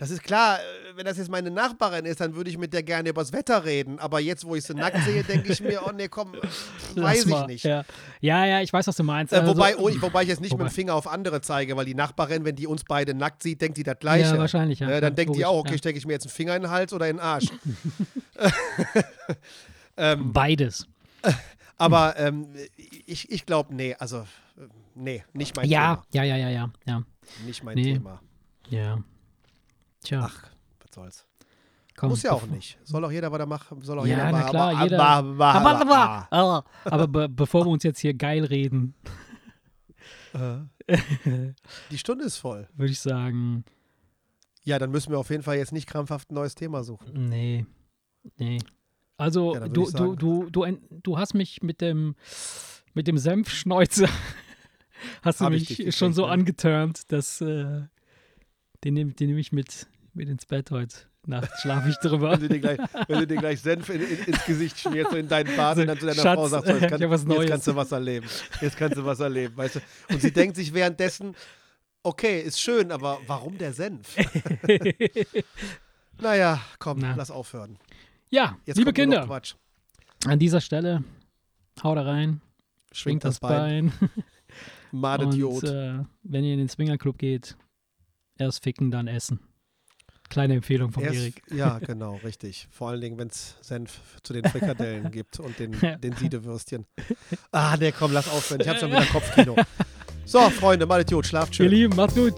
das 0.00 0.08
ist 0.08 0.22
klar, 0.22 0.56
äh, 0.56 0.96
wenn 0.96 1.04
das 1.04 1.18
jetzt 1.18 1.28
meine 1.28 1.50
Nachbarin 1.50 2.06
ist, 2.06 2.22
dann 2.22 2.34
würde 2.34 2.48
ich 2.48 2.56
mit 2.56 2.72
der 2.72 2.82
gerne 2.82 3.10
übers 3.10 3.34
Wetter 3.34 3.66
reden. 3.66 3.98
Aber 3.98 4.18
jetzt, 4.18 4.46
wo 4.46 4.54
ich 4.54 4.64
sie 4.64 4.72
nackt 4.72 4.96
sehe, 5.04 5.22
denke 5.22 5.52
ich 5.52 5.60
mir, 5.60 5.82
oh 5.86 5.92
nee, 5.92 6.08
komm, 6.08 6.32
weiß 6.94 7.26
ich 7.26 7.46
nicht. 7.46 7.64
Ja. 7.64 7.84
ja. 8.22 8.46
ja, 8.46 8.60
ich 8.62 8.72
weiß, 8.72 8.86
was 8.86 8.96
du 8.96 9.02
meinst. 9.02 9.34
Äh, 9.34 9.46
wobei, 9.46 9.72
also, 9.72 9.80
oh, 9.80 9.88
ich, 9.90 10.00
wobei 10.00 10.22
ich 10.22 10.30
jetzt 10.30 10.40
nicht 10.40 10.52
wobei. 10.52 10.64
mit 10.64 10.72
dem 10.72 10.74
Finger 10.74 10.94
auf 10.94 11.06
andere 11.06 11.42
zeige, 11.42 11.76
weil 11.76 11.84
die 11.84 11.94
Nachbarin, 11.94 12.46
wenn 12.46 12.56
die 12.56 12.66
uns 12.66 12.82
beide 12.84 13.12
nackt 13.12 13.42
sieht, 13.42 13.60
denkt 13.60 13.76
die 13.76 13.82
das 13.82 13.98
Gleiche. 13.98 14.32
Ja, 14.32 14.38
wahrscheinlich, 14.38 14.78
ja. 14.78 14.88
Äh, 14.88 15.02
dann 15.02 15.14
denkt 15.14 15.36
die 15.36 15.44
auch, 15.44 15.58
okay, 15.58 15.76
stecke 15.76 15.98
ich 15.98 16.06
mir 16.06 16.14
jetzt 16.14 16.24
einen 16.24 16.32
Finger 16.32 16.56
in 16.56 16.62
den 16.62 16.70
Hals 16.70 16.94
oder 16.94 17.06
in 17.06 17.16
den 17.16 17.22
Arsch. 17.22 17.48
ähm, 19.98 20.32
Beides. 20.32 20.86
Aber 21.76 22.18
ähm, 22.18 22.46
ich, 23.04 23.30
ich 23.30 23.44
glaube, 23.44 23.74
nee, 23.74 23.94
also, 23.98 24.26
nee, 24.94 25.24
nicht 25.34 25.56
mein 25.56 25.68
ja, 25.68 25.96
Thema. 25.96 26.06
Ja, 26.12 26.24
ja, 26.24 26.36
ja, 26.36 26.48
ja, 26.48 26.70
ja. 26.86 27.02
Nicht 27.44 27.62
mein 27.64 27.74
nee. 27.74 27.92
Thema. 27.94 28.22
Ja. 28.70 29.02
Tja. 30.02 30.22
Ach, 30.24 30.50
was 30.80 30.94
soll's. 30.94 31.26
Komm, 31.96 32.10
Muss 32.10 32.22
ja 32.22 32.32
auch 32.32 32.46
nicht. 32.46 32.78
Soll 32.84 33.04
auch 33.04 33.10
jeder 33.12 33.30
was 33.30 33.38
da 33.38 33.46
machen. 33.46 33.82
Soll 33.82 33.98
auch 33.98 34.06
ja, 34.06 34.16
jeder 34.16 34.32
na 34.32 34.48
klar, 34.48 34.70
aber, 34.70 34.82
jeder. 34.84 35.00
Aber, 35.02 35.54
aber, 35.54 36.28
aber, 36.30 36.64
aber 36.84 37.08
be 37.08 37.28
bevor 37.28 37.66
wir 37.66 37.70
uns 37.70 37.82
jetzt 37.82 37.98
hier 37.98 38.14
geil 38.14 38.44
reden. 38.44 38.94
Äh. 40.32 40.60
Die 41.90 41.98
Stunde 41.98 42.24
ist 42.24 42.38
voll. 42.38 42.68
Würde 42.76 42.92
ich 42.92 43.00
sagen. 43.00 43.64
Ja, 44.64 44.78
dann 44.78 44.90
müssen 44.90 45.10
wir 45.10 45.18
auf 45.18 45.30
jeden 45.30 45.42
Fall 45.42 45.56
jetzt 45.56 45.72
nicht 45.72 45.86
krampfhaft 45.86 46.30
ein 46.30 46.34
neues 46.34 46.54
Thema 46.54 46.84
suchen. 46.84 47.28
Nee. 47.28 47.66
Nee. 48.38 48.60
Also, 49.16 49.54
ja, 49.54 49.68
du, 49.68 49.90
du, 49.90 50.16
du, 50.16 50.50
du, 50.50 50.78
du 51.02 51.18
hast 51.18 51.34
mich 51.34 51.62
mit 51.62 51.80
dem, 51.80 52.14
mit 52.94 53.06
dem 53.06 53.18
Senfschneuzer 53.18 54.08
hast 55.22 55.40
du 55.40 55.50
mich 55.50 55.94
schon 55.94 56.12
so 56.12 56.26
ne? 56.26 56.32
angeturnt, 56.32 57.12
dass 57.12 57.40
äh, 57.40 57.82
den 58.84 58.94
nehme 58.94 59.12
nehm 59.18 59.38
ich 59.38 59.52
mit, 59.52 59.86
mit 60.14 60.28
ins 60.28 60.46
Bett 60.46 60.70
heute. 60.70 60.96
Nacht 61.26 61.50
schlafe 61.60 61.90
ich 61.90 61.96
drüber. 61.96 62.32
wenn, 62.32 62.40
du 62.40 62.48
dir 62.48 62.60
gleich, 62.60 62.78
wenn 63.06 63.18
du 63.18 63.26
dir 63.26 63.36
gleich 63.36 63.60
Senf 63.60 63.90
in, 63.90 64.00
in, 64.00 64.18
ins 64.24 64.44
Gesicht 64.46 64.78
schmierst, 64.78 65.12
in 65.12 65.28
deinen 65.28 65.54
Bart 65.54 65.78
und 65.78 65.86
dann 65.86 65.98
zu 65.98 66.06
deiner 66.06 66.22
Schatz, 66.22 66.38
Frau 66.38 66.48
sagst, 66.48 66.66
so, 66.66 66.72
jetzt, 66.72 66.88
kann, 66.88 67.00
jetzt 67.00 67.48
kannst 67.48 67.66
du 67.66 67.76
was 67.76 67.92
erleben. 67.92 68.26
Jetzt 68.62 68.76
kannst 68.78 68.96
du 68.96 69.04
was 69.04 69.20
erleben, 69.20 69.56
weißt 69.56 69.76
du? 69.76 69.80
Und 70.08 70.22
sie 70.22 70.32
denkt 70.32 70.56
sich 70.56 70.72
währenddessen, 70.72 71.36
okay, 72.02 72.40
ist 72.40 72.58
schön, 72.58 72.90
aber 72.90 73.18
warum 73.26 73.58
der 73.58 73.74
Senf? 73.74 74.16
naja, 76.20 76.60
komm, 76.78 77.00
Na. 77.00 77.14
lass 77.14 77.30
aufhören. 77.30 77.78
Ja, 78.30 78.56
jetzt 78.64 78.78
liebe 78.78 78.92
Kinder, 78.92 79.28
an 80.26 80.38
dieser 80.38 80.60
Stelle, 80.62 81.04
hau 81.82 81.94
da 81.94 82.02
rein, 82.02 82.40
schwingt 82.92 83.24
das, 83.24 83.40
das 83.40 83.40
Bein. 83.40 83.92
Bein. 84.00 84.10
Madet 84.92 85.34
Und 85.34 85.64
äh, 85.64 85.98
wenn 86.22 86.44
ihr 86.44 86.54
in 86.54 86.58
den 86.58 86.68
Swingerclub 86.68 87.18
geht, 87.18 87.56
Erst 88.40 88.64
ficken, 88.64 88.90
dann 88.90 89.06
essen. 89.06 89.38
Kleine 90.30 90.54
Empfehlung 90.54 90.92
von 90.92 91.02
Erik. 91.02 91.42
Ja, 91.52 91.78
genau, 91.78 92.14
richtig. 92.24 92.68
Vor 92.70 92.88
allen 92.88 93.00
Dingen, 93.02 93.18
wenn 93.18 93.28
es 93.28 93.56
Senf 93.60 94.00
zu 94.22 94.32
den 94.32 94.44
Frikadellen 94.44 95.10
gibt 95.12 95.40
und 95.40 95.58
den, 95.58 95.76
den 96.00 96.16
Siedewürstchen. 96.16 96.86
Ah, 97.52 97.76
nee, 97.78 97.92
komm, 97.92 98.12
lass 98.12 98.28
aufhören. 98.30 98.62
Ich 98.62 98.68
habe 98.68 98.78
schon 98.78 98.90
wieder 98.90 99.04
Kopfkino. 99.06 99.56
So, 100.26 100.48
Freunde, 100.48 100.86
mal 100.86 101.00
Idiot, 101.00 101.26
schlaft 101.26 101.56
schön. 101.56 101.64
Ihr 101.66 101.70
Lieben, 101.70 101.96
macht's 101.96 102.14
gut. 102.14 102.34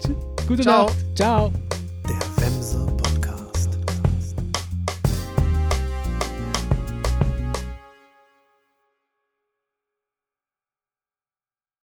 Gute 0.47 0.63
Ciao. 0.63 0.87
Nacht. 0.87 0.97
Ciao. 1.15 1.53